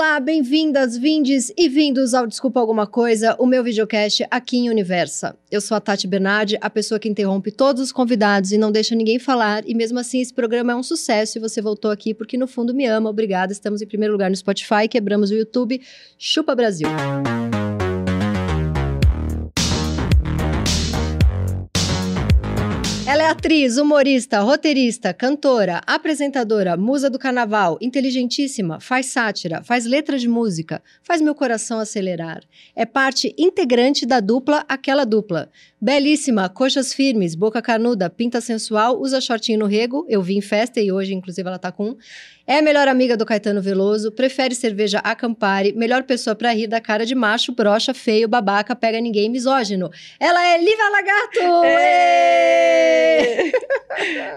Olá, 0.00 0.20
bem-vindas, 0.20 0.96
vindes 0.96 1.52
e 1.56 1.68
vindos 1.68 2.14
ao 2.14 2.24
Desculpa 2.24 2.60
Alguma 2.60 2.86
Coisa, 2.86 3.34
o 3.36 3.44
meu 3.44 3.64
videocast 3.64 4.24
aqui 4.30 4.56
em 4.56 4.70
Universa. 4.70 5.36
Eu 5.50 5.60
sou 5.60 5.76
a 5.76 5.80
Tati 5.80 6.06
Bernardi, 6.06 6.56
a 6.60 6.70
pessoa 6.70 7.00
que 7.00 7.08
interrompe 7.08 7.50
todos 7.50 7.82
os 7.82 7.90
convidados 7.90 8.52
e 8.52 8.58
não 8.58 8.70
deixa 8.70 8.94
ninguém 8.94 9.18
falar, 9.18 9.64
e 9.66 9.74
mesmo 9.74 9.98
assim 9.98 10.20
esse 10.20 10.32
programa 10.32 10.70
é 10.70 10.76
um 10.76 10.84
sucesso 10.84 11.36
e 11.36 11.40
você 11.40 11.60
voltou 11.60 11.90
aqui 11.90 12.14
porque 12.14 12.38
no 12.38 12.46
fundo 12.46 12.72
me 12.72 12.86
ama, 12.86 13.10
obrigada. 13.10 13.52
Estamos 13.52 13.82
em 13.82 13.88
primeiro 13.88 14.12
lugar 14.12 14.30
no 14.30 14.36
Spotify, 14.36 14.86
quebramos 14.88 15.32
o 15.32 15.34
YouTube. 15.34 15.82
Chupa 16.16 16.54
Brasil! 16.54 16.86
Ela 16.88 17.57
atriz, 23.28 23.76
humorista, 23.76 24.40
roteirista, 24.40 25.12
cantora, 25.12 25.82
apresentadora, 25.86 26.78
musa 26.78 27.10
do 27.10 27.18
carnaval, 27.18 27.76
inteligentíssima, 27.78 28.80
faz 28.80 29.04
sátira, 29.06 29.62
faz 29.62 29.84
letra 29.84 30.18
de 30.18 30.26
música, 30.26 30.82
faz 31.02 31.20
meu 31.20 31.34
coração 31.34 31.78
acelerar. 31.78 32.42
É 32.74 32.86
parte 32.86 33.34
integrante 33.36 34.06
da 34.06 34.18
dupla 34.18 34.64
Aquela 34.66 35.04
Dupla. 35.04 35.50
Belíssima, 35.80 36.48
coxas 36.48 36.92
firmes, 36.92 37.36
boca 37.36 37.62
canuda, 37.62 38.10
pinta 38.10 38.40
sensual, 38.40 39.00
usa 39.00 39.20
shortinho 39.20 39.60
no 39.60 39.66
rego. 39.66 40.04
Eu 40.08 40.20
vi 40.20 40.36
em 40.36 40.40
festa 40.40 40.80
e 40.80 40.90
hoje, 40.90 41.14
inclusive, 41.14 41.46
ela 41.46 41.58
tá 41.58 41.70
com 41.70 41.90
um. 41.90 41.96
É 42.44 42.58
a 42.58 42.62
melhor 42.62 42.88
amiga 42.88 43.16
do 43.16 43.24
Caetano 43.24 43.62
Veloso, 43.62 44.10
prefere 44.10 44.56
cerveja 44.56 44.98
a 45.04 45.14
Campari, 45.14 45.72
melhor 45.74 46.02
pessoa 46.02 46.34
pra 46.34 46.50
rir 46.50 46.66
da 46.66 46.80
cara 46.80 47.06
de 47.06 47.14
macho, 47.14 47.52
brocha, 47.52 47.94
feio, 47.94 48.26
babaca, 48.26 48.74
pega 48.74 49.00
ninguém, 49.00 49.28
misógino. 49.28 49.88
Ela 50.18 50.44
é 50.46 50.58
Lívia 50.58 50.88
Lagarto! 50.90 51.38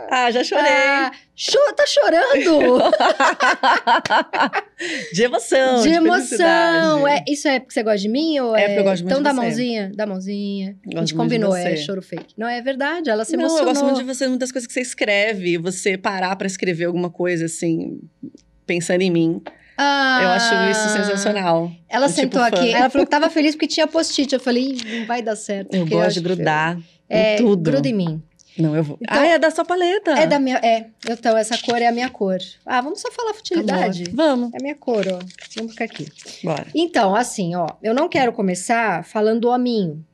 Ah, 0.09 0.31
já 0.31 0.43
chorei. 0.43 0.65
Ah, 0.65 1.11
cho 1.41 1.57
tá 1.75 1.85
chorando? 1.87 2.77
de 5.11 5.23
emoção. 5.23 5.81
De, 5.81 5.89
de 5.89 5.95
emoção. 5.95 7.07
É, 7.07 7.23
isso 7.27 7.47
é 7.47 7.59
porque 7.59 7.73
você 7.73 7.81
gosta 7.81 7.97
de 7.97 8.09
mim? 8.09 8.39
Ou 8.39 8.55
é, 8.55 8.61
é 8.61 8.67
porque 8.67 8.79
eu 8.79 8.83
gosto 8.83 9.03
muito 9.03 9.19
então, 9.19 9.23
de 9.23 9.23
você. 9.23 9.31
Então 9.31 9.33
dá 9.33 9.33
mãozinha, 9.33 9.91
dá 9.95 10.05
mãozinha. 10.05 10.77
Gosto 10.85 10.97
a 10.97 10.99
gente 10.99 11.15
combinou, 11.15 11.55
é 11.55 11.75
choro 11.77 12.03
fake. 12.03 12.35
Não, 12.37 12.47
é 12.47 12.61
verdade, 12.61 13.09
ela 13.09 13.25
se 13.25 13.35
Não, 13.35 13.45
emocionou. 13.45 13.67
eu 13.67 13.73
gosto 13.73 13.83
muito 13.83 13.97
de 13.97 14.03
você, 14.03 14.27
muitas 14.27 14.51
coisas 14.51 14.67
que 14.67 14.73
você 14.73 14.81
escreve. 14.81 15.57
Você 15.57 15.97
parar 15.97 16.35
pra 16.35 16.45
escrever 16.45 16.85
alguma 16.85 17.09
coisa, 17.09 17.45
assim, 17.45 17.99
pensando 18.67 19.01
em 19.01 19.09
mim. 19.09 19.41
Ah, 19.79 20.19
eu 20.21 20.29
acho 20.29 20.53
isso 20.69 20.89
sensacional. 20.89 21.71
Ela 21.89 22.05
tipo 22.05 22.19
sentou 22.19 22.41
fã. 22.41 22.47
aqui, 22.49 22.71
ela 22.71 22.87
falou 22.87 23.07
que 23.07 23.11
tava 23.11 23.31
feliz 23.31 23.55
porque 23.55 23.65
tinha 23.65 23.87
post-it. 23.87 24.31
Eu 24.31 24.39
falei, 24.39 24.77
não 24.85 25.07
vai 25.07 25.23
dar 25.23 25.35
certo. 25.35 25.73
Eu 25.73 25.87
gosto 25.87 26.13
de 26.13 26.19
grudar 26.19 26.77
é, 27.09 27.33
em 27.33 27.37
tudo. 27.37 27.71
Gruda 27.71 27.87
em 27.87 27.93
mim. 27.93 28.21
Não, 28.57 28.75
eu 28.75 28.83
vou. 28.83 28.97
Então, 29.01 29.21
ah, 29.21 29.25
é 29.25 29.39
da 29.39 29.49
sua 29.49 29.63
paleta. 29.63 30.11
É 30.11 30.27
da 30.27 30.39
minha. 30.39 30.57
É. 30.57 30.87
Então, 31.09 31.37
essa 31.37 31.57
cor 31.57 31.81
é 31.81 31.87
a 31.87 31.91
minha 31.91 32.09
cor. 32.09 32.37
Ah, 32.65 32.81
vamos 32.81 32.99
só 32.99 33.11
falar 33.11 33.33
futilidade? 33.33 34.03
Amor. 34.03 34.15
Vamos. 34.15 34.53
É 34.53 34.57
a 34.57 34.61
minha 34.61 34.75
cor, 34.75 35.05
ó. 35.07 35.19
Vamos 35.55 35.71
ficar 35.71 35.85
aqui. 35.85 36.07
Bora. 36.43 36.67
Então, 36.75 37.15
assim, 37.15 37.55
ó. 37.55 37.67
Eu 37.81 37.93
não 37.93 38.09
quero 38.09 38.33
começar 38.33 39.05
falando 39.05 39.41
do 39.41 39.49
hominho. 39.49 40.05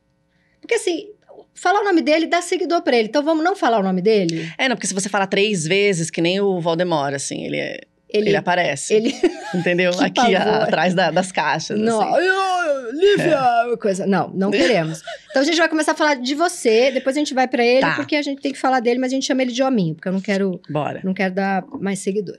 Porque, 0.62 0.76
assim, 0.76 1.10
falar 1.54 1.82
o 1.82 1.84
nome 1.84 2.02
dele 2.02 2.28
dá 2.28 2.42
seguidor 2.42 2.82
pra 2.84 2.96
ele. 2.96 3.08
Então, 3.08 3.24
vamos 3.24 3.44
não 3.44 3.56
falar 3.56 3.80
o 3.80 3.84
nome 3.84 4.02
dele? 4.02 4.52
É, 4.58 4.70
não, 4.70 4.76
porque 4.76 4.88
se 4.88 4.94
você 4.94 5.10
falar 5.10 5.28
três 5.28 5.66
vezes, 5.66 6.12
que 6.12 6.22
nem 6.22 6.40
o 6.40 6.60
Voldemort, 6.60 7.14
assim, 7.14 7.44
ele 7.44 7.58
é. 7.58 7.82
Ele, 8.10 8.30
Ele 8.30 8.36
aparece. 8.38 8.94
Ele... 8.94 9.14
Entendeu? 9.54 9.92
Aqui 10.00 10.36
a- 10.36 10.64
atrás 10.64 10.94
da- 10.94 11.12
das 11.12 11.32
caixas. 11.32 11.78
Não, 11.80 12.02
assim. 12.02 12.24
eu, 12.26 12.92
Lívia, 12.94 13.78
coisa. 13.82 14.06
Não, 14.08 14.30
não 14.30 14.50
queremos. 14.52 15.02
Então 15.30 15.42
a 15.42 15.46
gente 15.46 15.58
vai 15.58 15.68
começar 15.68 15.92
a 15.92 15.96
falar 15.96 16.16
de 16.16 16.34
você, 16.36 16.92
depois 16.92 17.16
a 17.16 17.20
gente 17.20 17.34
vai 17.34 17.48
pra 17.48 17.64
ele, 17.66 17.82
Tá. 17.82 17.96
porque 17.96 18.16
a 18.16 18.22
gente 18.22 18.42
tem 18.42 18.52
que 18.54 18.58
falar 18.60 18.80
dele, 18.80 19.00
mas 19.00 19.12
a 19.12 19.16
gente 19.16 19.26
chama 19.26 19.42
ele 19.42 19.52
de 19.52 19.62
hominho, 19.62 19.94
porque 19.96 20.08
eu 20.08 20.14
não 20.14 20.22
quero, 20.22 20.60
Bora. 20.70 21.02
não 21.04 21.14
quero 21.14 21.34
dar 21.34 21.66
mais 21.80 22.00
seguidor. 22.00 22.38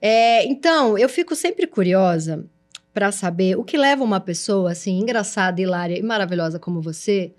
É, 0.00 0.44
então, 0.46 0.96
eu 0.98 1.08
fico 1.08 1.34
sempre 1.36 1.66
curiosa 1.66 2.44
pra 2.92 3.12
saber 3.12 3.56
o 3.56 3.62
que 3.64 3.76
leva 3.76 4.02
uma 4.02 4.18
pessoa 4.20 4.72
assim 4.72 4.98
engraçada, 4.98 5.60
hilária 5.60 5.96
e 5.98 6.02
maravilhosa 6.02 6.58
como 6.58 6.80
você 6.80 7.32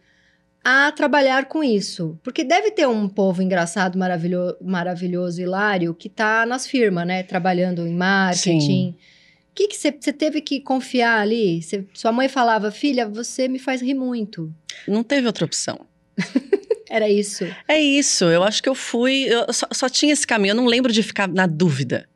a 0.63 0.91
trabalhar 0.91 1.45
com 1.45 1.63
isso. 1.63 2.19
Porque 2.23 2.43
deve 2.43 2.71
ter 2.71 2.87
um 2.87 3.07
povo 3.07 3.41
engraçado, 3.41 3.97
maravilhoso, 3.97 4.57
maravilhoso 4.61 5.41
hilário 5.41 5.93
que 5.93 6.09
tá 6.09 6.45
nas 6.45 6.67
firmas, 6.67 7.07
né, 7.07 7.23
trabalhando 7.23 7.85
em 7.87 7.93
marketing. 7.95 8.59
Sim. 8.61 8.95
O 9.51 9.53
que 9.55 9.75
você 9.75 9.91
teve 10.13 10.41
que 10.41 10.59
confiar 10.61 11.19
ali? 11.19 11.61
Cê- 11.61 11.85
sua 11.93 12.11
mãe 12.11 12.29
falava, 12.29 12.71
filha, 12.71 13.07
você 13.07 13.47
me 13.47 13.59
faz 13.59 13.81
rir 13.81 13.93
muito. 13.93 14.53
Não 14.87 15.03
teve 15.03 15.27
outra 15.27 15.43
opção. 15.45 15.81
Era 16.89 17.07
isso. 17.09 17.45
É 17.67 17.79
isso, 17.79 18.25
eu 18.25 18.43
acho 18.43 18.63
que 18.63 18.69
eu 18.69 18.73
fui. 18.75 19.25
Eu 19.29 19.51
só, 19.53 19.67
só 19.71 19.87
tinha 19.89 20.11
esse 20.13 20.25
caminho, 20.25 20.51
eu 20.51 20.55
não 20.55 20.65
lembro 20.65 20.91
de 20.91 21.03
ficar 21.03 21.27
na 21.27 21.45
dúvida. 21.45 22.07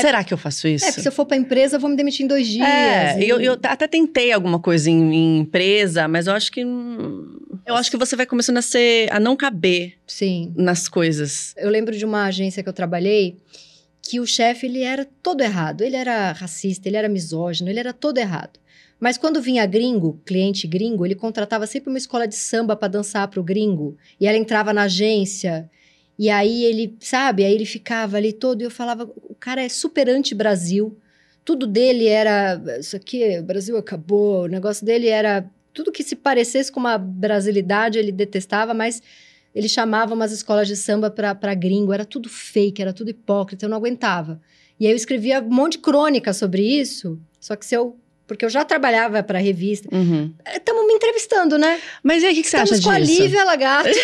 Será 0.00 0.24
que 0.24 0.32
eu 0.34 0.38
faço 0.38 0.66
isso? 0.66 0.84
É, 0.84 0.88
porque 0.88 1.02
se 1.02 1.08
eu 1.08 1.12
for 1.12 1.26
pra 1.26 1.36
empresa, 1.36 1.76
eu 1.76 1.80
vou 1.80 1.88
me 1.90 1.96
demitir 1.96 2.24
em 2.24 2.28
dois 2.28 2.46
dias. 2.48 2.66
É, 2.66 3.20
e- 3.20 3.28
eu, 3.28 3.40
eu 3.40 3.52
até 3.62 3.86
tentei 3.86 4.32
alguma 4.32 4.58
coisa 4.58 4.90
em, 4.90 5.14
em 5.14 5.38
empresa, 5.40 6.08
mas 6.08 6.26
eu 6.26 6.32
acho 6.32 6.50
que. 6.50 6.60
Eu 6.60 7.74
acho 7.76 7.90
que 7.90 7.96
você 7.96 8.16
vai 8.16 8.26
começando 8.26 8.56
a 8.58 8.62
ser. 8.62 9.12
a 9.12 9.20
não 9.20 9.36
caber 9.36 9.94
Sim. 10.06 10.52
nas 10.56 10.88
coisas. 10.88 11.54
Eu 11.56 11.70
lembro 11.70 11.96
de 11.96 12.04
uma 12.04 12.24
agência 12.24 12.62
que 12.62 12.68
eu 12.68 12.72
trabalhei 12.72 13.38
que 14.02 14.18
o 14.18 14.26
chefe, 14.26 14.66
ele 14.66 14.82
era 14.82 15.06
todo 15.22 15.42
errado. 15.42 15.82
Ele 15.82 15.94
era 15.94 16.32
racista, 16.32 16.88
ele 16.88 16.96
era 16.96 17.08
misógino, 17.08 17.70
ele 17.70 17.78
era 17.78 17.92
todo 17.92 18.18
errado. 18.18 18.58
Mas 18.98 19.16
quando 19.18 19.40
vinha 19.40 19.64
gringo, 19.66 20.20
cliente 20.24 20.66
gringo, 20.66 21.04
ele 21.04 21.14
contratava 21.14 21.66
sempre 21.66 21.88
uma 21.90 21.98
escola 21.98 22.26
de 22.26 22.34
samba 22.36 22.74
pra 22.76 22.88
dançar 22.88 23.26
pro 23.28 23.42
gringo. 23.42 23.96
E 24.20 24.26
ela 24.26 24.36
entrava 24.38 24.72
na 24.72 24.82
agência. 24.82 25.68
E 26.22 26.30
aí 26.30 26.62
ele, 26.62 26.96
sabe, 27.00 27.44
aí 27.44 27.52
ele 27.52 27.66
ficava 27.66 28.16
ali 28.16 28.32
todo 28.32 28.60
e 28.60 28.64
eu 28.64 28.70
falava, 28.70 29.10
o 29.28 29.34
cara 29.34 29.60
é 29.60 29.68
super 29.68 30.08
anti-Brasil. 30.08 30.96
Tudo 31.44 31.66
dele 31.66 32.06
era, 32.06 32.62
isso 32.78 32.94
aqui, 32.94 33.40
o 33.40 33.42
Brasil 33.42 33.76
acabou. 33.76 34.44
O 34.44 34.46
negócio 34.46 34.86
dele 34.86 35.08
era, 35.08 35.44
tudo 35.74 35.90
que 35.90 36.04
se 36.04 36.14
parecesse 36.14 36.70
com 36.70 36.78
uma 36.78 36.96
brasilidade 36.96 37.98
ele 37.98 38.12
detestava, 38.12 38.72
mas 38.72 39.02
ele 39.52 39.68
chamava 39.68 40.14
umas 40.14 40.30
escolas 40.30 40.68
de 40.68 40.76
samba 40.76 41.10
pra 41.10 41.54
gringo, 41.54 41.92
era 41.92 42.04
tudo 42.04 42.28
fake, 42.28 42.80
era 42.80 42.92
tudo 42.92 43.10
hipócrita, 43.10 43.64
eu 43.64 43.68
não 43.68 43.78
aguentava. 43.78 44.40
E 44.78 44.86
aí 44.86 44.92
eu 44.92 44.96
escrevia 44.96 45.42
um 45.42 45.52
monte 45.52 45.72
de 45.72 45.78
crônica 45.78 46.32
sobre 46.32 46.62
isso, 46.62 47.20
só 47.40 47.56
que 47.56 47.66
se 47.66 47.74
eu. 47.74 47.98
Porque 48.32 48.44
eu 48.44 48.50
já 48.50 48.64
trabalhava 48.64 49.22
pra 49.22 49.38
revista. 49.38 49.88
Uhum. 49.94 50.32
Estamos 50.54 50.86
me 50.86 50.92
entrevistando, 50.94 51.58
né? 51.58 51.78
Mas 52.02 52.22
e 52.22 52.26
aí, 52.26 52.32
o 52.32 52.34
que, 52.36 52.42
que 52.42 52.48
você 52.48 52.56
Estamos 52.58 52.72
acha 52.80 52.82
com 52.82 52.90
a 52.90 53.00
disso? 53.00 53.22
Lívia 53.22 53.44
Lagarto. 53.44 53.90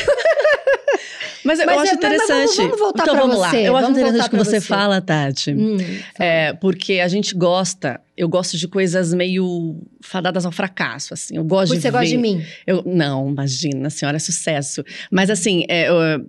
Mas 1.44 1.60
eu 1.60 1.66
Mas 1.66 1.78
acho 1.78 1.92
é- 1.92 1.94
mas- 1.94 2.02
mas 2.02 2.14
interessante. 2.14 2.28
vamos- 2.28 2.56
vamos 2.56 2.78
voltar 2.78 3.02
então 3.04 3.16
vamos 3.16 3.38
lá. 3.38 3.50
você, 3.50 3.68
Eu 3.68 3.76
acho 3.76 3.90
interessante 3.90 4.26
o 4.26 4.30
que 4.30 4.36
você 4.36 4.60
você. 4.60 4.66
fala, 4.66 5.00
Tati. 5.00 5.52
Hum, 5.52 5.76
É, 6.18 6.52
porque 6.54 6.94
a 7.00 7.08
gente 7.08 7.34
gosta, 7.34 8.00
eu 8.16 8.28
gosto 8.28 8.56
de 8.58 8.66
coisas 8.68 9.14
meio 9.14 9.76
fadadas 10.00 10.44
ao 10.44 10.52
fracasso, 10.52 11.14
assim. 11.14 11.36
Eu 11.36 11.44
gosto 11.44 11.68
Por 11.70 11.76
de 11.76 11.82
você 11.82 11.90
gosta 11.90 12.04
ver- 12.06 12.10
de 12.10 12.18
mim. 12.18 12.44
Eu, 12.66 12.82
não, 12.84 13.28
imagina, 13.30 13.86
a 13.86 13.90
senhora 13.90 14.16
é 14.16 14.20
sucesso. 14.20 14.84
Mas 15.10 15.30
assim, 15.30 15.64
é, 15.68 15.88
eu- 15.88 16.26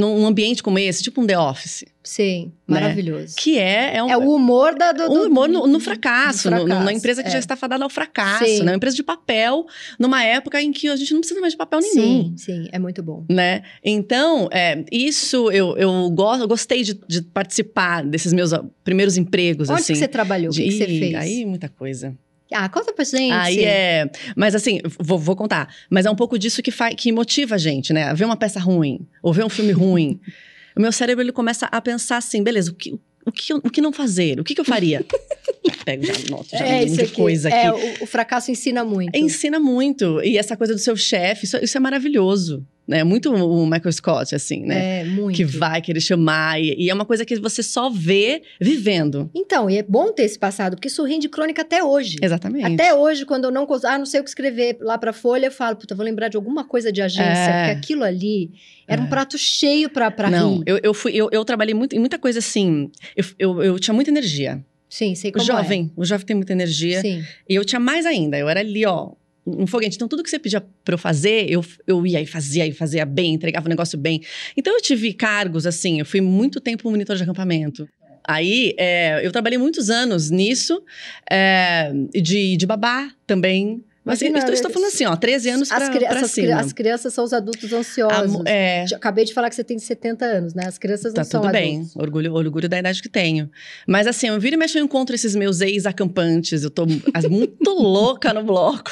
num 0.00 0.26
ambiente 0.26 0.62
como 0.62 0.78
esse, 0.78 1.02
tipo 1.02 1.20
um 1.20 1.26
The 1.26 1.38
Office, 1.38 1.84
Sim, 2.02 2.50
Né? 2.66 2.80
maravilhoso. 2.80 3.34
que 3.36 3.58
é, 3.58 3.96
é 3.96 4.02
um, 4.02 4.10
É 4.10 4.16
o 4.16 4.34
humor 4.34 4.74
da, 4.74 4.90
do, 4.92 5.02
um 5.12 5.26
humor 5.26 5.48
no, 5.48 5.66
no 5.66 5.78
fracasso, 5.78 6.50
do 6.50 6.56
no- 6.56 6.66
fracasso, 6.66 6.90
empresa 6.96 7.22
que 7.22 7.28
é. 7.28 7.32
já 7.32 7.38
está 7.38 7.54
fadada 7.56 7.84
ao 7.84 7.90
fracasso, 7.90 8.44
Sim. 8.46 8.60
né? 8.62 8.72
Uma 8.72 8.76
empresa 8.76 8.96
de 8.96 9.02
papel, 9.02 9.66
numa 9.98 10.24
época 10.24 10.60
em 10.62 10.72
que 10.72 10.88
a 10.88 10.96
gente 10.96 11.12
não 11.12 11.20
precisa 11.20 11.40
mais 11.40 11.52
de 11.52 11.56
papel 11.58 11.80
nenhum. 11.80 11.94
Sim, 11.94 12.34
sim, 12.36 12.68
é 12.72 12.78
muito 12.78 13.02
bom. 13.02 13.24
Né? 13.30 13.62
Então, 13.84 14.48
é, 14.50 14.82
isso 14.90 15.50
eu, 15.50 15.76
eu, 15.76 16.10
go- 16.10 16.36
eu 16.36 16.48
gostei 16.48 16.82
de, 16.82 16.98
de 17.06 17.22
participar 17.22 18.02
desses 18.04 18.32
meus 18.32 18.52
ó, 18.52 18.64
primeiros 18.82 19.16
empregos. 19.18 19.68
Onde 19.68 19.80
assim, 19.82 19.92
que 19.92 19.98
você 19.98 20.08
trabalhou? 20.08 20.50
O 20.50 20.54
que, 20.56 20.62
que 20.64 20.72
você 20.72 20.86
fez? 20.86 21.14
Aí, 21.14 21.44
muita 21.44 21.68
coisa. 21.68 22.16
Ah, 22.52 22.68
conta 22.68 22.92
pra 22.92 23.04
gente. 23.04 23.32
Aí 23.32 23.64
é. 23.64 24.10
Mas 24.36 24.54
assim, 24.54 24.80
vou, 24.98 25.18
vou 25.18 25.36
contar. 25.36 25.72
Mas 25.88 26.06
é 26.06 26.10
um 26.10 26.16
pouco 26.16 26.38
disso 26.38 26.62
que, 26.62 26.70
fa- 26.70 26.90
que 26.94 27.12
motiva 27.12 27.54
a 27.54 27.58
gente, 27.58 27.92
né? 27.92 28.12
Ver 28.14 28.24
uma 28.24 28.36
peça 28.36 28.58
ruim, 28.58 29.06
ou 29.22 29.32
ver 29.32 29.44
um 29.44 29.48
filme 29.48 29.72
ruim. 29.72 30.20
o 30.76 30.80
meu 30.80 30.92
cérebro 30.92 31.22
ele 31.22 31.32
começa 31.32 31.66
a 31.66 31.80
pensar 31.80 32.16
assim: 32.16 32.42
beleza, 32.42 32.70
o 32.70 32.74
que, 32.74 32.98
o 33.24 33.30
que, 33.32 33.54
o 33.54 33.70
que 33.70 33.80
não 33.80 33.92
fazer? 33.92 34.40
O 34.40 34.44
que, 34.44 34.54
que 34.54 34.60
eu 34.60 34.64
faria? 34.64 35.04
Pego 35.84 36.04
já, 36.04 36.12
nota, 36.30 36.56
já 36.58 36.66
É, 36.66 36.82
um 36.82 36.92
de 36.92 37.06
coisa 37.08 37.48
aqui. 37.48 37.56
É, 37.56 37.72
o, 37.72 38.04
o 38.04 38.06
fracasso 38.06 38.50
ensina 38.50 38.84
muito. 38.84 39.14
Ensina 39.16 39.60
muito. 39.60 40.20
E 40.22 40.36
essa 40.36 40.56
coisa 40.56 40.74
do 40.74 40.78
seu 40.80 40.96
chefe, 40.96 41.44
isso, 41.44 41.56
isso 41.62 41.76
é 41.76 41.80
maravilhoso. 41.80 42.66
Né? 42.90 43.04
Muito 43.04 43.32
o 43.32 43.64
Michael 43.66 43.92
Scott, 43.92 44.34
assim, 44.34 44.64
né? 44.66 45.02
É, 45.02 45.04
muito. 45.04 45.36
Que 45.36 45.44
vai 45.44 45.80
querer 45.80 46.00
chamar. 46.00 46.60
E, 46.60 46.74
e 46.76 46.90
é 46.90 46.92
uma 46.94 47.04
coisa 47.04 47.24
que 47.24 47.38
você 47.38 47.62
só 47.62 47.88
vê 47.88 48.42
vivendo. 48.60 49.30
Então, 49.32 49.70
e 49.70 49.78
é 49.78 49.82
bom 49.84 50.10
ter 50.12 50.24
esse 50.24 50.36
passado, 50.36 50.74
porque 50.74 50.88
isso 50.88 51.04
rende 51.04 51.28
crônica 51.28 51.62
até 51.62 51.84
hoje. 51.84 52.16
Exatamente. 52.20 52.64
Até 52.74 52.92
hoje, 52.92 53.24
quando 53.24 53.44
eu 53.44 53.52
não 53.52 53.64
ah, 53.84 53.96
não 53.96 54.04
sei 54.04 54.18
o 54.18 54.24
que 54.24 54.28
escrever 54.30 54.76
lá 54.80 54.98
pra 54.98 55.12
Folha, 55.12 55.46
eu 55.46 55.52
falo, 55.52 55.76
puta, 55.76 55.94
vou 55.94 56.04
lembrar 56.04 56.26
de 56.26 56.36
alguma 56.36 56.64
coisa 56.64 56.90
de 56.90 57.00
agência, 57.00 57.30
É. 57.30 57.74
porque 57.74 57.78
aquilo 57.78 58.02
ali 58.02 58.50
era 58.88 59.00
um 59.00 59.04
É. 59.04 59.08
prato 59.08 59.38
cheio 59.38 59.88
pra, 59.88 60.10
pra 60.10 60.28
Não, 60.28 60.56
rir. 60.58 60.64
eu, 60.66 60.80
eu, 60.82 60.92
fui, 60.92 61.12
eu, 61.14 61.28
eu 61.30 61.44
trabalhei 61.44 61.74
muito, 61.74 61.94
em 61.94 62.00
muita 62.00 62.18
coisa 62.18 62.40
assim. 62.40 62.90
Eu, 63.16 63.24
eu, 63.38 63.62
eu 63.62 63.78
tinha 63.78 63.94
muita 63.94 64.10
energia. 64.10 64.60
Sim, 64.88 65.14
sei 65.14 65.30
O 65.30 65.34
como 65.34 65.44
jovem, 65.44 65.92
o 65.96 66.04
jovem 66.04 66.26
tem 66.26 66.34
muita 66.34 66.52
é. 66.52 66.54
energia. 66.54 67.00
Sim. 67.00 67.22
E 67.48 67.54
eu 67.54 67.64
tinha 67.64 67.78
mais 67.78 68.04
ainda. 68.04 68.36
Eu 68.36 68.48
era 68.48 68.58
ali, 68.58 68.84
ó, 68.84 69.12
um 69.46 69.66
foguete. 69.66 69.96
Então, 69.96 70.08
tudo 70.08 70.22
que 70.22 70.30
você 70.30 70.38
pedia 70.38 70.60
pra 70.84 70.94
eu 70.94 70.98
fazer, 70.98 71.50
eu, 71.50 71.64
eu 71.86 72.06
ia 72.06 72.20
e 72.20 72.26
fazia, 72.26 72.66
e 72.66 72.72
fazia 72.72 73.04
bem, 73.04 73.34
entregava 73.34 73.66
o 73.66 73.68
negócio 73.68 73.98
bem. 73.98 74.22
Então, 74.56 74.74
eu 74.74 74.80
tive 74.80 75.12
cargos, 75.12 75.66
assim, 75.66 75.98
eu 75.98 76.06
fui 76.06 76.20
muito 76.20 76.60
tempo 76.60 76.90
monitor 76.90 77.16
de 77.16 77.22
acampamento. 77.22 77.88
aí 78.26 78.74
é, 78.78 79.24
eu 79.24 79.32
trabalhei 79.32 79.58
muitos 79.58 79.90
anos 79.90 80.30
nisso, 80.30 80.82
é, 81.30 81.92
de, 82.12 82.56
de 82.56 82.66
babá 82.66 83.10
também. 83.26 83.82
Mas 84.02 84.22
Imagina, 84.22 84.38
eu 84.38 84.40
estou, 84.40 84.54
estou 84.54 84.70
falando 84.70 84.88
assim, 84.88 85.04
ó, 85.04 85.14
13 85.14 85.50
anos 85.50 85.70
as, 85.70 85.78
pra, 85.90 85.90
cri- 85.90 86.28
cima. 86.28 86.58
as 86.58 86.72
crianças 86.72 87.12
são 87.12 87.22
os 87.22 87.34
adultos 87.34 87.70
ansiosos. 87.70 88.34
Amo- 88.34 88.44
é, 88.46 88.86
Acabei 88.94 89.26
de 89.26 89.34
falar 89.34 89.50
que 89.50 89.54
você 89.54 89.62
tem 89.62 89.78
70 89.78 90.24
anos, 90.24 90.54
né? 90.54 90.64
As 90.66 90.78
crianças 90.78 91.12
Tá 91.12 91.20
não 91.20 91.24
são 91.30 91.42
tudo 91.42 91.52
bem, 91.52 91.86
orgulho, 91.94 92.32
orgulho 92.32 92.66
da 92.66 92.78
idade 92.78 93.02
que 93.02 93.10
tenho. 93.10 93.50
Mas 93.86 94.06
assim, 94.06 94.28
eu 94.28 94.40
viro 94.40 94.56
e 94.56 94.58
mexo, 94.58 94.78
eu 94.78 94.84
encontro 94.84 95.14
esses 95.14 95.36
meus 95.36 95.60
ex-acampantes, 95.60 96.62
eu 96.64 96.70
tô 96.70 96.86
muito 97.28 97.68
louca 97.78 98.32
no 98.32 98.42
bloco. 98.42 98.90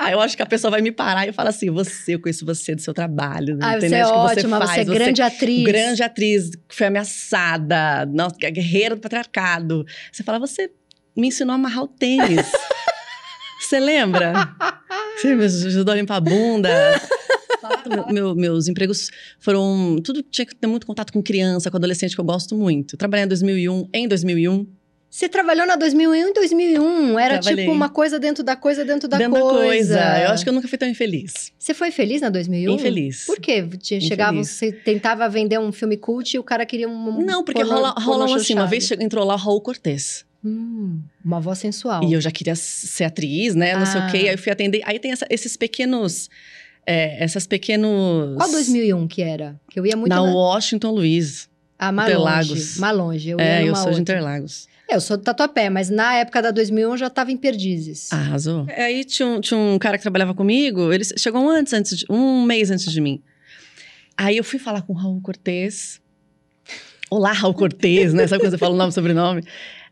Aí 0.00 0.12
eu 0.12 0.20
acho 0.20 0.36
que 0.36 0.42
a 0.42 0.46
pessoa 0.46 0.70
vai 0.72 0.80
me 0.82 0.90
parar 0.90 1.28
e 1.28 1.32
fala 1.32 1.50
assim: 1.50 1.70
você, 1.70 2.16
eu 2.16 2.20
conheço 2.20 2.44
você 2.44 2.74
do 2.74 2.80
seu 2.82 2.92
trabalho, 2.92 3.56
Ah, 3.62 3.72
você 3.78 3.86
entendeu? 3.86 3.98
é 3.98 4.02
Acho 4.02 4.12
que 4.12 4.18
ótima, 4.18 4.58
você, 4.58 4.64
é 4.64 4.66
faz, 4.74 4.88
grande 4.88 5.22
atriz. 5.22 5.64
grande 5.64 6.02
atriz, 6.02 6.50
que 6.68 6.74
foi 6.74 6.88
ameaçada, 6.88 8.04
nossa, 8.06 8.34
é 8.42 8.50
guerreira 8.50 8.96
do 8.96 9.00
patriarcado. 9.00 9.86
Você 10.10 10.24
fala, 10.24 10.40
você 10.40 10.70
me 11.16 11.28
ensinou 11.28 11.52
a 11.52 11.54
amarrar 11.54 11.84
o 11.84 11.88
tênis. 11.88 12.46
Você 13.68 13.78
lembra? 13.80 14.32
Você 15.16 15.34
me 15.34 15.44
ajudou 15.44 15.92
a 15.92 15.96
limpar 15.96 16.16
a 16.16 16.20
bunda. 16.20 16.70
Meu- 17.86 18.06
meu- 18.08 18.34
meus 18.34 18.66
empregos 18.68 19.10
foram. 19.38 19.96
Tudo 20.02 20.22
tinha 20.22 20.46
que 20.46 20.54
ter 20.54 20.66
muito 20.66 20.86
contato 20.86 21.12
com 21.12 21.22
criança, 21.22 21.70
com 21.70 21.76
adolescente, 21.76 22.14
que 22.14 22.20
eu 22.20 22.24
gosto 22.24 22.54
muito. 22.56 22.96
Trabalhei 22.96 23.24
em 23.24 23.28
2001, 23.28 23.88
em 23.92 24.08
2001, 24.08 24.66
Você 25.10 25.26
trabalhou 25.28 25.66
na 25.66 25.74
2001 25.76 26.28
em 26.28 26.32
2001. 26.34 27.18
Era 27.18 27.38
Trabalhei. 27.38 27.64
tipo 27.64 27.74
uma 27.74 27.88
coisa 27.88 28.18
dentro 28.18 28.42
da 28.44 28.54
coisa 28.56 28.84
dentro 28.84 29.08
da 29.08 29.16
dentro 29.18 29.34
da 29.34 29.40
coisa. 29.40 29.64
coisa. 29.66 30.18
Eu 30.22 30.30
acho 30.30 30.44
que 30.44 30.48
eu 30.50 30.52
nunca 30.54 30.68
fui 30.68 30.76
tão 30.78 30.86
infeliz. 30.88 31.50
Você 31.58 31.72
foi 31.74 31.90
feliz 31.90 32.20
na 32.20 32.28
2001? 32.28 32.74
Infeliz. 32.74 33.24
Por 33.26 33.40
quê? 33.40 33.66
Chegava, 34.00 34.42
você 34.44 34.70
tentava 34.70 35.26
vender 35.28 35.58
um 35.58 35.72
filme 35.72 35.96
cult 35.96 36.34
e 36.36 36.38
o 36.38 36.42
cara 36.42 36.64
queria 36.66 36.88
um. 36.88 37.22
Não, 37.24 37.42
porque 37.42 37.62
rola, 37.62 37.94
rola 37.98 38.26
um 38.30 38.34
assim. 38.34 38.52
Uma 38.54 38.66
vez 38.66 38.90
entrou 38.92 39.24
lá 39.24 39.34
o 39.34 39.38
Raul 39.38 39.60
Cortez. 39.62 40.24
Hum, 40.44 41.00
uma 41.24 41.40
voz 41.40 41.58
sensual. 41.58 42.02
E 42.04 42.12
eu 42.12 42.20
já 42.20 42.30
queria 42.30 42.54
ser 42.54 43.04
atriz, 43.04 43.54
né? 43.54 43.76
Não 43.76 43.84
sei 43.86 44.00
o 44.00 44.04
Ah. 44.04 44.10
quê. 44.10 44.16
Aí 44.18 44.28
eu 44.28 44.38
fui 44.38 44.52
atender. 44.52 44.80
Aí 44.84 44.98
tem 44.98 45.10
essa- 45.12 45.26
esses 45.30 45.56
pequenos. 45.56 46.28
é, 46.90 47.22
essas 47.22 47.46
pequenos. 47.46 48.34
Qual 48.38 48.50
2001 48.50 49.06
que 49.06 49.20
era? 49.20 49.60
Que 49.70 49.78
eu 49.78 49.84
ia 49.84 49.94
muito 49.94 50.08
Na 50.08 50.16
na... 50.16 50.32
Washington 50.32 50.90
Luiz. 50.92 51.46
Ah, 51.78 51.92
mais 51.92 52.08
longe. 52.14 52.22
Interlagos. 52.24 52.78
Mais 52.78 52.96
longe. 52.96 53.28
Eu 53.28 53.38
ia 53.38 53.44
é, 53.44 53.62
eu 53.68 53.74
sou 53.74 53.82
de 53.84 53.88
outra. 53.90 54.00
Interlagos. 54.00 54.66
É, 54.88 54.96
eu 54.96 55.00
sou 55.02 55.18
do 55.18 55.22
Tatuapé, 55.22 55.68
mas 55.68 55.90
na 55.90 56.14
época 56.14 56.40
da 56.40 56.50
2001 56.50 56.92
eu 56.92 56.96
já 56.96 57.10
tava 57.10 57.30
em 57.30 57.36
Perdizes. 57.36 58.10
Arrasou. 58.10 58.64
Aí 58.74 59.04
tinha 59.04 59.28
um, 59.28 59.38
tinha 59.38 59.60
um 59.60 59.78
cara 59.78 59.98
que 59.98 60.02
trabalhava 60.02 60.32
comigo, 60.32 60.90
ele 60.90 61.04
chegou 61.18 61.42
um 61.42 61.50
antes, 61.50 61.74
antes 61.74 61.94
de- 61.98 62.06
um 62.08 62.42
mês 62.44 62.70
antes 62.70 62.90
de 62.90 63.02
mim. 63.02 63.22
Aí 64.16 64.38
eu 64.38 64.42
fui 64.44 64.58
falar 64.58 64.80
com 64.80 64.94
o 64.94 64.96
Raul 64.96 65.20
Cortez. 65.20 66.00
Olá, 67.10 67.32
Raul 67.32 67.52
Cortez, 67.52 68.14
né? 68.14 68.26
Sabe 68.26 68.42
quando 68.42 68.50
você 68.52 68.56
fala 68.58 68.74
o 68.74 68.78
nome 68.78 68.90
e 68.90 68.94
sobrenome? 68.94 69.42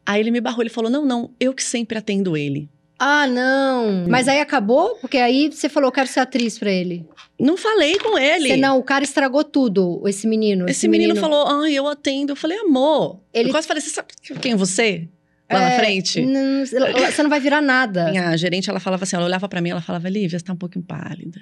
Aí 0.06 0.20
ele 0.20 0.31
me 0.31 0.41
barrou, 0.41 0.62
ele 0.62 0.70
falou: 0.70 0.91
não, 0.91 1.05
não, 1.05 1.31
eu 1.41 1.53
que 1.53 1.62
sempre 1.62 1.99
atendo 1.99 2.37
ele. 2.37 2.70
Ah, 2.99 3.26
não. 3.26 4.06
Mas 4.08 4.26
aí 4.26 4.41
acabou? 4.41 4.97
Porque 5.03 5.19
aí 5.19 5.50
você 5.53 5.69
falou, 5.69 5.88
eu 5.88 5.93
quero 5.93 6.08
ser 6.08 6.20
atriz 6.20 6.58
pra 6.58 6.70
ele. 6.70 7.05
Não 7.38 7.56
falei 7.58 7.99
com 7.99 8.17
ele. 8.17 8.49
Você 8.49 8.56
não, 8.56 8.79
o 8.79 8.82
cara 8.82 9.05
estragou 9.05 9.44
tudo, 9.44 10.03
esse 10.06 10.26
menino. 10.26 10.67
Esse, 10.67 10.88
menino, 10.88 11.14
falou: 11.17 11.47
ai, 11.47 11.75
eu 11.75 11.87
atendo. 11.87 12.32
Eu 12.32 12.37
falei, 12.37 12.56
amor. 12.58 13.20
Ele- 13.35 13.50
Eu 13.50 13.53
quase 13.53 13.67
falei: 13.69 13.82
você 13.82 13.91
sabe 13.91 14.08
quem 14.41 14.53
é 14.53 14.56
você? 14.56 15.08
Lá 15.53 15.61
na 15.61 15.70
É, 15.73 15.79
frente. 15.79 16.23
Não, 16.25 16.64
você 16.64 17.23
não 17.23 17.31
vai 17.31 17.38
virar 17.38 17.61
nada. 17.61 18.11
Minha 18.11 18.37
gerente, 18.37 18.69
ela 18.70 18.81
falava 18.81 19.05
assim, 19.05 19.14
ela 19.14 19.26
olhava 19.26 19.49
pra 19.49 19.61
mim, 19.61 19.70
ela 19.70 19.81
falava, 19.82 20.09
Lívia, 20.09 20.38
você 20.38 20.44
tá 20.44 20.52
um 20.52 20.56
pouquinho 20.56 20.85
pálida. 20.85 21.41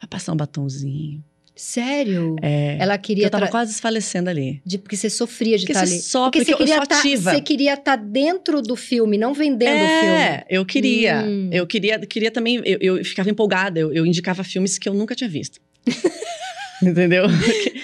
Vai 0.00 0.08
passar 0.08 0.32
um 0.32 0.36
batonzinho. 0.36 1.24
Sério? 1.56 2.36
É. 2.42 2.76
Ela 2.78 2.98
queria. 2.98 3.24
eu 3.24 3.30
tava 3.30 3.44
tra- 3.46 3.50
quase 3.50 3.72
desfalecendo 3.72 4.28
ali. 4.28 4.60
de- 4.64 4.76
porque 4.78 4.94
você 4.96 5.08
sofria 5.08 5.56
de 5.56 5.62
Porque 5.64 5.72
estar 5.72 5.86
você 5.86 5.94
ali. 5.94 6.02
sofre, 6.02 6.40
Porque 6.40 6.52
porque 6.52 6.52
eu 6.52 6.58
queria 6.58 6.76
sou 6.76 6.86
tá-. 6.86 7.32
Você 7.32 7.40
queria 7.40 7.72
estar 7.74 7.96
dentro 7.96 8.60
do 8.60 8.76
filme, 8.76 9.16
não 9.16 9.32
vendendo 9.32 9.74
o 9.76 9.88
filme. 10.00 10.14
É, 10.14 10.44
eu 10.50 10.64
queria. 10.66 11.24
Hum. 11.26 11.48
Eu 11.50 11.66
queria, 11.66 11.98
queria 12.00 12.30
também. 12.30 12.56
Eu, 12.64 12.78
eu 12.98 13.04
ficava 13.04 13.30
empolgada, 13.30 13.80
eu, 13.80 13.90
eu 13.92 14.04
indicava 14.04 14.44
filmes 14.44 14.78
que 14.78 14.86
eu 14.88 14.92
nunca 14.94 15.14
tinha 15.14 15.30
visto. 15.30 15.58
Entendeu? 16.82 17.24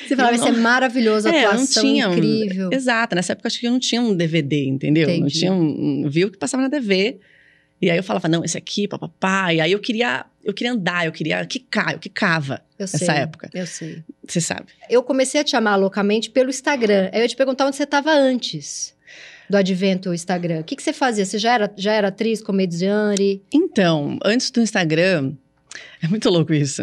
Você 0.06 0.14
falava, 0.14 0.34
isso 0.34 0.46
é 0.46 0.52
maravilhoso, 0.52 1.26
É, 1.26 1.32
não 1.32 1.50
atuação 1.52 1.82
tinha 1.82 2.10
um- 2.10 2.12
incrível. 2.12 2.68
Exato. 2.70 3.16
Nessa 3.16 3.32
época, 3.32 3.48
acho 3.48 3.58
que 3.58 3.66
eu 3.66 3.70
não 3.72 3.78
tinha 3.78 4.02
um 4.02 4.14
DVD, 4.14 4.66
entendeu? 4.66 5.08
Não 5.08 5.14
Entendi. 5.14 5.38
tinha 5.38 5.52
um. 5.52 6.04
um- 6.04 6.10
Viu 6.10 6.30
que 6.30 6.36
passava 6.36 6.62
na 6.62 6.68
TV. 6.68 7.18
E 7.80 7.90
aí 7.90 7.96
eu 7.96 8.02
falava, 8.04 8.28
não, 8.28 8.44
esse 8.44 8.56
aqui, 8.58 8.86
papapá. 8.86 9.52
E 9.54 9.60
aí 9.62 9.72
eu 9.72 9.78
queria, 9.80 10.26
eu 10.44 10.52
queria 10.54 10.72
andar, 10.72 11.06
eu 11.06 11.12
queria 11.12 11.44
quicar, 11.46 11.92
eu 11.92 11.98
quicava 11.98 12.60
Eu 12.78 12.86
sei. 12.86 13.00
nessa 13.00 13.12
época. 13.14 13.50
Eu 13.54 13.66
sei. 13.66 14.02
Você 14.26 14.40
sabe. 14.40 14.66
Eu 14.88 15.02
comecei 15.02 15.40
a 15.40 15.44
te 15.44 15.50
chamar 15.50 15.76
loucamente 15.76 16.30
pelo 16.30 16.50
Instagram. 16.50 17.08
Aí 17.12 17.18
eu 17.20 17.22
ia 17.22 17.28
te 17.28 17.36
perguntar 17.36 17.66
onde 17.66 17.76
você 17.76 17.84
estava 17.84 18.10
antes 18.12 18.94
do 19.48 19.56
advento 19.56 20.12
Instagram. 20.14 20.60
O 20.60 20.64
que, 20.64 20.74
que 20.76 20.82
você 20.82 20.92
fazia? 20.92 21.24
Você 21.24 21.38
já 21.38 21.52
era, 21.54 21.72
já 21.76 21.92
era 21.92 22.08
atriz, 22.08 22.42
comediante? 22.42 23.42
Então, 23.52 24.18
antes 24.24 24.50
do 24.50 24.60
Instagram, 24.60 25.34
é 26.02 26.08
muito 26.08 26.28
louco 26.30 26.52
isso. 26.54 26.82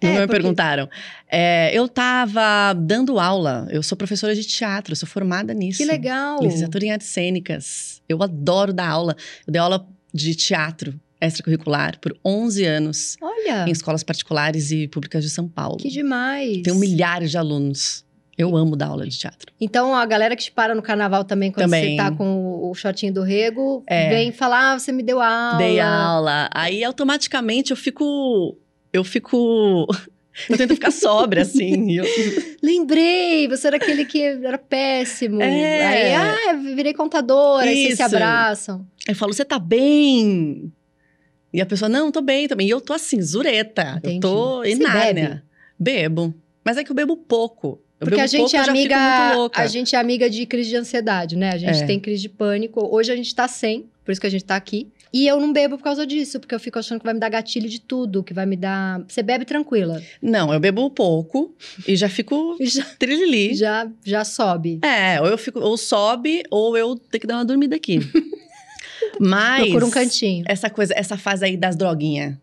Não 0.00 0.10
É, 0.10 0.12
me 0.12 0.18
porque- 0.20 0.32
perguntaram. 0.32 0.88
É, 1.30 1.70
eu 1.76 1.88
tava 1.88 2.72
dando 2.72 3.18
aula, 3.18 3.66
eu 3.70 3.82
sou 3.82 3.98
professora 3.98 4.34
de 4.34 4.44
teatro, 4.44 4.94
sou 4.94 5.08
formada 5.08 5.52
nisso. 5.52 5.78
Que 5.78 5.84
legal! 5.84 6.40
Licenciatura 6.40 6.84
em 6.86 6.92
artes 6.92 7.08
cênicas. 7.08 8.00
Eu 8.08 8.22
adoro 8.22 8.72
dar 8.72 8.88
aula. 8.88 9.16
Eu 9.46 9.52
dei 9.52 9.60
aula 9.60 9.86
de 10.14 10.34
teatro 10.36 10.98
extracurricular 11.20 11.98
por 12.00 12.16
11 12.24 12.64
anos 12.64 13.16
Olha, 13.20 13.66
em 13.68 13.70
escolas 13.72 14.02
particulares 14.02 14.70
e 14.70 14.86
públicas 14.88 15.22
de 15.24 15.30
São 15.30 15.48
Paulo. 15.48 15.76
que 15.78 15.88
demais! 15.88 16.62
Tenho 16.62 16.76
milhares 16.76 17.30
de 17.30 17.38
alunos. 17.38 18.04
Eu 18.36 18.56
amo 18.56 18.76
dar 18.76 18.86
aula 18.86 19.04
de 19.04 19.18
teatro. 19.18 19.52
Então, 19.60 19.92
a 19.92 20.06
galera 20.06 20.36
que 20.36 20.44
te 20.44 20.52
para 20.52 20.72
no 20.72 20.80
carnaval 20.80 21.24
também, 21.24 21.50
quando 21.50 21.64
Também. 21.64 21.96
você 21.96 22.02
tá 22.04 22.12
com 22.12 22.68
o, 22.70 22.72
shortinho 22.72 23.12
do 23.12 23.22
rego, 23.24 23.82
É. 23.84 24.10
vem 24.10 24.30
falar, 24.30 24.74
ah, 24.74 24.78
você 24.78 24.92
me 24.92 25.02
deu 25.02 25.20
aula. 25.20 25.58
Dei 25.58 25.80
aula. 25.80 26.48
Aí 26.54 26.84
automaticamente 26.84 27.72
eu 27.72 27.76
fico. 27.76 28.56
Eu 28.92 29.02
fico. 29.02 29.86
Eu 30.48 30.56
tento 30.56 30.72
ficar 30.74 30.92
sóbria, 30.92 31.42
assim. 31.42 31.90
Eu- 31.96 32.04
Lembrei, 32.62 33.48
você 33.48 33.66
era 33.66 33.76
aquele 33.76 34.04
que 34.04 34.22
era 34.22 34.56
péssimo. 34.56 35.42
É. 35.42 35.84
Aí, 35.84 36.14
ah, 36.14 36.52
virei 36.76 36.94
contadora, 36.94 37.66
aí 37.68 37.74
vocês 37.74 37.96
se 37.96 38.04
Isso. 38.04 38.14
abraçam. 38.16 38.86
Eu 39.08 39.16
falo, 39.16 39.32
você 39.34 39.44
tá 39.44 39.58
bem? 39.58 40.72
E 41.52 41.60
a 41.60 41.66
pessoa, 41.66 41.88
não, 41.88 42.10
tô 42.12 42.20
bem 42.20 42.46
também. 42.46 42.66
E 42.66 42.70
eu 42.70 42.80
tô 42.80 42.92
assim, 42.92 43.20
zureta. 43.22 43.94
Entendi. 43.98 44.16
Eu 44.16 44.20
tô 44.20 44.64
inárnia. 44.64 45.42
Bebo. 45.78 46.34
Mas 46.64 46.76
é 46.76 46.84
que 46.84 46.90
eu 46.90 46.96
bebo 46.96 47.16
pouco. 47.16 47.80
Eu 48.00 48.04
Porque 48.06 48.10
bebo 48.16 48.22
a 48.22 48.26
gente 48.26 48.40
pouco, 48.52 48.56
é 48.56 48.68
amiga, 48.68 49.50
a 49.54 49.66
gente 49.66 49.96
é 49.96 49.98
amiga 49.98 50.30
de 50.30 50.46
crise 50.46 50.68
de 50.70 50.76
ansiedade, 50.76 51.36
né? 51.36 51.50
A 51.52 51.58
gente 51.58 51.82
É. 51.82 51.86
tem 51.86 51.98
crise 51.98 52.22
de 52.22 52.28
pânico. 52.28 52.86
Hoje 52.94 53.10
a 53.10 53.16
gente 53.16 53.34
tá 53.34 53.48
sem, 53.48 53.86
por 54.04 54.12
isso 54.12 54.20
que 54.20 54.26
a 54.26 54.30
gente 54.30 54.44
tá 54.44 54.54
aqui. 54.56 54.88
E 55.12 55.26
eu 55.26 55.40
não 55.40 55.52
bebo 55.54 55.78
por 55.78 55.82
causa 55.84 56.06
disso, 56.06 56.38
porque 56.38 56.54
eu 56.54 56.60
fico 56.60 56.78
achando 56.78 56.98
que 56.98 57.04
vai 57.04 57.14
me 57.14 57.18
dar 57.20 57.30
gatilho 57.30 57.66
de 57.68 57.80
tudo, 57.80 58.22
que 58.22 58.34
vai 58.34 58.44
me 58.44 58.56
dar. 58.56 59.02
Você 59.08 59.22
bebe 59.22 59.46
tranquila. 59.46 60.02
Não, 60.20 60.52
eu 60.52 60.60
bebo 60.60 60.88
pouco 60.90 61.54
e 61.88 61.96
já 61.96 62.10
fico 62.10 62.56
já, 62.60 62.84
trilili. 62.98 63.54
já, 63.54 63.88
já 64.04 64.22
sobe. 64.22 64.80
É, 64.82 65.18
ou 65.20 65.26
eu 65.26 65.38
fico, 65.38 65.58
ou 65.60 65.76
sobe, 65.78 66.42
ou 66.50 66.76
eu 66.76 66.94
tenho 66.94 67.20
que 67.22 67.26
dar 67.26 67.36
uma 67.36 67.44
dormida 67.44 67.74
aqui. 67.74 68.00
Mas. 69.20 69.62
Procura 69.64 69.86
um 69.86 69.90
cantinho. 69.90 70.44
Essa 70.48 70.68
coisa, 70.70 70.92
essa 70.96 71.16
fase 71.16 71.44
aí 71.44 71.56
das 71.56 71.76
droguinhas. 71.76 72.34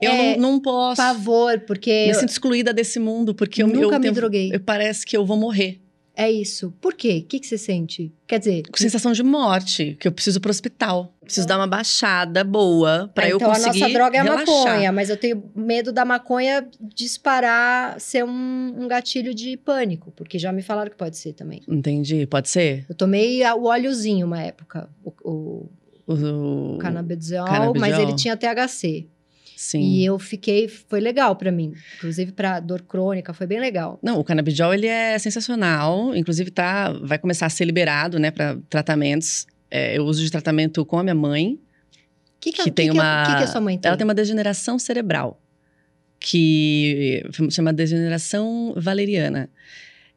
Eu 0.00 0.10
É, 0.12 0.36
não, 0.36 0.52
não 0.52 0.60
posso. 0.60 0.96
Favor, 1.00 1.58
porque 1.60 1.90
Me 1.90 2.08
eu 2.10 2.14
sinto 2.14 2.28
excluída 2.28 2.72
desse 2.72 2.98
mundo, 2.98 3.34
porque 3.34 3.62
eu, 3.62 3.66
nunca 3.66 3.80
eu 3.80 3.90
me 3.92 4.00
tenho- 4.00 4.14
droguei. 4.14 4.50
eu- 4.54 4.60
parece 4.60 5.06
que 5.06 5.16
eu 5.16 5.24
vou 5.24 5.36
morrer. 5.38 5.80
É 6.18 6.30
isso. 6.30 6.72
Por 6.80 6.94
quê? 6.94 7.20
O 7.24 7.28
que, 7.28 7.38
que 7.38 7.46
você 7.46 7.58
sente? 7.58 8.10
Quer 8.26 8.38
dizer, 8.38 8.62
Com 8.70 8.76
sensação 8.78 9.12
de 9.12 9.22
morte, 9.22 9.98
que 10.00 10.08
eu 10.08 10.12
preciso 10.12 10.38
ir 10.38 10.40
pro 10.40 10.50
hospital. 10.50 11.12
Preciso 11.22 11.46
dar 11.46 11.58
uma 11.58 11.66
baixada 11.66 12.42
boa 12.42 13.10
pra 13.14 13.24
ah, 13.26 13.28
eu 13.28 13.36
então 13.36 13.50
conseguir 13.50 13.82
a 13.82 13.86
nossa 13.88 13.92
droga 13.92 14.16
é 14.16 14.20
a 14.20 14.22
relaxar. 14.22 14.54
maconha, 14.56 14.92
mas 14.92 15.10
eu 15.10 15.16
tenho 15.18 15.42
medo 15.54 15.92
da 15.92 16.06
maconha 16.06 16.66
disparar, 16.94 18.00
ser 18.00 18.24
um, 18.24 18.74
um 18.78 18.88
gatilho 18.88 19.34
de 19.34 19.56
pânico, 19.56 20.10
porque 20.16 20.38
já 20.38 20.52
me 20.52 20.62
falaram 20.62 20.90
que 20.90 20.96
pode 20.96 21.16
ser 21.16 21.32
também. 21.34 21.62
Entendi, 21.68 22.26
pode 22.26 22.48
ser? 22.48 22.86
Eu 22.88 22.94
tomei 22.94 23.42
o 23.44 23.64
óleozinho 23.64 24.26
uma 24.26 24.40
época, 24.42 24.88
o, 25.04 25.12
o 25.22 25.68
O, 26.06 26.78
canabidiol, 26.78 27.44
canabidiol. 27.46 27.80
mas 27.80 27.98
ele 27.98 28.14
tinha 28.14 28.36
THC. 28.36 29.06
Sim. 29.56 29.80
E 29.80 30.04
eu 30.04 30.18
fiquei, 30.18 30.68
foi 30.68 31.00
legal 31.00 31.34
pra 31.34 31.50
mim. 31.50 31.72
Inclusive 31.96 32.30
pra 32.30 32.60
dor 32.60 32.82
crônica, 32.82 33.32
foi 33.32 33.46
bem 33.46 33.58
legal. 33.58 33.98
Não, 34.02 34.20
o 34.20 34.24
canabidiol 34.24 34.72
ele 34.74 34.86
é 34.86 35.18
sensacional. 35.18 36.14
Inclusive 36.14 36.50
tá, 36.50 36.92
vai 36.92 37.18
começar 37.18 37.46
a 37.46 37.50
ser 37.50 37.64
liberado, 37.64 38.18
né, 38.18 38.30
para 38.30 38.58
tratamentos. 38.68 39.46
É, 39.70 39.96
eu 39.98 40.04
uso 40.04 40.22
de 40.22 40.30
tratamento 40.30 40.84
com 40.84 40.98
a 40.98 41.02
minha 41.02 41.14
mãe. 41.14 41.54
O 41.54 41.58
que, 42.38 42.52
que, 42.52 42.62
Que 42.64 42.70
a- 42.70 42.72
tem 42.72 42.90
que 42.90 42.98
a- 42.98 43.02
uma- 43.02 43.26
que, 43.26 43.36
que 43.38 43.44
a 43.44 43.46
sua 43.46 43.60
mãe 43.62 43.78
tem? 43.78 43.88
Ela 43.88 43.96
tem 43.96 44.04
uma 44.04 44.14
degeneração 44.14 44.78
cerebral, 44.78 45.40
que 46.20 47.22
chama 47.50 47.72
degeneração 47.72 48.74
valeriana. 48.76 49.48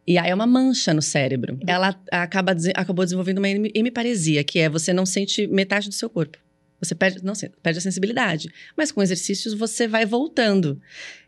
E 0.09 0.17
aí 0.17 0.31
é 0.31 0.33
uma 0.33 0.47
mancha 0.47 0.91
no 0.91 1.03
cérebro. 1.03 1.59
Ela 1.67 1.95
acaba, 2.11 2.55
acabou 2.73 3.05
desenvolvendo 3.05 3.37
uma 3.37 3.47
hemi- 3.47 3.71
hemiparesia, 3.75 4.43
que 4.43 4.57
é 4.57 4.67
você 4.67 4.91
não 4.91 5.05
sente 5.05 5.45
metade 5.45 5.87
do 5.87 5.93
seu 5.93 6.09
corpo. 6.09 6.39
Você 6.81 6.95
perde, 6.95 7.23
não, 7.23 7.33
perde 7.61 7.77
a 7.77 7.81
sensibilidade. 7.81 8.49
Mas 8.75 8.91
com 8.91 9.03
exercícios 9.03 9.53
você 9.53 9.87
vai 9.87 10.07
voltando. 10.07 10.81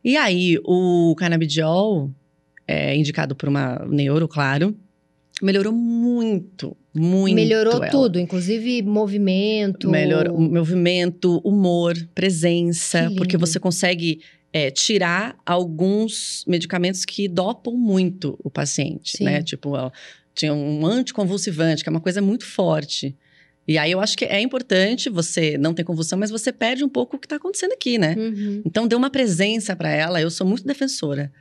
E 0.04 0.18
aí 0.18 0.58
o 0.66 1.14
canabidiol, 1.16 2.10
é 2.68 2.96
indicado 2.96 3.36
por 3.36 3.48
uma 3.48 3.86
neuro, 3.88 4.28
claro, 4.28 4.76
Melhorou 5.42 5.74
muito, 5.74 6.78
muito. 6.94 7.34
Melhorou 7.36 7.74
ela. 7.74 7.88
tudo, 7.90 8.20
inclusive 8.20 8.82
movimento. 8.84 9.90
Melhorou 9.90 10.40
movimento, 10.40 11.40
humor, 11.44 11.96
presença, 12.14 13.08
Que 13.10 13.16
porque 13.16 13.38
você 13.38 13.60
consegue 13.60 14.22
é, 14.54 14.70
tirar 14.70 15.38
alguns 15.46 16.44
medicamentos 16.48 17.06
que 17.06 17.28
dopam 17.28 17.76
muito 17.76 18.38
o 18.44 18.50
paciente, 18.50 19.18
Sim. 19.18 19.26
né? 19.26 19.42
Tipo, 19.42 19.72
ó, 19.72 19.92
tinha 20.34 20.54
um 20.54 20.86
anticonvulsivante, 20.86 21.84
que 21.84 21.90
é 21.90 21.92
uma 21.92 22.02
coisa 22.02 22.22
muito 22.22 22.46
forte. 22.46 23.16
E 23.68 23.78
aí 23.78 23.92
eu 23.92 24.02
acho 24.02 24.18
que 24.18 24.26
é 24.26 24.42
importante 24.42 25.10
você 25.10 25.58
não 25.58 25.74
ter 25.74 25.84
convulsão, 25.84 26.18
mas 26.18 26.32
você 26.32 26.52
perde 26.52 26.84
um 26.84 26.90
pouco 26.90 27.16
o 27.16 27.20
que 27.20 27.26
está 27.26 27.38
acontecendo 27.38 27.72
aqui, 27.74 27.98
né? 27.98 28.16
Uhum. 28.18 28.62
Então 28.66 28.88
deu 28.88 28.98
uma 28.98 29.10
presença 29.10 29.76
para 29.76 29.90
ela. 29.90 30.20
Eu 30.20 30.30
sou 30.30 30.46
muito 30.46 30.66
defensora 30.66 31.32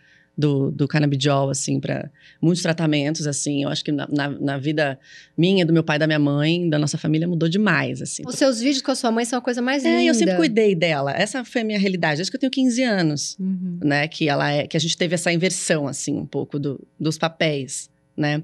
do, 0.40 0.70
do 0.70 0.88
canabidiol, 0.88 1.50
assim, 1.50 1.78
para 1.78 2.10
muitos 2.40 2.62
tratamentos, 2.62 3.26
assim. 3.26 3.62
Eu 3.62 3.68
acho 3.68 3.84
que 3.84 3.92
na, 3.92 4.08
na, 4.10 4.28
na 4.28 4.58
vida 4.58 4.98
minha, 5.36 5.64
do 5.66 5.72
meu 5.72 5.84
pai, 5.84 5.98
da 5.98 6.06
minha 6.06 6.18
mãe, 6.18 6.68
da 6.68 6.78
nossa 6.78 6.96
família 6.98 7.28
mudou 7.28 7.48
demais, 7.48 8.00
assim. 8.02 8.22
Os 8.26 8.34
seus 8.36 8.60
vídeos 8.60 8.82
com 8.82 8.90
a 8.90 8.94
sua 8.94 9.10
mãe 9.12 9.24
são 9.24 9.38
a 9.38 9.42
coisa 9.42 9.60
mais 9.62 9.84
linda. 9.84 10.02
É, 10.02 10.04
eu 10.06 10.14
sempre 10.14 10.36
cuidei 10.36 10.74
dela. 10.74 11.12
Essa 11.12 11.44
foi 11.44 11.60
a 11.60 11.64
minha 11.64 11.78
realidade. 11.78 12.16
Desde 12.16 12.30
que 12.30 12.36
eu 12.36 12.40
tenho 12.40 12.50
15 12.50 12.82
anos, 12.82 13.36
Uhum. 13.38 13.78
né? 13.84 14.08
Que 14.08 14.28
ela 14.28 14.50
é, 14.50 14.66
que 14.66 14.76
a 14.76 14.80
gente 14.80 14.96
teve 14.96 15.14
essa 15.14 15.30
inversão, 15.32 15.86
assim, 15.86 16.16
um 16.16 16.26
pouco 16.26 16.58
do, 16.58 16.80
dos 16.98 17.18
papéis, 17.18 17.88
né? 18.16 18.42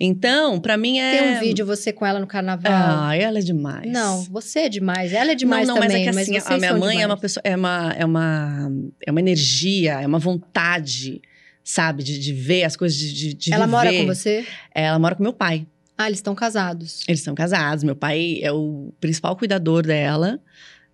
Então, 0.00 0.58
para 0.60 0.76
mim 0.76 0.98
é. 0.98 1.18
Tem 1.18 1.36
um 1.36 1.40
vídeo 1.40 1.64
você 1.64 1.92
com 1.92 2.04
ela 2.04 2.18
no 2.18 2.26
carnaval. 2.26 2.72
Ah, 3.08 3.16
ela 3.16 3.38
é 3.38 3.42
demais. 3.42 3.90
Não, 3.90 4.22
você 4.24 4.60
é 4.60 4.68
demais. 4.68 5.12
Ela 5.12 5.32
é 5.32 5.34
demais 5.34 5.68
não, 5.68 5.76
não, 5.76 5.82
também, 5.82 6.06
mas 6.06 6.28
é 6.28 6.30
que 6.32 6.36
assim, 6.38 6.40
vocês 6.40 6.46
a 6.50 6.58
minha 6.58 6.74
mãe 6.74 6.96
é 6.96 7.06
uma 7.06 7.14
demais. 7.14 7.20
pessoa, 7.20 7.42
é 7.44 7.54
uma, 7.56 7.92
é 7.96 8.04
uma, 8.04 8.72
é 9.06 9.10
uma 9.10 9.20
energia, 9.20 10.00
é 10.00 10.06
uma 10.06 10.18
vontade, 10.18 11.20
sabe, 11.64 12.02
de, 12.02 12.18
de 12.18 12.32
ver 12.32 12.64
as 12.64 12.76
coisas, 12.76 12.98
de, 12.98 13.12
de, 13.12 13.34
de 13.34 13.52
Ela 13.52 13.66
viver. 13.66 13.76
mora 13.76 13.92
com 13.92 14.06
você? 14.06 14.46
Ela 14.74 14.98
mora 14.98 15.14
com 15.14 15.22
meu 15.22 15.32
pai. 15.32 15.66
Ah, 15.96 16.06
eles 16.06 16.18
estão 16.18 16.34
casados. 16.34 17.02
Eles 17.06 17.20
são 17.20 17.34
casados. 17.34 17.84
Meu 17.84 17.94
pai 17.94 18.40
é 18.42 18.50
o 18.50 18.92
principal 19.00 19.36
cuidador 19.36 19.86
dela. 19.86 20.40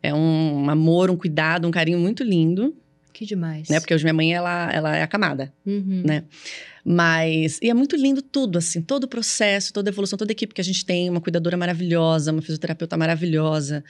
É 0.02 0.12
um, 0.12 0.68
amor, 0.68 1.10
um 1.10 1.16
cuidado, 1.16 1.66
um 1.66 1.70
carinho 1.70 1.98
muito 1.98 2.22
lindo, 2.22 2.76
Que 3.12 3.24
demais. 3.24 3.68
né? 3.68 3.80
Porque 3.80 3.94
hoje 3.94 4.04
minha 4.04 4.14
mãe, 4.14 4.32
ela, 4.34 4.70
ela 4.72 4.96
é 4.96 5.02
acamada. 5.02 5.52
Uhum. 5.64 6.02
né? 6.04 6.24
Mas, 6.84 7.58
e 7.62 7.68
é 7.68 7.74
muito 7.74 7.96
lindo 7.96 8.22
tudo, 8.22 8.58
assim, 8.58 8.80
todo 8.80 9.04
o 9.04 9.08
processo, 9.08 9.72
toda 9.72 9.90
a 9.90 9.92
evolução, 9.92 10.16
toda 10.16 10.30
a 10.30 10.34
equipe 10.34 10.54
que 10.54 10.60
a 10.60 10.64
gente 10.64 10.84
tem, 10.84 11.10
uma 11.10 11.20
cuidadora 11.20 11.56
maravilhosa, 11.56 12.32
uma 12.32 12.40
fisioterapeuta 12.40 12.96
maravilhosa. 12.96 13.84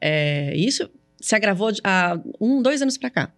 É, 0.00 0.52
e 0.56 0.66
isso 0.66 0.88
se 1.20 1.34
agravou 1.34 1.70
há 1.84 2.18
um, 2.40 2.62
dois 2.62 2.80
anos 2.82 2.96
pra 2.96 3.10
cá. 3.10 3.32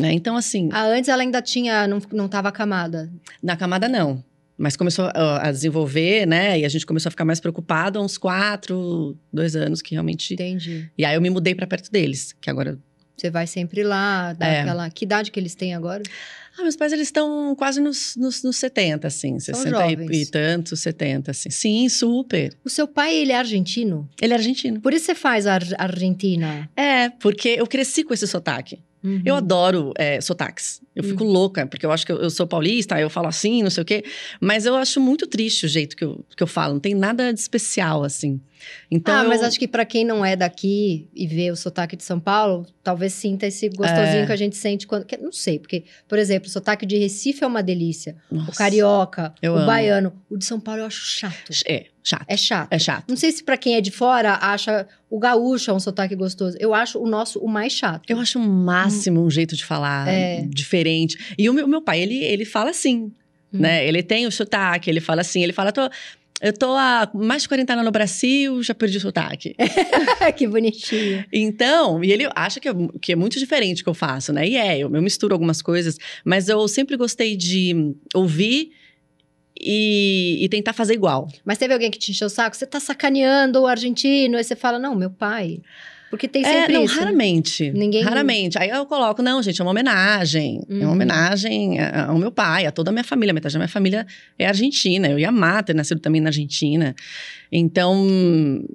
Né? 0.00 0.12
Então, 0.12 0.36
assim, 0.36 0.68
Ah, 0.72 0.84
antes 0.86 1.08
ela 1.08 1.22
ainda 1.22 1.40
tinha, 1.42 1.86
não, 1.86 2.00
não 2.12 2.28
tava 2.28 2.48
acamada. 2.48 3.10
na 3.42 3.56
camada 3.56 3.88
não. 3.88 4.22
Mas 4.56 4.76
começou 4.76 5.06
a, 5.14 5.48
a 5.48 5.52
desenvolver, 5.52 6.26
né? 6.26 6.58
E 6.58 6.64
a 6.66 6.68
gente 6.68 6.84
começou 6.84 7.08
a 7.08 7.10
ficar 7.10 7.24
mais 7.24 7.40
preocupado 7.40 7.98
há 7.98 8.02
uns 8.02 8.18
quatro, 8.18 9.16
dois 9.32 9.56
anos 9.56 9.80
que 9.80 9.94
realmente. 9.94 10.34
Entendi. 10.34 10.90
E 10.98 11.04
aí 11.04 11.14
eu 11.14 11.20
me 11.22 11.30
mudei 11.30 11.54
pra 11.54 11.66
perto 11.66 11.90
deles, 11.90 12.34
que 12.40 12.50
agora. 12.50 12.78
Você 13.16 13.30
vai 13.30 13.46
sempre 13.46 13.82
lá, 13.82 14.32
dá 14.34 14.46
É. 14.46 14.60
aquela. 14.60 14.90
Que 14.90 15.04
idade 15.04 15.30
que 15.30 15.38
eles 15.40 15.54
têm 15.54 15.74
agora? 15.74 16.02
Ah, 16.58 16.62
meus 16.62 16.76
pais 16.76 16.92
eles 16.92 17.08
estão 17.08 17.54
quase 17.56 17.80
nos, 17.80 18.16
nos, 18.16 18.42
nos 18.42 18.56
70, 18.56 19.06
assim, 19.06 19.38
São 19.38 19.54
60 19.54 19.68
e, 19.68 19.90
jovens. 19.90 20.16
e 20.28 20.30
tantos, 20.30 20.80
70, 20.80 21.30
assim. 21.30 21.48
Sim, 21.48 21.88
super. 21.88 22.52
O 22.64 22.68
seu 22.68 22.86
pai, 22.88 23.14
ele 23.16 23.32
é 23.32 23.36
argentino? 23.38 24.08
Ele 24.20 24.32
é 24.32 24.36
argentino. 24.36 24.80
Por 24.80 24.92
isso 24.92 25.06
você 25.06 25.14
faz 25.14 25.46
a 25.46 25.54
Ar- 25.54 25.74
Argentina. 25.78 26.68
É, 26.76 27.08
porque 27.08 27.50
eu 27.50 27.66
cresci 27.66 28.02
com 28.04 28.12
esse 28.12 28.26
sotaque. 28.26 28.78
Uhum. 29.02 29.22
Eu 29.24 29.34
adoro 29.34 29.92
é, 29.96 30.20
sotaques. 30.20 30.80
Eu 30.94 31.04
fico 31.04 31.22
louca, 31.24 31.66
porque 31.66 31.86
eu 31.86 31.92
acho 31.92 32.04
que 32.04 32.10
eu, 32.12 32.18
eu 32.20 32.30
sou 32.30 32.46
paulista, 32.46 33.00
eu 33.00 33.08
falo 33.08 33.28
assim, 33.28 33.62
não 33.62 33.70
sei 33.70 33.82
o 33.82 33.86
quê. 33.86 34.04
Mas 34.40 34.66
eu 34.66 34.74
acho 34.74 35.00
muito 35.00 35.26
triste 35.26 35.64
o 35.66 35.68
jeito 35.68 35.96
que 35.96 36.04
eu, 36.04 36.24
que 36.36 36.42
eu 36.42 36.46
falo. 36.48 36.74
Não 36.74 36.80
tem 36.80 36.94
nada 36.94 37.32
de 37.32 37.38
especial, 37.38 38.02
assim. 38.02 38.40
Então, 38.90 39.14
ah, 39.14 39.22
eu- 39.22 39.28
mas 39.28 39.42
acho 39.42 39.58
que 39.58 39.66
pra 39.68 39.84
quem 39.86 40.04
não 40.04 40.22
é 40.24 40.36
daqui 40.36 41.08
e 41.14 41.26
vê 41.26 41.50
o 41.50 41.56
sotaque 41.56 41.96
de 41.96 42.04
São 42.04 42.20
Paulo, 42.20 42.66
talvez 42.82 43.14
sinta 43.14 43.46
esse 43.46 43.68
gostosinho 43.70 44.24
É. 44.24 44.26
que 44.26 44.32
a 44.32 44.36
gente 44.36 44.56
sente 44.56 44.86
quando. 44.86 45.04
que- 45.06 45.16
não 45.16 45.32
sei, 45.32 45.58
porque, 45.58 45.84
por 46.08 46.18
exemplo, 46.18 46.48
o 46.48 46.50
sotaque 46.52 46.84
de 46.84 46.98
Recife 46.98 47.42
é 47.42 47.46
uma 47.46 47.62
delícia. 47.62 48.16
Nossa, 48.30 48.50
O 48.50 48.54
carioca, 48.54 49.32
o 49.42 49.46
amo. 49.46 49.66
baiano. 49.66 50.12
O 50.28 50.36
de 50.36 50.44
São 50.44 50.60
Paulo 50.60 50.82
eu 50.82 50.86
acho 50.86 51.00
chato. 51.06 51.52
É, 51.66 51.86
chato. 52.02 52.24
É 52.28 52.36
chato. 52.36 52.68
É 52.70 52.78
chato. 52.78 53.04
Não 53.08 53.16
sei 53.16 53.32
se 53.32 53.42
pra 53.42 53.56
quem 53.56 53.76
é 53.76 53.80
de 53.80 53.90
fora 53.90 54.34
acha 54.42 54.86
o 55.08 55.18
gaúcho 55.18 55.70
é 55.70 55.74
um 55.74 55.80
sotaque 55.80 56.14
gostoso. 56.14 56.56
Eu 56.60 56.74
acho 56.74 56.98
o 56.98 57.06
nosso 57.06 57.38
o 57.38 57.48
mais 57.48 57.72
chato. 57.72 58.02
Eu 58.08 58.18
acho 58.20 58.38
o 58.38 58.42
máximo 58.42 59.24
um 59.24 59.30
jeito 59.30 59.56
de 59.56 59.64
falar 59.64 60.06
É. 60.08 60.42
diferente. 60.42 60.79
E 61.38 61.48
o 61.48 61.52
meu, 61.52 61.66
meu 61.66 61.82
pai, 61.82 62.00
ele, 62.00 62.22
ele 62.24 62.44
fala 62.44 62.70
assim, 62.70 63.12
Hum. 63.52 63.58
né? 63.58 63.86
Ele 63.86 64.02
tem 64.02 64.26
o 64.26 64.30
sotaque, 64.30 64.88
ele 64.88 65.00
fala 65.00 65.20
assim, 65.20 65.42
ele 65.42 65.52
fala, 65.52 65.72
tô, 65.72 65.82
eu 66.40 66.52
tô 66.52 66.72
há 66.72 67.10
mais 67.12 67.42
de 67.42 67.48
40 67.48 67.72
anos 67.72 67.84
no 67.84 67.90
Brasil, 67.90 68.62
já 68.62 68.74
perdi 68.74 68.96
o 68.96 69.00
sotaque. 69.00 69.54
que 70.36 70.46
bonitinho. 70.46 71.24
Então, 71.32 72.02
e 72.02 72.12
ele 72.12 72.28
acha 72.34 72.60
que 72.60 72.68
é, 72.68 72.72
que 73.02 73.12
é 73.12 73.16
muito 73.16 73.38
diferente 73.38 73.82
o 73.82 73.84
que 73.84 73.90
eu 73.90 73.94
faço, 73.94 74.32
né? 74.32 74.48
E 74.48 74.56
é, 74.56 74.78
eu, 74.78 74.94
eu 74.94 75.02
misturo 75.02 75.34
algumas 75.34 75.60
coisas, 75.60 75.98
mas 76.24 76.48
eu 76.48 76.66
sempre 76.68 76.96
gostei 76.96 77.36
de 77.36 77.94
ouvir 78.14 78.70
e, 79.60 80.38
e 80.42 80.48
tentar 80.48 80.72
fazer 80.72 80.94
igual. 80.94 81.28
Mas 81.44 81.58
teve 81.58 81.74
alguém 81.74 81.90
que 81.90 81.98
te 81.98 82.12
encheu 82.12 82.28
o 82.28 82.30
saco? 82.30 82.56
Você 82.56 82.66
tá 82.66 82.80
sacaneando 82.80 83.60
o 83.60 83.66
argentino? 83.66 84.38
Aí 84.38 84.44
você 84.44 84.56
fala, 84.56 84.78
não, 84.78 84.94
meu 84.94 85.10
pai. 85.10 85.60
Porque 86.10 86.26
tem 86.26 86.44
É, 86.44 86.52
sempre 86.52 86.72
não, 86.74 86.84
isso. 86.84 86.98
raramente. 86.98 87.70
Ninguém- 87.70 88.02
Raramente. 88.02 88.58
Aí 88.58 88.68
eu 88.68 88.84
coloco, 88.84 89.22
não, 89.22 89.40
gente, 89.42 89.60
é 89.60 89.64
uma 89.64 89.70
homenagem. 89.70 90.60
É 90.68 90.72
Uhum. 90.74 90.80
uma 90.82 90.92
homenagem 90.92 91.78
a- 91.78 92.06
ao 92.06 92.18
meu 92.18 92.32
pai, 92.32 92.66
a 92.66 92.72
toda 92.72 92.90
a 92.90 92.92
minha 92.92 93.04
família. 93.04 93.32
Metade 93.32 93.52
da 93.54 93.60
minha 93.60 93.68
família 93.68 94.04
é 94.36 94.44
argentina. 94.46 95.08
Eu 95.08 95.18
ia 95.20 95.28
amar 95.28 95.62
ter 95.62 95.72
nascido 95.74 96.00
também 96.00 96.20
na 96.20 96.30
Argentina. 96.30 96.96
Então, 97.52 98.06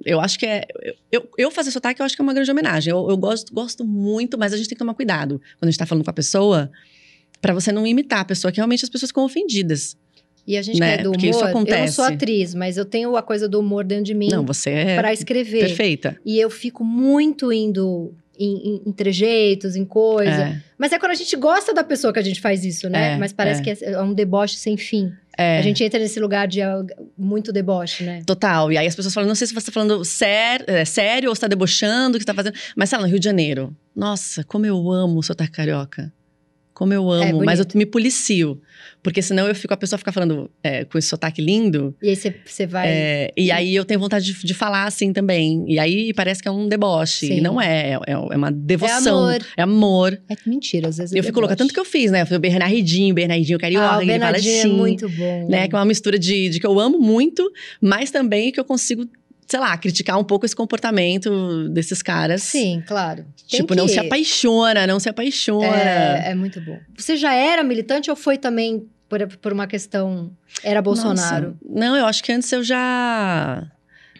eu 0.04 0.20
acho 0.20 0.38
que 0.38 0.46
é. 0.46 0.64
Eu, 1.12 1.28
eu 1.36 1.50
fazer 1.50 1.70
sotaque, 1.70 2.00
eu 2.00 2.06
acho 2.06 2.16
que 2.16 2.22
é 2.22 2.24
uma 2.24 2.32
grande 2.34 2.50
homenagem. 2.50 2.90
Eu, 2.90 3.06
eu 3.08 3.16
gosto, 3.16 3.52
gosto 3.52 3.84
muito, 3.84 4.38
mas 4.38 4.52
a 4.52 4.56
gente 4.56 4.68
tem 4.68 4.74
que 4.76 4.78
tomar 4.78 4.94
cuidado 4.94 5.40
quando 5.58 5.68
a 5.68 5.70
gente 5.70 5.78
tá 5.78 5.86
falando 5.86 6.04
com 6.04 6.10
a 6.10 6.14
pessoa. 6.14 6.70
Pra 7.40 7.52
você 7.52 7.70
não 7.70 7.86
imitar 7.86 8.20
a 8.20 8.24
pessoa, 8.24 8.50
que 8.50 8.56
realmente 8.56 8.82
as 8.84 8.88
pessoas 8.90 9.10
ficam 9.10 9.24
ofendidas. 9.24 9.96
E 10.46 10.56
a 10.56 10.62
gente 10.62 10.78
Né? 10.78 10.94
que 10.96 11.00
é 11.00 11.02
do 11.04 11.10
Porque 11.12 11.26
humor, 11.26 11.30
isso 11.36 11.40
eu 11.40 11.44
não 11.44 11.50
acontece. 11.50 11.94
sou 11.94 12.04
atriz, 12.04 12.54
mas 12.54 12.76
eu 12.76 12.84
tenho 12.84 13.16
a 13.16 13.22
coisa 13.22 13.48
do 13.48 13.58
humor 13.58 13.84
dentro 13.84 14.04
de 14.04 14.14
mim 14.14 14.28
Não, 14.30 14.44
você 14.44 14.70
é 14.70 14.96
pra 14.96 15.12
escrever. 15.12 15.60
perfeita. 15.66 16.16
E 16.24 16.38
eu 16.38 16.48
fico 16.48 16.84
muito 16.84 17.52
indo 17.52 18.14
em, 18.38 18.54
em, 18.76 18.82
em 18.86 18.92
trejeitos, 18.92 19.76
em 19.76 19.84
coisa. 19.84 20.30
É, 20.30 20.62
Mas 20.78 20.92
é 20.92 20.98
quando 20.98 21.12
a 21.12 21.14
gente 21.16 21.34
gosta 21.36 21.72
da 21.74 21.82
pessoa 21.82 22.12
que 22.12 22.18
a 22.18 22.22
gente 22.22 22.40
faz 22.40 22.64
isso, 22.64 22.88
né? 22.88 23.14
É, 23.14 23.16
Mas 23.16 23.32
parece 23.32 23.60
é. 23.62 23.64
que 23.74 23.84
é, 23.84 23.92
é 23.92 24.02
um 24.02 24.12
deboche 24.12 24.56
sem 24.56 24.76
fim. 24.76 25.10
é. 25.38 25.58
A 25.58 25.62
gente 25.62 25.82
entra 25.82 25.98
nesse 25.98 26.20
lugar 26.20 26.46
de 26.46 26.60
muito 27.16 27.50
deboche, 27.52 28.04
né? 28.04 28.22
Total. 28.26 28.70
E 28.70 28.76
aí 28.78 28.86
as 28.86 28.94
pessoas 28.94 29.14
falam, 29.14 29.26
não 29.26 29.34
sei 29.34 29.46
se 29.46 29.54
você 29.54 29.66
tá 29.66 29.72
falando 29.72 30.04
sério, 30.04 30.64
é, 30.68 30.84
sério 30.84 31.28
ou 31.30 31.34
você 31.34 31.40
tá 31.40 31.48
debochando, 31.48 32.16
o 32.16 32.18
que 32.18 32.22
você 32.24 32.26
tá 32.26 32.34
fazendo. 32.34 32.54
Mas 32.76 32.90
sei 32.90 32.98
lá, 32.98 33.04
no 33.04 33.10
Rio 33.10 33.18
de 33.18 33.24
Janeiro. 33.24 33.74
Nossa, 33.96 34.44
como 34.44 34.66
eu 34.66 34.92
amo 34.92 35.18
o 35.18 35.22
sotaque 35.22 35.52
carioca. 35.52 36.12
Como 36.76 36.92
eu 36.92 37.10
É 37.14 37.30
amo. 37.30 37.42
mas 37.42 37.58
eu 37.58 37.64
me 37.74 37.86
policio. 37.86 38.60
Porque 39.02 39.22
senão 39.22 39.48
eu 39.48 39.54
fico, 39.54 39.72
a 39.72 39.76
pessoa 39.78 39.96
fica 39.98 40.12
falando 40.12 40.50
é, 40.62 40.84
com 40.84 40.98
esse 40.98 41.08
sotaque 41.08 41.40
lindo. 41.40 41.94
E 42.02 42.10
aí 42.10 42.16
você- 42.16 42.66
vai. 42.66 42.86
é, 42.86 43.32
e 43.34 43.50
aí 43.50 43.74
eu 43.74 43.82
tenho 43.82 43.98
vontade 43.98 44.26
de, 44.30 44.46
de 44.46 44.52
falar 44.52 44.84
assim 44.84 45.10
também. 45.10 45.64
E 45.66 45.78
aí 45.78 46.12
parece 46.12 46.42
que 46.42 46.48
é 46.48 46.50
um 46.50 46.68
deboche. 46.68 47.28
Sim. 47.28 47.38
E 47.38 47.40
não 47.40 47.58
é. 47.58 47.92
É, 48.06 48.12
é 48.12 48.16
uma 48.36 48.52
devoção. 48.52 49.20
amor. 49.28 49.38
É 49.56 49.62
amor. 49.62 50.20
É 50.28 50.36
mentira, 50.44 50.88
às 50.88 50.98
vezes 50.98 51.14
é 51.14 51.18
eu 51.18 51.24
fico 51.24 51.40
louca. 51.40 51.56
Tanto 51.56 51.72
que 51.72 51.80
eu 51.80 51.84
fiz, 51.84 52.10
né? 52.10 52.20
Eu 52.22 52.26
fui 52.26 52.36
o 52.36 52.40
Bernardinho, 52.40 53.14
Bernardinho 53.14 53.58
carioca. 53.58 53.86
Ah, 53.94 54.02
o 54.02 54.06
Bernardinho 54.06 54.58
assim 54.58 54.68
é 54.68 54.72
muito 54.72 55.08
bom. 55.08 55.48
né? 55.48 55.66
Que 55.68 55.74
é 55.74 55.78
uma 55.78 55.84
mistura 55.86 56.18
de, 56.18 56.50
de 56.50 56.60
que 56.60 56.66
eu 56.66 56.78
amo 56.78 56.98
muito, 56.98 57.50
mas 57.80 58.10
também 58.10 58.52
que 58.52 58.60
eu 58.60 58.64
consigo, 58.66 59.06
sei 59.46 59.60
lá, 59.60 59.76
criticar 59.78 60.18
um 60.18 60.24
pouco 60.24 60.44
esse 60.44 60.56
comportamento 60.56 61.68
desses 61.68 62.02
caras. 62.02 62.42
Sim, 62.42 62.82
claro. 62.86 63.24
Tem 63.48 63.60
Tipo, 63.60 63.74
não 63.74 63.86
que- 63.86 63.92
se 63.92 63.98
apaixona, 64.00 64.86
não 64.86 64.98
se 64.98 65.08
apaixona. 65.08 65.66
É, 65.66 66.30
é 66.30 66.34
muito 66.34 66.60
bom. 66.60 66.78
Você 66.96 67.16
já 67.16 67.32
era 67.34 67.62
militante 67.62 68.10
ou 68.10 68.16
foi 68.16 68.36
também 68.38 68.86
por, 69.08 69.26
por 69.38 69.52
uma 69.52 69.66
questão. 69.66 70.30
Era 70.64 70.82
Bolsonaro? 70.82 71.56
Nossa. 71.62 71.80
Não, 71.80 71.96
eu 71.96 72.06
acho 72.06 72.22
que 72.24 72.32
antes 72.32 72.50
eu 72.50 72.62
já. 72.64 73.66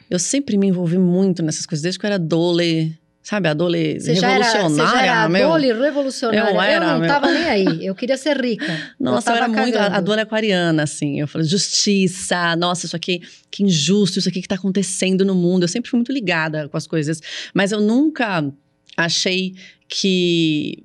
Eu 0.09 0.19
sempre 0.21 0.57
me 0.57 0.69
envolvi 0.69 0.97
muito 0.99 1.43
nessas 1.43 1.67
coisas, 1.67 1.83
desde 1.83 1.99
que 1.99 2.07
eu 2.07 2.09
era 2.09 2.19
dole. 2.19 2.97
Sabe, 3.27 3.49
a 3.49 3.55
dole 3.55 3.99
Você 3.99 4.15
já 4.15 4.31
era, 4.31 4.45
você 4.45 4.57
revolucionária, 4.57 5.01
já 5.01 5.05
era 5.05 5.29
meu. 5.29 5.53
revolucionária. 5.53 6.55
Eu 6.55 6.61
era, 6.61 6.93
não 6.93 7.01
meu. 7.01 7.09
tava 7.09 7.29
nem 7.29 7.45
aí. 7.45 7.85
Eu 7.85 7.93
queria 7.93 8.17
ser 8.17 8.41
rica. 8.41 8.65
Nossa, 9.01 9.33
eu, 9.33 9.35
tava 9.35 9.39
era 9.39 9.49
muito 9.49 9.77
cagando. 9.77 10.05
dona 10.05 10.23
aquariana, 10.23 10.85
assim. 10.85 11.19
Eu 11.19 11.27
falo, 11.27 11.43
justiça, 11.43 12.55
nossa, 12.55 12.87
isso 12.87 12.95
aqui, 12.95 13.21
que 13.51 13.65
injusto, 13.65 14.21
isso 14.21 14.29
aqui 14.29 14.41
que 14.41 14.47
tá 14.47 14.55
acontecendo 14.55 15.25
no 15.25 15.35
mundo. 15.35 15.65
Eu 15.65 15.69
sempre 15.69 15.91
fui 15.91 15.99
muito 15.99 16.13
ligada 16.13 16.69
com 16.69 16.77
as 16.77 16.87
coisas. 16.87 17.21
Mas 17.53 17.73
eu 17.73 17.81
nunca 17.81 18.49
achei 18.97 19.57
que 19.89 20.85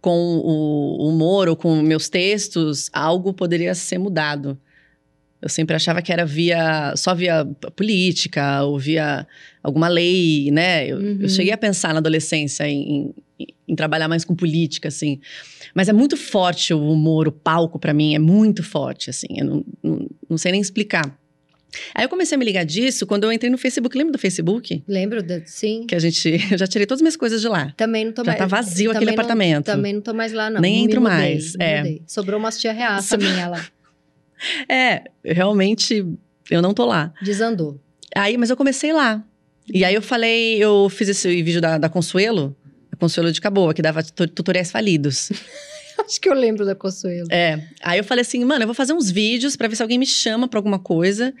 com 0.00 0.38
o 0.38 1.06
humor 1.10 1.50
ou 1.50 1.56
com 1.56 1.82
meus 1.82 2.08
textos 2.08 2.88
algo 2.94 3.34
poderia 3.34 3.74
ser 3.74 3.98
mudado. 3.98 4.58
Eu 5.44 5.48
sempre 5.50 5.76
achava 5.76 6.00
que 6.00 6.10
era 6.10 6.24
via 6.24 6.94
só 6.96 7.14
via 7.14 7.44
política 7.76 8.62
ou 8.62 8.78
via 8.78 9.26
alguma 9.62 9.88
lei, 9.88 10.50
né? 10.50 10.86
Eu, 10.88 10.96
Uhum. 10.96 11.18
eu 11.20 11.28
cheguei 11.28 11.52
a 11.52 11.58
pensar 11.58 11.92
na 11.92 11.98
adolescência 11.98 12.66
em, 12.66 13.12
em- 13.38 13.46
em 13.68 13.74
trabalhar 13.76 14.08
mais 14.08 14.24
com 14.24 14.34
política, 14.34 14.88
assim. 14.88 15.20
Mas 15.74 15.88
é 15.90 15.92
muito 15.92 16.16
forte 16.16 16.72
o 16.72 16.80
humor, 16.90 17.28
o 17.28 17.32
palco 17.32 17.78
para 17.78 17.92
mim 17.92 18.14
é 18.14 18.18
muito 18.18 18.62
forte, 18.62 19.10
assim. 19.10 19.26
Eu 19.36 19.44
não, 19.44 19.64
não, 19.82 20.10
não, 20.30 20.38
sei 20.38 20.52
nem 20.52 20.62
explicar. 20.62 21.04
Aí 21.94 22.04
eu 22.04 22.08
comecei 22.08 22.36
a 22.36 22.38
me 22.38 22.44
ligar 22.46 22.64
disso 22.64 23.04
quando 23.06 23.24
eu 23.24 23.32
entrei 23.32 23.50
no 23.50 23.58
Facebook. 23.58 23.98
Lembra 23.98 24.12
do 24.12 24.18
Facebook? 24.18 24.82
Lembro, 24.88 25.22
de, 25.22 25.42
sim. 25.44 25.84
Que 25.86 25.94
a 25.94 25.98
gente. 25.98 26.38
Eu 26.52 26.56
já 26.56 26.66
tirei 26.68 26.86
todas 26.86 27.00
as 27.00 27.02
minhas 27.02 27.16
coisas 27.16 27.40
de 27.42 27.48
lá. 27.48 27.70
Também 27.76 28.04
não 28.06 28.12
tô 28.12 28.22
já 28.24 28.30
mais. 28.30 28.38
tá 28.38 28.46
vazio 28.46 28.92
aquele 28.92 29.06
não, 29.06 29.12
apartamento. 29.14 29.66
Também 29.66 29.92
não 29.92 30.00
tô 30.00 30.14
mais 30.14 30.32
lá, 30.32 30.48
não. 30.48 30.60
Nem 30.60 30.84
entro 30.84 31.00
mudei, 31.02 31.16
mais. 31.18 31.54
É. 31.58 31.98
Sobrou 32.06 32.38
umas 32.38 32.58
tia 32.58 32.72
reaça 32.72 33.16
minha 33.18 33.48
lá. 33.48 33.66
É, 34.68 35.04
realmente 35.24 36.04
eu 36.50 36.60
não 36.62 36.74
tô 36.74 36.84
lá. 36.86 37.12
Desandou. 37.22 37.80
Aí, 38.14 38.36
mas 38.36 38.50
eu 38.50 38.56
comecei 38.56 38.92
lá. 38.92 39.22
E 39.72 39.84
aí 39.84 39.94
eu 39.94 40.02
falei, 40.02 40.62
eu 40.62 40.88
fiz 40.90 41.08
esse 41.08 41.42
vídeo 41.42 41.60
da, 41.60 41.78
da 41.78 41.88
Consuelo, 41.88 42.54
a 42.92 42.96
Consuelo 42.96 43.32
de 43.32 43.40
Caboa, 43.40 43.72
que 43.72 43.80
dava 43.80 44.02
tu- 44.02 44.28
tutoriais 44.28 44.70
falidos. 44.70 45.30
Acho 46.04 46.20
que 46.20 46.28
eu 46.28 46.34
lembro 46.34 46.66
da 46.66 46.74
Consuelo. 46.74 47.28
É. 47.30 47.62
Aí 47.82 47.98
eu 47.98 48.04
falei 48.04 48.22
assim, 48.22 48.44
mano, 48.44 48.62
eu 48.64 48.66
vou 48.66 48.74
fazer 48.74 48.92
uns 48.92 49.10
vídeos 49.10 49.56
pra 49.56 49.68
ver 49.68 49.76
se 49.76 49.82
alguém 49.82 49.98
me 49.98 50.06
chama 50.06 50.46
pra 50.48 50.58
alguma 50.58 50.78
coisa. 50.78 51.32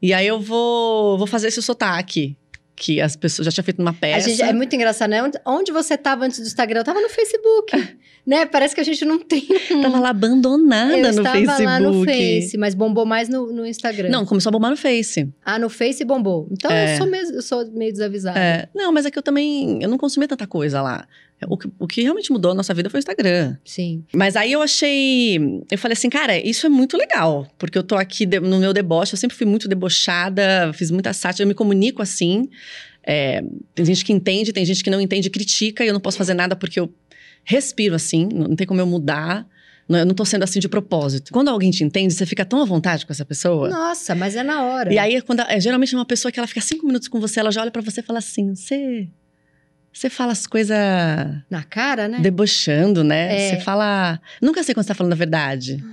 E 0.00 0.12
aí 0.14 0.26
eu 0.26 0.40
vou, 0.40 1.18
vou 1.18 1.26
fazer 1.26 1.48
esse 1.48 1.60
sotaque. 1.60 2.36
Que 2.78 3.00
as 3.00 3.16
pessoas 3.16 3.46
já 3.46 3.50
tinham 3.50 3.64
feito 3.64 3.78
numa 3.78 3.90
A 3.90 3.94
peça. 3.94 4.28
gente, 4.28 4.40
é 4.42 4.52
muito 4.52 4.74
engraçado, 4.76 5.10
né? 5.10 5.20
Onde, 5.44 5.72
você 5.72 5.96
tava 5.96 6.24
antes 6.24 6.38
do 6.38 6.46
Instagram? 6.46 6.80
Eu 6.80 6.84
tava 6.84 7.00
no 7.00 7.08
Facebook, 7.08 7.72
né? 8.24 8.46
Parece 8.46 8.74
que 8.74 8.80
a 8.80 8.84
gente 8.84 9.04
não 9.04 9.18
tem... 9.18 9.46
Tava 9.82 9.98
lá 9.98 10.10
abandonada 10.10 10.96
eu 10.96 11.02
no 11.02 11.08
estava 11.08 11.30
Facebook. 11.36 11.64
lá 11.64 11.80
no 11.80 12.04
Face, 12.04 12.56
mas 12.56 12.74
bombou 12.74 13.04
mais 13.04 13.28
no, 13.28 13.52
no 13.52 13.66
Instagram. 13.66 14.10
Não, 14.10 14.24
começou 14.24 14.50
a 14.50 14.52
bombar 14.52 14.70
no 14.70 14.76
Face. 14.76 15.28
Ah, 15.44 15.58
no 15.58 15.68
Face 15.68 16.04
bombou. 16.04 16.46
Então 16.52 16.70
É. 16.70 16.94
eu, 16.94 16.98
sou 16.98 17.06
meio, 17.08 17.24
eu 17.32 17.42
sou 17.42 17.66
meio 17.72 17.90
desavisada. 17.92 18.38
É, 18.38 18.68
não, 18.74 18.92
mas 18.92 19.04
é 19.06 19.10
que 19.10 19.18
eu 19.18 19.22
também, 19.22 19.82
eu 19.82 19.88
não 19.88 19.98
consumia 19.98 20.28
tanta 20.28 20.46
coisa 20.46 20.80
lá. 20.80 21.06
O 21.46 21.56
que, 21.56 21.68
o 21.78 21.86
que 21.86 22.02
realmente 22.02 22.32
mudou 22.32 22.50
a 22.50 22.54
nossa 22.54 22.74
vida 22.74 22.90
foi 22.90 22.98
o 22.98 23.00
Instagram. 23.00 23.56
Sim. 23.64 24.04
Mas 24.12 24.34
aí 24.34 24.50
eu 24.52 24.60
achei. 24.62 25.36
Eu 25.70 25.78
falei 25.78 25.92
assim, 25.92 26.08
cara, 26.10 26.36
isso 26.36 26.66
é 26.66 26.68
muito 26.68 26.96
legal. 26.96 27.46
Porque 27.56 27.78
eu 27.78 27.82
tô 27.82 27.94
aqui 27.94 28.26
de- 28.26 28.40
no 28.40 28.58
meu 28.58 28.72
deboche, 28.72 29.12
eu 29.14 29.18
sempre 29.18 29.36
fui 29.36 29.46
muito 29.46 29.68
debochada, 29.68 30.72
fiz 30.72 30.90
muita 30.90 31.12
sátira, 31.12 31.44
eu 31.44 31.48
me 31.48 31.54
comunico 31.54 32.02
assim. 32.02 32.48
É, 33.06 33.42
tem 33.74 33.84
gente 33.84 34.04
que 34.04 34.12
entende, 34.12 34.52
tem 34.52 34.64
gente 34.64 34.82
que 34.82 34.90
não 34.90 35.00
entende, 35.00 35.30
critica, 35.30 35.84
e 35.84 35.88
eu 35.88 35.94
não 35.94 36.00
posso 36.00 36.18
fazer 36.18 36.34
nada 36.34 36.54
porque 36.56 36.78
eu 36.80 36.92
respiro 37.44 37.94
assim, 37.94 38.28
não 38.32 38.54
tem 38.54 38.66
como 38.66 38.80
eu 38.80 38.86
mudar. 38.86 39.46
Não, 39.88 39.98
eu 40.00 40.04
não 40.04 40.14
tô 40.14 40.22
sendo 40.22 40.42
assim 40.42 40.60
de 40.60 40.68
propósito. 40.68 41.32
Quando 41.32 41.48
alguém 41.48 41.70
te 41.70 41.82
entende, 41.82 42.12
você 42.12 42.26
fica 42.26 42.44
tão 42.44 42.60
à 42.60 42.64
vontade 42.66 43.06
com 43.06 43.12
essa 43.12 43.24
pessoa. 43.24 43.70
Nossa, 43.70 44.14
mas 44.14 44.36
é 44.36 44.42
na 44.42 44.62
hora. 44.64 44.92
E 44.92 44.98
aí, 44.98 45.22
quando, 45.22 45.40
é, 45.40 45.58
geralmente 45.58 45.94
é 45.94 45.96
uma 45.96 46.04
pessoa 46.04 46.30
que 46.30 46.38
ela 46.38 46.46
fica 46.46 46.60
cinco 46.60 46.86
minutos 46.86 47.08
com 47.08 47.18
você, 47.18 47.40
ela 47.40 47.50
já 47.50 47.62
olha 47.62 47.70
pra 47.70 47.80
você 47.80 48.00
e 48.00 48.02
fala 48.02 48.18
assim: 48.18 48.54
você. 48.54 49.08
Você 49.98 50.08
fala 50.08 50.30
as 50.30 50.46
coisas 50.46 50.78
Na 51.50 51.64
cara, 51.64 52.06
né? 52.06 52.20
debochando, 52.20 53.02
né? 53.02 53.34
É. 53.34 53.50
Você 53.50 53.64
fala. 53.64 54.20
Nunca 54.40 54.62
sei 54.62 54.72
quando 54.72 54.84
você 54.84 54.88
tá 54.88 54.94
falando 54.94 55.12
a 55.12 55.16
verdade. 55.16 55.84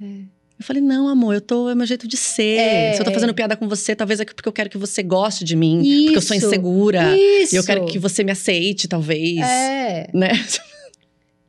É. 0.00 0.06
Eu 0.06 0.64
falei, 0.64 0.80
não, 0.80 1.08
amor, 1.08 1.34
eu 1.34 1.40
tô. 1.40 1.68
É 1.68 1.74
meu 1.74 1.84
jeito 1.84 2.06
de 2.06 2.16
ser. 2.16 2.60
É, 2.60 2.92
Se 2.92 3.00
eu 3.00 3.04
tô 3.04 3.10
fazendo 3.10 3.34
piada 3.34 3.56
com 3.56 3.68
você, 3.68 3.96
talvez 3.96 4.20
é 4.20 4.24
porque 4.24 4.48
eu 4.48 4.52
quero 4.52 4.70
que 4.70 4.78
você 4.78 5.02
goste 5.02 5.42
de 5.44 5.56
mim. 5.56 5.78
Porque 6.04 6.18
eu 6.18 6.22
sou 6.22 6.36
Isso. 6.36 6.46
insegura. 6.46 7.12
Isso. 7.18 7.56
E 7.56 7.58
eu 7.58 7.64
quero 7.64 7.86
que 7.86 7.98
você 7.98 8.22
me 8.22 8.30
aceite, 8.30 8.86
talvez. 8.86 9.40
É, 9.40 10.08
Né? 10.14 10.28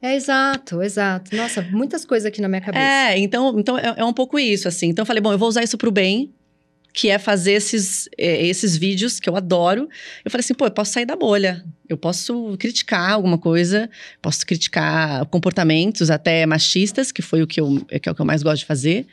é 0.02 0.16
exato, 0.16 0.82
exato. 0.82 1.36
Nossa, 1.36 1.62
muitas 1.62 2.04
coisas 2.04 2.26
aqui 2.26 2.42
na 2.42 2.48
minha 2.48 2.62
cabeça. 2.62 2.84
É, 2.84 3.20
então, 3.20 3.60
então 3.60 3.78
é, 3.78 3.94
é 3.98 4.04
um 4.04 4.14
pouco 4.14 4.40
isso, 4.40 4.68
assim. 4.68 4.88
Então 4.88 5.04
eu 5.04 5.08
falei, 5.08 5.22
bom, 5.22 5.32
eu 5.32 5.38
vou 5.38 5.48
usar 5.48 5.64
isso 5.64 5.78
pro 5.78 5.92
bem, 5.92 6.34
que 6.96 7.10
é 7.10 7.20
fazer 7.20 7.52
esses, 7.52 8.10
é, 8.18 8.44
esses 8.48 8.76
vídeos 8.76 9.20
que 9.20 9.30
eu 9.30 9.36
adoro. 9.36 9.88
Eu 10.24 10.32
falei 10.32 10.42
assim, 10.44 10.54
pô, 10.54 10.66
eu 10.66 10.72
posso 10.72 10.94
sair 10.94 11.06
da 11.06 11.16
bolha. 11.16 11.64
Eu 11.88 11.98
posso 11.98 12.56
criticar 12.58 13.12
alguma 13.12 13.38
coisa, 13.38 13.90
posso 14.22 14.46
criticar 14.46 15.26
comportamentos 15.28 16.10
até 16.10 16.46
machistas, 16.46 17.12
que 17.12 17.22
foi 17.22 17.44
o 17.44 17.48
que, 17.48 17.62
eu, 17.62 17.86
que 18.02 18.10
é 18.10 18.12
o 18.12 18.16
que 18.16 18.22
eu 18.22 18.26
mais 18.26 18.42
gosto 18.42 18.60
de 18.60 18.66
fazer 18.66 19.06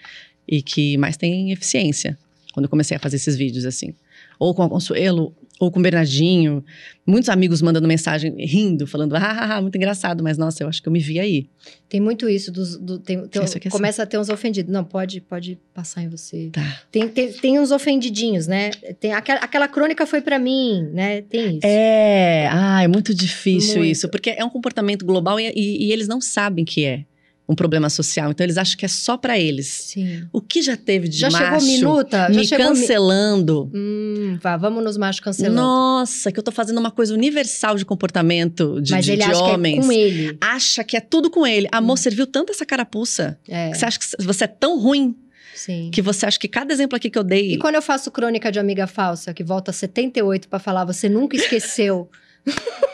e 0.49 0.63
que 0.63 0.97
mais 0.97 1.17
tem 1.17 1.53
eficiência. 1.53 2.19
Quando 2.53 2.65
eu 2.65 2.71
comecei 2.71 2.97
a 2.97 3.01
fazer 3.01 3.17
esses 3.17 3.37
vídeos, 3.37 3.65
assim. 3.65 3.95
Ou 4.39 4.55
com 4.55 4.63
a 4.63 4.69
Consuelo, 4.69 5.35
ou 5.65 5.71
com 5.71 5.79
o 5.79 5.83
Bernardinho. 5.83 6.65
Muitos 7.07 7.29
amigos 7.29 7.63
mandando 7.63 7.87
mensagem, 7.87 8.35
rindo, 8.45 8.85
falando, 8.87 9.15
ah, 9.15 9.21
ah, 9.21 9.57
ah, 9.57 9.63
muito 9.63 9.77
engraçado, 9.77 10.23
mas 10.23 10.37
nossa, 10.37 10.63
eu 10.65 10.69
acho 10.69 10.83
que 10.83 10.89
eu 10.89 10.93
me 10.93 10.99
vi 10.99 11.21
aí. 11.21 11.49
Tem 11.89 12.01
muito 12.01 12.29
isso 12.29 12.51
dos. 12.51 12.77
Do, 12.77 12.99
tem, 12.99 13.19
tem- 13.29 13.43
Isso 13.45 13.57
é 13.57 13.61
assim. 13.61 13.69
começa 13.69 14.03
a 14.03 14.07
ter 14.07 14.19
uns 14.19 14.29
ofendidos. 14.29 14.73
Não, 14.73 14.83
pode, 14.85 15.21
pode 15.21 15.59
passar 15.73 16.03
em 16.03 16.09
você. 16.09 16.51
Tá. 16.53 16.81
Tem, 16.91 17.09
tem, 17.09 17.33
tem 17.33 17.61
uns 17.61 17.71
ofendidinhos, 17.71 18.47
né? 18.49 18.71
Tem, 18.99 19.13
aquela, 19.13 19.41
aquela 19.41 19.69
crônica 19.69 20.05
foi 20.07 20.21
pra 20.21 20.39
mim, 20.39 20.83
né? 20.93 21.23
Tem 21.23 21.59
isso. 21.59 21.61
É, 21.67 22.49
ah, 22.51 22.83
é 22.83 22.89
muito 22.89 23.15
difícil 23.15 23.79
Muito. 23.79 23.91
isso, 23.93 24.09
porque 24.09 24.31
é 24.31 24.45
um 24.45 24.51
comportamento 24.51 25.05
global 25.07 25.39
e, 25.39 25.49
e- 25.55 25.87
e 25.87 25.93
eles 25.93 26.09
não 26.09 26.21
sabem 26.21 26.65
que 26.65 26.85
é 26.85 27.05
um 27.53 27.57
problema 27.57 27.89
social, 27.91 28.31
então 28.31 28.45
eles 28.45 28.57
acham 28.59 28.77
que 28.77 28.85
é 28.85 28.89
só 28.89 29.17
pra 29.17 29.39
eles. 29.39 29.67
Sim. 29.69 30.27
O 30.33 30.41
que 30.41 30.63
já 30.63 30.77
teve 30.77 31.09
de 31.09 31.19
Já 31.19 31.31
macho 31.31 31.45
chegou 31.45 31.63
minuta? 31.95 32.29
me 32.29 32.35
já 32.35 32.45
chegou 32.45 32.73
mi- 32.75 32.81
cancelando? 32.81 33.71
Hum, 33.75 34.39
vá, 34.43 34.57
vamos 34.57 34.83
nos 34.83 34.97
machos 34.97 35.21
cancelando. 35.21 35.57
Nossa, 35.57 36.33
que 36.33 36.39
eu 36.39 36.43
tô 36.43 36.51
fazendo 36.53 36.79
uma 36.79 36.91
coisa 36.91 37.15
universal 37.15 37.77
de 37.77 37.85
comportamento 37.85 38.81
de, 38.81 38.93
Mas 38.93 39.05
de, 39.05 39.13
ele 39.13 39.23
de 39.25 39.31
acha 39.31 39.43
homens. 39.43 39.75
que 39.75 39.81
é 39.81 39.87
com 39.87 39.93
ele. 39.93 40.39
Acha 40.41 40.85
que 40.85 40.97
é 40.97 41.01
tudo 41.01 41.31
com 41.31 41.47
ele. 41.47 41.69
Amor, 41.71 41.97
você 41.99 42.11
viu 42.11 42.27
tanto 42.27 42.51
essa 42.53 42.65
carapuça? 42.67 43.39
É, 43.49 43.71
Que 43.71 43.79
você 43.79 43.85
acha 43.87 43.99
que 43.99 44.07
você 44.25 44.45
é 44.45 44.47
tão 44.49 44.79
ruim 44.81 45.15
sim. 45.55 45.91
que 45.93 46.01
você 46.03 46.27
acha 46.27 46.39
que 46.39 46.49
cada 46.49 46.73
exemplo 46.73 46.97
aqui 46.97 47.09
que 47.11 47.19
eu 47.19 47.25
dei. 47.25 47.53
E 47.53 47.59
quando 47.59 47.75
eu 47.77 47.83
faço 47.83 48.11
crônica 48.11 48.51
de 48.51 48.59
amiga 48.59 48.87
falsa, 48.87 49.33
que 49.35 49.45
volta 49.45 49.73
78 49.73 50.49
pra 50.49 50.59
falar, 50.59 50.85
você 50.85 51.09
nunca 51.09 51.37
esqueceu. 51.37 52.09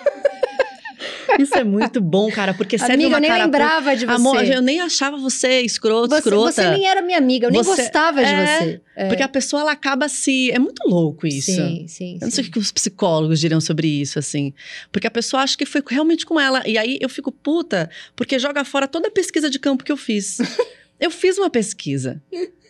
Isso 1.38 1.55
é 1.55 1.64
muito 1.64 2.01
bom, 2.01 2.31
cara, 2.31 2.55
porque 2.55 2.79
serve 2.79 2.95
amiga, 2.95 3.17
eu 3.17 3.21
nem 3.21 3.33
lembrava 3.33 3.97
de 3.97 4.07
você. 4.07 4.12
Amor, 4.12 4.45
eu 4.45 4.62
nem 4.62 4.81
achava 4.81 5.17
você 5.17 5.61
escroto, 5.61 6.09
você, 6.11 6.19
escrota. 6.19 6.53
você 6.53 6.71
nem 6.71 6.87
era 6.87 7.03
minha 7.03 7.19
amiga, 7.19 7.47
eu 7.47 7.51
nem 7.51 7.62
Você- 7.62 7.83
gostava 7.83 8.25
de 8.25 8.31
é, 8.33 8.59
você. 8.59 8.81
É. 8.97 9.09
Porque 9.09 9.23
a 9.23 9.29
pessoa, 9.29 9.62
ela 9.62 9.73
acaba 9.73 10.09
se... 10.09 10.51
É 10.51 10.59
muito 10.59 10.83
louco 10.88 11.27
isso. 11.27 11.53
Sim, 11.53 11.87
sim, 11.87 12.14
Eu 12.21 12.27
não 12.27 12.31
sei 12.31 12.43
o 12.43 12.45
sim. 12.47 12.51
que 12.51 12.59
os 12.59 12.73
psicólogos 12.73 13.41
diriam 13.41 13.61
sobre 13.61 13.87
isso, 13.88 14.19
assim. 14.19 14.53
Porque 14.91 15.07
a 15.07 15.11
pessoa 15.11 15.43
acha 15.43 15.57
que 15.57 15.67
foi 15.67 15.83
realmente 15.88 16.25
com 16.27 16.38
ela. 16.41 16.62
E 16.67 16.77
aí 16.79 16.99
eu 17.01 17.09
fico 17.09 17.31
puta, 17.31 17.88
porque 18.17 18.38
joga 18.38 18.64
fora 18.64 18.88
toda 18.88 19.09
a 19.09 19.11
pesquisa 19.11 19.49
de 19.49 19.59
campo 19.59 19.85
que 19.85 19.93
eu 19.93 19.97
fiz. 19.97 20.38
eu 20.99 21.11
fiz 21.11 21.38
uma 21.38 21.51
pesquisa. 21.51 22.21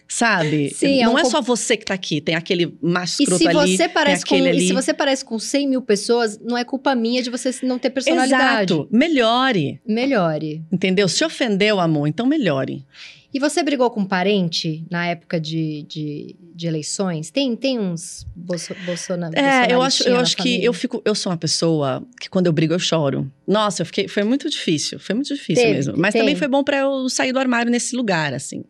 Sabe? 0.09 0.71
Sim, 0.71 1.03
é 1.03 1.05
não 1.05 1.15
um 1.15 1.19
é 1.19 1.25
só 1.27 1.43
você 1.43 1.77
que 1.77 1.85
tá 1.85 1.93
aqui, 1.93 2.19
tem 2.21 2.35
aquele 2.35 2.75
macho 2.81 3.23
E 3.23 3.47
ali, 3.47 3.77
você 3.77 3.89
parece 3.89 4.25
com 4.25 4.35
ali. 4.35 4.57
e 4.57 4.67
se 4.69 4.73
você 4.73 4.95
parece 4.95 5.23
com 5.23 5.39
100 5.39 5.69
mil 5.69 5.83
pessoas, 5.83 6.39
não 6.39 6.57
é 6.57 6.65
culpa 6.65 6.95
minha 6.95 7.23
de 7.23 7.29
você 7.29 7.55
não 7.63 7.79
ter 7.79 7.91
personalidade. 7.91 8.73
Exato. 8.73 8.89
Melhore. 8.91 9.81
Melhore. 9.87 10.65
Entendeu? 10.73 11.09
Se 11.09 11.23
ofendeu, 11.25 11.79
amor, 11.79 12.09
então 12.09 12.25
melhore. 12.27 12.87
E 13.33 13.39
você 13.39 13.63
brigou 13.63 13.91
com 13.91 14.01
um 14.01 14.07
parente 14.07 14.87
na 14.91 15.07
época 15.07 15.39
de, 15.39 15.85
de, 15.87 16.35
de 16.55 16.67
eleições? 16.67 17.31
Tem, 17.31 17.55
tem 17.55 17.79
uns 17.79 18.27
bolso, 18.35 18.75
bolsona, 18.87 19.31
É, 19.35 19.71
eu 19.73 19.83
acho, 19.83 20.09
eu 20.09 20.17
acho 20.17 20.35
que 20.39 20.65
eu 20.65 20.73
fico. 20.73 21.03
Eu 21.05 21.15
sou 21.15 21.31
uma 21.31 21.37
pessoa 21.37 22.03
que 22.19 22.31
quando 22.31 22.47
eu 22.47 22.53
brigo 22.55 22.73
eu 22.73 22.79
choro. 22.79 23.31
Nossa, 23.47 23.83
eu 23.83 23.87
fiquei. 23.87 24.09
Foi 24.09 24.25
muito 24.25 24.49
difícil. 24.49 24.99
Foi 24.99 25.15
muito 25.15 25.35
difícil 25.35 25.63
Teve, 25.63 25.75
mesmo. 25.75 25.95
Mas 25.99 26.15
também 26.15 26.35
foi 26.35 26.49
bom 26.49 26.65
pra 26.65 26.79
eu 26.79 27.07
sair 27.11 27.33
do 27.33 27.39
armário 27.39 27.71
nesse 27.71 27.95
lugar, 27.95 28.33
assim. 28.33 28.65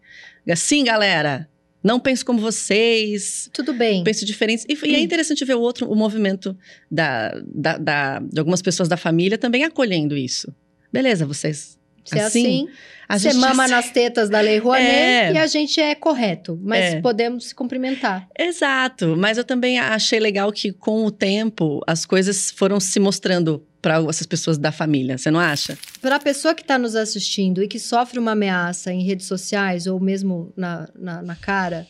Assim, 0.50 0.84
galera. 0.84 1.48
Não 1.82 2.00
penso 2.00 2.24
como 2.26 2.40
vocês. 2.40 3.48
Tudo 3.52 3.72
bem. 3.72 4.02
Penso 4.02 4.24
diferente. 4.24 4.64
E, 4.68 4.72
e 4.72 4.94
é 4.96 5.00
interessante 5.00 5.44
ver 5.44 5.54
o 5.54 5.60
outro, 5.60 5.88
o 5.90 5.94
movimento 5.94 6.56
da, 6.90 7.40
da, 7.46 7.78
da- 7.78 8.18
de 8.18 8.38
algumas 8.38 8.60
pessoas 8.60 8.88
da 8.88 8.96
família 8.96 9.38
também 9.38 9.62
acolhendo 9.64 10.16
isso. 10.16 10.52
Beleza, 10.92 11.24
vocês. 11.24 11.77
Você 12.10 12.18
é 12.18 12.22
assim, 12.22 12.68
assim, 12.68 12.68
A 13.08 13.18
você 13.18 13.32
mama 13.38 13.64
assim- 13.64 13.72
nas 13.74 13.90
tetas 13.90 14.28
da 14.28 14.40
Lei 14.40 14.58
Rouanet 14.58 14.88
É. 14.90 15.32
e 15.32 15.38
a 15.38 15.46
gente 15.46 15.80
é 15.80 15.94
correto. 15.94 16.58
Mas 16.62 16.94
É. 16.94 17.00
podemos 17.00 17.48
se 17.48 17.54
cumprimentar. 17.54 18.28
Exato, 18.38 19.16
mas 19.16 19.38
eu 19.38 19.44
também 19.44 19.78
achei 19.78 20.18
legal 20.20 20.52
que 20.52 20.72
com 20.72 21.04
o 21.04 21.10
tempo 21.10 21.80
as 21.86 22.04
coisas 22.04 22.50
foram 22.50 22.78
se 22.80 22.98
mostrando 23.00 23.64
para 23.80 24.02
essas 24.08 24.26
pessoas 24.26 24.58
da 24.58 24.72
família, 24.72 25.16
você 25.16 25.30
não 25.30 25.38
acha? 25.38 25.78
Para 26.00 26.16
a 26.16 26.20
pessoa 26.20 26.52
que 26.54 26.62
está 26.62 26.76
nos 26.76 26.96
assistindo 26.96 27.62
e 27.62 27.68
que 27.68 27.78
sofre 27.78 28.18
uma 28.18 28.32
ameaça 28.32 28.92
em 28.92 29.04
redes 29.04 29.26
sociais 29.26 29.86
ou 29.86 30.00
mesmo 30.00 30.52
na, 30.56 30.88
na, 30.98 31.22
na 31.22 31.36
cara, 31.36 31.86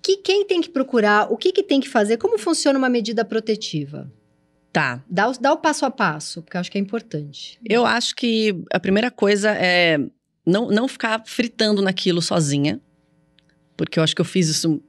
que, 0.00 0.16
quem 0.18 0.46
tem 0.46 0.60
que 0.60 0.68
procurar? 0.70 1.26
O 1.32 1.36
que, 1.36 1.50
que 1.52 1.62
tem 1.62 1.80
que 1.80 1.88
fazer? 1.88 2.16
Como 2.18 2.38
funciona 2.38 2.78
uma 2.78 2.88
medida 2.88 3.24
protetiva? 3.24 4.10
Tá. 4.72 5.02
Dá 5.08 5.28
o, 5.28 5.32
dá 5.38 5.52
o 5.52 5.58
passo 5.58 5.84
a 5.84 5.90
passo, 5.90 6.42
porque 6.42 6.56
eu 6.56 6.60
acho 6.60 6.70
que 6.70 6.78
é 6.78 6.80
importante. 6.80 7.58
Eu 7.68 7.84
acho 7.84 8.14
que 8.16 8.54
a 8.72 8.80
primeira 8.80 9.10
coisa 9.10 9.50
é 9.50 9.98
não, 10.46 10.68
não 10.68 10.88
ficar 10.88 11.22
fritando 11.26 11.82
naquilo 11.82 12.22
sozinha, 12.22 12.80
porque 13.76 13.98
eu 13.98 14.02
acho 14.02 14.14
que 14.14 14.20
eu 14.20 14.24
fiz 14.24 14.48
isso 14.48 14.82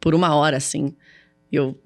por 0.00 0.14
uma 0.14 0.34
hora, 0.34 0.56
assim. 0.56 0.94
Eu 1.52 1.80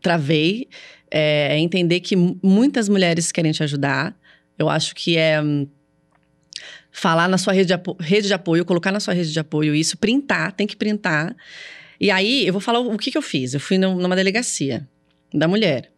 travei. 0.00 0.68
É, 1.10 1.48
é 1.54 1.58
entender 1.58 2.00
que 2.00 2.16
mu- 2.16 2.38
muitas 2.42 2.88
mulheres 2.88 3.30
querem 3.30 3.52
te 3.52 3.62
ajudar. 3.62 4.16
Eu 4.58 4.70
acho 4.70 4.94
que 4.94 5.18
é 5.18 5.38
falar 6.90 7.28
na 7.28 7.38
sua 7.38 7.52
rede 7.52 7.66
de, 7.68 7.72
apo- 7.74 7.96
rede 8.00 8.26
de 8.28 8.34
apoio, 8.34 8.64
colocar 8.64 8.92
na 8.92 9.00
sua 9.00 9.12
rede 9.14 9.32
de 9.32 9.38
apoio 9.40 9.74
isso, 9.74 9.96
printar, 9.98 10.52
tem 10.52 10.66
que 10.66 10.76
printar. 10.76 11.34
E 12.00 12.10
aí, 12.10 12.46
eu 12.46 12.52
vou 12.52 12.60
falar 12.60 12.80
o, 12.80 12.96
que, 12.98 13.10
que 13.10 13.18
eu 13.18 13.22
fiz. 13.22 13.54
Eu 13.54 13.60
fui 13.60 13.76
num- 13.78 13.96
numa 13.96 14.16
delegacia 14.16 14.88
da 15.32 15.46
mulher. 15.46 15.90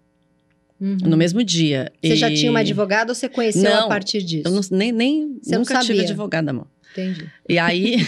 Uhum. 0.85 0.99
no 1.03 1.16
mesmo 1.16 1.42
dia. 1.42 1.90
Você 2.03 2.12
E 2.12 2.16
já 2.16 2.29
tinha 2.29 2.51
uma 2.51 2.61
advogada 2.61 3.11
ou 3.11 3.14
você 3.14 3.27
conheceu 3.27 3.62
Não, 3.62 3.87
a 3.87 3.88
partir 3.88 4.23
disso? 4.23 4.47
Eu 4.47 4.53
não- 4.53 4.61
nem, 4.70 4.92
nem 4.92 5.38
Você 5.42 5.53
não 5.53 5.61
nunca 5.61 5.81
tive 5.81 6.01
advogada, 6.01 6.51
amor. 6.51 6.66
Entendi. 6.92 7.27
E 7.49 7.59
aí. 7.59 8.07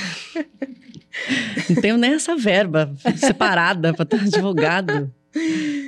não 1.71 1.77
tenho 1.81 1.97
nem 1.97 2.13
essa 2.13 2.37
verba 2.37 2.95
separada 3.17 3.95
para 3.95 4.05
ter 4.05 4.21
advogado. 4.21 5.11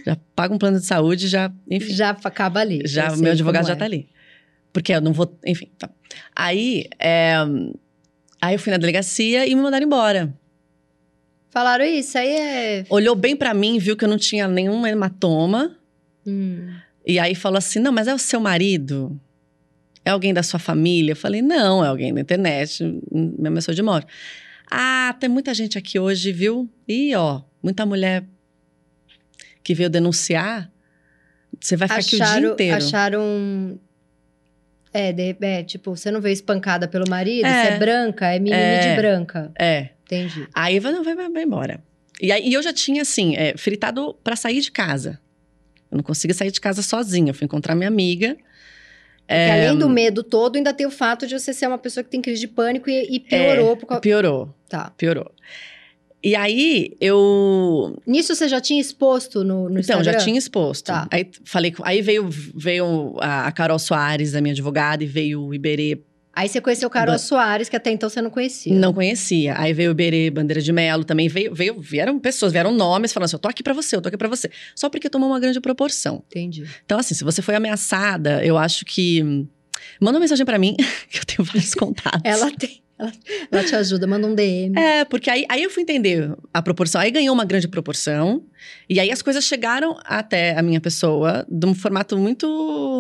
Já 0.07 0.17
paga 0.35 0.55
um 0.55 0.59
plano 0.59 0.81
de 0.81 0.87
saúde, 0.87 1.29
já. 1.29 1.53
Enfim. 1.71 1.93
Já 1.93 2.11
acaba 2.11 2.61
ali. 2.61 2.81
Já, 2.87 3.15
meu 3.17 3.33
advogado 3.33 3.67
já 3.67 3.75
é. 3.75 3.77
tá 3.77 3.85
ali. 3.85 4.09
Porque 4.73 4.93
eu 4.95 5.01
não 5.03 5.13
vou. 5.13 5.31
Enfim. 5.45 5.69
Tá. 5.79 5.91
Aí. 6.35 6.87
é, 6.99 7.35
aí 8.41 8.55
eu 8.55 8.59
fui 8.59 8.71
na 8.71 8.79
delegacia 8.79 9.47
e 9.47 9.55
me 9.55 9.61
mandaram 9.61 9.85
embora. 9.85 10.33
Falaram 11.51 11.85
isso, 11.85 12.17
aí 12.17 12.29
é. 12.31 12.87
Olhou 12.89 13.15
bem 13.15 13.37
pra 13.37 13.53
mim, 13.53 13.79
viu 13.79 13.97
que 13.97 14.05
eu 14.05 14.09
não 14.09 14.19
tinha 14.19 14.49
nenhum 14.49 14.87
hematoma. 14.87 15.78
Hum. 16.29 16.71
E 17.07 17.19
aí 17.19 17.35
falou 17.35 17.59
assim: 17.59 17.79
não, 17.79 17.93
mas 17.93 18.07
é 18.09 18.15
o 18.15 18.19
seu 18.19 18.39
marido? 18.41 19.19
É 20.05 20.11
alguém 20.11 20.33
da 20.35 20.43
sua 20.43 20.59
família? 20.59 21.13
Eu 21.13 21.17
falei: 21.17 21.41
não, 21.43 21.85
é 21.85 21.89
alguém 21.89 22.13
da 22.13 22.21
internet, 22.21 22.85
minha 23.11 23.53
pessoa 23.53 23.75
de 23.75 23.83
mora. 23.83 24.07
Ah, 24.71 25.15
tem 25.19 25.29
muita 25.31 25.55
gente 25.55 25.79
aqui 25.79 25.99
hoje, 25.99 26.31
viu? 26.33 26.69
E 26.87 27.15
ó, 27.15 27.41
muita 27.63 27.87
mulher 27.87 28.25
que 29.63 29.75
veio 29.75 29.89
denunciar. 29.89 30.71
Você 31.61 31.77
vai 31.77 31.89
ficar 31.89 32.01
aqui 32.01 32.15
o 32.15 32.19
dia 32.19 32.25
Acharam, 32.27 32.53
inteiro. 32.53 32.77
acharam. 32.77 33.81
É, 34.93 35.13
de, 35.13 35.37
é, 35.41 35.63
tipo, 35.63 35.95
você 35.95 36.11
não 36.11 36.21
veio 36.21 36.33
espancada 36.33 36.89
pelo 36.89 37.05
marido, 37.09 37.47
É. 37.47 37.65
você 37.67 37.73
é 37.73 37.79
branca, 37.79 38.27
é 38.33 38.39
mimimi 38.39 38.57
É. 38.63 38.91
de 38.91 38.97
branca. 39.01 39.53
É. 39.59 39.91
Entendi. 40.05 40.47
Aí 40.55 40.79
vai, 40.81 40.93
não, 40.93 41.05
vai, 41.05 41.15
vai, 41.15 41.29
vai 41.31 41.43
embora. 41.43 41.83
E 42.21 42.33
aí 42.33 42.49
e 42.49 42.55
eu 42.55 42.63
já 42.63 42.73
tinha, 42.73 43.03
assim, 43.03 43.37
é, 43.37 43.55
fritado 43.57 44.15
pra 44.25 44.35
sair 44.37 44.61
de 44.61 44.71
casa. 44.73 45.21
Eu 45.91 45.97
não 45.97 46.03
conseguia 46.03 46.35
sair 46.35 46.51
de 46.51 46.61
casa 46.61 46.83
sozinha. 46.83 47.31
Eu 47.31 47.35
fui 47.35 47.45
encontrar 47.45 47.75
minha 47.75 47.89
amiga. 47.89 48.37
É, 49.27 49.67
além 49.67 49.79
do 49.79 49.89
medo 49.91 50.23
todo, 50.23 50.57
ainda 50.57 50.73
tem 50.73 50.87
o 50.87 50.91
fato 50.91 51.27
de 51.27 51.39
você 51.39 51.53
ser 51.53 51.67
uma 51.67 51.77
pessoa 51.79 52.03
que 52.03 52.09
tem 52.11 52.21
crise 52.23 52.41
de 52.41 52.49
pânico 52.49 52.89
e, 52.89 53.17
e 53.17 53.21
piorou 53.21 53.77
por 53.77 53.87
causa. 53.87 54.01
Piorou, 54.01 54.55
Tá. 54.69 54.91
piorou. 54.97 55.31
E 56.23 56.35
aí 56.35 56.97
eu 57.01 57.97
Nisso 58.07 58.35
você 58.35 58.49
já 58.49 58.61
tinha 58.61 58.81
exposto 58.81 59.45
no, 59.45 59.65
no 59.69 59.79
Então, 59.79 59.81
Instagram? 60.01 60.13
já 60.13 60.19
tinha 60.19 60.39
exposto. 60.39 60.87
Tá. 60.87 61.07
Aí 61.11 61.29
falei, 61.45 61.75
aí 61.83 62.01
veio, 62.03 62.29
veio 62.31 63.17
a 63.21 63.53
Carol 63.53 63.79
Soares, 63.79 64.35
a 64.35 64.41
minha 64.41 64.53
advogada, 64.53 65.05
e 65.05 65.07
veio 65.07 65.43
o 65.45 65.55
Iberê, 65.55 66.01
Aí 66.39 66.49
você 66.49 66.61
conheceu 66.61 66.87
o 66.87 66.91
Carol 66.91 67.15
Ba- 67.15 67.19
Soares, 67.19 67.69
que 67.69 67.75
até 67.77 67.91
então 67.91 68.09
você 68.09 68.23
não 68.23 68.31
conhecia. 68.31 68.73
não 68.73 68.93
conhecia. 68.93 69.55
Aí 69.59 69.73
veio 69.73 69.91
o 69.91 69.93
Iberê 69.93 70.31
Bandeira 70.31 70.61
de 70.61 70.73
Melo, 70.73 71.03
também 71.05 71.29
veio, 71.29 71.53
veio, 71.55 71.81
vieram 71.81 72.19
pessoas, 72.19 72.53
vieram 72.53 72.71
nomes 72.73 73.13
falando 73.13 73.25
assim: 73.27 73.35
eu 73.37 73.41
tô 73.41 73.49
aqui 73.49 73.63
pra 73.63 73.75
você, 73.75 73.97
eu 73.97 74.01
tô 74.01 74.09
aqui 74.09 74.17
pra 74.17 74.29
você. 74.29 74.49
Só 74.75 74.89
porque 74.89 75.11
tomou 75.11 75.29
uma 75.29 75.41
grande 75.41 75.61
proporção. 75.61 76.23
Entendi. 76.31 76.65
Então, 76.85 76.99
assim, 76.99 77.15
se 77.15 77.25
você 77.25 77.43
foi 77.43 77.55
ameaçada, 77.57 78.45
eu 78.45 78.57
acho 78.57 78.85
que. 78.85 79.23
Manda 80.01 80.17
uma 80.17 80.21
mensagem 80.21 80.45
pra 80.47 80.59
mim, 80.59 80.77
que 81.11 81.19
eu 81.19 81.25
tenho 81.25 81.45
vários 81.45 81.75
contatos. 81.75 82.21
Ela 82.25 82.51
tem. 82.53 82.83
Ela, 82.99 83.13
ela 83.53 83.65
te 83.65 83.75
ajuda, 83.77 84.07
manda 84.07 84.27
um 84.27 84.35
DM. 84.35 84.77
É, 84.77 85.05
porque 85.05 85.31
aí, 85.31 85.45
aí 85.49 85.63
eu 85.63 85.71
fui 85.71 85.83
entender 85.85 86.33
a 86.53 86.61
proporção. 86.61 87.01
Aí 87.01 87.11
ganhou 87.13 87.33
uma 87.33 87.45
grande 87.45 87.69
proporção. 87.69 88.43
E 88.89 88.99
aí 88.99 89.11
as 89.13 89.23
coisas 89.23 89.45
chegaram 89.45 89.97
até 90.05 90.59
a 90.59 90.63
minha 90.63 90.81
pessoa 90.81 91.47
de 91.49 91.65
um 91.67 91.75
formato 91.75 92.19
muito 92.19 92.47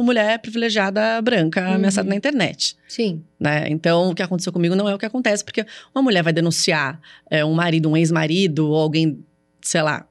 mulher 0.05 0.39
privilegiada, 0.39 1.21
branca, 1.21 1.61
Uhum. 1.69 1.75
ameaçada 1.75 2.09
na 2.09 2.15
internet. 2.15 2.77
Sim. 2.89 3.25
Né? 3.41 3.67
Então, 3.69 4.11
o 4.11 4.15
que 4.15 4.23
aconteceu 4.23 4.53
comigo 4.53 4.77
não 4.77 4.89
é 4.89 4.95
o 4.95 4.99
que 4.99 5.07
acontece, 5.07 5.45
porque 5.45 5.67
uma 5.95 6.01
mulher 6.03 6.23
vai 6.23 6.33
denunciar 6.33 7.01
é, 7.29 7.45
um 7.45 7.53
marido, 7.55 7.91
um 7.91 7.97
ex-marido, 7.97 8.69
ou 8.69 8.77
alguém, 8.77 9.19
sei 9.61 9.83
lá, 9.83 10.07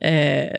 é, 0.00 0.58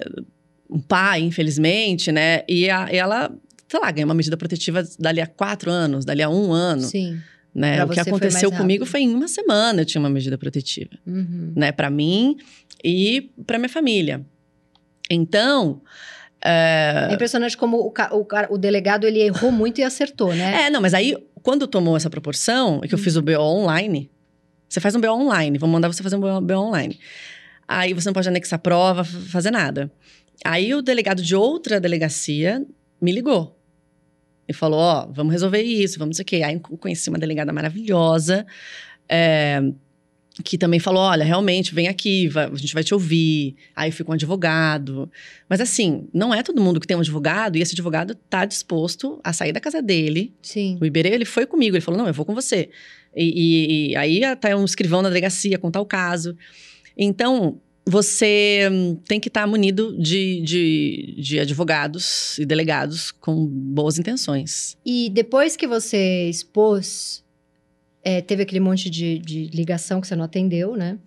um 0.70 0.80
pai, 0.80 1.22
infelizmente, 1.22 2.12
né? 2.12 2.44
E, 2.48 2.70
a- 2.70 2.88
e 2.92 2.96
ela, 2.98 3.32
sei 3.68 3.80
lá, 3.80 3.92
ganha 3.92 4.06
uma 4.06 4.14
medida 4.16 4.36
protetiva 4.38 4.84
dali 5.00 5.22
a 5.22 5.28
quatro 5.28 5.70
anos, 5.72 6.06
dali 6.06 6.22
a 6.24 6.30
um 6.30 6.52
ano. 6.52 6.84
Sim. 6.84 7.20
Né? 7.58 7.84
O 7.84 7.88
que 7.90 7.96
foi 7.96 8.04
aconteceu 8.04 8.52
comigo 8.52 8.86
foi 8.86 9.02
em 9.02 9.12
uma 9.16 9.28
semana 9.28 9.82
eu 9.82 9.86
tinha 9.86 10.00
uma 10.00 10.12
medida 10.12 10.38
protetiva 10.38 10.92
Uhum. 11.08 11.54
né, 11.56 11.72
para 11.72 11.90
mim 11.90 12.38
e 12.84 13.32
para 13.48 13.58
minha 13.58 13.68
família. 13.68 14.24
Então, 15.10 15.82
é, 16.40 17.08
É 17.10 17.14
impressionante 17.16 17.58
como 17.58 17.78
o, 17.78 17.92
o, 18.16 18.54
o 18.54 18.58
delegado 18.60 19.08
ele 19.08 19.22
errou 19.22 19.52
muito 19.52 19.82
e 19.82 19.84
acertou, 19.84 20.36
né? 20.36 20.66
é, 20.66 20.70
não, 20.70 20.80
mas 20.80 20.94
aí 20.94 21.18
quando 21.42 21.66
tomou 21.66 21.98
essa 21.98 22.12
proporção, 22.12 22.80
é 22.84 22.88
que 22.88 22.94
eu 22.94 23.00
fiz 23.00 23.16
o 23.16 23.24
BO 23.24 23.40
online, 23.40 24.12
você 24.70 24.80
faz 24.80 24.94
um 24.94 25.02
BO 25.02 25.08
online, 25.08 25.58
vou 25.58 25.68
mandar 25.68 25.88
você 25.88 26.04
fazer 26.04 26.16
um 26.16 26.20
BO, 26.20 26.54
online. 26.54 27.00
Aí 27.68 27.92
você 27.92 28.08
não 28.08 28.14
pode 28.14 28.28
anexar 28.28 28.60
prova, 28.60 29.04
fazer 29.04 29.50
nada. 29.50 29.92
Aí 30.46 30.76
o 30.76 30.82
delegado 30.84 31.24
de 31.24 31.36
outra 31.36 31.80
delegacia 31.80 32.64
me 33.02 33.12
ligou. 33.12 33.57
E 34.48 34.54
falou, 34.54 34.80
ó, 34.80 35.08
vamos 35.12 35.34
resolver 35.34 35.62
isso, 35.62 36.00
vamos 36.00 36.14
não 36.14 36.18
sei 36.18 36.24
o 36.24 36.26
quê. 36.26 36.42
Aí 36.44 36.54
eu 36.56 36.78
conheci 36.78 37.10
uma 37.10 37.20
delegada 37.20 37.52
maravilhosa, 37.52 38.46
é, 39.10 39.62
que 40.44 40.58
também 40.58 40.80
falou, 40.80 41.02
olha, 41.02 41.26
realmente, 41.26 41.74
vem 41.74 41.88
aqui, 41.88 42.28
vai- 42.28 42.46
a 42.46 42.56
gente 42.56 42.74
vai 42.74 42.84
te 42.84 42.94
ouvir. 42.94 43.56
Aí 43.76 43.90
eu 43.90 43.94
fui 43.94 44.06
com 44.06 44.12
um 44.12 44.16
advogado. 44.16 45.12
Mas 45.50 45.60
assim, 45.60 46.08
não 46.14 46.34
é 46.34 46.44
todo 46.44 46.62
mundo 46.62 46.80
que 46.80 46.86
tem 46.88 46.96
um 46.96 47.00
advogado, 47.02 47.58
e 47.58 47.62
esse 47.62 47.74
advogado 47.74 48.14
tá 48.30 48.46
disposto 48.46 49.20
a 49.24 49.34
sair 49.34 49.52
da 49.52 49.60
casa 49.60 49.82
dele. 49.82 50.34
Sim. 50.42 50.78
O 50.80 50.86
Iberê, 50.86 51.10
ele 51.10 51.26
foi 51.26 51.46
comigo, 51.46 51.76
ele 51.76 51.82
falou, 51.82 52.00
não, 52.00 52.08
eu 52.08 52.14
vou 52.14 52.26
com 52.26 52.36
você. 52.36 52.70
E, 53.16 53.24
e- 53.24 53.92
e 53.92 53.96
aí 53.96 54.22
tá 54.36 54.56
um 54.56 54.64
escrivão 54.64 55.02
na 55.02 55.10
delegacia, 55.10 55.58
contar 55.58 55.82
o 55.82 55.86
caso. 55.86 56.38
Então, 56.96 57.60
você 57.88 58.68
hum, 58.70 58.96
tem 59.08 59.18
que 59.18 59.30
estar 59.30 59.48
munido 59.48 59.98
de, 59.98 60.42
de, 60.42 61.16
de 61.18 61.40
advogados 61.40 62.38
e 62.38 62.46
delegados 62.46 63.12
com 63.12 63.46
boas 63.46 63.98
intenções. 63.98 64.78
E 64.86 65.10
depois 65.10 65.56
que 65.56 65.66
você 65.66 66.30
expôs, 66.30 67.24
é, 68.04 68.22
teve 68.22 68.44
aquele 68.44 68.60
monte 68.60 68.90
de, 68.90 69.20
de 69.20 69.48
ligação 69.54 70.02
que 70.02 70.08
você 70.08 70.16
não 70.18 70.26
atendeu, 70.26 70.76
né? 70.76 71.00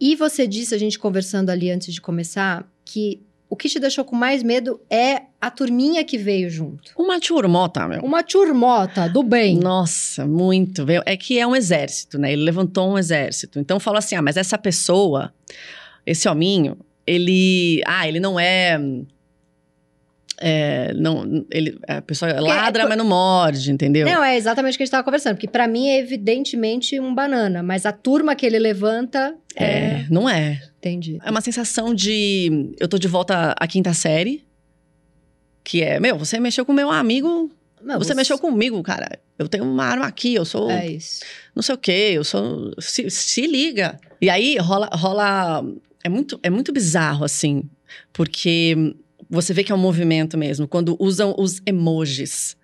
E 0.00 0.14
você 0.14 0.46
disse, 0.46 0.74
a 0.74 0.78
gente 0.78 0.98
conversando 0.98 1.50
ali 1.50 1.70
antes 1.70 1.92
de 1.92 2.00
começar, 2.00 2.68
que 2.84 3.20
o 3.54 3.56
que 3.56 3.68
te 3.68 3.78
deixou 3.78 4.04
com 4.04 4.16
mais 4.16 4.42
medo 4.42 4.80
é 4.90 5.22
a 5.40 5.48
turminha 5.48 6.02
que 6.02 6.18
veio 6.18 6.50
junto. 6.50 6.90
Uma 6.98 7.20
turmota, 7.20 7.86
meu. 7.86 8.00
Uma 8.00 8.20
turmota 8.24 9.08
do 9.08 9.22
bem. 9.22 9.56
Nossa, 9.56 10.26
muito. 10.26 10.84
É 11.06 11.16
que 11.16 11.38
é 11.38 11.46
um 11.46 11.54
exército, 11.54 12.18
né? 12.18 12.32
Ele 12.32 12.42
levantou 12.42 12.90
um 12.90 12.98
exército. 12.98 13.60
Então 13.60 13.78
falou 13.78 13.98
assim: 13.98 14.16
ah, 14.16 14.22
mas 14.22 14.36
essa 14.36 14.58
pessoa, 14.58 15.32
esse 16.04 16.28
hominho, 16.28 16.76
ele. 17.06 17.80
Ah, 17.86 18.08
ele 18.08 18.18
não 18.18 18.40
é. 18.40 18.76
É, 20.38 20.92
não, 20.94 21.44
ele, 21.50 21.78
a 21.86 22.02
pessoa 22.02 22.40
ladra, 22.40 22.82
é- 22.82 22.86
mas 22.86 22.98
não 22.98 23.04
morde, 23.04 23.70
entendeu? 23.70 24.06
Não, 24.06 24.22
é 24.22 24.36
exatamente 24.36 24.74
o 24.74 24.76
que 24.76 24.82
a 24.82 24.84
gente 24.84 24.88
estava 24.88 25.04
conversando, 25.04 25.36
porque 25.36 25.48
pra 25.48 25.68
mim 25.68 25.88
é 25.88 25.98
evidentemente 25.98 26.98
um 26.98 27.14
banana, 27.14 27.62
mas 27.62 27.86
a 27.86 27.92
turma 27.92 28.34
que 28.34 28.44
ele 28.44 28.58
levanta 28.58 29.34
é. 29.56 29.64
É, 29.64 30.06
não 30.10 30.28
é. 30.28 30.60
Entendi. 30.78 31.18
É 31.24 31.30
uma 31.30 31.40
sensação 31.40 31.94
de. 31.94 32.74
Eu 32.78 32.88
tô 32.88 32.98
de 32.98 33.08
volta 33.08 33.54
à 33.58 33.66
quinta 33.66 33.94
série. 33.94 34.44
Que 35.62 35.82
é, 35.82 35.98
meu, 35.98 36.18
você 36.18 36.38
mexeu 36.38 36.64
com 36.66 36.72
meu 36.72 36.90
amigo. 36.90 37.50
Não, 37.82 37.98
você, 37.98 38.14
mexeu 38.14 38.38
comigo, 38.38 38.82
cara. 38.82 39.18
Eu 39.38 39.48
tenho 39.48 39.64
uma 39.64 39.84
arma 39.84 40.06
aqui, 40.06 40.34
eu 40.34 40.44
sou. 40.44 40.70
É 40.70 40.86
isso. 40.86 41.20
não 41.54 41.62
sei 41.62 41.74
o 41.74 41.78
quê, 41.78 42.12
eu 42.14 42.24
sou. 42.24 42.74
Se, 42.78 43.08
se 43.10 43.46
liga. 43.46 43.98
E 44.20 44.28
aí 44.28 44.56
rola. 44.58 44.88
rola 44.92 45.64
é, 46.02 46.08
muito, 46.08 46.38
é 46.42 46.50
muito 46.50 46.72
bizarro, 46.72 47.24
assim, 47.24 47.62
porque 48.12 48.94
você 49.34 49.52
vê 49.52 49.62
que 49.64 49.72
é 49.72 49.74
um 49.74 49.78
movimento 49.78 50.38
mesmo, 50.38 50.66
quando 50.68 50.96
usam 50.98 51.34
os 51.38 51.60
emojis. 51.66 52.56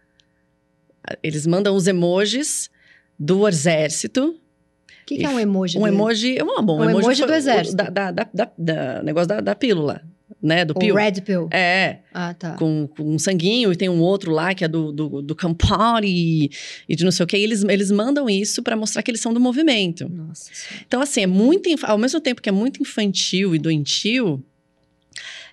Eles 1.23 1.47
mandam 1.47 1.75
os 1.75 1.87
emojis 1.87 2.71
do 3.19 3.47
exército. 3.49 4.29
O 4.31 5.07
que, 5.07 5.17
que 5.19 5.25
é 5.25 5.29
um 5.29 5.41
emoji? 5.41 5.79
Um 5.79 5.87
emoji. 5.87 6.39
É 6.39 6.45
um, 6.45 6.63
bom, 6.63 6.79
Um 6.81 6.91
emoji 6.91 7.19
foi 7.19 7.27
do 7.27 7.35
exército. 7.35 7.77
Da, 7.77 7.91
da, 7.91 8.11
da, 8.13 8.29
da- 8.33 8.53
da- 8.57 9.03
negócio 9.03 9.27
da, 9.29 9.41
da 9.41 9.55
pílula, 9.57 10.03
né? 10.41 10.65
Do 10.65 10.73
O 10.73 10.79
pio. 10.79 10.95
Red 10.95 11.21
Pill. 11.23 11.49
É, 11.51 11.99
Ah, 12.15 12.33
tá. 12.35 12.55
com, 12.55 12.87
com 12.87 13.03
um 13.15 13.19
sanguinho, 13.19 13.73
e 13.73 13.77
tem 13.77 13.89
um 13.89 14.01
outro 14.01 14.31
lá 14.31 14.55
que 14.55 14.65
é 14.65 14.69
do, 14.69 14.93
do, 14.93 15.21
do 15.23 15.35
Campari 15.35 16.49
e 16.89 16.95
de 16.95 17.03
não 17.05 17.11
sei 17.11 17.25
o 17.25 17.27
quê. 17.27 17.39
E 17.39 17.43
eles, 17.43 17.65
eles 17.65 17.91
mandam 17.91 18.31
isso 18.31 18.63
pra 18.63 18.77
mostrar 18.77 19.03
que 19.03 19.11
eles 19.11 19.21
são 19.21 19.35
do 19.35 19.41
movimento. 19.41 20.09
Nossa. 20.09 20.49
Então, 20.87 21.01
assim, 21.03 21.23
é 21.23 21.27
muito. 21.27 21.69
Ao 21.85 21.99
mesmo 21.99 22.21
tempo 22.21 22.41
que 22.41 22.49
é 22.49 22.53
muito 22.53 22.81
infantil 22.81 23.53
e 23.55 23.59
doentio, 23.59 24.45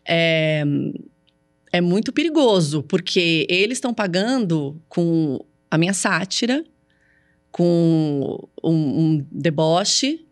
é, 0.08 0.64
é 1.72 1.82
muito 1.82 2.12
perigoso, 2.14 2.84
porque 2.84 3.46
eles 3.50 3.78
estão 3.78 3.94
pagando 3.94 4.82
com 4.88 5.40
a 5.70 5.78
minha 5.78 5.94
sátira, 5.94 6.64
com 7.52 8.48
um, 8.64 8.72
um 8.72 9.26
deboche. 9.32 10.26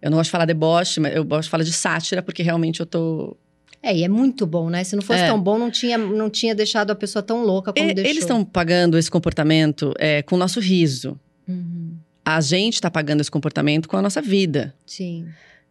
Eu 0.00 0.10
não 0.10 0.18
gosto 0.18 0.28
de 0.28 0.32
falar 0.32 0.44
deboche, 0.46 1.00
mas 1.00 1.14
eu 1.14 1.24
gosto 1.24 1.44
de 1.44 1.50
falar 1.50 1.64
de 1.64 1.72
sátira, 1.72 2.22
porque 2.22 2.42
realmente 2.42 2.80
eu 2.80 2.86
tô. 2.86 3.36
É, 3.82 3.96
e 3.96 4.04
é 4.04 4.08
muito 4.08 4.46
bom, 4.46 4.68
né? 4.68 4.84
Se 4.84 4.94
não 4.94 5.02
fosse 5.02 5.20
É. 5.20 5.26
tão 5.26 5.40
bom, 5.40 5.58
não 5.58 5.70
tinha, 5.70 5.96
não 5.96 6.28
tinha 6.28 6.54
deixado 6.54 6.90
a 6.90 6.94
pessoa 6.94 7.22
tão 7.22 7.44
louca 7.44 7.72
como 7.72 7.90
E- 7.90 7.94
deixou. 7.94 8.10
eles 8.10 8.22
estão 8.22 8.44
pagando 8.44 8.98
esse 8.98 9.10
comportamento 9.10 9.94
é, 9.98 10.22
com 10.22 10.36
o 10.36 10.38
nosso 10.38 10.60
riso. 10.60 11.18
Uhum. 11.48 11.96
A 12.24 12.40
gente 12.42 12.74
está 12.74 12.90
pagando 12.90 13.20
esse 13.22 13.30
comportamento 13.30 13.88
com 13.88 13.96
a 13.96 14.02
nossa 14.02 14.20
vida. 14.20 14.74
Sim. 14.86 15.26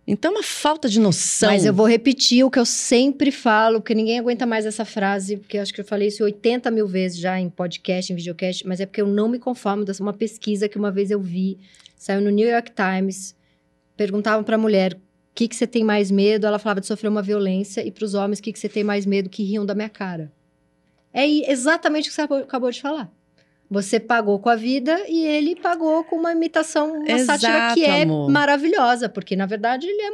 Então 0.07 0.31
é 0.31 0.35
uma 0.35 0.43
falta 0.43 0.89
de 0.89 0.99
noção. 0.99 1.49
Mas 1.49 1.65
eu 1.65 1.73
vou 1.73 1.88
repetir 1.88 2.43
o 2.43 2.49
que 2.49 2.57
eu 2.57 2.65
sempre 2.65 3.31
falo, 3.31 3.79
porque 3.79 3.93
ninguém 3.93 4.17
aguenta 4.19 4.45
mais 4.45 4.65
essa 4.65 4.83
frase, 4.83 5.38
porque 5.38 5.57
acho 5.57 5.73
que 5.73 5.81
eu 5.81 5.85
falei 5.85 6.07
isso 6.07 6.23
80 6.23 6.71
mil 6.71 6.88
vezes 6.88 7.19
já 7.19 7.39
em 7.39 7.49
podcast, 7.49 8.12
em 8.12 8.15
videocast, 8.15 8.65
mas 8.65 8.79
é 8.79 8.85
porque 8.85 9.01
eu 9.01 9.07
não 9.07 9.29
me 9.29 9.38
conformo 9.38 9.85
dessa 9.85 10.01
uma 10.01 10.13
pesquisa 10.13 10.67
que 10.67 10.77
uma 10.77 10.91
vez 10.91 11.12
eu 11.12 11.21
vi, 11.21 11.59
saiu 11.95 12.21
no 12.21 12.31
New 12.31 12.49
York 12.49 12.71
Times, 12.71 13.35
perguntavam 13.95 14.43
para 14.43 14.55
a 14.55 14.59
mulher 14.59 14.93
o 14.93 14.99
que, 15.35 15.47
que 15.47 15.55
você 15.55 15.67
tem 15.67 15.83
mais 15.83 16.09
medo, 16.09 16.47
ela 16.47 16.57
falava 16.57 16.81
de 16.81 16.88
sofrer 16.88 17.07
uma 17.07 17.21
violência, 17.21 17.85
e 17.85 17.91
para 17.91 18.03
os 18.03 18.13
homens, 18.13 18.39
o 18.39 18.41
que, 18.41 18.51
que 18.51 18.59
você 18.59 18.67
tem 18.67 18.83
mais 18.83 19.05
medo, 19.05 19.29
que 19.29 19.43
riam 19.43 19.65
da 19.65 19.75
minha 19.75 19.89
cara. 19.89 20.31
É 21.13 21.27
exatamente 21.51 22.07
o 22.07 22.09
que 22.09 22.15
você 22.15 22.21
acabou 22.21 22.71
de 22.71 22.81
falar. 22.81 23.12
Você 23.69 23.99
pagou 23.99 24.39
com 24.39 24.49
a 24.49 24.55
vida 24.55 24.99
e 25.08 25.23
ele 25.25 25.55
pagou 25.55 26.03
com 26.03 26.15
uma 26.15 26.32
imitação, 26.32 26.91
uma 27.01 27.12
Exato, 27.12 27.41
sátira 27.41 27.73
que 27.75 27.86
é 27.86 28.01
amor. 28.01 28.29
maravilhosa, 28.29 29.08
porque 29.08 29.36
na 29.36 29.45
verdade 29.45 29.86
ele 29.88 30.01
é. 30.01 30.12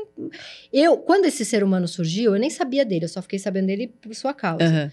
Eu, 0.73 0.97
quando 0.97 1.23
esse 1.25 1.45
ser 1.45 1.63
humano 1.63 1.87
surgiu, 1.87 2.33
eu 2.33 2.39
nem 2.39 2.49
sabia 2.49 2.83
dele, 2.83 3.05
eu 3.05 3.09
só 3.09 3.21
fiquei 3.21 3.39
sabendo 3.39 3.67
dele 3.67 3.87
por 4.01 4.13
sua 4.13 4.33
causa. 4.33 4.65
Aham. 4.65 4.91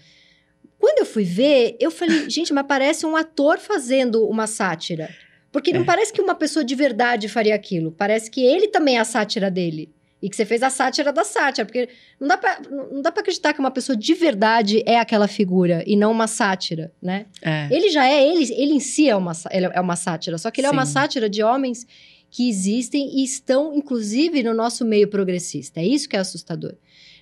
Quando 0.79 0.99
eu 0.99 1.05
fui 1.05 1.23
ver, 1.25 1.75
eu 1.79 1.91
falei, 1.91 2.27
gente, 2.31 2.53
mas 2.53 2.65
parece 2.65 3.05
um 3.05 3.15
ator 3.17 3.57
fazendo 3.59 4.25
uma 4.27 4.47
sátira. 4.47 5.09
Porque 5.51 5.71
não 5.73 5.81
É. 5.81 5.85
parece 5.85 6.11
que 6.13 6.21
uma 6.21 6.33
pessoa 6.35 6.63
de 6.63 6.73
verdade 6.73 7.27
faria 7.29 7.53
aquilo. 7.55 7.91
Parece 7.91 8.31
que 8.31 8.41
ele 8.43 8.67
também 8.69 8.97
é 8.97 8.99
a 9.01 9.05
sátira 9.05 9.51
dele. 9.51 9.91
E 10.23 10.29
que 10.29 10.35
você 10.37 10.45
fez 10.45 10.63
a 10.63 10.69
sátira 10.69 11.11
da 11.11 11.25
sátira. 11.25 11.65
Porque 11.65 11.89
não 12.17 12.27
dá 12.29 12.37
pra, 12.37 12.59
não 12.71 13.01
dá 13.01 13.11
pra 13.11 13.19
acreditar 13.21 13.53
que 13.53 13.59
uma 13.59 13.69
pessoa 13.69 13.95
de 13.95 14.13
verdade 14.13 14.81
é 14.85 14.97
aquela 14.97 15.27
figura 15.27 15.83
e 15.85 15.97
não 15.97 16.11
uma 16.11 16.27
sátira, 16.27 16.93
né? 17.01 17.25
É. 17.41 17.67
Ele 17.69 17.89
já 17.89 18.07
é, 18.07 18.25
ele, 18.25 18.43
ele 18.53 18.73
em 18.73 18.79
si 18.79 19.09
é 19.09 19.15
uma, 19.15 19.33
é 19.51 19.81
uma 19.81 19.97
sátira. 19.97 20.37
Só 20.37 20.49
que 20.49 20.61
ele 20.61 20.67
é 20.67 20.71
uma 20.71 20.85
Sim. 20.85 20.93
sátira 20.93 21.29
de 21.29 21.43
homens 21.43 21.85
que 22.31 22.47
existem 22.47 23.19
e 23.19 23.23
estão, 23.25 23.75
inclusive, 23.75 24.41
no 24.41 24.53
nosso 24.53 24.85
meio 24.85 25.09
progressista. 25.09 25.81
É 25.81 25.85
isso 25.85 26.07
que 26.07 26.15
é 26.15 26.19
assustador. 26.19 26.73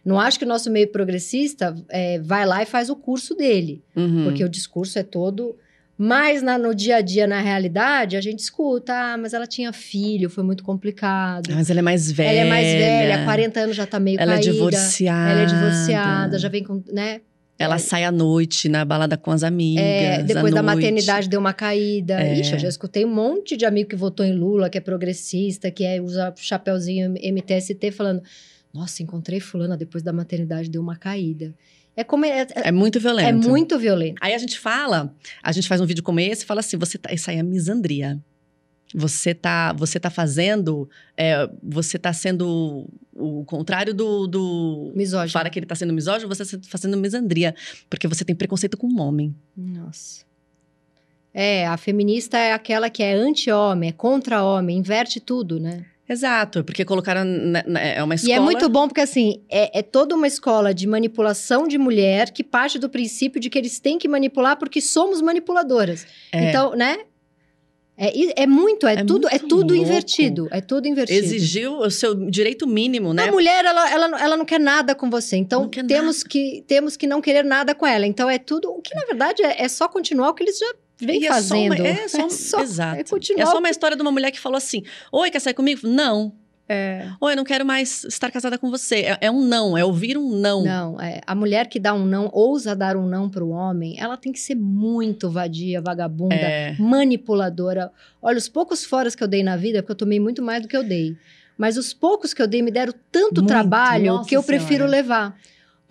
Não 0.05 0.19
acho 0.19 0.37
que 0.39 0.45
o 0.45 0.47
nosso 0.47 0.69
meio 0.71 0.87
progressista 0.87 1.75
é, 1.89 2.19
vai 2.19 2.45
lá 2.45 2.61
e 2.61 2.65
faz 2.65 2.89
o 2.89 2.95
curso 2.95 3.35
dele, 3.35 3.83
Uhum. 3.95 4.25
porque 4.25 4.43
o 4.43 4.49
discurso 4.49 4.97
é 4.99 5.03
todo. 5.03 5.57
Mas 6.03 6.41
na- 6.41 6.57
no 6.57 6.73
dia 6.73 6.95
a 6.95 7.01
dia, 7.01 7.27
na 7.27 7.39
realidade, 7.41 8.17
a 8.17 8.21
gente 8.21 8.39
escuta, 8.39 8.91
ah, 8.91 9.17
mas 9.19 9.35
ela 9.35 9.45
tinha 9.45 9.71
filho, 9.71 10.31
foi 10.31 10.43
muito 10.43 10.63
complicado. 10.63 11.53
Mas 11.53 11.69
ela 11.69 11.77
é 11.77 11.83
mais 11.83 12.11
velha. 12.11 12.29
ela 12.39 12.39
é 12.47 12.49
mais 12.49 12.65
velha, 12.65 13.23
40 13.23 13.59
anos 13.59 13.75
já 13.75 13.85
tá 13.85 13.99
meio 13.99 14.19
Ela 14.19 14.33
caída. 14.33 14.49
é 14.49 14.51
divorciada. 14.51 15.31
Ela 15.31 15.41
é 15.41 15.45
divorciada, 15.45 16.39
já 16.39 16.49
vem 16.49 16.63
com, 16.63 16.81
né? 16.91 17.21
Ela 17.59 17.77
sai 17.77 18.03
à 18.03 18.11
noite 18.11 18.67
na 18.67 18.83
balada 18.83 19.15
com 19.15 19.29
as 19.29 19.43
amigas. 19.43 19.83
É, 19.85 20.23
depois 20.23 20.51
da 20.51 20.63
noite. 20.63 20.75
maternidade 20.77 21.29
deu 21.29 21.39
uma 21.39 21.53
caída. 21.53 22.19
É. 22.19 22.39
Ixi, 22.39 22.53
eu 22.53 22.59
já 22.59 22.67
escutei 22.67 23.05
um 23.05 23.13
monte 23.13 23.55
de 23.55 23.63
amigo 23.65 23.87
que 23.91 23.95
votou 23.95 24.25
em 24.25 24.33
Lula, 24.33 24.67
que 24.71 24.79
é 24.79 24.81
progressista, 24.81 25.69
que 25.69 25.83
é, 25.83 26.01
usa 26.01 26.33
chapeuzinho 26.35 27.13
MTST, 27.21 27.91
falando: 27.91 28.23
Nossa, 28.73 29.03
encontrei 29.03 29.39
fulana 29.39 29.77
depois 29.77 30.01
da 30.01 30.11
maternidade, 30.11 30.67
deu 30.71 30.81
uma 30.81 30.95
caída. 30.95 31.53
É 31.95 32.03
como. 32.03 32.25
É, 32.25 32.41
é- 32.41 32.47
É 32.69 32.71
muito 32.71 32.99
violento. 32.99 33.27
é 33.27 33.31
muito 33.33 33.77
violento. 33.77 34.15
Aí 34.21 34.33
a 34.33 34.37
gente 34.37 34.57
fala, 34.59 35.13
a 35.43 35.51
gente 35.51 35.67
faz 35.67 35.81
um 35.81 35.85
vídeo 35.85 36.03
como 36.03 36.19
esse 36.19 36.43
e 36.43 36.45
fala 36.45 36.59
assim: 36.61 36.77
você 36.77 36.97
tá, 36.97 37.13
isso 37.13 37.29
aí 37.29 37.37
é 37.37 37.43
misandria. 37.43 38.19
Você 38.93 39.33
tá, 39.33 39.71
você 39.71 39.97
tá 40.01 40.09
fazendo, 40.09 40.89
é, 41.15 41.49
você 41.63 41.97
tá 41.97 42.11
sendo 42.11 42.89
o 43.13 43.45
contrário 43.45 43.93
do, 43.93 44.27
do 44.27 44.91
Misógino. 44.93 45.31
fala 45.31 45.49
que 45.49 45.57
ele 45.59 45.65
tá 45.65 45.75
sendo 45.75 45.93
misógino, 45.93 46.27
você 46.27 46.57
tá 46.57 46.67
fazendo 46.69 46.97
misandria, 46.97 47.55
porque 47.89 48.05
você 48.05 48.25
tem 48.25 48.35
preconceito 48.35 48.75
com 48.75 48.87
o 48.87 48.99
homem. 48.99 49.33
Nossa. 49.55 50.25
É, 51.33 51.65
a 51.67 51.77
feminista 51.77 52.37
é 52.37 52.51
aquela 52.51 52.89
que 52.89 53.01
é 53.01 53.13
anti-homem, 53.13 53.89
é 53.89 53.93
contra 53.93 54.43
homem, 54.43 54.77
inverte 54.77 55.21
tudo, 55.21 55.57
né? 55.57 55.85
Exato, 56.11 56.63
porque 56.63 56.83
colocaram 56.83 57.23
na- 57.23 57.63
na- 57.65 57.79
é 57.79 58.03
uma 58.03 58.15
escola. 58.15 58.33
E 58.33 58.35
é 58.35 58.39
muito 58.39 58.67
bom 58.67 58.87
porque, 58.87 58.99
assim, 59.01 59.41
é, 59.49 59.79
é 59.79 59.81
toda 59.81 60.13
uma 60.13 60.27
escola 60.27 60.73
de 60.73 60.85
manipulação 60.85 61.67
de 61.67 61.77
mulher 61.77 62.31
que 62.31 62.43
parte 62.43 62.77
do 62.77 62.89
princípio 62.89 63.39
de 63.39 63.49
que 63.49 63.57
eles 63.57 63.79
têm 63.79 63.97
que 63.97 64.07
manipular 64.09 64.57
porque 64.57 64.81
somos 64.81 65.21
manipuladoras. 65.21 66.05
É, 66.31 66.49
Então, 66.49 66.75
né? 66.75 66.97
É, 67.97 68.43
é 68.43 68.47
muito, 68.47 68.87
é, 68.87 68.93
É 68.93 69.03
tudo, 69.05 69.27
é 69.27 69.31
muito 69.31 69.47
tudo 69.47 69.73
louco. 69.73 69.87
invertido. 69.87 70.47
É 70.51 70.59
tudo 70.59 70.87
invertido. 70.87 71.19
exigiu 71.23 71.77
o 71.77 71.91
seu 71.91 72.15
direito 72.15 72.65
mínimo, 72.67 73.13
né? 73.13 73.27
A 73.29 73.31
mulher, 73.31 73.63
ela, 73.63 73.91
ela, 73.91 74.07
não- 74.07 74.17
ela 74.17 74.37
não 74.37 74.45
quer 74.45 74.59
nada 74.59 74.95
com 74.95 75.07
você. 75.09 75.35
Então, 75.37 75.69
temos 75.87 76.23
que, 76.23 76.63
temos 76.67 76.97
que 76.97 77.05
não 77.05 77.21
querer 77.21 77.43
nada 77.45 77.75
com 77.75 77.85
ela. 77.85 78.07
Então, 78.07 78.27
é 78.29 78.39
tudo. 78.39 78.71
O 78.71 78.81
que, 78.81 78.95
na 78.95 79.05
verdade, 79.05 79.43
é, 79.43 79.63
é 79.63 79.67
só 79.67 79.87
continuar 79.87 80.29
o 80.29 80.33
que 80.33 80.43
eles 80.43 80.57
já 80.57 80.73
vêm 81.05 81.21
E 81.21 81.27
é 81.27 81.41
só 81.41 81.55
uma- 81.55 81.75
fazendo. 81.75 81.85
é 81.87 82.07
só- 82.29 82.61
exato. 82.61 82.99
É 82.99 83.03
continuar. 83.03 83.43
É 83.43 83.45
só 83.45 83.57
uma 83.59 83.69
história 83.69 83.95
de 83.97 84.01
uma 84.01 84.11
mulher 84.11 84.31
que 84.31 84.39
falou 84.39 84.57
assim: 84.57 84.83
Oi, 85.11 85.29
quer 85.31 85.39
sair 85.39 85.53
comigo? 85.53 85.81
Não. 85.87 86.33
É. 86.69 87.09
Oi, 87.19 87.33
eu 87.33 87.35
não 87.35 87.43
quero 87.43 87.65
mais 87.65 88.05
estar 88.05 88.31
casada 88.31 88.57
com 88.57 88.69
você. 88.69 88.97
É, 89.01 89.17
é 89.21 89.31
um 89.31 89.41
não, 89.41 89.77
é 89.77 89.83
ouvir 89.83 90.17
um 90.17 90.29
não. 90.39 90.63
Não, 90.63 91.01
é, 91.01 91.19
a 91.27 91.35
mulher 91.35 91.67
que 91.67 91.77
dá 91.77 91.93
um 91.93 92.05
não, 92.05 92.29
ousa 92.31 92.73
dar 92.73 92.95
um 92.95 93.05
não 93.05 93.29
para 93.29 93.43
o 93.43 93.49
homem, 93.49 93.97
ela 93.99 94.15
tem 94.15 94.31
que 94.31 94.39
ser 94.39 94.55
muito 94.55 95.29
vadia, 95.29 95.81
vagabunda, 95.81 96.33
É, 96.35 96.73
manipuladora. 96.79 97.91
Olha, 98.21 98.37
os 98.37 98.47
poucos 98.47 98.85
foras 98.85 99.15
que 99.15 99.23
eu 99.23 99.27
dei 99.27 99.43
na 99.43 99.57
vida, 99.57 99.81
porque 99.81 99.91
eu 99.91 99.95
tomei 99.97 100.19
muito 100.19 100.41
mais 100.41 100.61
do 100.61 100.67
que 100.69 100.77
eu 100.77 100.83
dei. 100.83 101.17
Mas 101.57 101.77
os 101.77 101.93
poucos 101.93 102.33
que 102.33 102.41
eu 102.41 102.47
dei 102.47 102.61
me 102.61 102.71
deram 102.71 102.93
tanto 103.11 103.41
Muito, 103.41 103.47
trabalho 103.47 104.23
que 104.23 104.35
eu 104.35 104.41
prefiro 104.43 104.85
Senhora. 104.85 104.91
levar. 104.91 105.37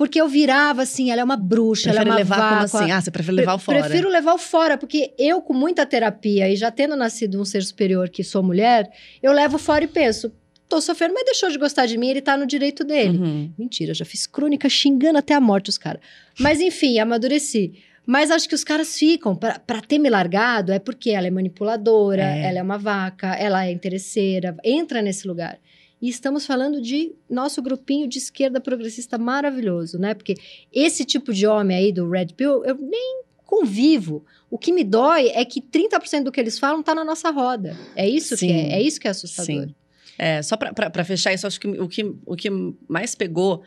Porque 0.01 0.19
eu 0.19 0.27
virava 0.27 0.81
assim, 0.81 1.11
ela 1.11 1.21
é 1.21 1.25
uma 1.25 1.37
bruxa, 1.37 1.91
prefere 1.91 2.01
ela 2.01 2.09
é 2.09 2.13
uma 2.13 2.17
levar 2.17 2.37
como 2.37 2.61
vácua. 2.63 2.81
assim? 2.81 2.91
Ah, 2.91 3.01
você 3.03 3.11
prefere 3.11 3.37
levar 3.37 3.53
o 3.55 3.59
fora. 3.59 3.81
Prefiro 3.81 4.09
levar 4.09 4.33
o 4.33 4.39
fora, 4.39 4.79
porque 4.79 5.13
eu, 5.19 5.43
com 5.43 5.53
muita 5.53 5.85
terapia 5.85 6.49
e 6.49 6.57
já 6.57 6.71
tendo 6.71 6.97
nascido 6.97 7.39
um 7.39 7.45
ser 7.45 7.63
superior 7.63 8.09
que 8.09 8.25
sou 8.25 8.43
mulher, 8.43 8.91
eu 9.23 9.31
levo 9.31 9.59
fora 9.59 9.85
e 9.85 9.87
penso, 9.89 10.33
tô 10.71 10.81
sofrendo, 10.81 11.13
mas 11.13 11.27
deixou 11.27 11.51
de 11.51 11.59
gostar 11.59 11.85
de 11.85 11.99
mim, 11.99 12.09
ele 12.09 12.23
tá 12.23 12.35
no 12.35 12.47
direito 12.47 12.83
dele. 12.83 13.19
Uhum. 13.19 13.53
Mentira, 13.59 13.93
já 13.93 14.07
fiz 14.07 14.27
crônica 14.27 14.71
xingando 14.71 15.19
até 15.19 15.35
a 15.35 15.41
morte 15.41 15.69
os 15.69 15.77
caras. 15.77 16.01
Mas 16.39 16.63
enfim, 16.63 16.99
amadureci. 16.99 17.75
Mas 18.07 18.31
acho 18.31 18.49
que 18.49 18.55
os 18.55 18.65
caras 18.65 18.99
ficam, 18.99 19.37
pra, 19.37 19.59
pra 19.59 19.83
ter 19.83 19.99
me 19.99 20.09
largado, 20.09 20.73
é 20.73 20.79
porque 20.79 21.11
ela 21.11 21.27
é 21.27 21.31
manipuladora, 21.31 22.23
É. 22.23 22.47
ela 22.47 22.59
é 22.59 22.63
uma 22.63 22.79
vaca, 22.79 23.35
ela 23.35 23.67
é 23.67 23.71
interesseira, 23.71 24.57
entra 24.65 25.03
nesse 25.03 25.29
lugar. 25.29 25.59
E 26.01 26.09
estamos 26.09 26.47
falando 26.47 26.81
de 26.81 27.13
nosso 27.29 27.61
grupinho 27.61 28.09
de 28.09 28.19
esquerda 28.19 28.61
progressista 28.61 29.19
maravilhoso, 29.19 29.99
né? 29.99 30.15
Porque 30.15 30.35
esse 30.73 31.05
tipo 31.05 31.33
de 31.33 31.47
homem 31.47 31.77
aí 31.77 31.93
do 31.93 32.09
Red 32.09 32.29
Pill, 32.37 32.65
eu 32.65 32.75
nem 32.77 33.23
convivo. 33.45 34.25
O 34.49 34.57
que 34.57 34.73
me 34.73 34.85
dói 34.85 35.29
é 35.29 35.45
que 35.45 35.61
30% 35.61 36.25
do 36.25 36.33
que 36.33 36.41
eles 36.41 36.59
falam 36.59 36.83
tá 36.83 36.95
na 36.95 37.05
nossa 37.05 37.31
roda. 37.31 37.77
É 37.95 38.09
isso 38.09 38.31
que 38.31 38.47
Sim. 38.47 38.53
é, 38.53 38.75
é 38.75 38.83
isso 38.83 39.01
que 39.01 39.09
é 39.09 39.11
assustador. 39.11 39.67
Sim. 39.67 39.75
É, 40.17 40.43
só 40.43 40.57
pra 40.57 41.05
fechar 41.05 41.33
isso, 41.33 41.47
acho 41.47 41.59
que 41.59 41.67
o, 41.67 41.89
que 41.89 42.15
o 42.27 42.37
que 42.37 42.51
mais 42.87 43.15
pegou 43.15 43.63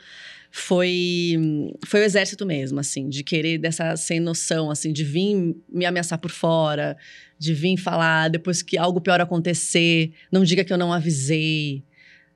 foi, 0.52 1.36
foi 1.88 2.02
o 2.02 2.04
exército 2.04 2.46
mesmo, 2.46 2.80
assim, 2.80 3.10
de 3.10 3.24
querer 3.24 3.58
dessa 3.58 3.96
sem 3.96 4.20
noção, 4.20 4.70
assim, 4.70 4.94
de 4.94 5.04
vir 5.04 5.56
me 5.68 5.84
ameaçar 5.84 6.20
por 6.20 6.30
fora, 6.30 6.96
de 7.40 7.56
vir 7.56 7.76
falar 7.76 8.30
depois 8.30 8.62
que 8.62 8.78
algo 8.78 9.02
pior 9.02 9.20
acontecer, 9.20 10.12
não 10.32 10.44
diga 10.44 10.64
que 10.64 10.72
eu 10.72 10.78
não 10.78 10.94
avisei, 10.94 11.84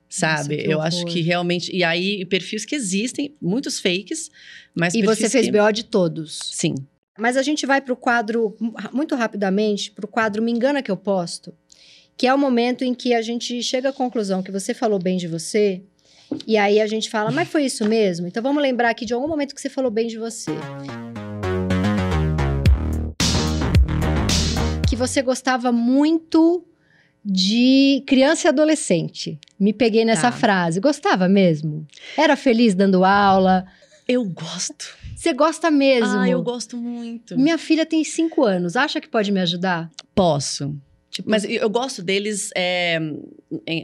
sabe? 0.09 0.57
que 0.57 0.69
eu 0.69 0.81
acho 0.81 1.05
que 1.05 1.21
realmente. 1.21 1.75
E 1.75 1.83
aí, 1.83 2.25
perfis 2.25 2.65
que 2.65 2.75
existem, 2.75 3.35
muitos 3.41 3.79
fakes, 3.79 4.29
mas. 4.75 4.93
E 4.93 5.01
você 5.01 5.29
fez 5.29 5.47
que... 5.47 5.51
BO 5.51 5.71
de 5.71 5.83
todos. 5.83 6.39
Sim. 6.51 6.75
Mas 7.17 7.35
a 7.35 7.41
gente 7.41 7.65
vai 7.65 7.81
para 7.81 7.93
o 7.93 7.95
quadro, 7.95 8.55
muito 8.93 9.15
rapidamente, 9.15 9.91
para 9.91 10.05
o 10.05 10.07
quadro 10.07 10.41
Me 10.41 10.51
Engana 10.51 10.83
Que 10.83 10.91
Eu 10.91 10.97
Posto, 10.97 11.51
que 12.15 12.27
é 12.27 12.33
o 12.33 12.37
momento 12.37 12.83
em 12.83 12.93
que 12.93 13.13
a 13.13 13.23
gente 13.23 13.61
chega 13.63 13.89
à 13.89 13.93
conclusão 13.93 14.43
que 14.43 14.51
você 14.51 14.73
falou 14.73 14.99
bem 14.99 15.17
de 15.17 15.27
você, 15.27 15.81
e 16.45 16.57
aí 16.57 16.79
a 16.79 16.87
gente 16.87 17.09
fala, 17.09 17.31
mas 17.31 17.47
foi 17.47 17.65
isso 17.65 17.87
mesmo? 17.87 18.27
Então 18.27 18.43
vamos 18.43 18.61
lembrar 18.61 18.89
aqui 18.89 19.05
de 19.05 19.13
algum 19.13 19.27
momento 19.27 19.55
que 19.55 19.61
você 19.61 19.69
falou 19.69 19.89
bem 19.89 20.07
de 20.07 20.17
você. 20.17 20.51
Que 24.87 24.95
você 24.95 25.21
gostava 25.21 25.71
muito 25.71 26.63
de 27.29 28.01
criança 28.07 28.47
e 28.47 28.49
adolescente. 28.49 29.37
Me 29.59 29.73
peguei 29.73 30.05
nessa 30.05 30.31
Tá. 30.31 30.37
frase. 30.37 30.79
Gostava 30.79 31.27
mesmo? 31.27 31.85
Era 32.17 32.37
feliz 32.37 32.73
dando 32.73 33.03
aula? 33.03 33.65
Eu 34.07 34.23
gosto. 34.23 34.95
Você 35.13 35.33
gosta 35.33 35.69
mesmo? 35.69 36.19
Ah, 36.19 36.29
eu 36.29 36.41
gosto 36.41 36.77
muito. 36.77 37.37
Minha 37.37 37.57
filha 37.57 37.85
tem 37.85 38.01
cinco 38.05 38.45
anos. 38.45 38.77
Acha 38.77 39.01
que 39.01 39.09
pode 39.09 39.31
me 39.31 39.41
ajudar? 39.41 39.89
Posso. 40.15 40.73
Tipo, 41.11 41.29
Mas 41.29 41.43
eu 41.43 41.69
gosto 41.69 42.01
deles 42.01 42.49
é, 42.55 42.99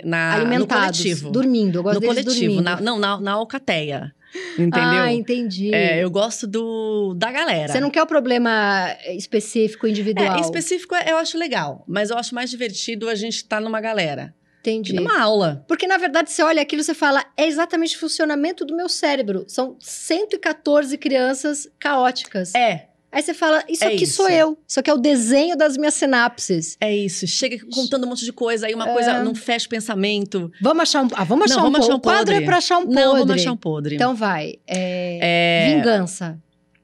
na, 0.06 0.46
no 0.58 0.66
coletivo. 0.68 1.30
dormindo. 1.32 1.80
Eu 1.80 1.84
gosto 1.84 1.96
no 1.96 2.02
deles 2.02 2.16
coletivo, 2.24 2.54
dormindo. 2.54 2.64
na, 2.64 2.80
não, 2.80 3.00
na, 3.00 3.20
na 3.20 3.32
alcateia. 3.34 4.14
Entendeu? 4.54 4.82
Ah, 4.82 5.14
entendi. 5.14 5.74
É, 5.74 6.04
eu 6.04 6.10
gosto 6.10 6.48
do 6.48 7.14
da 7.16 7.32
galera. 7.32 7.72
Você 7.72 7.80
não 7.80 7.90
quer 7.90 8.04
o 8.04 8.08
problema 8.08 8.96
específico, 9.08 9.88
individual. 9.88 10.38
É, 10.38 10.42
específico 10.42 10.96
eu 10.96 11.18
acho 11.18 11.38
legal, 11.38 11.84
mas 11.88 12.10
eu 12.10 12.18
acho 12.18 12.34
mais 12.34 12.50
divertido 12.50 13.10
a 13.10 13.16
gente 13.16 13.38
estar 13.38 13.62
numa 13.62 13.80
galera. 13.80 14.34
Entendi. 14.62 14.94
Numa 14.94 15.20
aula. 15.20 15.66
Porque, 15.68 15.86
na 15.86 15.98
verdade, 15.98 16.32
você 16.32 16.42
olha 16.42 16.62
aquilo 16.62 16.82
e 16.82 16.86
você 16.86 16.94
fala, 16.94 17.26
é 17.36 17.46
exatamente 17.46 17.98
o 17.98 18.00
funcionamento 18.00 18.64
do 18.64 18.74
meu 18.74 18.88
cérebro. 18.88 19.44
São 19.46 19.76
114 19.82 20.98
crianças 20.98 21.70
caóticas. 21.78 22.56
É. 22.56 22.88
Aí 23.14 23.22
você 23.22 23.34
fala, 23.34 23.64
isso 23.70 23.84
É 23.84 23.88
aqui 23.88 24.04
isso. 24.06 24.16
sou 24.16 24.30
eu. 24.30 24.58
Isso 24.68 24.80
aqui 24.80 24.90
é 24.90 24.94
o 24.94 24.98
desenho 24.98 25.56
das 25.56 25.78
minhas 25.78 25.94
sinapses. 25.94 26.76
É 26.82 26.94
isso. 26.94 27.28
Chega 27.28 27.64
contando 27.72 28.06
um 28.06 28.10
monte 28.10 28.26
de 28.26 28.34
coisa, 28.34 28.66
aí 28.66 28.74
uma 28.74 28.92
coisa 28.92 29.24
não 29.24 29.36
fecha 29.36 29.68
o 29.68 29.70
pensamento. 29.70 30.52
Vamos 30.60 30.82
achar 30.82 31.04
um. 31.04 31.08
Ah, 31.14 31.24
vamos 31.24 31.50
Não, 31.50 31.58
achar 31.58 31.68
um 31.68 31.72
vamos 31.72 31.80
achar 31.82 31.88
podre. 31.90 31.94
um 31.94 31.98
O 31.98 32.02
quadro 32.02 32.34
é 32.34 32.38
podre. 32.38 32.46
pra 32.48 32.58
achar 32.58 32.78
um 32.80 32.86
podre. 32.86 32.96
Não, 33.02 33.14
vamos 33.18 33.32
achar 33.36 33.52
um 33.52 33.58
podre. 33.58 33.96
Então 33.96 34.16
vai. 34.16 34.56
É, 34.68 35.70
é... 35.70 35.76
Vingança. 35.76 36.40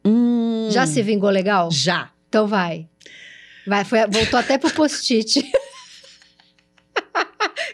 Hum, 0.06 0.68
Já 0.72 0.86
se 0.86 1.02
vingou 1.02 1.30
legal? 1.32 1.70
Já. 1.72 2.12
Então 2.30 2.46
vai. 2.48 2.88
Vai, 3.65 3.84
foi, 3.84 4.06
voltou 4.08 4.39
até 4.39 4.58
pro 4.60 4.70
post-it. 4.72 5.42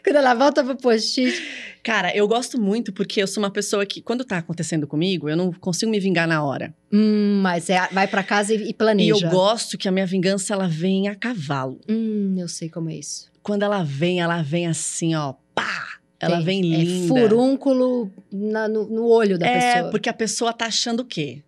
Quando 0.04 0.16
ela 0.16 0.34
volta 0.34 0.64
pro 0.64 0.78
post-it. 0.78 1.75
Cara, 1.86 2.12
eu 2.18 2.28
gosto 2.28 2.60
muito 2.60 2.92
porque 2.92 3.22
eu 3.22 3.28
sou 3.28 3.44
uma 3.44 3.52
pessoa 3.52 3.86
que, 3.86 4.02
quando 4.02 4.26
tá 4.26 4.40
acontecendo 4.40 4.88
comigo, 4.88 5.30
eu 5.30 5.38
não 5.38 5.54
consigo 5.54 5.92
me 5.92 6.00
vingar 6.00 6.28
na 6.28 6.44
hora. 6.44 6.74
Hum, 6.92 7.40
mas 7.44 7.70
é, 7.70 7.88
vai 7.92 8.08
pra 8.08 8.24
casa 8.24 8.56
e, 8.56 8.58
e 8.58 8.70
E 8.70 8.74
planeja. 8.74 9.28
eu 9.28 9.30
gosto 9.30 9.78
que 9.78 9.88
a 9.88 9.92
minha 9.92 10.06
vingança, 10.08 10.52
ela 10.52 10.68
vem 10.68 11.08
a 11.10 11.14
cavalo. 11.14 11.80
Hum, 11.88 12.34
eu 12.40 12.48
sei 12.48 12.70
como 12.70 12.90
é 12.90 12.96
isso. 12.96 13.32
Quando 13.44 13.62
ela 13.62 13.84
vem, 13.84 14.20
ela 14.20 14.42
vem 14.42 14.66
assim, 14.66 15.14
ó, 15.14 15.36
pá! 15.54 15.86
Ela 16.20 16.40
vem 16.42 16.60
É 16.74 16.84
linda. 16.84 17.08
furúnculo 17.08 18.12
na- 18.32 18.68
no, 18.68 18.90
no 18.90 19.06
olho 19.06 19.38
da 19.38 19.46
é, 19.46 19.74
pessoa. 19.76 19.92
porque 19.92 20.10
a 20.10 20.14
pessoa 20.14 20.52
tá 20.52 20.66
achando 20.66 21.02
o 21.02 21.06
quê? 21.06 21.44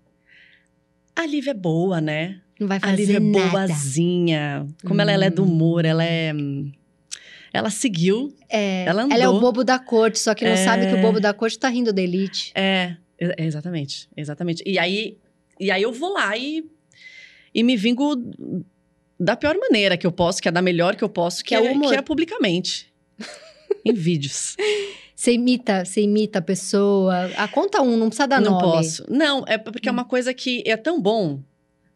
A 1.16 1.26
Lívia 1.26 1.50
é 1.50 1.56
boa, 1.56 2.00
né? 2.00 2.42
Não 2.60 2.68
vai 2.68 2.78
A 2.78 2.82
fazer 2.82 2.96
Lívia 2.96 3.18
é 3.18 3.20
nada. 3.20 3.50
boazinha. 3.68 4.68
Como 4.86 5.02
ela, 5.02 5.12
ela 5.12 5.26
é 5.26 5.30
do 5.32 5.44
humor, 5.44 5.84
ela 5.84 6.04
é. 6.04 6.32
Hum, 7.58 7.60
Ela 7.60 7.70
seguiu. 7.70 8.34
É, 8.50 8.86
Ela 8.86 9.04
ela 9.04 9.14
é 9.24 9.28
o 9.28 9.32
andou. 9.32 9.42
bobo 9.42 9.64
da 9.64 9.78
corte, 9.80 10.20
só 10.20 10.34
que 10.34 10.46
não 10.46 10.52
É. 10.52 10.58
sabe 10.64 10.88
que 10.88 10.94
o 10.96 11.02
bobo 11.02 11.20
da 11.20 11.34
corte 11.34 11.58
tá 11.58 11.68
rindo 11.70 11.92
da 11.94 12.02
elite. 12.02 12.52
É, 12.56 12.96
é, 13.20 13.46
exatamente, 13.46 14.08
exatamente. 14.16 14.64
E 14.66 14.78
aí, 14.80 15.18
e 15.60 15.72
aí 15.72 15.82
eu 15.82 15.92
vou 15.92 16.14
lá 16.14 16.38
e, 16.38 16.64
e 17.54 17.64
me 17.64 17.76
vingo 17.76 18.16
da 19.20 19.36
pior 19.36 19.56
maneira 19.58 19.98
que 19.98 20.06
eu 20.06 20.12
posso, 20.12 20.42
que 20.42 20.48
é 20.48 20.52
da 20.52 20.62
melhor 20.62 20.96
que 20.96 21.04
eu 21.04 21.10
posso, 21.10 21.44
que, 21.44 21.50
Que 21.50 21.56
é 21.56 21.62
o 21.62 21.66
é, 21.66 21.72
humor. 21.72 21.90
que 21.92 21.96
é 21.98 22.02
publicamente. 22.02 22.92
em 23.84 23.94
vídeos. 23.94 24.56
Você 25.16 25.34
imita, 25.34 25.84
você 25.84 26.02
imita 26.02 26.38
a 26.40 26.42
pessoa. 26.44 27.32
Ah, 27.36 27.48
conta 27.48 27.82
um, 27.82 27.98
não 27.98 28.08
precisa 28.10 28.28
dar 28.28 28.40
não 28.40 28.52
nome. 28.52 28.64
posso. 28.64 29.04
Não, 29.10 29.44
é 29.48 29.58
porque 29.58 29.90
é 29.90 29.92
uma 29.92 30.06
coisa 30.06 30.32
que 30.34 30.62
é 30.66 30.78
tão 30.78 31.02
bom 31.02 31.42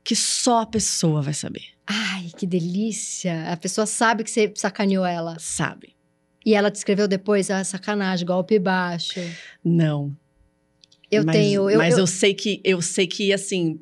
que 0.04 0.16
só 0.16 0.62
a 0.62 0.66
pessoa 0.66 1.22
vai 1.22 1.34
saber, 1.36 1.62
Ai, 1.86 1.96
que 2.42 2.48
delícia. 2.48 3.52
A 3.52 3.56
pessoa 3.56 3.86
sabe 3.86 4.24
que 4.24 4.32
você 4.32 4.52
sacaneou 4.56 5.06
ela. 5.06 5.38
sabe? 5.40 5.96
E 6.44 6.56
ela 6.56 6.72
te 6.72 6.76
escreveu 6.76 7.08
depois, 7.08 7.52
ah, 7.52 7.64
sacanagem, 7.64 8.26
golpe 8.26 8.58
baixo. 8.58 9.20
Não. 9.64 10.12
Eu 11.12 11.24
mas, 11.24 11.36
tenho. 11.36 11.70
Eu, 11.70 11.78
mas 11.78 11.94
eu, 11.94 12.00
eu- 12.00 12.08
sei 12.08 12.34
que 12.34 12.60
eu 12.64 12.82
sei 12.82 13.06
que 13.06 13.32
assim, 13.32 13.80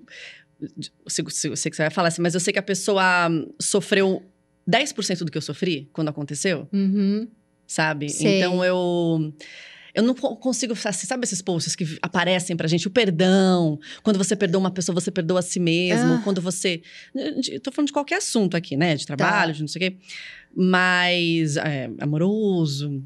eu 0.60 0.70
sei, 1.08 1.24
eu 1.52 1.56
sei 1.56 1.72
que 1.72 1.78
você 1.78 1.84
vai 1.84 1.90
falar 1.90 2.10
assim, 2.10 2.22
mas 2.22 2.34
eu 2.34 2.40
sei 2.42 2.52
que 2.52 2.60
a 2.60 2.64
pessoa 2.64 3.30
hum, 3.30 3.50
sofreu 3.62 4.22
10% 4.70 5.24
do 5.24 5.32
que 5.32 5.38
eu 5.38 5.42
sofri 5.42 5.90
quando 5.94 6.10
aconteceu. 6.10 6.68
Uhum. 6.74 7.30
sabe? 7.66 8.10
Sei. 8.10 8.40
Então 8.40 8.62
eu 8.66 9.34
eu 9.94 10.04
não 10.04 10.14
co- 10.16 10.36
consigo, 10.36 10.74
assim, 10.86 11.06
sabe 11.08 11.24
esses 11.26 11.42
posts 11.42 11.76
que 11.76 11.98
aparecem 12.02 12.56
pra 12.56 12.68
gente? 12.68 12.88
O 12.88 12.92
perdão. 12.92 13.80
Quando 14.04 14.18
você 14.18 14.36
perdoa 14.36 14.60
uma 14.60 14.72
pessoa, 14.72 14.94
você 14.94 15.10
perdoa 15.12 15.40
a 15.40 15.42
si 15.42 15.60
mesmo. 15.60 16.14
Ah. 16.14 16.22
Quando 16.24 16.42
você. 16.42 16.82
Eu 17.16 17.60
tô 17.60 17.72
falando 17.72 17.88
de 17.88 17.94
qualquer 17.94 18.18
assunto 18.18 18.56
aqui, 18.56 18.76
né? 18.78 18.96
De 18.96 19.06
trabalho, 19.06 19.54
de 19.54 19.62
não 19.62 19.68
sei 19.68 19.88
o 19.88 19.92
quê. 19.92 19.98
Mas. 20.56 21.58
é, 21.58 21.90
amoroso. 22.00 23.04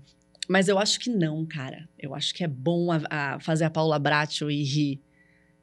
Mas 0.49 0.67
eu 0.67 0.77
acho 0.77 0.99
que 0.99 1.09
não, 1.09 1.45
cara. 1.45 1.87
Eu 1.97 2.13
acho 2.13 2.33
que 2.33 2.43
é 2.43 2.47
bom 2.47 2.91
a, 2.91 3.01
a 3.09 3.39
fazer 3.39 3.63
a 3.63 3.69
Paula 3.69 3.97
Bracho 3.97 4.51
e 4.51 4.61
rir 4.63 5.01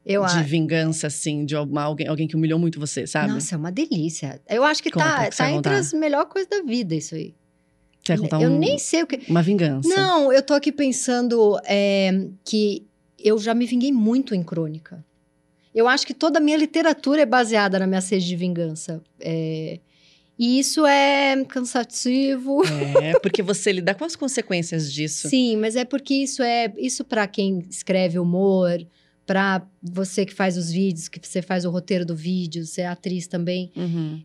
eu 0.03 0.25
de 0.25 0.31
acho. 0.37 0.43
vingança, 0.45 1.05
assim, 1.05 1.45
de 1.45 1.55
alguma- 1.55 1.83
alguém, 1.83 2.07
alguém 2.07 2.27
que 2.27 2.35
humilhou 2.35 2.57
muito 2.57 2.79
você, 2.79 3.05
sabe? 3.05 3.31
Nossa, 3.31 3.53
é 3.53 3.57
uma 3.57 3.71
delícia. 3.71 4.41
Eu 4.49 4.63
acho 4.63 4.81
que 4.81 4.89
Conta, 4.89 5.05
tá, 5.05 5.29
que 5.29 5.37
tá 5.37 5.51
entre 5.51 5.73
as 5.75 5.93
melhores 5.93 6.27
coisas 6.31 6.49
da 6.49 6.63
vida, 6.63 6.95
isso 6.95 7.13
aí. 7.13 7.35
Quer 8.15 8.21
contar 8.21 8.41
eu 8.41 8.49
um- 8.51 8.57
nem 8.59 8.77
sei 8.77 9.03
o 9.03 9.07
que. 9.07 9.21
uma 9.29 9.41
vingança? 9.41 9.87
Não, 9.89 10.31
eu 10.31 10.41
tô 10.43 10.53
aqui 10.53 10.71
pensando 10.71 11.59
é, 11.65 12.27
que 12.43 12.85
eu 13.19 13.37
já 13.37 13.53
me 13.53 13.65
vinguei 13.65 13.91
muito 13.91 14.33
em 14.35 14.43
crônica. 14.43 15.03
Eu 15.73 15.87
acho 15.87 16.05
que 16.05 16.13
toda 16.13 16.39
a 16.39 16.41
minha 16.41 16.57
literatura 16.57 17.21
é 17.21 17.25
baseada 17.25 17.79
na 17.79 17.87
minha 17.87 18.01
sede 18.01 18.27
de 18.27 18.35
vingança. 18.35 19.01
É, 19.19 19.79
e 20.37 20.59
isso 20.59 20.85
é 20.85 21.45
cansativo. 21.45 22.61
É, 23.01 23.17
porque 23.19 23.41
você 23.41 23.71
lida 23.71 23.93
com 23.93 24.03
as 24.03 24.15
consequências 24.15 24.91
disso. 24.91 25.29
Sim, 25.29 25.55
mas 25.57 25.75
é 25.75 25.85
porque 25.85 26.13
isso 26.13 26.41
é 26.43 26.73
isso 26.77 27.03
para 27.05 27.25
quem 27.27 27.63
escreve 27.69 28.19
humor, 28.19 28.85
para 29.25 29.65
você 29.81 30.25
que 30.25 30.33
faz 30.33 30.57
os 30.57 30.69
vídeos, 30.71 31.07
que 31.07 31.25
você 31.25 31.41
faz 31.41 31.63
o 31.63 31.69
roteiro 31.69 32.05
do 32.05 32.15
vídeo, 32.15 32.65
você 32.65 32.81
é 32.81 32.87
atriz 32.87 33.27
também, 33.27 33.71
Uhum. 33.75 34.21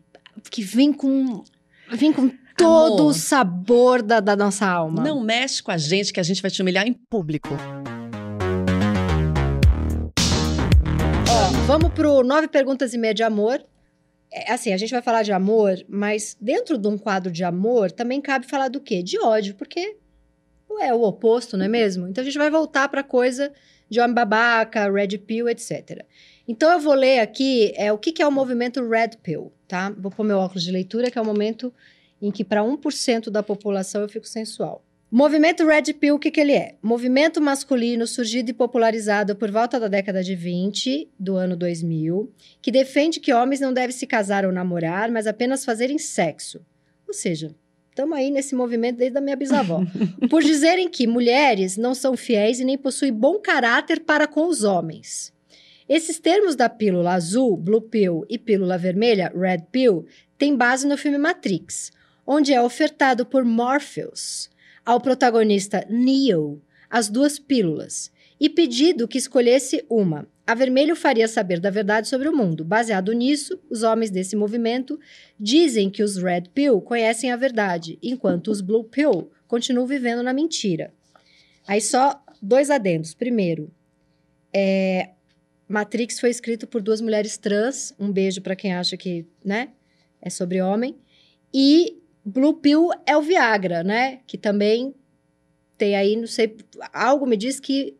que 0.51 0.61
vem 0.63 0.91
com 0.91 1.43
vem 1.93 2.11
com 2.11 2.29
todo 2.57 3.01
Amor. 3.01 3.11
o 3.11 3.13
sabor 3.13 4.01
da, 4.01 4.19
da 4.19 4.35
nossa 4.35 4.65
alma. 4.65 5.03
Não 5.03 5.21
mexe 5.21 5.61
com 5.61 5.71
a 5.71 5.77
gente, 5.77 6.11
que 6.11 6.19
a 6.19 6.23
gente 6.23 6.41
vai 6.41 6.49
te 6.49 6.59
humilhar 6.61 6.87
em 6.87 6.93
público. 6.93 7.49
Ó, 11.29 11.65
vamos 11.67 11.93
pro 11.93 12.23
nove 12.23 12.47
perguntas 12.47 12.95
e 12.95 12.97
meia 12.97 13.13
de 13.13 13.21
amor. 13.21 13.63
É, 14.33 14.51
assim, 14.51 14.73
a 14.73 14.77
gente 14.77 14.89
vai 14.89 15.03
falar 15.03 15.21
de 15.21 15.31
amor, 15.31 15.75
mas 15.87 16.35
dentro 16.41 16.77
de 16.77 16.87
um 16.87 16.97
quadro 16.97 17.31
de 17.31 17.43
amor 17.43 17.91
também 17.91 18.19
cabe 18.19 18.47
falar 18.47 18.69
do 18.69 18.81
quê? 18.81 19.03
De 19.03 19.19
ódio, 19.19 19.53
porque 19.55 19.95
é 20.79 20.93
o 20.93 21.03
oposto, 21.03 21.55
não 21.55 21.65
é 21.65 21.69
mesmo? 21.69 22.07
Então 22.07 22.23
a 22.23 22.25
gente 22.25 22.37
vai 22.37 22.49
voltar 22.49 22.89
pra 22.89 23.03
coisa 23.03 23.53
de 23.89 23.99
homem 23.99 24.13
babaca, 24.13 24.91
red 24.91 25.17
pill, 25.19 25.47
etc. 25.47 26.03
Então 26.47 26.71
eu 26.71 26.79
vou 26.79 26.93
ler 26.93 27.19
aqui 27.19 27.71
é, 27.75 27.91
o 27.93 27.97
que, 27.97 28.11
que 28.11 28.21
é 28.21 28.27
o 28.27 28.31
movimento 28.31 28.85
red 28.87 29.11
pill, 29.21 29.53
tá? 29.67 29.93
Vou 29.97 30.11
pôr 30.11 30.23
meu 30.23 30.39
óculos 30.39 30.63
de 30.63 30.71
leitura, 30.71 31.09
que 31.09 31.17
é 31.17 31.21
o 31.21 31.25
momento 31.25 31.73
em 32.21 32.31
que 32.31 32.43
para 32.43 32.61
1% 32.61 33.29
da 33.29 33.43
população 33.43 34.01
eu 34.01 34.09
fico 34.09 34.27
sensual. 34.27 34.83
Movimento 35.09 35.65
Red 35.65 35.93
Pill, 35.93 36.15
o 36.15 36.19
que, 36.19 36.29
que 36.29 36.41
ele 36.41 36.51
é? 36.51 36.75
Movimento 36.83 37.39
masculino 37.39 38.05
surgido 38.05 38.51
e 38.51 38.53
popularizado 38.53 39.37
por 39.37 39.49
volta 39.49 39.79
da 39.79 39.87
década 39.87 40.21
de 40.21 40.35
20, 40.35 41.09
do 41.17 41.37
ano 41.37 41.55
2000, 41.55 42.29
que 42.61 42.69
defende 42.69 43.21
que 43.21 43.33
homens 43.33 43.61
não 43.61 43.71
devem 43.71 43.95
se 43.95 44.05
casar 44.05 44.45
ou 44.45 44.51
namorar, 44.51 45.09
mas 45.09 45.25
apenas 45.25 45.63
fazerem 45.63 45.97
sexo. 45.97 46.59
Ou 47.07 47.13
seja, 47.13 47.55
estamos 47.89 48.17
aí 48.17 48.29
nesse 48.29 48.53
movimento 48.53 48.97
desde 48.97 49.17
a 49.17 49.21
minha 49.21 49.37
bisavó. 49.37 49.81
por 50.29 50.43
dizerem 50.43 50.89
que 50.89 51.07
mulheres 51.07 51.77
não 51.77 51.95
são 51.95 52.17
fiéis 52.17 52.59
e 52.59 52.65
nem 52.65 52.77
possuem 52.77 53.13
bom 53.13 53.39
caráter 53.39 54.01
para 54.01 54.27
com 54.27 54.45
os 54.45 54.65
homens. 54.65 55.33
Esses 55.87 56.19
termos 56.19 56.53
da 56.53 56.67
pílula 56.67 57.13
azul, 57.13 57.55
blue 57.55 57.81
pill, 57.81 58.25
e 58.29 58.37
pílula 58.37 58.77
vermelha, 58.77 59.31
red 59.33 59.63
pill, 59.71 60.05
têm 60.37 60.53
base 60.53 60.85
no 60.85 60.97
filme 60.97 61.17
Matrix, 61.17 61.93
onde 62.27 62.53
é 62.53 62.61
ofertado 62.61 63.25
por 63.25 63.45
Morpheus 63.45 64.49
ao 64.85 64.99
protagonista 64.99 65.87
Neo 65.89 66.61
as 66.89 67.09
duas 67.09 67.39
pílulas 67.39 68.11
e 68.39 68.49
pedido 68.49 69.07
que 69.07 69.17
escolhesse 69.17 69.83
uma. 69.89 70.27
A 70.45 70.53
vermelho 70.53 70.95
faria 70.95 71.27
saber 71.27 71.59
da 71.59 71.69
verdade 71.69 72.07
sobre 72.07 72.29
o 72.29 72.35
mundo. 72.35 72.63
Baseado 72.63 73.11
nisso, 73.11 73.59
os 73.69 73.83
homens 73.83 74.09
desse 74.09 74.35
movimento 74.35 74.99
dizem 75.37 75.89
que 75.89 76.03
os 76.03 76.15
Red 76.17 76.43
Pill 76.53 76.79
conhecem 76.79 77.31
a 77.31 77.35
verdade, 77.35 77.97
enquanto 78.01 78.49
os 78.49 78.61
Blue 78.61 78.83
Pill 78.83 79.29
continuam 79.47 79.85
vivendo 79.85 80.23
na 80.23 80.31
mentira. 80.31 80.93
Aí 81.67 81.81
só 81.81 82.23
dois 82.41 82.69
adendos. 82.69 83.13
Primeiro, 83.13 83.69
é, 84.53 85.09
Matrix 85.67 86.19
foi 86.19 86.29
escrito 86.29 86.65
por 86.65 86.81
duas 86.81 87.01
mulheres 87.01 87.37
trans. 87.37 87.93
Um 87.99 88.09
beijo 88.09 88.41
para 88.41 88.55
quem 88.55 88.73
acha 88.73 88.95
que, 88.95 89.25
né, 89.43 89.69
é 90.21 90.29
sobre 90.29 90.61
homem. 90.61 90.95
E 91.53 91.97
Blue 92.27 92.55
Pill 92.55 92.89
é 93.05 93.15
o 93.15 93.21
Viagra, 93.21 93.85
né? 93.85 94.19
Que 94.27 94.37
também 94.37 94.93
tem 95.77 95.95
aí, 95.95 96.17
não 96.17 96.27
sei, 96.27 96.57
algo 96.91 97.25
me 97.25 97.37
diz 97.37 97.57
que 97.57 97.95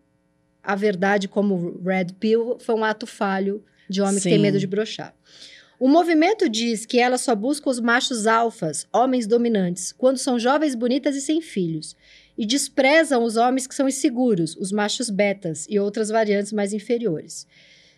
a 0.61 0.75
verdade 0.75 1.29
como 1.29 1.79
Red 1.81 2.07
Pill 2.19 2.57
foi 2.59 2.75
um 2.75 2.83
ato 2.83 3.07
falho 3.07 3.63
de 3.89 4.01
homem 4.01 4.17
que 4.17 4.23
tem 4.23 4.33
Sim. 4.33 4.39
medo 4.39 4.59
de 4.59 4.67
brochar. 4.67 5.15
O 5.79 5.87
movimento 5.87 6.49
diz 6.49 6.85
que 6.85 6.99
ela 6.99 7.17
só 7.17 7.33
busca 7.33 7.69
os 7.69 7.79
machos 7.79 8.27
alfas, 8.27 8.85
homens 8.91 9.27
dominantes, 9.27 9.93
quando 9.93 10.17
são 10.17 10.37
jovens, 10.37 10.75
bonitas 10.75 11.15
e 11.15 11.21
sem 11.21 11.39
filhos, 11.39 11.95
e 12.37 12.45
desprezam 12.45 13.23
os 13.23 13.37
homens 13.37 13.65
que 13.65 13.75
são 13.75 13.87
inseguros, 13.87 14.57
os 14.57 14.73
machos 14.73 15.09
betas 15.09 15.65
e 15.69 15.79
outras 15.79 16.09
variantes 16.09 16.51
mais 16.51 16.73
inferiores. 16.73 17.47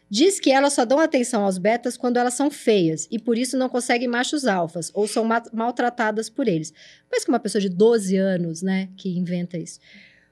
Diz 0.09 0.39
que 0.39 0.49
elas 0.51 0.73
só 0.73 0.85
dão 0.85 0.99
atenção 0.99 1.43
aos 1.43 1.57
betas 1.59 1.95
quando 1.95 2.17
elas 2.17 2.33
são 2.33 2.49
feias 2.49 3.07
e 3.11 3.19
por 3.19 3.37
isso 3.37 3.55
não 3.57 3.69
conseguem 3.69 4.07
machos 4.07 4.45
alfas 4.47 4.89
ou 4.93 5.07
são 5.07 5.23
ma- 5.23 5.43
maltratadas 5.53 6.29
por 6.29 6.47
eles. 6.47 6.73
Parece 7.09 7.25
que 7.25 7.31
uma 7.31 7.39
pessoa 7.39 7.61
de 7.61 7.69
12 7.69 8.15
anos, 8.17 8.61
né, 8.63 8.89
que 8.97 9.09
inventa 9.17 9.57
isso. 9.57 9.79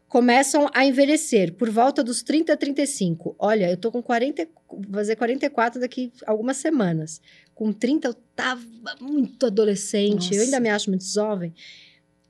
Começam 0.08 0.70
a 0.74 0.86
envelhecer 0.86 1.54
por 1.54 1.70
volta 1.70 2.04
dos 2.04 2.24
30 2.24 2.54
a 2.54 2.58
35. 2.58 3.36
Olha, 3.38 3.70
eu 3.70 3.76
tô 3.78 3.91
com 3.91 4.01
40, 4.01 4.47
vou 4.70 4.84
fazer 4.93 5.16
44 5.18 5.80
daqui 5.82 6.12
a 6.26 6.32
algumas 6.32 6.58
semanas. 6.58 7.22
Com 7.54 7.72
30 7.74 8.08
eu 8.08 8.14
tava 8.36 8.62
muito 9.01 9.45
adolescente, 9.45 10.32
eu 10.32 10.38
Nossa. 10.38 10.43
ainda 10.43 10.60
me 10.62 10.70
acho 10.70 10.89
muito 10.89 11.04
jovem. 11.06 11.54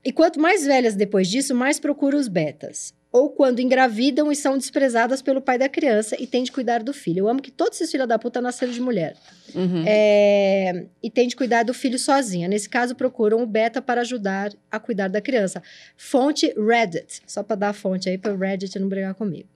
E 0.04 0.12
quanto 0.12 0.40
mais 0.40 0.66
velhas 0.66 0.94
depois 0.96 1.28
disso, 1.28 1.54
mais 1.54 1.78
procuro 1.78 2.18
os 2.18 2.26
betas. 2.28 2.92
Ou 3.10 3.30
quando 3.30 3.60
engravidam 3.60 4.30
e 4.30 4.36
são 4.36 4.58
desprezadas 4.58 5.22
pelo 5.22 5.40
pai 5.40 5.58
da 5.58 5.68
criança 5.68 6.14
e 6.20 6.26
têm 6.26 6.42
de 6.42 6.52
cuidar 6.52 6.82
do 6.82 6.92
filho. 6.92 7.20
Eu 7.20 7.28
amo 7.28 7.40
que 7.40 7.50
todos 7.50 7.80
esses 7.80 7.90
filhos 7.90 8.06
da 8.06 8.18
puta 8.18 8.40
nasceram 8.40 8.72
de 8.72 8.80
mulher. 8.80 9.16
Uhum. 9.54 9.82
É, 9.86 10.86
e 11.02 11.10
tem 11.10 11.26
de 11.26 11.34
cuidar 11.34 11.62
do 11.62 11.72
filho 11.72 11.98
sozinha. 11.98 12.46
Nesse 12.48 12.68
caso, 12.68 12.94
procuram 12.94 13.42
o 13.42 13.46
beta 13.46 13.80
para 13.80 14.02
ajudar 14.02 14.52
a 14.70 14.78
cuidar 14.78 15.08
da 15.08 15.22
criança. 15.22 15.62
Fonte 15.96 16.52
Reddit. 16.56 17.22
Só 17.26 17.42
para 17.42 17.56
dar 17.56 17.68
a 17.70 17.72
fonte 17.72 18.10
aí 18.10 18.18
para 18.18 18.34
o 18.34 18.36
Reddit 18.36 18.78
não 18.78 18.88
brigar 18.88 19.14
comigo. 19.14 19.48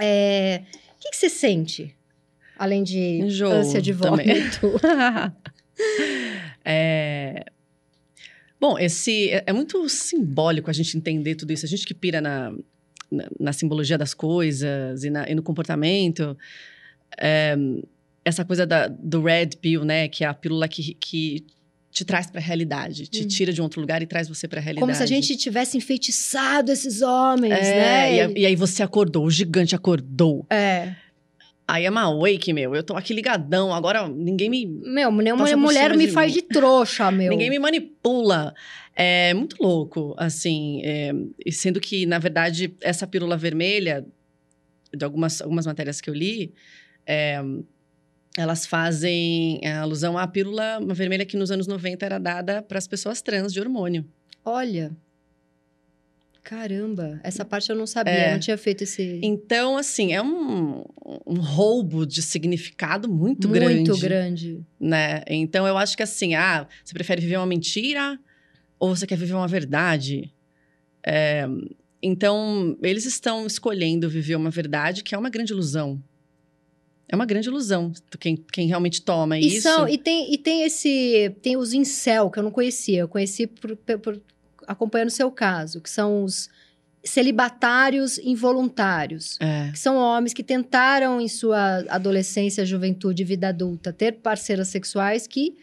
É, 0.00 0.62
o 0.96 1.00
que, 1.00 1.10
que 1.10 1.16
você 1.16 1.28
sente? 1.28 1.94
Além 2.56 2.84
de 2.84 2.98
Enjoo 2.98 3.50
ânsia 3.50 3.82
de 3.82 3.92
vômito. 3.92 4.72
É, 6.64 7.46
Bom, 8.62 8.78
esse 8.78 9.28
é, 9.30 9.42
é 9.48 9.52
muito 9.52 9.88
simbólico 9.88 10.70
a 10.70 10.72
gente 10.72 10.96
entender 10.96 11.34
tudo 11.34 11.52
isso. 11.52 11.66
A 11.66 11.68
gente 11.68 11.84
que 11.84 11.92
pira 11.92 12.20
na, 12.20 12.52
na, 13.10 13.28
na 13.40 13.52
simbologia 13.52 13.98
das 13.98 14.14
coisas 14.14 15.02
e, 15.02 15.10
na- 15.10 15.28
e 15.28 15.34
no 15.34 15.42
comportamento. 15.42 16.36
é, 17.20 17.56
essa 18.24 18.44
coisa 18.44 18.64
da- 18.64 18.86
do 18.86 19.20
red 19.22 19.48
pill, 19.60 19.84
né? 19.84 20.06
Que 20.08 20.22
é 20.24 20.28
a 20.28 20.32
pílula 20.32 20.68
que, 20.68 20.94
que 20.94 21.44
te 21.90 22.04
traz 22.04 22.30
para 22.30 22.40
a 22.40 22.42
realidade, 22.42 23.06
te 23.08 23.24
Hum. 23.24 23.26
tira 23.26 23.52
de 23.52 23.60
um 23.60 23.64
outro 23.64 23.80
lugar 23.80 24.00
e 24.00 24.06
traz 24.06 24.28
você 24.28 24.46
para 24.48 24.60
a 24.60 24.62
realidade. 24.62 24.86
Como 24.86 24.94
se 24.96 25.02
a 25.02 25.06
gente 25.06 25.36
tivesse 25.36 25.76
enfeitiçado 25.76 26.70
esses 26.72 27.02
homens, 27.02 27.52
é, 27.52 27.76
né? 27.76 28.32
e, 28.32 28.40
e 28.42 28.46
aí 28.46 28.54
você 28.56 28.82
acordou, 28.82 29.26
o 29.26 29.30
gigante 29.30 29.74
acordou. 29.74 30.46
É. 30.48 30.94
Aí 31.72 31.86
é 31.86 31.90
uma 31.90 32.14
wake, 32.14 32.52
meu. 32.52 32.74
Eu 32.74 32.82
tô 32.82 32.94
aqui 32.94 33.14
ligadão, 33.14 33.72
agora 33.72 34.06
ninguém 34.06 34.50
me 34.50 34.66
Meu, 34.66 35.10
nenhuma 35.10 35.56
mulher 35.56 35.96
me 35.96 36.06
faz 36.06 36.30
de 36.30 36.42
trouxa, 36.42 37.10
meu. 37.10 37.30
Ninguém 37.30 37.48
me 37.48 37.58
manipula. 37.58 38.54
É 38.94 39.32
muito 39.32 39.56
louco, 39.58 40.14
assim. 40.18 40.82
é, 40.84 41.12
sendo 41.50 41.80
que, 41.80 42.04
na 42.04 42.18
verdade, 42.18 42.76
essa 42.82 43.06
pílula 43.06 43.38
vermelha, 43.38 44.04
de 44.94 45.02
algumas, 45.02 45.40
algumas 45.40 45.64
matérias 45.64 45.98
que 45.98 46.10
eu 46.10 46.14
li, 46.14 46.52
é, 47.06 47.40
elas 48.36 48.66
fazem 48.66 49.58
é, 49.62 49.72
alusão 49.72 50.18
à 50.18 50.26
pílula 50.26 50.78
vermelha 50.88 51.24
que 51.24 51.38
nos 51.38 51.50
anos 51.50 51.66
90 51.66 52.04
era 52.04 52.18
dada 52.18 52.60
para 52.60 52.76
as 52.76 52.86
pessoas 52.86 53.22
trans 53.22 53.50
de 53.50 53.58
hormônio. 53.58 54.04
Olha. 54.44 54.94
Caramba, 56.42 57.20
essa 57.22 57.44
parte 57.44 57.70
eu 57.70 57.76
não 57.76 57.86
sabia, 57.86 58.12
É. 58.12 58.28
eu 58.28 58.32
não 58.32 58.40
tinha 58.40 58.58
feito 58.58 58.82
esse. 58.82 59.20
Então, 59.22 59.76
assim, 59.76 60.12
é 60.12 60.20
um, 60.20 60.84
um 61.24 61.34
roubo 61.40 62.04
de 62.04 62.20
significado 62.20 63.08
muito, 63.08 63.48
Muito 63.48 63.96
grande. 63.96 64.00
grande. 64.00 64.66
né? 64.78 65.22
Então 65.28 65.66
eu 65.68 65.78
acho 65.78 65.96
que 65.96 66.02
assim, 66.02 66.34
ah, 66.34 66.66
você 66.84 66.92
prefere 66.92 67.20
viver 67.20 67.36
uma 67.36 67.46
mentira 67.46 68.18
ou 68.78 68.94
você 68.94 69.06
quer 69.06 69.16
viver 69.16 69.34
uma 69.34 69.46
verdade? 69.46 70.34
É, 71.06 71.46
então 72.02 72.76
eles 72.82 73.04
estão 73.06 73.46
escolhendo 73.46 74.08
viver 74.08 74.34
uma 74.34 74.50
verdade 74.50 75.04
que 75.04 75.14
é 75.14 75.18
uma 75.18 75.30
grande 75.30 75.52
ilusão. 75.52 76.02
É 77.08 77.14
uma 77.14 77.26
grande 77.26 77.48
ilusão 77.48 77.92
quem, 78.18 78.36
quem 78.52 78.66
realmente 78.66 79.02
toma 79.02 79.38
E, 79.38 79.46
isso. 79.46 79.62
são, 79.62 79.86
e, 79.86 79.96
tem, 79.98 80.32
e 80.34 80.38
tem 80.38 80.62
esse. 80.64 81.32
Tem 81.42 81.56
os 81.56 81.72
incel, 81.72 82.30
que 82.30 82.38
eu 82.38 82.42
não 82.42 82.50
conhecia. 82.50 83.00
Eu 83.00 83.08
conheci 83.08 83.46
por- 83.46 83.76
por- 83.76 84.20
acompanhando 84.66 85.08
o 85.08 85.12
seu 85.12 85.30
caso, 85.30 85.80
que 85.80 85.90
são 85.90 86.24
os 86.24 86.48
celibatários 87.04 88.18
involuntários. 88.18 89.36
É, 89.40 89.70
Que 89.72 89.78
são 89.78 89.96
homens 89.96 90.32
que 90.32 90.42
tentaram, 90.42 91.20
em 91.20 91.28
sua 91.28 91.84
adolescência, 91.88 92.64
juventude, 92.64 93.24
vida 93.24 93.48
adulta, 93.48 93.92
ter 93.92 94.12
parceiras 94.12 94.68
sexuais 94.68 95.26
que 95.26 95.56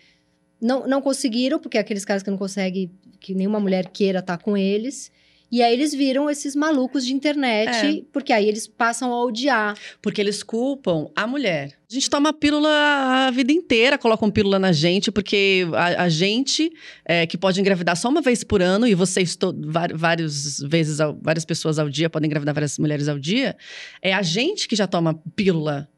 não, 0.62 0.86
não 0.86 1.02
conseguiram, 1.02 1.60
porque 1.60 1.78
é 1.78 1.82
aqueles 1.82 2.04
caras 2.04 2.22
que 2.22 2.30
não 2.30 2.38
conseguem, 2.38 2.92
que 3.20 3.34
nenhuma 3.34 3.60
mulher 3.60 3.88
queira 3.88 4.20
estar 4.20 4.38
com 4.38 4.58
eles. 4.58 5.12
E 5.52 5.62
aí 5.64 5.74
eles 5.74 5.94
viram 5.94 6.30
esses 6.30 6.56
malucos 6.56 7.06
de 7.06 7.14
internet, 7.14 8.06
porque 8.12 8.32
aí 8.32 8.48
eles 8.48 8.68
passam 8.68 9.12
a 9.14 9.24
odiar. 9.24 9.76
porque 10.02 10.22
eles 10.22 10.44
culpam 10.44 11.10
a 11.16 11.26
mulher. 11.26 11.78
A 11.90 11.94
gente 11.94 12.08
toma 12.08 12.32
pílula 12.32 12.70
a 12.70 13.32
vida 13.32 13.52
inteira, 13.52 13.98
colocam 13.98 14.30
pílula 14.30 14.60
na 14.60 14.72
gente, 14.72 15.12
porque 15.12 15.68
a, 15.74 16.04
a 16.04 16.10
gente, 16.10 16.72
é, 17.04 17.26
que 17.26 17.36
pode 17.36 17.60
engravidar 17.60 17.98
só 17.98 18.10
uma 18.10 18.22
vez 18.22 18.44
por 18.44 18.62
ano, 18.62 18.86
e 18.88 18.94
vocês, 18.94 19.36
to, 19.36 19.56
várias 19.96 20.60
vezes, 20.60 21.00
várias 21.22 21.46
pessoas 21.46 21.80
ao 21.80 21.90
dia 21.90 22.10
podem 22.10 22.28
engravidar 22.28 22.54
várias 22.54 22.78
mulheres 22.78 23.08
ao 23.08 23.18
dia, 23.18 23.58
é 24.02 24.14
a 24.14 24.22
gente 24.22 24.68
que 24.68 24.76
já 24.76 24.86
toma 24.86 25.20
pílula 25.36 25.90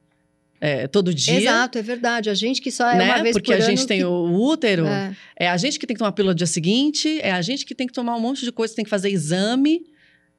é, 0.61 0.87
todo 0.87 1.11
dia. 1.13 1.39
Exato, 1.41 1.77
é 1.77 1.81
verdade. 1.81 2.29
A 2.29 2.33
gente 2.35 2.61
que 2.61 2.71
só 2.71 2.87
é 2.89 2.95
né? 2.95 3.05
uma 3.05 3.23
vez 3.23 3.33
Porque 3.35 3.51
por 3.51 3.61
a 3.61 3.65
gente 3.65 3.85
tem 3.87 3.97
que- 3.99 4.05
o 4.05 4.31
útero, 4.33 4.85
É. 4.85 5.15
é 5.35 5.47
a 5.49 5.57
gente 5.57 5.79
que 5.79 5.87
tem 5.87 5.95
que 5.95 5.99
tomar 5.99 6.11
pílula 6.11 6.33
no 6.33 6.37
dia 6.37 6.45
seguinte, 6.47 7.19
é 7.21 7.31
a 7.31 7.41
gente 7.41 7.65
que 7.65 7.73
tem 7.75 7.87
que 7.87 7.93
tomar 7.93 8.15
um 8.15 8.19
monte 8.19 8.45
de 8.45 8.51
coisa, 8.51 8.73
tem 8.75 8.85
que 8.85 8.89
fazer 8.89 9.09
exame, 9.09 9.81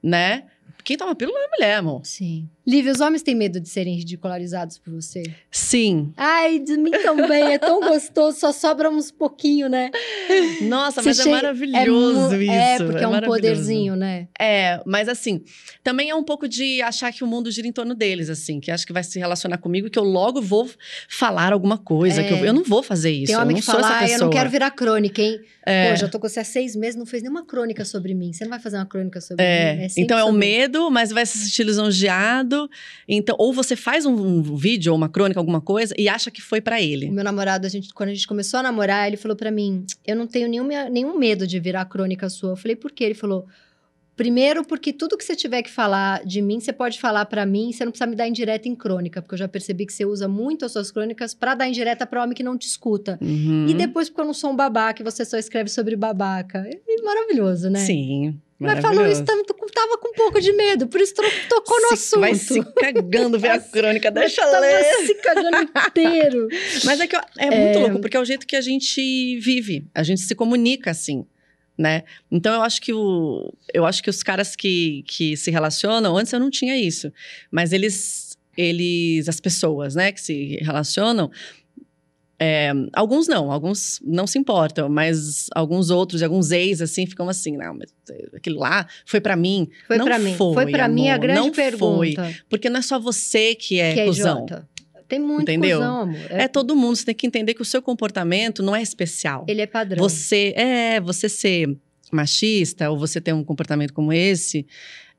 né? 0.01 0.43
Quem 0.83 0.97
toma 0.97 1.15
pílula 1.15 1.37
é 1.39 1.45
a 1.45 1.49
mulher, 1.49 1.75
amor. 1.77 2.01
Sim. 2.05 2.49
Lívia, 2.65 2.91
os 2.93 3.01
homens 3.01 3.21
têm 3.21 3.35
medo 3.35 3.59
de 3.59 3.67
serem 3.67 3.95
ridicularizados 3.95 4.77
por 4.77 4.93
você? 4.93 5.23
Sim. 5.51 6.13
Ai, 6.15 6.59
de 6.59 6.77
mim 6.77 6.91
também, 6.91 7.53
é 7.53 7.57
tão 7.57 7.81
gostoso, 7.81 8.39
só 8.39 8.51
sobra 8.53 8.89
uns 8.89 9.11
pouquinho, 9.11 9.67
né? 9.67 9.91
Nossa, 10.61 11.01
Você 11.01 11.09
mas 11.09 11.19
é 11.19 11.23
chega- 11.23 11.35
maravilhoso 11.35 12.35
mu- 12.35 12.41
isso. 12.41 12.51
É, 12.51 12.77
porque 12.77 13.03
é, 13.03 13.07
um 13.07 13.11
maravilhoso. 13.11 13.41
poderzinho, 13.41 13.95
né? 13.95 14.27
É, 14.39 14.81
mas 14.85 15.09
assim, 15.09 15.41
também 15.83 16.09
é 16.09 16.15
um 16.15 16.23
pouco 16.23 16.47
de 16.47 16.81
achar 16.81 17.11
que 17.11 17.23
o 17.23 17.27
mundo 17.27 17.51
gira 17.51 17.67
em 17.67 17.71
torno 17.71 17.93
deles, 17.93 18.29
assim, 18.29 18.59
que 18.59 18.71
acho 18.71 18.85
que 18.87 18.93
vai 18.93 19.03
se 19.03 19.19
relacionar 19.19 19.57
comigo, 19.57 19.89
que 19.89 19.99
eu 19.99 20.03
logo 20.03 20.41
vou 20.41 20.69
falar 21.09 21.51
alguma 21.53 21.77
coisa, 21.77 22.21
É. 22.21 22.27
que 22.27 22.33
eu, 22.33 22.37
eu 22.45 22.53
não 22.53 22.63
vou 22.63 22.81
fazer 22.81 23.11
isso. 23.11 23.25
Tem 23.27 23.35
eu 23.35 23.41
homem 23.41 23.55
não 23.55 23.59
que 23.59 23.65
sou 23.65 23.75
fala, 23.75 23.99
ah, 23.99 24.09
eu 24.09 24.19
não 24.19 24.29
quero 24.29 24.49
virar 24.49 24.71
crônica, 24.71 25.21
hein? 25.21 25.39
É. 25.65 25.91
Pô, 25.91 25.95
já 25.97 26.07
tô 26.07 26.19
com 26.19 26.27
você 26.27 26.39
há 26.39 26.43
seis 26.43 26.75
meses, 26.75 26.95
não 26.95 27.05
fez 27.05 27.21
nenhuma 27.23 27.45
crônica 27.45 27.83
sobre 27.85 28.13
mim. 28.13 28.33
Você 28.33 28.43
não 28.43 28.49
vai 28.51 28.59
fazer 28.59 28.77
uma 28.77 28.85
crônica 28.85 29.19
sobre 29.21 29.43
É, 29.43 29.75
mim? 29.75 29.89
sempre 29.89 30.03
então 30.03 30.17
é 30.17 30.23
o 30.23 30.27
sobre- 30.27 30.39
medo, 30.73 30.91
mas 30.91 31.11
vai 31.11 31.25
se 31.25 31.37
sentir 31.37 31.63
lisonjeado. 31.63 32.69
Então, 33.07 33.35
ou 33.37 33.53
você 33.53 33.75
faz 33.75 34.05
um, 34.05 34.13
um 34.13 34.55
vídeo 34.55 34.91
ou 34.91 34.97
uma 34.97 35.09
crônica, 35.09 35.39
alguma 35.39 35.61
coisa, 35.61 35.93
e 35.97 36.09
acha 36.09 36.31
que 36.31 36.41
foi 36.41 36.59
pra 36.59 36.77
O 36.77 36.79
ele. 36.79 37.09
meu 37.11 37.23
namorado, 37.23 37.65
a 37.65 37.69
gente, 37.69 37.93
quando 37.93 38.09
a 38.09 38.13
gente 38.13 38.27
começou 38.27 38.59
a 38.59 38.63
namorar, 38.63 39.07
ele 39.07 39.17
falou 39.17 39.37
pra 39.37 39.51
mim: 39.51 39.85
Eu 40.05 40.15
não 40.15 40.27
tenho 40.27 40.49
nenhum, 40.49 40.67
nenhum 40.89 41.17
medo 41.17 41.45
de 41.45 41.59
virar 41.59 41.85
crônica 41.85 42.29
sua. 42.29 42.51
Eu 42.51 42.55
falei, 42.57 42.75
por 42.75 42.91
quê? 42.91 43.05
Ele 43.05 43.13
falou: 43.13 43.45
Primeiro, 44.15 44.63
porque 44.63 44.93
tudo 44.93 45.17
que 45.17 45.23
você 45.23 45.35
tiver 45.35 45.63
que 45.63 45.71
falar 45.71 46.23
de 46.23 46.39
mim, 46.39 46.59
você 46.59 46.71
pode 46.71 46.99
falar 46.99 47.25
pra 47.25 47.47
mim, 47.47 47.71
você 47.71 47.83
não 47.83 47.91
precisa 47.91 48.07
me 48.07 48.15
dar 48.15 48.27
indireta 48.27 48.67
em 48.69 48.75
crônica, 48.75 49.21
porque 49.21 49.33
eu 49.33 49.39
já 49.39 49.47
percebi 49.47 49.87
que 49.87 49.93
você 49.93 50.05
usa 50.05 50.27
muito 50.27 50.65
as 50.65 50.71
suas 50.71 50.91
crônicas 50.91 51.33
pra 51.33 51.55
dar 51.55 51.67
indireta 51.67 52.05
pra 52.05 52.23
homem 52.23 52.35
que 52.35 52.43
não 52.43 52.55
te 52.55 52.67
escuta. 52.67 53.17
Uhum. 53.19 53.65
E 53.67 53.73
depois, 53.73 54.09
porque 54.09 54.21
eu 54.21 54.25
não 54.25 54.33
sou 54.33 54.51
um 54.51 54.55
babaca 54.55 55.01
e 55.01 55.03
você 55.03 55.25
só 55.25 55.35
escreve 55.37 55.69
sobre 55.69 55.95
babaca. 55.95 56.59
É 56.59 57.01
maravilhoso, 57.03 57.69
né? 57.71 57.79
Sim. 57.79 58.39
Mas 58.63 58.79
falou 58.81 59.05
isso, 59.07 59.23
tava, 59.23 59.43
tava 59.73 59.97
com 59.97 60.09
um 60.09 60.13
pouco 60.13 60.39
de 60.41 60.51
medo, 60.53 60.87
por 60.87 60.99
isso 61.01 61.13
tocou 61.49 61.81
no 61.81 61.87
Se- 61.89 61.93
assunto. 61.93 62.19
Vai 62.21 62.35
se 62.35 62.61
cagando 62.75 63.37
ver 63.39 63.49
a 63.49 63.59
crônica, 63.59 64.09
deixa 64.11 64.41
eu 64.41 64.45
Tava 64.51 64.59
ler. 64.61 64.83
se 65.05 65.13
cagando 65.15 65.57
inteiro. 65.87 66.47
Mas 66.85 66.99
é 66.99 67.07
que 67.07 67.15
ó, 67.15 67.21
é, 67.37 67.49
muito 67.51 67.79
louco, 67.79 67.99
porque 67.99 68.17
é 68.17 68.19
o 68.19 68.25
jeito 68.25 68.45
que 68.47 68.55
a 68.55 68.61
gente 68.61 69.37
vive, 69.39 69.85
a 69.93 70.03
gente 70.03 70.21
se 70.21 70.33
comunica 70.35 70.91
assim, 70.91 71.25
né? 71.77 72.03
Então 72.31 72.53
eu 72.53 72.61
acho 72.61 72.81
que 72.81 72.93
o, 72.93 73.53
eu 73.73 73.85
acho 73.85 74.01
que 74.03 74.09
os 74.09 74.21
caras 74.23 74.55
que, 74.55 75.03
que 75.07 75.35
se 75.37 75.49
relacionam, 75.51 76.15
antes 76.17 76.31
eu 76.33 76.39
não 76.39 76.49
tinha 76.49 76.77
isso, 76.77 77.11
mas 77.51 77.73
eles, 77.73 78.37
eles, 78.57 79.27
as 79.27 79.39
pessoas, 79.39 79.95
né, 79.95 80.11
que 80.11 80.21
se 80.21 80.57
relacionam, 80.61 81.31
é, 82.39 82.71
alguns 82.93 83.27
não, 83.27 83.51
alguns 83.51 83.99
não 84.03 84.27
se 84.27 84.37
importam, 84.37 84.89
mas 84.89 85.47
alguns 85.55 85.89
outros, 85.89 86.21
alguns 86.23 86.51
ex 86.51 86.81
assim, 86.81 87.05
ficam 87.05 87.29
assim, 87.29 87.55
não, 87.55 87.75
mas 87.77 87.93
aquilo 88.35 88.59
lá 88.59 88.85
foi 89.05 89.21
pra 89.21 89.35
mim, 89.35 89.69
Foi 89.87 89.97
Não 89.97 90.05
pra 90.05 90.19
mim. 90.19 90.33
foi, 90.35 90.53
Foi 90.53 90.71
pra 90.71 90.87
mim 90.87 91.09
a 91.09 91.17
grande 91.17 91.39
não 91.39 91.51
pergunta. 91.51 92.33
porque 92.49 92.69
não 92.69 92.79
é 92.79 92.81
só 92.81 92.99
você 92.99 93.55
que 93.55 93.79
é, 93.79 93.93
que 93.93 93.99
é 94.01 94.05
cuzão. 94.05 94.43
idiota. 94.43 94.67
Tem 95.07 95.19
muito 95.19 95.43
Entendeu? 95.43 95.77
cuzão, 95.79 96.01
amor. 96.01 96.17
É 96.29 96.47
todo 96.47 96.75
mundo, 96.75 96.95
você 96.95 97.05
tem 97.05 97.15
que 97.15 97.27
entender 97.27 97.53
que 97.53 97.61
o 97.61 97.65
seu 97.65 97.81
comportamento 97.81 98.63
não 98.63 98.75
é 98.75 98.81
especial. 98.81 99.45
Ele 99.47 99.61
é 99.61 99.67
padrão. 99.67 100.01
Você 100.01 100.53
é, 100.55 100.99
você 100.99 101.29
ser 101.29 101.77
machista 102.11 102.89
ou 102.89 102.97
você 102.97 103.21
ter 103.21 103.33
um 103.33 103.43
comportamento 103.43 103.93
como 103.93 104.11
esse, 104.11 104.65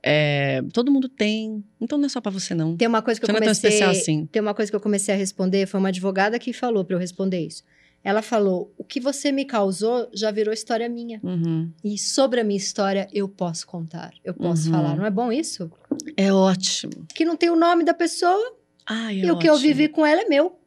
é, 0.07 0.63
todo 0.73 0.93
mundo 0.93 1.09
tem. 1.09 1.65
Então 1.81 1.97
não 1.97 2.05
é 2.07 2.09
só 2.11 2.21
pra 2.21 2.31
você 2.31 2.55
não. 2.55 2.77
Tem 2.77 2.87
uma 2.87 3.01
coisa 3.01 3.19
que 3.19 3.25
Você 3.27 3.33
eu 3.33 3.35
não 3.35 3.39
é 3.39 3.41
tão 3.47 3.55
comecei... 3.55 3.71
especial 3.71 3.91
assim. 3.91 4.27
Tem 4.27 4.43
uma 4.43 4.53
coisa 4.55 4.71
que 4.71 4.77
eu 4.77 4.81
comecei 4.81 5.15
a 5.15 5.17
responder, 5.17 5.67
foi 5.67 5.81
uma 5.81 5.89
advogada 5.89 6.39
que 6.39 6.53
falou 6.53 6.85
pra 6.85 6.95
eu 6.97 7.01
responder 7.01 7.41
isso. 7.47 7.63
Ela 8.05 8.21
falou: 8.21 8.71
"O 8.77 8.85
que 8.85 9.01
você 9.01 9.33
me 9.33 9.47
causou 9.47 10.11
já 10.13 10.31
virou 10.31 10.53
história 10.53 10.87
minha. 10.91 11.19
Uhum. 11.23 11.71
E 11.83 11.97
sobre 11.97 12.39
a 12.41 12.45
minha 12.45 12.59
história 12.59 13.09
eu 13.15 13.27
posso 13.27 13.67
contar, 13.67 14.13
eu 14.23 14.35
posso 14.35 14.67
Uhum. 14.67 14.75
falar. 14.75 14.95
Não 14.97 15.07
é 15.07 15.11
bom 15.11 15.33
isso? 15.33 15.71
É 16.17 16.31
ótimo. 16.31 17.07
Que 17.15 17.25
não 17.25 17.35
tem 17.35 17.49
o 17.49 17.57
nome 17.57 17.83
da 17.83 17.95
pessoa 17.95 18.39
Ai, 18.87 19.21
é 19.23 19.25
e 19.25 19.31
o 19.31 19.39
que 19.39 19.49
eu 19.49 19.55
ótimo. 19.55 19.69
vivi 19.69 19.89
com 19.89 20.05
ela 20.05 20.21
é 20.21 20.27
meu. 20.29 20.59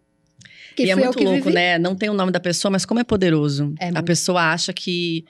Que 0.76 0.86
e 0.86 0.90
é 0.92 0.96
muito 0.96 1.20
louco, 1.24 1.44
vivi. 1.46 1.54
né? 1.54 1.78
Não 1.80 1.96
tem 1.96 2.08
o 2.10 2.14
nome 2.14 2.32
da 2.32 2.40
pessoa, 2.40 2.72
mas 2.72 2.86
como 2.86 3.00
é 3.00 3.04
poderoso. 3.04 3.74
É 3.80 3.88
a 3.90 3.92
muito. 3.94 4.06
pessoa 4.06 4.42
acha 4.52 4.72
que. 4.74 5.26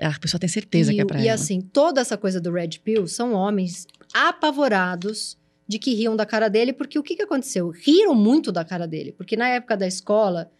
A 0.00 0.18
pessoa 0.18 0.40
tem 0.40 0.48
certeza 0.48 0.92
e, 0.92 0.96
que 0.96 1.00
é 1.00 1.04
pra 1.04 1.20
e 1.20 1.28
ela. 1.28 1.34
assim, 1.34 1.60
toda 1.60 2.00
essa 2.00 2.16
coisa 2.16 2.40
do 2.40 2.50
Red 2.50 2.80
Pill 2.82 3.06
são 3.06 3.34
homens 3.34 3.86
apavorados 4.14 5.38
de 5.68 5.78
que 5.78 5.94
riam 5.94 6.16
da 6.16 6.26
cara 6.26 6.48
dele, 6.48 6.72
porque 6.72 6.98
o 6.98 7.02
que, 7.02 7.14
que 7.14 7.22
aconteceu? 7.22 7.68
Riram 7.68 8.14
muito 8.14 8.50
da 8.50 8.64
cara 8.64 8.88
dele, 8.88 9.12
porque 9.12 9.36
na 9.36 9.48
época 9.48 9.76
da 9.76 9.86
escola 9.86 10.50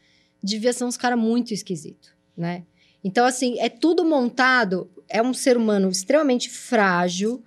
devia 0.43 0.73
ser 0.73 0.85
uns 0.85 0.97
caras 0.97 1.19
muito 1.19 1.53
esquisitos, 1.53 2.13
né? 2.37 2.65
Então, 3.03 3.25
assim, 3.25 3.59
é 3.59 3.69
tudo 3.69 4.05
montado, 4.05 4.91
é 5.09 5.23
um 5.23 5.35
ser 5.35 5.57
humano 5.57 5.89
extremamente 5.89 6.49
frágil, 6.49 7.43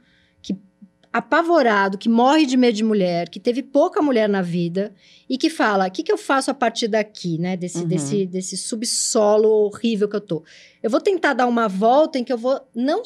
apavorado, 1.14 1.98
que 1.98 2.10
morre 2.10 2.46
de 2.46 2.58
medo 2.58 2.76
de 2.76 2.84
mulher, 2.84 3.30
que 3.30 3.40
teve 3.40 3.62
pouca 3.62 4.02
mulher 4.02 4.28
na 4.28 4.42
vida 4.42 4.92
e 5.30 5.38
que 5.38 5.50
fala: 5.50 5.88
o 5.88 5.92
que, 5.92 6.02
que 6.04 6.12
eu 6.12 6.18
faço 6.18 6.50
a 6.50 6.54
partir 6.54 6.88
daqui, 6.88 7.38
né? 7.38 7.56
Desse, 7.56 7.84
Uhum. 7.84 7.88
desse, 7.88 8.26
desse 8.26 8.58
subsolo 8.58 9.48
horrível 9.48 10.10
que 10.10 10.16
eu 10.16 10.22
tô. 10.22 10.44
Eu 10.82 10.90
vou 10.90 11.00
tentar 11.00 11.34
dar 11.34 11.46
uma 11.48 11.68
volta 11.70 12.18
em 12.18 12.24
que 12.24 12.34
eu 12.34 12.38
vou. 12.38 12.60
não 12.76 13.04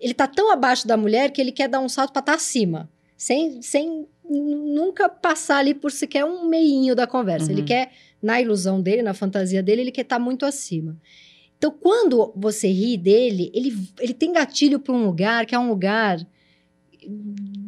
Ele 0.00 0.14
tá 0.14 0.26
tão 0.28 0.52
abaixo 0.52 0.86
da 0.86 0.96
mulher 0.96 1.30
que 1.32 1.40
ele 1.40 1.50
quer 1.52 1.68
dar 1.68 1.80
um 1.80 1.88
salto 1.88 2.12
pra 2.12 2.20
estar 2.20 2.34
acima. 2.34 2.88
Sem, 3.16 3.60
sem 3.60 4.06
nunca 4.30 5.08
passar 5.08 5.58
ali 5.58 5.74
por 5.74 5.90
sequer 5.90 6.24
um 6.24 6.48
meinho 6.48 6.94
da 6.94 7.06
conversa. 7.06 7.50
Ele 7.50 7.62
Uhum. 7.62 7.66
quer, 7.66 7.90
na 8.22 8.40
ilusão 8.40 8.80
dele, 8.80 9.02
na 9.02 9.12
fantasia 9.14 9.60
dele, 9.62 9.80
ele 9.82 9.90
quer 9.90 10.02
estar 10.02 10.20
muito 10.20 10.46
acima. 10.46 10.96
Então, 11.56 11.72
quando 11.72 12.32
você 12.36 12.68
ri 12.68 12.96
dele, 12.96 13.50
ele, 13.52 13.76
ele 13.98 14.14
tem 14.14 14.32
gatilho 14.32 14.78
para 14.78 14.94
um 14.94 15.04
lugar 15.04 15.44
que 15.46 15.54
é 15.54 15.58
um 15.58 15.68
lugar 15.68 16.24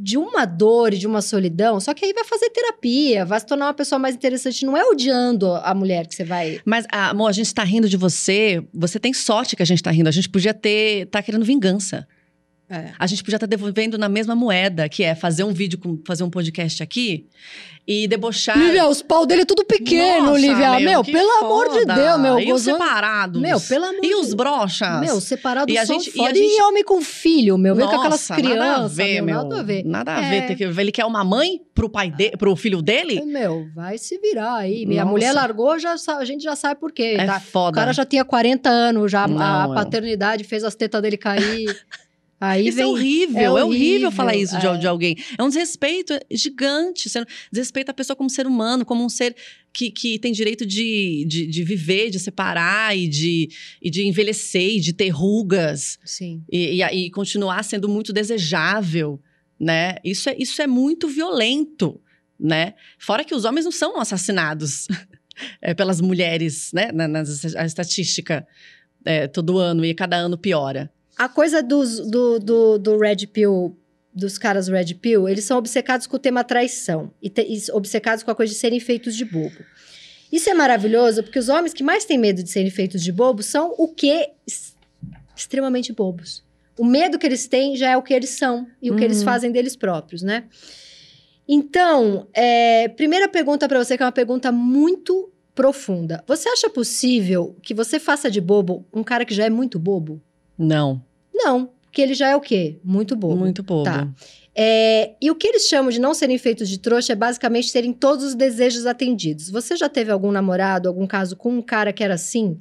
de 0.03 0.17
uma 0.17 0.45
dor 0.45 0.95
e 0.95 0.99
de 0.99 1.07
uma 1.07 1.21
solidão, 1.21 1.79
só 1.79 1.93
que 1.93 2.05
aí 2.05 2.13
vai 2.13 2.25
fazer 2.25 2.51
terapia, 2.51 3.25
vai 3.25 3.39
se 3.39 3.47
tornar 3.47 3.67
uma 3.67 3.75
pessoa 3.75 3.99
mais 3.99 4.15
interessante. 4.15 4.65
Não 4.65 4.77
é 4.77 4.85
odiando 4.85 5.53
a 5.53 5.75
mulher 5.75 6.07
que 6.07 6.15
você 6.15 6.25
vai. 6.25 6.61
Mas, 6.65 6.87
ah, 6.91 7.11
amor, 7.11 7.29
a 7.29 7.33
gente 7.33 7.55
tá 7.55 7.63
rindo 7.63 7.89
de 7.89 7.97
você. 7.97 8.63
Você 8.73 8.99
tem 8.99 9.13
sorte 9.13 9.55
que 9.55 9.63
a 9.63 9.67
gente 9.67 9.83
tá 9.83 9.91
rindo. 9.91 10.09
A 10.09 10.13
gente 10.13 10.29
podia 10.29 10.55
ter. 10.55 11.07
tá 11.07 11.23
querendo 11.23 11.45
vingança. 11.45 12.07
É. 12.71 12.93
A 12.99 13.07
gente 13.07 13.23
podia 13.25 13.37
estar 13.37 13.47
devolvendo 13.47 13.99
na 13.99 14.09
mesma 14.09 14.35
moeda, 14.37 14.89
que 14.89 15.03
é 15.03 15.15
fazer 15.15 15.43
um 15.43 15.53
vídeo, 15.53 15.77
com, 15.79 15.99
fazer 16.07 16.23
um 16.23 16.31
podcast 16.31 16.81
aqui 16.83 17.27
e 17.89 18.07
debochar. 18.07 18.57
Lívia, 18.57 18.87
os 18.87 19.03
pau 19.03 19.27
dele 19.27 19.43
é 19.43 19.45
tudo 19.45 19.65
pequeno, 19.65 20.27
Nossa, 20.27 20.39
Lívia. 20.39 20.79
Meu, 20.79 21.03
que 21.03 21.11
pelo 21.11 21.31
amor 21.45 21.69
de 21.71 21.81
foda. 21.81 21.95
Deus, 21.95 22.21
meu. 22.21 22.39
E 22.39 22.45
os 22.53 22.65
gozou- 22.65 22.75
separados? 22.75 23.43
Meu, 23.43 23.61
pelo 23.61 23.85
amor 23.87 24.05
E 24.05 24.09
de 24.09 24.15
os 24.15 24.35
brochas? 24.35 25.01
Meu, 25.01 25.21
separados 25.21 25.75
E 25.75 25.79
a 25.79 25.85
gente- 25.85 26.07
e 26.07 26.11
a 26.11 26.13
foda. 26.27 26.39
E, 26.39 26.49
gente- 26.49 26.63
homem 26.63 26.85
com 26.85 27.03
filho, 27.03 27.59
meu. 27.59 27.75
Vem 27.75 27.89
com 27.89 27.97
aquelas 27.97 28.27
crianças. 28.29 28.57
Nada 28.59 28.85
a 28.85 28.89
ver, 28.89 29.21
meu. 29.21 29.35
Nada 29.43 29.59
a 29.59 29.63
ver. 29.65 29.85
Nada 29.85 30.15
a 30.15 30.23
É. 30.25 30.47
ver. 30.47 30.55
Que- 30.55 30.63
ele 30.63 30.93
quer 30.93 31.05
uma 31.07 31.25
mãe 31.25 31.61
pro 31.75 31.89
pai 31.91 32.09
de, 32.11 32.31
pro 32.37 32.55
filho 32.55 32.81
dele? 32.81 33.21
Meu, 33.23 33.67
vai 33.75 33.99
se 33.99 34.17
virar 34.19 34.55
aí. 34.59 34.87
Minha 34.87 35.03
Nossa. 35.03 35.11
mulher 35.13 35.33
largou, 35.33 35.77
já, 35.77 35.97
a 36.19 36.25
gente 36.25 36.45
já 36.45 36.55
sabe 36.55 36.79
por 36.79 36.93
quê. 36.93 37.17
É 37.19 37.27
tá? 37.27 37.39
O 37.39 37.41
foda. 37.41 37.75
cara 37.75 37.93
já 37.93 38.05
tinha 38.05 38.25
40 38.25 38.71
anos, 38.71 39.11
já 39.11 39.25
a- 39.25 39.29
Não, 39.29 39.73
a 39.73 39.73
é. 39.73 39.75
paternidade 39.75 40.45
fez 40.45 40.63
as 40.63 40.77
tetas 40.77 41.03
dele 41.03 41.17
cair. 41.17 41.67
Aí 42.41 42.69
Isso 42.69 42.77
vem. 42.77 42.85
é 42.85 42.89
horrível, 42.89 43.39
é 43.39 43.45
é 43.45 43.51
horrível, 43.51 43.67
horrível, 43.67 44.11
falar 44.11 44.35
isso 44.35 44.59
de, 44.59 44.67
é. 44.67 44.77
de 44.79 44.87
alguém. 44.87 45.15
É 45.37 45.43
um 45.43 45.49
desrespeito 45.49 46.19
gigante. 46.31 47.07
Você 47.11 47.23
desrespeita 47.53 47.91
a 47.91 47.95
pessoa 47.95 48.17
como 48.17 48.31
ser 48.31 48.47
humano, 48.47 48.83
como 48.87 49.05
um 49.05 49.11
ser 49.11 49.37
que, 49.75 49.91
que 49.91 50.19
tem 50.19 50.33
direito 50.33 50.65
de, 50.65 51.27
de, 51.29 51.47
de 51.47 51.63
viver, 51.63 52.09
de 52.09 52.19
separar 52.19 52.97
e 52.97 53.07
de, 53.07 53.51
e 53.83 53.91
de 53.91 54.07
envelhecer 54.07 54.77
e 54.77 54.81
de 54.81 54.95
ter 54.95 55.11
rugas 55.11 55.99
Sim. 56.03 56.43
e, 56.51 56.81
e, 56.83 57.07
e 57.07 57.11
continuar 57.11 57.63
sendo 57.63 57.91
muito 57.91 58.11
desejável, 58.11 59.21
né? 59.59 59.97
Isso 60.03 60.31
é, 60.31 60.37
isso 60.39 60.63
é 60.63 60.67
muito 60.67 61.09
violento, 61.09 62.01
né? 62.39 62.73
Fora 62.99 63.23
que 63.23 63.35
os 63.35 63.45
homens 63.45 63.67
não 63.67 63.73
são 63.73 64.01
assassinados 64.01 64.89
é, 65.61 65.75
pelas 65.75 66.01
mulheres, 66.01 66.71
né? 66.73 66.91
Na, 66.91 67.07
na- 67.07 67.23
a 67.59 67.67
estatística 67.67 68.47
é, 69.05 69.29
todo 69.29 69.59
ano 69.59 69.85
e 69.85 69.93
cada 69.93 70.17
ano 70.17 70.39
piora. 70.39 70.91
A 71.23 71.29
coisa 71.29 71.63
dos, 71.63 72.01
do, 72.11 72.39
do, 72.39 72.79
do 72.79 72.99
Red 72.99 73.27
Pill, 73.27 73.77
dos 74.15 74.39
caras 74.39 74.69
Red 74.69 74.95
Pill, 74.95 75.29
eles 75.29 75.45
são 75.45 75.59
obcecados 75.59 76.07
com 76.07 76.17
o 76.17 76.19
tema 76.19 76.43
traição. 76.43 77.11
E, 77.21 77.29
te- 77.29 77.43
e 77.47 77.71
obcecados 77.73 78.23
com 78.25 78.31
a 78.31 78.35
coisa 78.35 78.53
de 78.55 78.59
serem 78.59 78.81
feitos 78.81 79.15
de 79.15 79.25
bobo. 79.27 79.57
Isso 80.33 80.49
é 80.49 80.55
maravilhoso, 80.55 81.23
porque 81.23 81.39
os 81.39 81.51
homens 81.51 81.75
que 81.75 81.83
mais 81.83 82.07
têm 82.07 82.17
medo 82.17 82.43
de 82.43 82.49
serem 82.49 82.71
feitos 82.71 83.03
de 83.03 83.13
bobo 83.13 83.43
são 83.43 83.75
o 83.77 83.89
quê? 83.89 84.31
Es- 84.47 84.75
Extremamente 85.37 85.93
bobos. 85.93 86.43
O 86.79 86.85
medo 86.87 87.19
que 87.19 87.27
eles 87.27 87.47
têm 87.47 87.77
já 87.77 87.91
é 87.91 87.97
o 87.99 88.03
que 88.03 88.15
eles 88.15 88.31
são 88.31 88.67
e 88.81 88.91
o 88.91 88.97
que 88.97 89.05
eles 89.05 89.19
Uhum. 89.19 89.25
fazem 89.25 89.53
deles 89.53 89.77
próprios, 89.77 90.23
né? 90.23 90.45
Então, 91.47 92.29
é, 92.33 92.89
primeira 92.89 93.29
pergunta 93.29 93.69
para 93.69 93.83
você, 93.83 93.97
que 93.97 94.03
é 94.03 94.07
uma 94.07 94.13
pergunta 94.13 94.53
muito 94.53 95.31
profunda. 95.55 96.23
Você 96.27 96.49
acha 96.49 96.71
possível 96.71 97.57
que 97.63 97.75
você 97.75 97.99
faça 97.99 98.31
de 98.31 98.41
bobo 98.41 98.87
um 98.95 99.03
cara 99.03 99.25
que 99.25 99.35
já 99.35 99.45
é 99.45 99.51
muito 99.51 99.79
bobo? 99.79 100.23
Não, 100.57 101.03
Não, 101.43 101.71
porque 101.83 102.03
ele 102.03 102.15
já 102.15 102.29
é 102.29 102.37
o 102.37 102.41
quê? 102.41 102.79
Muito 102.85 103.17
bobo. 103.17 103.37
muito 103.37 103.63
bobo. 103.63 103.85
Tá. 103.85 104.09
É, 104.55 105.15
e 105.21 105.31
o 105.31 105.35
que 105.35 105.47
eles 105.47 105.67
chamam 105.67 105.91
de 105.91 106.01
não 106.01 106.13
serem 106.13 106.37
feitos 106.37 106.69
de 106.69 106.79
trouxa 106.79 107.13
é 107.13 107.17
basicamente 107.17 107.73
terem 107.73 107.93
todos 107.93 108.25
os 108.25 108.35
desejos 108.35 108.87
atendidos. 108.87 109.51
Você 109.51 109.77
já 109.77 109.89
teve 109.89 110.11
algum 110.11 110.31
namorado, 110.31 110.89
algum 110.89 111.07
caso 111.07 111.37
com 111.37 111.51
um 111.51 111.63
cara 111.63 111.93
que 111.93 112.03
era 112.03 112.15
assim? 112.15 112.61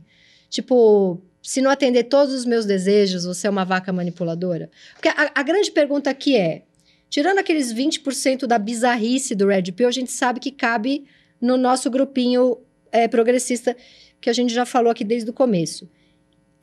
Tipo, 0.49 1.21
se 1.41 1.61
não 1.61 1.69
atender 1.69 2.05
todos 2.05 2.33
os 2.33 2.45
meus 2.45 2.65
desejos, 2.65 3.25
você 3.25 3.47
é 3.47 3.49
uma 3.49 3.65
vaca 3.65 3.91
manipuladora? 3.91 4.69
Porque 4.93 5.09
a, 5.09 5.31
a 5.35 5.43
grande 5.43 5.71
pergunta 5.71 6.09
aqui 6.09 6.35
é: 6.35 6.63
tirando 7.09 7.39
aqueles 7.39 7.73
20% 7.73 8.45
da 8.45 8.57
bizarrice 8.57 9.35
do 9.35 9.47
Red 9.47 9.71
Pill, 9.71 9.87
a 9.87 9.91
gente 9.91 10.11
sabe 10.11 10.39
que 10.39 10.51
cabe 10.51 11.05
no 11.41 11.57
nosso 11.57 11.89
grupinho 11.89 12.57
é, 12.91 13.07
progressista 13.07 13.75
que 14.21 14.29
a 14.29 14.33
gente 14.33 14.53
já 14.53 14.65
falou 14.65 14.91
aqui 14.91 15.03
desde 15.03 15.29
o 15.29 15.33
começo. 15.33 15.89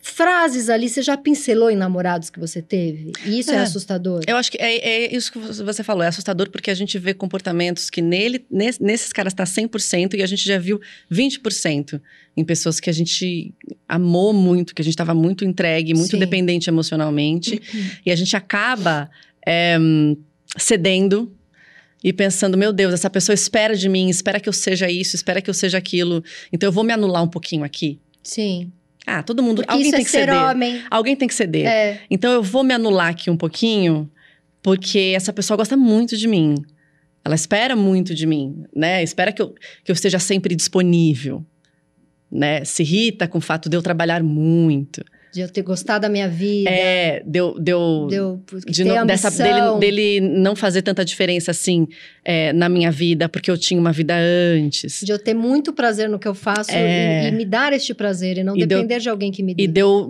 Frases 0.08 0.68
ali, 0.70 0.88
você 0.88 1.02
já 1.02 1.16
pincelou 1.16 1.68
em 1.68 1.74
namorados 1.76 2.30
que 2.30 2.38
você 2.38 2.62
teve? 2.62 3.10
E 3.24 3.40
isso 3.40 3.50
é, 3.50 3.56
É. 3.56 3.58
assustador. 3.58 4.20
Eu 4.26 4.36
acho 4.36 4.52
que 4.52 4.56
é, 4.58 4.76
é 5.04 5.14
isso 5.16 5.32
que 5.32 5.38
você 5.38 5.82
falou, 5.82 6.04
é 6.04 6.06
assustador 6.06 6.48
porque 6.48 6.70
a 6.70 6.74
gente 6.74 6.96
vê 6.96 7.12
comportamentos 7.12 7.90
que 7.90 8.00
nele, 8.00 8.46
nes- 8.50 8.78
nesses 8.78 9.12
caras 9.12 9.32
está 9.32 9.44
100% 9.44 10.14
e 10.16 10.22
a 10.22 10.26
gente 10.26 10.46
já 10.46 10.58
viu 10.58 10.80
20% 11.10 12.00
em 12.36 12.44
pessoas 12.44 12.78
que 12.78 12.88
a 12.88 12.92
gente 12.92 13.52
amou 13.88 14.32
muito, 14.32 14.74
que 14.76 14.80
a 14.80 14.84
gente 14.84 14.94
estava 14.94 15.12
muito 15.12 15.44
entregue, 15.44 15.92
muito 15.92 16.12
Sim. 16.12 16.18
dependente 16.20 16.70
emocionalmente, 16.70 17.60
e 18.04 18.10
a 18.12 18.14
gente 18.16 18.36
acaba 18.36 19.10
é, 19.44 19.76
cedendo 20.56 21.32
e 22.04 22.12
pensando, 22.12 22.56
meu 22.56 22.72
Deus, 22.72 22.94
essa 22.94 23.10
pessoa 23.10 23.34
espera 23.34 23.74
de 23.74 23.88
mim, 23.88 24.08
espera 24.08 24.38
que 24.38 24.48
eu 24.48 24.52
seja 24.52 24.88
isso, 24.88 25.16
espera 25.16 25.42
que 25.42 25.50
eu 25.50 25.54
seja 25.54 25.78
aquilo, 25.78 26.22
então 26.52 26.68
eu 26.68 26.72
vou 26.72 26.84
me 26.84 26.92
anular 26.92 27.22
um 27.24 27.28
pouquinho 27.28 27.64
aqui. 27.64 27.98
Sim. 28.22 28.70
Ah, 29.06 29.22
todo 29.22 29.42
mundo, 29.42 29.58
Porque 29.62 29.70
alguém 29.72 29.90
tem 29.90 30.00
é 30.00 30.04
que 30.04 30.10
ser 30.10 30.20
ceder. 30.26 30.34
homem. 30.34 30.82
Alguém 30.90 31.14
tem 31.16 31.28
que 31.28 31.34
ceder. 31.34 31.66
É. 31.66 32.00
Então 32.10 32.32
eu 32.32 32.42
vou 32.42 32.64
me 32.64 32.74
anular 32.74 33.08
aqui 33.08 33.30
um 33.30 33.36
pouquinho, 33.36 34.10
porque 34.60 35.12
essa 35.14 35.32
pessoa 35.32 35.56
gosta 35.56 35.76
muito 35.76 36.16
de 36.16 36.26
mim. 36.26 36.56
Ela 37.24 37.34
espera 37.34 37.74
muito 37.76 38.14
de 38.14 38.26
mim, 38.26 38.64
né? 38.74 39.02
Espera 39.02 39.32
que 39.32 39.40
eu, 39.40 39.54
que 39.84 39.90
eu 39.90 39.94
esteja 39.94 40.18
sempre 40.18 40.54
disponível, 40.56 41.44
né? 42.30 42.64
Se 42.64 42.82
irrita 42.82 43.28
com 43.28 43.38
o 43.38 43.40
fato 43.40 43.68
de 43.68 43.76
eu 43.76 43.82
trabalhar 43.82 44.22
muito. 44.22 45.04
De 45.36 45.42
eu 45.42 45.50
ter 45.50 45.60
gostado 45.60 46.00
da 46.00 46.08
minha 46.08 46.26
vida. 46.28 46.70
É, 46.70 47.22
deu, 47.26 47.54
deu, 47.60 48.06
Deu, 48.08 48.42
de 48.66 48.84
não, 48.84 49.04
dessa, 49.04 49.30
dele, 49.30 49.78
dele 49.78 50.20
não 50.20 50.56
fazer 50.56 50.80
tanta 50.80 51.04
diferença 51.04 51.50
assim 51.50 51.86
é, 52.24 52.54
na 52.54 52.70
minha 52.70 52.90
vida, 52.90 53.28
porque 53.28 53.50
eu 53.50 53.58
tinha 53.58 53.78
uma 53.78 53.92
vida 53.92 54.14
antes. 54.16 55.02
De 55.04 55.12
eu 55.12 55.18
ter 55.18 55.34
muito 55.34 55.74
prazer 55.74 56.08
no 56.08 56.18
que 56.18 56.26
eu 56.26 56.34
faço 56.34 56.70
É. 56.72 57.26
e, 57.26 57.28
e 57.28 57.32
me 57.32 57.44
dar 57.44 57.74
este 57.74 57.92
prazer 57.92 58.38
e 58.38 58.42
não 58.42 58.56
E 58.56 58.60
deu- 58.64 58.78
depender 58.78 58.98
de 58.98 59.10
alguém 59.10 59.30
que 59.30 59.42
me 59.42 59.54
dê. 59.54 59.64
E 59.64 59.68
deu 59.68 60.08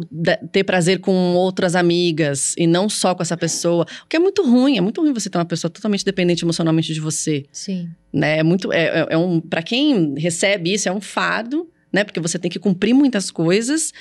ter 0.53 0.63
prazer 0.63 1.01
com 1.01 1.35
outras 1.35 1.75
amigas 1.75 2.55
e 2.57 2.65
não 2.65 2.89
só 2.89 3.13
com 3.13 3.23
essa 3.23 3.37
pessoa. 3.37 3.85
O 4.05 4.09
que 4.09 4.15
é 4.17 4.21
muito 4.21 4.49
ruim, 4.49 4.79
é 4.79 4.81
muito 4.81 5.01
ruim 5.01 5.13
você 5.13 5.29
ter 5.29 5.39
uma 5.39 5.45
pessoa 5.45 5.69
totalmente 5.69 6.05
dependente 6.05 6.45
emocionalmente 6.45 6.95
de 6.95 7.01
você. 7.01 7.45
Sim. 7.51 7.89
né? 8.13 8.39
É 8.39 8.43
muito 8.45 8.73
é, 8.73 8.85
é- 9.01 9.07
é 9.11 9.19
um 9.19 9.41
para 9.41 9.61
quem 9.63 10.15
recebe 10.17 10.73
isso 10.73 10.89
é 10.89 10.93
um 10.93 11.01
fardo, 11.01 11.69
né? 11.93 12.05
Porque 12.05 12.21
você 12.21 12.39
tem 12.39 12.51
que 12.51 12.59
cumprir 12.59 12.93
muitas 12.95 13.31
coisas 13.31 13.93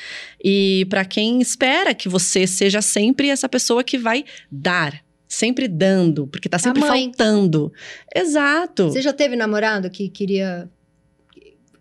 e 0.44 0.86
para 0.90 1.06
quem 1.06 1.40
espera 1.42 1.94
que 1.94 2.10
você 2.10 2.46
seja 2.48 2.82
sempre 2.82 3.30
essa 3.30 3.48
pessoa 3.48 3.84
que 3.84 3.98
vai 3.98 4.26
dar, 4.52 5.02
sempre 5.28 5.68
dando, 5.68 6.28
porque 6.28 6.50
tá 6.50 6.60
sempre 6.60 6.82
faltando. 6.82 7.72
Exato. 8.14 8.90
Você 8.90 9.02
já 9.02 9.14
teve 9.14 9.36
namorado 9.36 9.90
que 9.90 10.10
queria. 10.10 10.70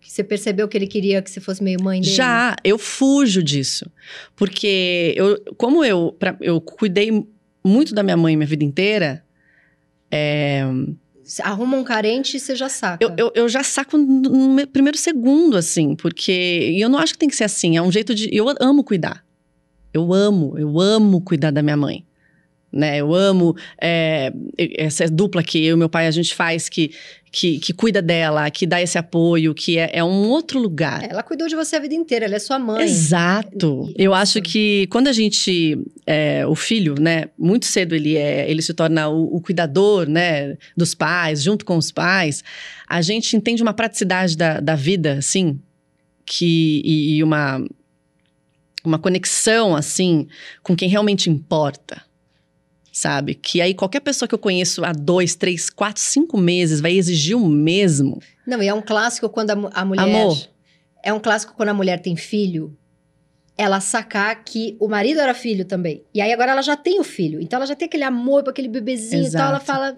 que 0.01 0.11
você 0.11 0.23
percebeu 0.23 0.69
que 0.69 0.77
ele 0.77 0.87
queria 0.87 1.23
que 1.23 1.31
você 1.31 1.41
fosse 1.41 1.63
meio 1.63 1.83
mãe 1.83 2.01
dele? 2.01 2.13
Já, 2.15 2.55
eu 2.63 2.79
fujo 2.79 3.43
disso. 3.43 3.91
Porque 4.37 5.15
eu, 5.17 5.41
como 5.57 5.83
eu, 5.85 6.15
pra- 6.19 6.37
eu 6.41 6.61
cuidei 6.61 7.11
muito 7.65 7.95
da 7.95 8.03
minha 8.03 8.17
mãe 8.17 8.37
minha 8.37 8.47
vida 8.47 8.63
inteira, 8.65 9.25
Você 10.11 10.63
Arruma 11.43 11.77
um 11.77 11.85
carente 11.85 12.37
e 12.37 12.41
você 12.41 12.55
já 12.55 12.69
saca. 12.69 13.05
Eu, 13.05 13.15
eu, 13.17 13.33
eu 13.35 13.49
já 13.49 13.63
saco 13.63 13.97
no 13.97 14.67
primeiro 14.67 14.99
segundo, 14.99 15.57
assim, 15.57 15.95
porque. 15.95 16.71
E 16.73 16.81
eu 16.81 16.89
não 16.89 16.99
acho 16.99 17.15
que 17.15 17.19
tem 17.19 17.29
que 17.29 17.37
ser 17.37 17.45
assim. 17.45 17.77
É 17.77 17.83
um 17.83 17.91
jeito 17.91 18.15
de. 18.15 18.29
Eu 18.33 18.47
amo 18.61 18.85
cuidar. 18.85 19.25
Eu 19.93 20.13
amo, 20.13 20.59
eu 20.59 20.81
amo 20.81 21.21
cuidar 21.21 21.51
da 21.51 21.63
minha 21.63 21.77
mãe. 21.77 22.05
Né? 22.75 22.97
Eu 22.99 23.15
amo 23.15 23.55
é, 23.81 24.33
essa 24.59 25.09
dupla 25.09 25.45
que 25.45 25.65
eu 25.65 25.77
e 25.77 25.79
meu 25.79 25.89
pai 25.89 26.09
a 26.09 26.11
gente 26.11 26.35
faz, 26.35 26.69
que, 26.69 26.91
que, 27.31 27.61
que 27.61 27.73
cuida 27.73 28.03
dela, 28.03 28.51
que 28.51 28.67
dá 28.67 28.83
esse 28.83 28.99
apoio, 28.99 29.55
que 29.55 29.79
é, 29.79 29.91
é 29.93 30.03
um 30.03 30.29
outro 30.29 30.59
lugar. 30.59 31.09
Ela 31.09 31.23
cuidou 31.23 31.47
de 31.47 31.55
você 31.55 31.77
a 31.77 31.79
vida 31.79 31.95
inteira, 31.95 32.25
ela 32.25 32.35
é 32.35 32.39
sua 32.41 32.59
mãe. 32.59 32.83
Exato. 32.83 33.85
Isso. 33.87 33.95
Eu 33.97 34.13
acho 34.13 34.43
que 34.43 34.89
quando 34.89 35.07
a 35.07 35.13
gente, 35.13 35.79
é, 36.05 36.45
o 36.49 36.57
filho, 36.57 36.97
né, 36.99 37.27
muito 37.39 37.67
cedo 37.67 37.95
ele 37.95 38.17
é, 38.17 38.51
ele 38.51 38.61
se 38.61 38.75
torna 38.75 39.09
o, 39.09 39.37
o 39.37 39.41
cuidador, 39.41 40.09
né, 40.09 40.59
dos 40.77 40.97
pais, 40.97 41.45
junto 41.45 41.65
com 41.65 41.77
os 41.77 41.93
pais, 41.93 42.43
a 42.89 43.01
gente 43.01 43.37
entende 43.37 43.63
uma 43.63 43.73
praticidade 43.73 44.37
da, 44.37 44.59
da 44.59 44.75
vida, 44.75 45.19
assim, 45.19 45.61
que 46.27 46.83
e, 46.85 47.17
e 47.17 47.23
uma 47.23 47.65
uma 48.85 48.99
conexão 48.99 49.75
assim 49.75 50.29
com 50.63 50.77
quem 50.77 50.89
realmente 50.89 51.31
importa. 51.31 52.03
Sabe? 52.95 53.35
Que 53.35 53.61
aí 53.61 53.75
qualquer 53.75 53.99
pessoa 53.99 54.29
que 54.29 54.35
eu 54.35 54.39
conheço 54.39 54.85
há 54.85 54.93
dois, 54.93 55.35
três, 55.35 55.69
quatro, 55.69 56.01
cinco 56.01 56.39
meses 56.39 56.81
vai 56.81 56.93
exigir 56.93 57.37
o 57.37 57.49
mesmo. 57.49 58.23
Não, 58.47 58.63
e 58.63 58.69
é 58.69 58.73
um 58.73 58.81
clássico 58.81 59.29
quando 59.29 59.51
a, 59.51 59.71
a 59.75 59.85
mulher. 59.85 60.03
Amor. 60.05 60.49
É 61.03 61.13
um 61.13 61.19
clássico 61.19 61.55
quando 61.57 61.71
a 61.71 61.75
mulher 61.75 62.01
tem 62.01 62.15
filho, 62.15 62.75
ela 63.59 63.81
sacar 63.81 64.45
que 64.45 64.77
o 64.79 64.87
marido 64.87 65.21
era 65.21 65.35
filho 65.35 65.65
também. 65.65 66.05
E 66.15 66.21
aí 66.21 66.33
agora 66.33 66.53
ela 66.53 66.63
já 66.63 66.77
tem 66.77 67.01
o 67.01 67.05
filho. 67.05 67.41
Então 67.41 67.57
ela 67.57 67.67
já 67.67 67.75
tem 67.75 67.87
aquele 67.87 68.05
amor 68.05 68.45
para 68.45 68.53
aquele 68.53 68.69
bebezinho 68.69 69.27
e 69.27 69.31
tal. 69.31 69.49
Ela 69.49 69.57
Exato. 69.57 69.65
fala. 69.67 69.97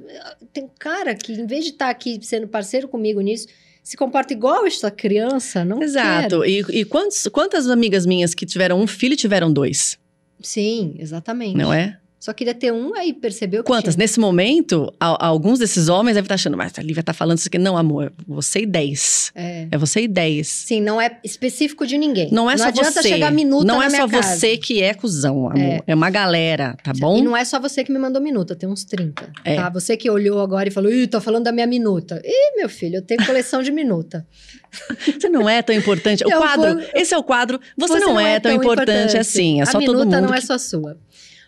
Tem 0.52 0.64
um 0.64 0.70
cara 0.78 1.14
que, 1.14 1.34
em 1.34 1.46
vez 1.46 1.64
de 1.64 1.72
estar 1.72 1.90
aqui 1.90 2.18
sendo 2.22 2.48
parceiro 2.48 2.88
comigo 2.88 3.20
nisso, 3.20 3.46
se 3.82 3.94
comporta 3.96 4.32
igual 4.32 4.66
essa 4.66 4.90
criança, 4.90 5.66
não 5.66 5.82
Exato. 5.82 6.40
quero. 6.40 6.44
E, 6.46 6.80
e 6.80 6.84
quantos, 6.86 7.28
quantas 7.28 7.68
amigas 7.68 8.06
minhas 8.06 8.34
que 8.34 8.46
tiveram 8.46 8.80
um 8.80 8.86
filho 8.86 9.14
tiveram 9.14 9.52
dois? 9.52 9.98
Sim, 10.40 10.94
exatamente. 10.98 11.56
Não 11.56 11.72
é? 11.72 11.98
Só 12.18 12.32
queria 12.32 12.54
ter 12.54 12.72
um, 12.72 12.94
aí 12.94 13.12
percebeu 13.12 13.62
que 13.62 13.66
Quantas? 13.70 13.94
tinha. 13.94 14.02
Nesse 14.02 14.18
momento, 14.18 14.92
a- 14.98 15.26
alguns 15.26 15.58
desses 15.58 15.88
homens 15.88 16.14
devem 16.14 16.24
estar 16.24 16.34
achando, 16.34 16.56
mas 16.56 16.72
a 16.76 16.82
Lívia 16.82 17.02
tá 17.02 17.12
falando 17.12 17.38
isso 17.38 17.46
aqui. 17.46 17.58
Não, 17.58 17.76
amor, 17.76 18.12
você 18.26 18.60
e 18.60 18.66
dez. 18.66 19.30
É. 19.34 19.68
É 19.70 19.78
você 19.78 20.00
e 20.00 20.08
dez. 20.08 20.48
Sim, 20.48 20.80
não 20.80 21.00
é 21.00 21.18
específico 21.22 21.86
de 21.86 21.96
ninguém. 21.98 22.28
Não 22.32 22.50
é 22.50 22.56
só 22.56 22.64
adianta 22.68 23.02
você. 23.02 23.08
chegar 23.10 23.30
minuta 23.30 23.64
não 23.66 23.82
é 23.82 23.90
só 23.90 24.08
casa. 24.08 24.34
você 24.38 24.56
que 24.56 24.82
é 24.82 24.94
cuzão, 24.94 25.50
amor. 25.50 25.82
É, 25.86 25.94
uma 25.94 26.08
galera, 26.10 26.74
tá 26.82 26.92
bom? 26.98 27.18
E 27.18 27.22
não 27.22 27.36
é 27.36 27.44
só 27.44 27.60
você 27.60 27.84
que 27.84 27.92
me 27.92 27.98
mandou 27.98 28.20
minuta, 28.20 28.56
tem 28.56 28.68
uns 28.68 28.82
30. 28.82 29.30
É. 29.44 29.56
Tá? 29.56 29.68
Você 29.68 29.94
que 29.96 30.08
olhou 30.10 30.40
agora 30.40 30.68
e 30.68 30.72
falou, 30.72 30.90
ih, 30.90 31.06
tô 31.06 31.20
falando 31.20 31.44
da 31.44 31.52
minha 31.52 31.66
minuta. 31.66 32.20
Ih, 32.24 32.56
meu 32.56 32.68
filho, 32.68 32.96
eu 32.96 33.02
tenho 33.02 33.24
coleção 33.26 33.62
de 33.62 33.70
minuta. 33.70 34.26
Você 35.20 35.28
não 35.28 35.48
é 35.48 35.62
tão 35.62 35.74
importante. 35.74 36.24
O 36.24 36.30
Eu 36.30 36.38
quadro, 36.38 36.74
vou- 36.76 36.84
esse 36.94 37.14
é 37.14 37.18
o 37.18 37.22
quadro. 37.22 37.60
Você, 37.78 37.98
não, 38.00 38.18
é, 38.18 38.40
tão 38.40 38.52
importante, 38.52 39.16
assim. 39.16 39.60
É 39.60 39.62
A 39.62 39.66
só 39.66 39.72
todo 39.78 39.98
minuta 39.98 40.04
mundo. 40.16 40.28
não 40.28 40.34
é 40.34 40.40
que- 40.40 40.46
só 40.46 40.58
sua. 40.58 40.96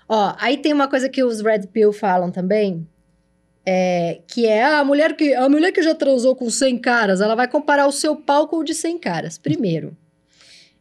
Ó, 0.08 0.34
aí 0.38 0.56
tem 0.56 0.72
uma 0.72 0.88
coisa 0.88 1.08
que 1.08 1.22
os 1.22 1.40
Red 1.42 1.66
Pill 1.72 1.92
falam 1.92 2.30
também, 2.30 2.86
é, 3.66 4.20
que 4.26 4.46
é 4.46 4.62
ah, 4.64 4.78
a 4.78 4.84
mulher 4.84 5.14
que 5.14 5.34
a 5.34 5.48
mulher 5.48 5.72
que 5.72 5.82
já 5.82 5.94
transou 5.94 6.34
com 6.34 6.48
100 6.48 6.78
caras, 6.78 7.20
ela 7.20 7.34
vai 7.34 7.46
comparar 7.48 7.86
o 7.86 7.92
seu 7.92 8.16
pau 8.16 8.48
com 8.48 8.56
o 8.56 8.64
de 8.64 8.74
100 8.74 8.98
caras. 8.98 9.36
Primeiro, 9.36 9.94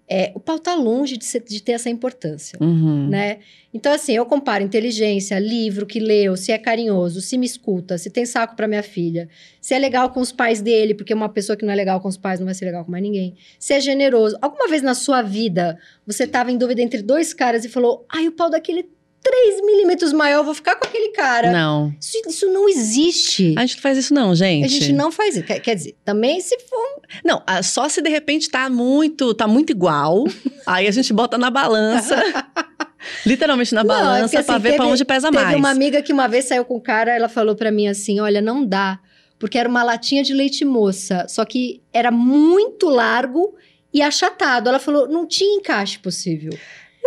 é, 0.09 0.31
o 0.33 0.39
pau 0.39 0.57
tá 0.57 0.73
longe 0.73 1.17
de, 1.17 1.25
ser- 1.25 1.43
de 1.43 1.61
ter 1.61 1.73
essa 1.73 1.89
importância 1.89 2.57
Uhum. 2.61 3.09
né? 3.09 3.39
Então, 3.73 3.91
assim, 3.91 4.13
eu 4.13 4.25
comparo 4.25 4.63
inteligência, 4.63 5.37
livro 5.37 5.85
que 5.85 5.99
leu, 5.99 6.37
se 6.37 6.53
é 6.53 6.57
carinhoso, 6.57 7.19
se 7.19 7.37
me 7.37 7.45
escuta, 7.45 7.97
se 7.97 8.09
tem 8.09 8.25
saco 8.25 8.55
pra 8.55 8.65
minha 8.69 8.81
filha, 8.81 9.27
se 9.59 9.73
é 9.73 9.77
legal 9.77 10.09
com 10.11 10.21
os 10.21 10.31
pais 10.31 10.61
dele, 10.61 10.95
porque 10.95 11.13
uma 11.13 11.27
pessoa 11.27 11.57
que 11.57 11.65
não 11.65 11.73
é 11.73 11.75
legal 11.75 11.99
com 11.99 12.07
os 12.07 12.15
pais 12.15 12.39
não 12.39 12.45
vai 12.45 12.55
ser 12.55 12.63
legal 12.63 12.85
com 12.85 12.91
mais 12.91 13.03
ninguém. 13.03 13.35
Se 13.59 13.73
é 13.73 13.81
generoso. 13.81 14.37
Alguma 14.41 14.69
vez 14.69 14.81
na 14.81 14.95
sua 14.95 15.21
vida 15.21 15.77
você 16.07 16.25
tava 16.25 16.49
em 16.53 16.57
dúvida 16.57 16.81
entre 16.81 17.01
dois 17.01 17.33
caras 17.33 17.65
e 17.65 17.69
falou: 17.69 18.05
ai, 18.09 18.29
o 18.29 18.31
pau 18.31 18.49
daquele 18.49 18.89
3 19.23 19.61
milímetros 19.61 20.13
maior, 20.13 20.43
vou 20.43 20.53
ficar 20.53 20.75
com 20.77 20.87
aquele 20.87 21.09
cara. 21.09 21.51
Não. 21.51 21.93
Isso, 21.99 22.17
isso 22.27 22.45
não 22.47 22.69
existe. 22.69 23.53
A 23.57 23.61
gente 23.65 23.75
não 23.75 23.81
faz 23.81 23.97
isso, 23.97 24.13
não, 24.13 24.33
gente. 24.35 24.65
A 24.65 24.67
gente 24.69 24.93
não 24.93 25.11
faz 25.11 25.35
isso. 25.35 25.45
Quer, 25.45 25.59
quer 25.59 25.75
dizer, 25.75 25.95
também 26.05 26.39
se 26.39 26.57
for. 26.59 27.01
Não, 27.25 27.41
só 27.63 27.89
se 27.89 28.01
de 28.01 28.09
repente 28.09 28.49
tá 28.49 28.69
muito, 28.69 29.33
tá 29.33 29.47
muito 29.47 29.71
igual. 29.71 30.23
aí 30.65 30.87
a 30.87 30.91
gente 30.91 31.11
bota 31.11 31.37
na 31.37 31.49
balança. 31.49 32.15
literalmente 33.25 33.73
na 33.73 33.83
Não, 33.83 33.93
é 33.95 33.97
balança 33.99 34.21
porque, 34.23 34.37
assim, 34.37 34.45
pra 34.47 34.57
ver 34.57 34.69
pra 34.75 34.77
teve- 34.79 34.91
onde 34.93 35.05
pesa 35.05 35.31
Teve 35.31 35.43
mais. 35.43 35.57
uma 35.57 35.69
amiga 35.69 36.01
que 36.01 36.13
uma 36.13 36.27
vez 36.27 36.45
saiu 36.45 36.65
com 36.65 36.77
um 36.77 36.79
cara, 36.81 37.13
ela 37.13 37.29
falou 37.29 37.55
pra 37.55 37.71
mim 37.71 37.87
assim: 37.87 38.19
olha, 38.19 38.41
não 38.41 38.65
dá. 38.65 38.99
Porque 39.39 39.57
era 39.57 39.69
uma 39.69 39.83
latinha 39.83 40.23
de 40.23 40.33
leite 40.33 40.65
moça, 40.65 41.27
só 41.29 41.45
que 41.45 41.81
era 41.93 42.09
muito 42.09 42.89
largo 42.89 43.53
e 43.93 44.01
achatado. 44.01 44.67
Ela 44.67 44.79
falou, 44.79 45.07
não 45.07 45.27
tinha 45.27 45.57
encaixe 45.57 45.99
possível. 45.99 46.57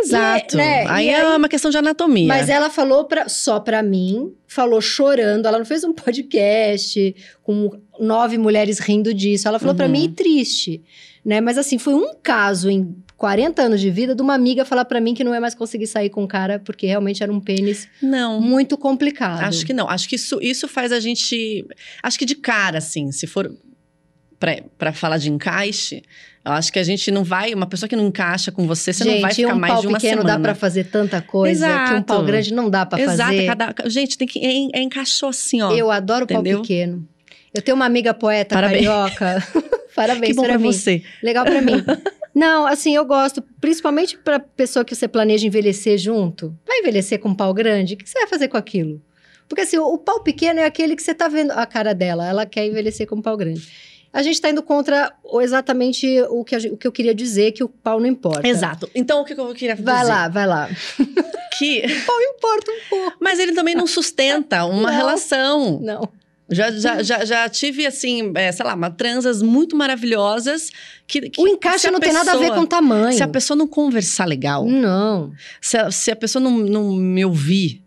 Exato. 0.03 0.55
E, 0.55 0.57
né, 0.59 0.86
aí 0.88 1.07
e 1.07 1.11
é 1.11 1.20
aí- 1.20 1.36
uma 1.36 1.48
questão 1.48 1.70
de 1.70 1.76
anatomia. 1.78 2.26
Mas 2.28 2.48
ela 2.48 2.70
falou 2.70 3.05
pra, 3.05 3.28
só 3.28 3.61
pra 3.61 3.82
mim, 3.82 4.32
falou 4.46 4.80
chorando. 4.80 5.46
Ela 5.46 5.59
não 5.59 5.64
fez 5.64 5.84
um 5.84 5.92
podcast 5.92 7.14
com 7.42 7.70
nove 7.98 8.38
mulheres 8.38 8.78
rindo 8.78 9.12
disso. 9.14 9.46
Ela 9.48 9.59
falou 9.59 9.74
pra 9.74 9.86
Uhum. 9.86 9.92
mim 9.92 10.12
triste, 10.12 10.82
né? 11.24 11.40
Mas 11.40 11.59
assim, 11.59 11.78
foi 11.78 11.94
um 11.94 12.14
caso 12.22 12.70
em 12.70 12.94
40 13.16 13.62
anos 13.62 13.80
de 13.80 13.90
vida 13.90 14.14
de 14.14 14.22
uma 14.22 14.32
amiga 14.34 14.64
falar 14.64 14.86
pra 14.86 15.01
mim 15.01 15.12
que 15.12 15.22
não 15.22 15.34
ia 15.34 15.40
mais 15.40 15.55
conseguir 15.55 15.86
sair 15.86 16.09
com 16.09 16.24
o 16.24 16.28
cara 16.28 16.59
porque 16.59 16.86
realmente 16.86 17.22
era 17.22 17.30
um 17.30 17.38
pênis 17.40 17.86
Não. 18.01 18.40
muito 18.40 18.78
complicado. 18.78 19.42
Acho 19.44 19.66
que 19.66 19.74
não. 19.74 19.88
Acho 19.88 20.09
que 20.09 20.16
isso, 20.16 20.38
isso 20.40 20.66
faz 20.66 20.90
a 20.92 20.98
gente. 21.01 21.66
Acho 22.03 22.18
que 22.18 22.24
de 22.24 22.34
cara, 22.34 22.78
assim, 22.78 23.12
se 23.12 23.26
for 23.26 23.55
pra, 24.38 24.62
pra 24.78 24.92
falar 24.92 25.18
de 25.18 25.30
encaixe, 25.30 26.03
eu 26.45 26.53
acho 26.53 26.72
que 26.72 26.78
a 26.78 26.82
gente 26.82 27.11
não 27.11 27.22
vai. 27.22 27.53
Uma 27.53 27.66
pessoa 27.66 27.88
que 27.88 27.95
não 27.95 28.07
encaixa 28.07 28.51
com 28.51 28.66
você, 28.66 28.93
você 28.93 29.05
gente, 29.05 29.14
não 29.14 29.20
vai 29.20 29.34
ficar 29.34 29.55
um 29.55 29.59
mais 29.59 29.72
pau 29.74 29.82
de 29.82 29.88
uma 29.88 29.99
pequeno 29.99 30.22
semana. 30.22 30.38
dá 30.38 30.43
pra 30.43 30.55
fazer 30.55 30.84
tanta 30.84 31.20
coisa 31.20 31.66
que 31.66 31.72
um 31.72 31.76
Exato. 31.84 32.05
pau 32.05 32.24
grande 32.24 32.55
não 32.55 32.70
dá 32.70 32.86
pra 32.86 33.01
Exato, 33.01 33.30
fazer. 33.30 33.47
cada, 33.47 33.74
gente, 33.88 34.16
tem 34.16 34.26
que. 34.26 34.38
É, 34.38 34.78
é 34.78 34.82
encaixou 34.82 35.28
assim, 35.28 35.61
ó. 35.61 35.72
Eu 35.72 35.91
adoro 35.91 36.24
Entendeu? 36.24 36.59
pau 36.59 36.62
pequeno. 36.62 37.07
Eu 37.53 37.61
tenho 37.61 37.74
uma 37.74 37.84
amiga 37.84 38.14
poeta 38.14 38.55
Parabéns. 38.55 38.86
carioca. 38.86 39.43
Parabéns 39.95 40.30
que 40.30 40.34
bom 40.36 40.45
pra 40.45 40.59
mim. 40.59 40.72
você. 40.72 41.03
Legal 41.22 41.45
pra 41.45 41.61
mim. 41.61 41.84
Não, 42.32 42.64
assim, 42.64 42.95
eu 42.95 43.05
gosto, 43.05 43.43
principalmente 43.61 44.16
pra 44.16 44.38
pessoa 44.38 44.84
que 44.84 44.95
você 44.95 45.09
planeja 45.09 45.47
envelhecer 45.47 45.99
junto. 45.99 46.57
Vai 46.66 46.78
envelhecer 46.78 47.18
com 47.18 47.30
um 47.30 47.34
pau 47.34 47.53
grande? 47.53 47.95
O 47.95 47.97
que 47.97 48.09
você 48.09 48.20
vai 48.20 48.28
fazer 48.28 48.47
com 48.49 48.57
aquilo? 48.57 49.03
Porque 49.49 49.62
assim, 49.62 49.78
o, 49.78 49.84
o 49.84 49.99
pau 49.99 50.22
pequeno 50.22 50.61
é 50.61 50.64
aquele 50.64 50.95
que 50.95 51.03
você 51.03 51.12
tá 51.12 51.26
vendo 51.26 51.51
a 51.51 51.66
cara 51.66 51.93
dela, 51.93 52.24
ela 52.24 52.47
quer 52.47 52.64
envelhecer 52.66 53.05
com 53.07 53.16
um 53.16 53.22
pau 53.22 53.36
grande. 53.36 53.68
A 54.12 54.22
gente 54.22 54.40
tá 54.40 54.50
indo 54.50 54.62
contra 54.62 55.12
o- 55.22 55.40
exatamente 55.40 56.06
o 56.30 56.44
que, 56.44 56.56
o 56.56 56.76
que 56.76 56.86
eu 56.86 56.92
queria 56.92 57.14
dizer, 57.14 57.52
que 57.52 57.62
o 57.62 57.68
pau 57.68 58.00
não 58.00 58.06
importa. 58.06 58.46
Exato. 58.46 58.90
Então, 58.94 59.20
o 59.22 59.24
que 59.24 59.32
eu 59.34 59.54
queria 59.54 59.74
dizer? 59.74 59.84
Vai 59.84 60.04
lá, 60.04 60.28
vai 60.28 60.46
lá. 60.46 60.68
Que... 61.58 61.84
Importa 61.84 62.70
um 62.72 62.88
pouco. 62.88 63.16
Mas 63.20 63.38
ele 63.38 63.52
também 63.52 63.74
não 63.74 63.86
sustenta 63.86 64.64
uma 64.64 64.90
Não. 64.90 64.96
relação. 64.96 65.78
Não. 65.82 66.08
Já, 66.48 66.70
já, 66.70 67.02
já, 67.02 67.24
já 67.24 67.48
tive, 67.48 67.86
assim, 67.86 68.32
é, 68.34 68.50
sei 68.50 68.64
lá, 68.64 68.74
uma 68.74 68.90
transas 68.90 69.42
muito 69.42 69.76
maravilhosas. 69.76 70.70
Que, 71.06 71.28
que 71.28 71.40
O 71.40 71.46
encaixe 71.46 71.90
não 71.90 72.00
tem 72.00 72.12
nada 72.12 72.30
a 72.32 72.34
ver 72.34 72.40
pessoa- 72.48 72.58
com 72.58 72.66
tamanho. 72.66 73.12
Se 73.12 73.22
a 73.22 73.28
pessoa 73.28 73.56
não 73.56 73.66
conversar 73.68 74.24
legal, 74.24 74.64
Não. 74.64 75.32
se 75.61 75.76
a, 75.76 75.90
se 75.90 76.11
a 76.11 76.16
pessoa 76.16 76.42
não, 76.42 76.50
não 76.58 76.92
me 76.92 77.24
ouvir, 77.24 77.82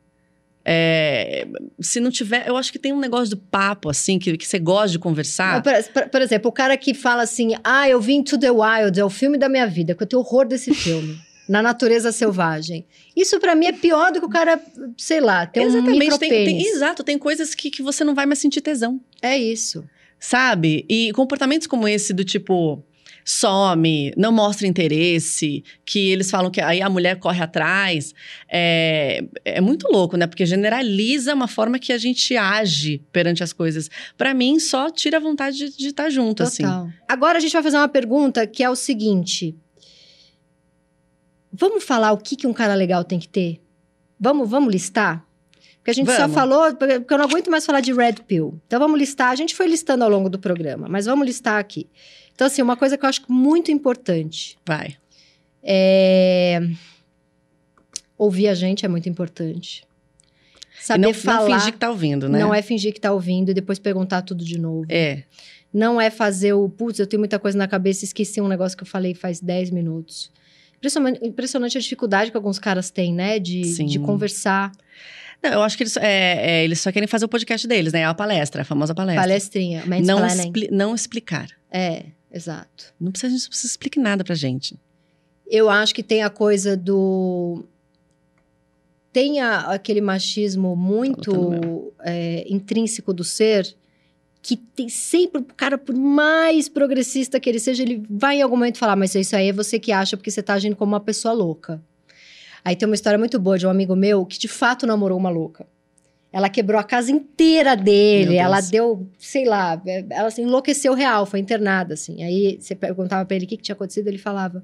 é, 0.66 1.48
se 1.80 2.00
não 2.00 2.10
tiver. 2.10 2.48
Eu 2.48 2.56
acho 2.58 2.72
que 2.72 2.80
tem 2.80 2.94
um 2.94 3.00
negócio 3.00 3.30
do 3.32 3.38
papo, 3.38 3.90
assim, 3.90 4.18
que, 4.18 4.38
que 4.38 4.48
você 4.48 4.60
gosta 4.60 4.90
de 4.90 5.00
conversar. 5.00 5.62
Por, 5.62 5.74
por- 5.94 6.10
por 6.10 6.22
exemplo, 6.22 6.50
o 6.50 6.54
cara 6.54 6.78
que 6.78 6.94
fala 6.94 7.24
assim: 7.24 7.52
ah, 7.64 7.88
eu 7.90 8.00
vim 8.00 8.24
to 8.24 8.38
the 8.38 8.50
wild, 8.52 9.00
é 9.00 9.04
o 9.06 9.10
filme 9.10 9.38
da 9.38 9.50
minha 9.50 9.68
vida, 9.68 9.94
que 9.94 10.04
eu 10.04 10.08
tenho 10.08 10.22
horror 10.22 10.46
desse 10.48 10.74
filme. 10.74 11.18
Na 11.50 11.62
natureza 11.62 12.10
selvagem. 12.14 12.86
Isso 13.14 13.38
pra 13.38 13.54
mim 13.54 13.66
é 13.66 13.74
pior 13.74 14.14
do 14.14 14.22
que 14.22 14.26
o 14.26 14.30
cara, 14.30 14.58
sei 14.98 15.20
lá, 15.20 15.46
ter 15.46 15.60
um 15.60 15.64
Exatamente. 15.64 16.00
Tem, 16.00 16.00
micropênis. 16.00 16.46
tem- 16.64 16.74
exato, 16.74 17.04
tem 17.04 17.18
coisas 17.18 17.54
que, 17.54 17.70
que 17.70 17.82
você 17.84 18.06
não 18.06 18.16
vai 18.16 18.26
mais 18.26 18.40
sentir 18.40 18.62
tesão. 18.62 19.02
É 19.22 19.38
isso. 19.38 19.84
Sabe? 20.18 20.86
E 20.88 21.12
comportamentos 21.12 21.68
como 21.68 21.86
esse 21.86 22.14
do 22.14 22.24
tipo 22.24 22.82
some, 23.26 24.14
não 24.18 24.32
mostra 24.32 24.68
interesse, 24.68 25.64
que 25.86 26.10
eles 26.12 26.30
falam 26.30 26.50
que 26.52 26.60
aí 26.62 26.82
a 26.82 26.90
mulher 26.90 27.18
corre 27.20 27.42
atrás, 27.42 28.14
é, 28.50 29.24
é 29.46 29.62
muito 29.62 29.88
louco, 29.92 30.18
né? 30.18 30.28
Porque 30.28 30.46
generaliza 30.46 31.34
uma 31.34 31.48
forma 31.48 31.80
que 31.80 31.92
a 31.94 31.98
gente 31.98 32.36
age 32.36 33.02
perante 33.12 33.44
as 33.44 33.54
coisas. 33.54 33.90
Pra 34.18 34.34
mim, 34.34 34.60
só 34.60 34.90
tira 34.90 35.18
a 35.18 35.20
vontade 35.20 35.76
de- 35.78 35.88
estar 35.88 36.10
junto, 36.10 36.44
assim. 36.44 36.64
Total. 36.64 36.90
Agora 37.08 37.38
a 37.38 37.42
gente 37.42 37.54
vai 37.54 37.64
fazer 37.64 37.78
uma 37.78 37.88
pergunta 37.90 38.46
que 38.48 38.64
é 38.64 38.70
o 38.70 38.76
seguinte: 38.76 39.56
Vamos 41.52 41.84
falar 41.84 42.12
o 42.14 42.18
que, 42.18 42.36
que 42.36 42.48
um 42.48 42.54
cara 42.54 42.74
legal 42.74 43.04
tem 43.04 43.20
que 43.20 43.28
ter? 43.28 43.62
Vamos, 44.20 44.50
vamos 44.50 44.74
listar? 44.74 45.24
Porque 45.78 45.92
a 45.92 45.94
gente 45.94 46.10
só 46.12 46.20
Vamos. 46.22 46.34
falou, 46.36 46.74
porque 46.76 47.00
porque 47.02 47.14
eu 47.14 47.18
não 47.18 47.26
aguento 47.26 47.52
mais 47.52 47.66
falar 47.66 47.82
de 47.82 47.94
Red 47.94 48.14
Pill. 48.26 48.60
Então 48.66 48.80
vamos 48.80 48.98
listar. 48.98 49.30
A 49.32 49.36
gente 49.36 49.54
foi 49.54 49.68
listando 49.68 50.04
ao 50.04 50.10
longo 50.10 50.30
do 50.30 50.40
programa, 50.40 50.88
mas 50.90 51.06
vamos 51.06 51.28
listar 51.28 51.60
aqui. 51.60 51.90
Então, 52.36 52.48
assim, 52.48 52.62
uma 52.62 52.76
coisa 52.76 52.98
que 52.98 53.06
eu 53.06 53.10
acho 53.10 53.22
muito 53.30 53.72
importante 53.72 54.58
Vai. 54.66 54.96
é. 55.62 56.60
Ouvir 58.18 58.48
a 58.48 58.54
gente 58.54 58.86
é 58.86 58.88
muito 58.88 59.10
importante. 59.10 59.84
Saber 60.80 61.02
não, 61.02 61.10
não 61.10 61.14
falar. 61.14 61.58
fingir 61.60 61.74
que 61.74 61.80
tá 61.80 61.90
ouvindo, 61.90 62.30
né? 62.30 62.40
Não 62.40 62.54
é 62.54 62.62
fingir 62.62 62.94
que 62.94 63.00
tá 63.00 63.12
ouvindo 63.12 63.52
e 63.52 63.54
depois 63.54 63.80
perguntar 63.80 64.22
tudo 64.22 64.44
de 64.44 64.60
novo. 64.60 64.86
É. 64.90 65.24
Não 65.74 66.00
é 66.00 66.10
fazer 66.10 66.54
o, 66.54 66.70
putz, 66.70 67.00
eu 67.00 67.08
tenho 67.08 67.20
muita 67.20 67.40
coisa 67.40 67.58
na 67.58 67.68
cabeça 67.68 68.04
e 68.04 68.08
esqueci 68.08 68.40
um 68.40 68.48
negócio 68.48 68.78
que 68.78 68.84
eu 68.84 68.88
falei 68.88 69.14
faz 69.14 69.40
10 69.42 69.72
minutos. 69.72 70.32
Impressionante, 70.78 71.26
impressionante 71.26 71.78
a 71.78 71.82
dificuldade 71.82 72.32
que 72.32 72.38
alguns 72.38 72.60
caras 72.60 72.92
têm, 72.92 73.14
né? 73.14 73.40
De, 73.40 73.64
Sim. 73.66 73.86
de 73.86 73.98
conversar. 74.00 74.72
Não, 75.42 75.52
eu 75.52 75.62
acho 75.64 75.76
que 75.76 75.84
eles, 75.84 75.98
é, 75.98 76.60
é, 76.62 76.64
eles 76.64 76.80
só 76.80 76.92
querem 76.92 77.08
fazer 77.08 77.26
o 77.26 77.30
podcast 77.30 77.68
deles, 77.68 77.92
né? 77.94 78.06
A 78.06 78.14
palestra, 78.14 78.62
a 78.62 78.66
famosa 78.66 78.94
palestra. 78.94 79.22
Palestrinha, 79.24 79.84
Não, 79.86 80.20
mansplaining. 80.20 80.44
expli- 80.48 80.70
não 80.72 80.94
explicar. 80.96 81.48
É, 81.72 82.04
exato. 82.34 82.94
Não 83.00 83.12
precisa, 83.12 83.28
a 83.28 83.36
gente 83.38 83.44
não 83.44 83.50
precisa 83.50 83.72
explicar 83.72 84.02
nada 84.02 84.24
pra 84.24 84.36
gente. 84.36 84.76
Eu 85.48 85.70
acho 85.70 85.94
que 85.94 86.02
tem 86.04 86.24
a 86.24 86.30
coisa 86.30 86.76
do... 86.76 87.64
Tem 89.12 89.40
a- 89.40 89.72
aquele 89.74 90.02
machismo 90.02 90.76
muito 90.76 91.32
Falou 91.32 91.94
é, 92.02 92.46
intrínseco 92.52 93.14
do 93.14 93.24
ser, 93.24 93.74
que 94.42 94.58
tem 94.58 94.90
sempre, 94.90 95.40
o 95.42 95.44
cara, 95.46 95.78
por 95.78 95.96
mais 95.96 96.68
progressista 96.68 97.40
que 97.40 97.48
ele 97.50 97.60
seja, 97.60 97.84
ele 97.84 98.04
vai 98.10 98.38
em 98.38 98.42
algum 98.42 98.58
momento 98.58 98.78
falar, 98.80 98.96
mas 98.96 99.14
isso 99.14 99.36
aí 99.36 99.50
é 99.50 99.54
você 99.54 99.80
que 99.80 99.92
acha 99.92 100.18
porque 100.18 100.32
você 100.32 100.42
tá 100.42 100.56
agindo 100.56 100.76
como 100.76 100.94
uma 100.94 101.00
pessoa 101.00 101.34
louca. 101.34 101.80
Aí 102.66 102.76
tem 102.76 102.88
uma 102.88 102.96
história 102.96 103.20
muito 103.20 103.40
boa 103.40 103.58
de 103.58 103.68
um 103.68 103.70
amigo 103.70 103.96
meu 103.96 104.26
que 104.26 104.40
de 104.40 104.48
fato 104.48 104.88
namorou 104.88 105.18
uma 105.18 105.30
louca. 105.30 105.68
Ela 106.34 106.50
quebrou 106.50 106.80
a 106.80 106.84
casa 106.84 107.12
inteira 107.12 107.76
dele, 107.78 108.38
ela 108.38 108.60
deu, 108.60 109.08
sei 109.20 109.46
lá, 109.46 109.80
é, 109.86 110.04
ela 110.10 110.28
assim, 110.30 110.42
enlouqueceu 110.42 110.96
real, 110.96 111.28
foi 111.28 111.40
internada, 111.40 111.94
assim. 111.94 112.24
Aí 112.24 112.58
você 112.60 112.74
perguntava 112.74 113.24
pra 113.24 113.36
ele 113.36 113.46
o 113.46 113.48
que, 113.48 113.56
que 113.56 113.62
tinha 113.64 113.76
acontecido, 113.76 114.08
ele 114.08 114.18
falava, 114.18 114.64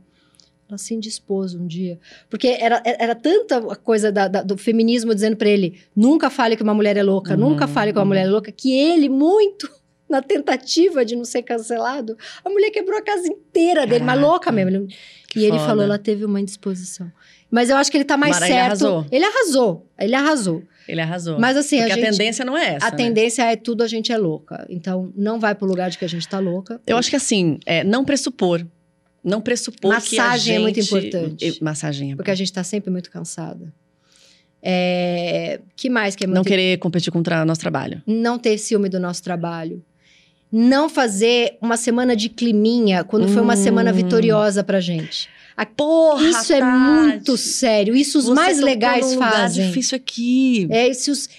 ela 0.67 0.79
se 0.79 0.95
indispôs 0.95 1.53
um 1.53 1.67
dia. 1.67 1.99
Porque 2.27 2.47
era, 2.59 2.81
era 2.83 3.13
tanta 3.13 3.61
coisa 3.75 4.11
da- 4.11 4.27
da- 4.27 4.41
do 4.41 4.57
feminismo 4.57 5.13
dizendo 5.13 5.37
pra 5.37 5.47
ele, 5.47 5.79
nunca 5.95 6.31
fale 6.31 6.55
que 6.57 6.63
uma 6.63 6.73
mulher 6.73 6.97
é 6.97 7.03
louca, 7.03 7.35
Uhum, 7.35 7.39
nunca 7.51 7.67
fale 7.67 7.91
que 7.93 7.99
uma 7.99 8.01
uhum. 8.03 8.07
mulher 8.07 8.25
é 8.25 8.29
louca, 8.29 8.51
que 8.51 8.73
ele, 8.75 9.07
muito 9.07 9.69
na 10.09 10.23
tentativa 10.23 11.05
de 11.05 11.15
não 11.15 11.23
ser 11.23 11.43
cancelado, 11.43 12.17
a 12.43 12.49
mulher 12.49 12.71
quebrou 12.71 12.97
a 12.97 13.01
casa 13.03 13.27
inteira 13.27 13.85
dele, 13.85 14.03
mas 14.03 14.15
Caraca. 14.15 14.27
louca 14.27 14.51
mesmo. 14.51 14.87
E 15.35 15.43
ele 15.45 15.51
foda. 15.59 15.65
falou, 15.67 15.83
ela 15.83 15.99
teve 15.99 16.25
uma 16.25 16.41
indisposição. 16.41 17.11
Mas 17.51 17.69
eu 17.69 17.77
acho 17.77 17.91
que 17.91 17.97
ele 17.97 18.05
tá 18.05 18.17
mais 18.17 18.39
Mas 18.39 18.43
ele 18.49 18.53
certo. 18.53 18.65
arrasou. 18.65 19.05
Ele 19.11 19.25
arrasou. 19.25 19.87
Ele 19.99 20.15
arrasou. 20.15 20.63
Ele 20.89 21.01
arrasou. 21.01 21.39
Mas 21.39 21.55
assim, 21.55 21.77
Porque 21.77 21.91
a 21.91 21.95
a, 21.95 21.97
gente. 21.99 22.09
tendência 22.11 22.43
não 22.45 22.57
é 22.57 22.75
essa. 22.75 22.87
a 22.87 22.91
né? 22.91 22.97
tendência 22.97 23.43
é 23.43 23.55
tudo 23.55 23.83
a 23.83 23.87
gente 23.87 24.11
é 24.11 24.17
louca. 24.17 24.65
Então, 24.69 25.11
não 25.15 25.39
vai 25.39 25.53
pro 25.53 25.67
lugar 25.67 25.89
de 25.89 25.97
que 25.97 26.05
a 26.05 26.09
gente 26.09 26.27
tá 26.27 26.39
louca. 26.39 26.81
Eu 26.87 26.97
acho 26.97 27.09
que 27.09 27.15
assim, 27.15 27.59
é, 27.65 27.83
não 27.83 28.03
pressupor. 28.03 28.65
Não 29.23 29.41
pressupor 29.41 30.01
que 30.01 30.17
a 30.17 30.23
Massagem 30.23 30.55
é 30.55 30.59
muito 30.59 30.81
gente- 30.81 30.87
importante. 31.07 31.59
Massagem 31.63 32.11
é 32.13 32.15
Porque 32.15 32.31
a 32.31 32.35
gente 32.35 32.51
tá 32.51 32.63
sempre 32.63 32.89
muito 32.89 33.11
cansada. 33.11 33.71
É... 34.61 35.61
que 35.75 35.89
mais 35.89 36.15
que 36.15 36.23
é 36.25 36.27
muito 36.27 36.35
Não 36.37 36.43
querer 36.43 36.77
competir 36.79 37.11
contra 37.13 37.43
o 37.43 37.45
nosso 37.45 37.61
trabalho. 37.61 38.01
não 38.05 38.37
ter 38.37 38.57
ciúme 38.57 38.89
do 38.89 38.99
nosso 38.99 39.23
trabalho. 39.23 39.83
Não 40.51 40.89
fazer 40.89 41.57
uma 41.61 41.77
semana 41.77 42.15
de 42.15 42.27
climinha 42.27 43.03
quando 43.03 43.27
foi 43.27 43.41
uma 43.41 43.53
Hum. 43.53 43.57
semana 43.63 43.93
vitoriosa 43.93 44.63
pra 44.63 44.79
gente. 44.79 45.29
Porra, 45.65 46.27
Isso 46.27 46.53
é 46.53 46.61
muito 46.61 47.37
sério. 47.37 47.95
Isso 47.95 48.17
os 48.19 48.29
mais 48.29 48.59
legais 48.59 49.13
lugar 49.13 49.31
fazem. 49.31 49.67
difícil 49.67 49.95
aqui. 49.95 50.67
É, 50.69 50.87
isso 50.87 51.11
os, 51.11 51.29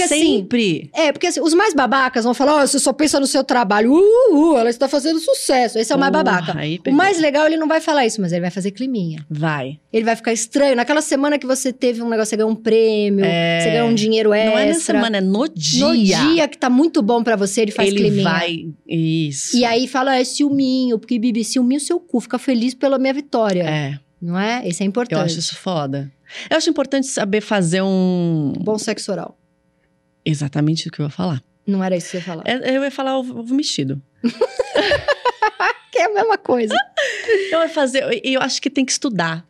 assim, 0.00 0.06
Sempre. 0.38 0.90
é, 0.94 1.12
porque 1.12 1.26
assim, 1.26 1.40
os 1.40 1.54
mais 1.54 1.74
babacas 1.74 2.24
vão 2.24 2.34
falar, 2.34 2.56
ó, 2.62 2.66
você 2.66 2.78
só 2.78 2.92
pensa 2.92 3.18
no 3.20 3.26
seu 3.26 3.42
trabalho. 3.44 3.92
Uh, 3.92 4.34
uh, 4.52 4.56
ela 4.58 4.70
está 4.70 4.88
fazendo 4.88 5.18
sucesso. 5.20 5.78
Esse 5.78 5.92
é 5.92 5.96
o 5.96 5.98
mais 5.98 6.12
Porra, 6.12 6.24
babaca. 6.24 6.58
O 6.88 6.92
mais 6.92 7.18
legal, 7.20 7.46
ele 7.46 7.56
não 7.56 7.68
vai 7.68 7.80
falar 7.80 8.06
isso, 8.06 8.20
mas 8.20 8.32
ele 8.32 8.40
vai 8.42 8.50
fazer 8.50 8.70
climinha. 8.70 9.24
Vai. 9.30 9.78
Ele 9.92 10.04
vai 10.04 10.16
ficar 10.16 10.32
estranho. 10.32 10.76
Naquela 10.76 11.00
semana 11.00 11.38
que 11.38 11.46
você 11.46 11.72
teve 11.72 12.02
um 12.02 12.08
negócio, 12.08 12.30
você 12.30 12.36
ganhou 12.36 12.50
um 12.50 12.56
prêmio, 12.56 13.24
É. 13.24 13.60
você 13.60 13.70
ganhou 13.70 13.88
um 13.88 13.94
dinheiro 13.94 14.32
extra. 14.32 14.50
Não 14.50 14.58
é 14.58 14.66
na 14.68 14.74
semana, 14.74 15.16
é 15.18 15.20
no 15.20 15.48
dia. 15.48 15.86
No 15.86 15.94
dia 15.96 16.48
que 16.48 16.58
tá 16.58 16.68
muito 16.70 17.02
bom 17.02 17.22
pra 17.22 17.36
você, 17.36 17.62
ele 17.62 17.72
faz 17.72 17.88
Ele 17.88 17.98
climinha. 17.98 18.24
vai. 18.24 18.66
Isso. 18.86 19.56
E 19.56 19.64
aí 19.64 19.86
fala, 19.86 20.16
é 20.16 20.24
ciúminho, 20.24 20.98
porque 20.98 21.18
Bibi, 21.18 21.44
ciúminho 21.44 21.80
seu 21.80 21.98
cu, 22.00 22.20
fica 22.20 22.38
feliz 22.38 22.74
pela 22.74 22.98
minha 22.98 23.12
vitória. 23.14 23.53
É, 23.60 23.98
Não 24.20 24.38
é? 24.38 24.66
Isso 24.66 24.82
é 24.82 24.86
importante. 24.86 25.18
eu 25.18 25.24
acho 25.24 25.38
isso 25.38 25.56
foda. 25.56 26.10
Eu 26.50 26.56
acho 26.56 26.70
importante 26.70 27.06
saber 27.06 27.40
fazer 27.40 27.82
um. 27.82 28.52
Bom 28.60 28.78
sexo 28.78 29.12
oral. 29.12 29.38
Exatamente 30.24 30.88
o 30.88 30.90
que 30.90 31.00
eu 31.00 31.04
ia 31.06 31.10
falar. 31.10 31.42
Não 31.66 31.82
era 31.84 31.96
isso 31.96 32.06
que 32.06 32.12
você 32.12 32.16
ia 32.18 32.22
falar. 32.22 32.42
É, 32.46 32.76
Eu 32.76 32.82
ia 32.84 32.90
falar 32.90 33.18
ovo, 33.18 33.42
mexido. 33.54 34.00
Que 35.90 35.98
é 36.00 36.06
a 36.06 36.12
mesma 36.12 36.36
coisa. 36.36 36.74
Eu 37.52 37.60
ia 37.60 37.68
fazer. 37.68 38.20
E 38.24 38.34
eu 38.34 38.40
acho 38.40 38.60
que 38.60 38.68
tem 38.68 38.84
que 38.84 38.90
estudar. 38.90 39.46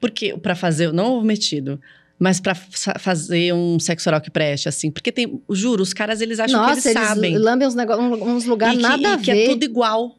Porque, 0.00 0.36
pra 0.36 0.56
fazer, 0.56 0.92
não 0.92 1.12
ovo 1.16 1.24
metido. 1.26 1.80
Mas 2.18 2.40
pra 2.40 2.54
fa- 2.56 2.98
fazer 2.98 3.52
um 3.54 3.78
sexo 3.78 4.08
oral 4.08 4.20
que 4.20 4.30
preste, 4.30 4.68
assim. 4.68 4.90
Porque 4.90 5.12
tem, 5.12 5.40
juro, 5.50 5.82
os 5.82 5.92
caras, 5.92 6.20
eles 6.20 6.40
acham 6.40 6.60
Nossa, 6.60 6.80
que 6.82 6.88
eles, 6.88 7.06
sabem. 7.08 7.38
lambem 7.38 7.68
uns, 7.68 7.74
nego- 7.74 7.94
um- 7.96 8.34
uns 8.34 8.44
E 8.44 8.48
lugares 8.48 8.76
que, 8.76 8.82
nada 8.82 9.02
e 9.02 9.06
a 9.06 9.18
que 9.18 9.32
ver. 9.32 9.44
é 9.44 9.48
tudo 9.50 9.64
igual. 9.64 10.16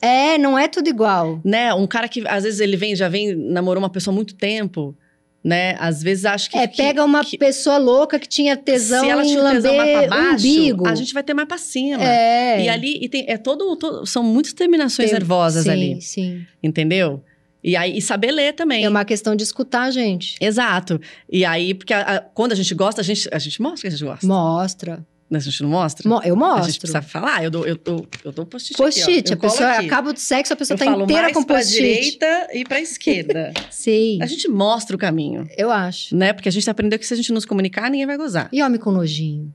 É, 0.00 0.38
não 0.38 0.58
é 0.58 0.66
tudo 0.68 0.88
igual. 0.88 1.40
Né? 1.44 1.72
Um 1.74 1.86
cara 1.86 2.08
que, 2.08 2.26
às 2.26 2.44
vezes, 2.44 2.60
ele 2.60 2.76
vem, 2.76 2.96
já 2.96 3.08
vem, 3.08 3.34
namorou 3.34 3.82
uma 3.82 3.90
pessoa 3.90 4.12
há 4.12 4.16
muito 4.16 4.34
tempo, 4.34 4.96
né? 5.44 5.74
Às 5.78 6.02
vezes 6.02 6.24
acha 6.24 6.48
que. 6.50 6.56
é, 6.56 6.66
que- 6.66 6.76
pega 6.78 7.04
uma 7.04 7.24
que- 7.24 7.36
pessoa 7.38 7.76
louca 7.78 8.18
que 8.18 8.28
tinha 8.28 8.56
tesão 8.56 9.04
se 9.04 9.10
ela 9.10 9.22
em 9.24 9.28
tiver 9.28 9.50
tesão 9.52 9.76
mais 9.76 9.88
lamber 9.94 10.08
pra 10.08 10.16
baixo, 10.22 10.46
umbigo. 10.48 10.86
a 10.88 10.94
gente 10.94 11.12
vai 11.14 11.22
ter 11.22 11.34
mais 11.34 11.48
pra 11.48 11.58
cima. 11.58 12.02
É. 12.02 12.64
E 12.64 12.68
ali, 12.68 12.98
e 13.02 13.08
tem, 13.08 13.24
é 13.28 13.36
todo, 13.36 13.76
todo- 13.76 14.06
São 14.06 14.22
muitas 14.22 14.52
terminações 14.52 15.10
Tem- 15.10 15.18
nervosas 15.18 15.64
sim, 15.64 15.70
ali, 15.70 16.00
Sim, 16.00 16.46
entendeu? 16.62 17.22
E 17.62 17.76
aí, 17.76 17.98
e 17.98 18.00
saber 18.00 18.32
ler 18.32 18.54
também. 18.54 18.84
É 18.84 18.88
uma 18.88 19.04
questão 19.04 19.36
de 19.36 19.42
escutar, 19.44 19.90
gente. 19.90 20.34
Exato. 20.40 20.98
E 21.30 21.44
aí, 21.44 21.74
porque 21.74 21.92
a- 21.92 22.00
a- 22.16 22.20
quando 22.20 22.52
a 22.52 22.54
gente 22.54 22.74
gosta, 22.74 23.02
a 23.02 23.04
gente, 23.04 23.28
a 23.30 23.38
gente 23.38 23.60
mostra 23.60 23.82
que 23.82 23.86
a 23.88 23.90
gente 23.90 24.04
gosta. 24.04 24.26
Mostra. 24.26 25.04
A 25.32 25.38
gente 25.38 25.62
não 25.62 25.70
mostra? 25.70 26.08
Mo- 26.08 26.16
eu 26.16 26.20
A 26.20 26.26
gente 26.26 26.36
mostro. 26.38 26.80
precisa 26.80 27.02
falar. 27.02 27.44
Eu 27.44 27.50
dou, 27.50 27.64
eu 27.66 27.76
dou, 27.76 28.06
eu 28.24 28.32
dou 28.32 28.44
post-it. 28.44 28.76
Post-it. 28.76 29.32
A 29.32 29.36
pessoa 29.36 29.70
aqui. 29.70 29.86
acaba 29.86 30.10
o 30.12 30.16
sexo, 30.16 30.52
a 30.52 30.56
pessoa 30.56 30.74
eu 30.74 30.78
tá 30.78 30.86
inteira 30.86 31.32
com 31.32 31.44
pra 31.44 31.56
post-it. 31.58 31.80
direita 31.82 32.48
e 32.52 32.64
pra 32.64 32.80
esquerda. 32.80 33.52
Sim, 33.70 34.18
a 34.20 34.26
gente 34.26 34.48
mostra 34.48 34.96
o 34.96 34.98
caminho, 34.98 35.48
eu 35.56 35.70
acho. 35.70 36.16
né? 36.16 36.32
Porque 36.32 36.48
a 36.48 36.52
gente 36.52 36.68
aprendeu 36.68 36.98
que 36.98 37.06
se 37.06 37.14
a 37.14 37.16
gente 37.16 37.32
não 37.32 37.40
se 37.40 37.46
comunicar, 37.46 37.88
ninguém 37.90 38.06
vai 38.06 38.16
gozar. 38.16 38.48
E 38.52 38.60
homem 38.62 38.80
com 38.80 38.90
nojinho? 38.90 39.52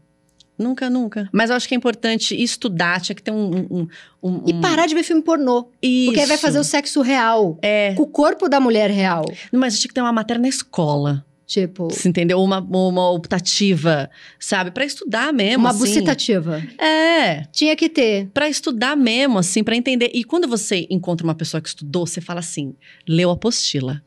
Nunca, 0.57 0.89
nunca. 0.89 1.28
Mas 1.34 1.49
eu 1.49 1.57
acho 1.57 1.67
que 1.67 1.76
é 1.76 1.78
importante 1.78 2.41
estudar, 2.41 3.01
tinha 3.01 3.13
que 3.13 3.21
ter 3.21 3.32
um... 3.32 3.67
um, 3.69 3.88
um 4.23 4.43
E 4.47 4.53
parar 4.61 4.86
de 4.86 4.95
ver 4.95 5.03
filme 5.03 5.21
pornô. 5.21 5.67
Isso. 5.82 6.05
Porque 6.05 6.21
aí 6.21 6.26
vai 6.28 6.38
fazer 6.38 6.57
o 6.59 6.63
sexo 6.63 7.01
real. 7.01 7.59
É, 7.61 7.93
Com 7.95 8.03
o 8.03 8.07
corpo 8.07 8.47
da 8.47 8.57
mulher 8.61 8.89
real. 8.89 9.26
mas 9.51 9.78
tinha 9.78 9.89
que 9.89 9.93
ter 9.93 9.99
uma 9.99 10.13
matéria 10.13 10.41
na 10.41 10.47
escola, 10.47 11.26
Tipo, 11.48 11.89
você 11.89 12.10
entendeu? 12.10 12.41
Uma, 12.41 12.60
uma 12.60 13.12
optativa, 13.12 14.10
sabe? 14.39 14.72
Pra 14.72 14.84
estudar 14.84 15.32
mesmo, 15.32 15.60
uma 15.64 15.70
assim. 15.70 15.80
bucitativa. 15.80 16.64
É, 16.80 17.43
Tinha 17.52 17.76
que 17.76 17.88
ter. 17.88 18.28
Pra 18.34 18.50
estudar 18.50 18.98
mesmo, 18.98 19.38
assim, 19.38 19.64
pra 19.64 19.76
entender. 19.76 20.10
E 20.14 20.24
quando 20.24 20.48
você 20.48 20.88
encontra 20.89 21.26
uma 21.26 21.36
pessoa 21.36 21.62
que 21.62 21.70
estudou, 21.70 22.08
você 22.08 22.20
fala 22.20 22.39
assim: 22.39 22.74
leu 23.08 23.30
a 23.30 23.34
apostila. 23.34 24.02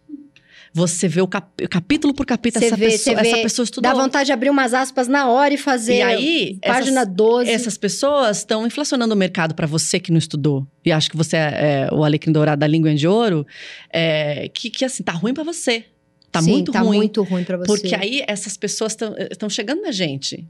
Você 0.74 1.08
vê 1.08 1.22
o 1.22 1.26
cap- 1.26 1.66
capítulo 1.68 2.12
por 2.12 2.26
capítulo, 2.26 2.62
essa, 2.64 2.76
vê, 2.76 2.90
pessoa, 2.90 3.18
essa 3.20 3.36
pessoa 3.38 3.64
estudou. 3.64 3.90
Dá 3.90 3.98
vontade 3.98 4.26
de 4.26 4.32
abrir 4.32 4.50
umas 4.50 4.74
aspas 4.74 5.08
na 5.08 5.26
hora 5.28 5.54
e 5.54 5.56
fazer. 5.56 5.96
E 5.96 6.02
aí, 6.02 6.58
página 6.62 7.00
essas, 7.02 7.14
12. 7.14 7.50
essas 7.50 7.78
pessoas 7.78 8.38
estão 8.38 8.66
inflacionando 8.66 9.14
o 9.14 9.16
mercado 9.16 9.54
pra 9.54 9.66
você 9.66 9.98
que 9.98 10.10
não 10.12 10.18
estudou. 10.18 10.66
E 10.84 10.92
acha 10.92 11.08
que 11.08 11.16
você 11.16 11.36
é, 11.36 11.88
é 11.90 11.94
o 11.94 12.04
alecrim 12.04 12.32
dourado 12.32 12.60
da 12.60 12.66
língua 12.66 12.94
de 12.94 13.08
ouro. 13.08 13.46
é, 13.90 14.50
que, 14.52 14.68
que, 14.68 14.84
assim, 14.84 15.02
tá 15.02 15.12
ruim 15.12 15.32
pra 15.32 15.42
você. 15.42 15.86
Tá 16.30 16.42
Sim, 16.42 16.50
muito 16.52 16.72
tá 16.72 16.80
ruim. 16.80 16.98
muito 16.98 17.22
ruim 17.22 17.44
pra 17.44 17.56
você. 17.56 17.66
Porque 17.66 17.94
aí 17.94 18.22
essas 18.26 18.56
pessoas 18.56 18.96
estão 19.30 19.48
chegando 19.48 19.82
na 19.82 19.90
gente. 19.90 20.46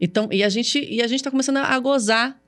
Então, 0.00 0.28
e, 0.30 0.44
a 0.44 0.48
gente. 0.48 0.78
e 0.78 1.02
a 1.02 1.06
gente 1.06 1.22
tá 1.22 1.30
começando 1.30 1.56
a 1.58 1.78
gozar 1.78 2.40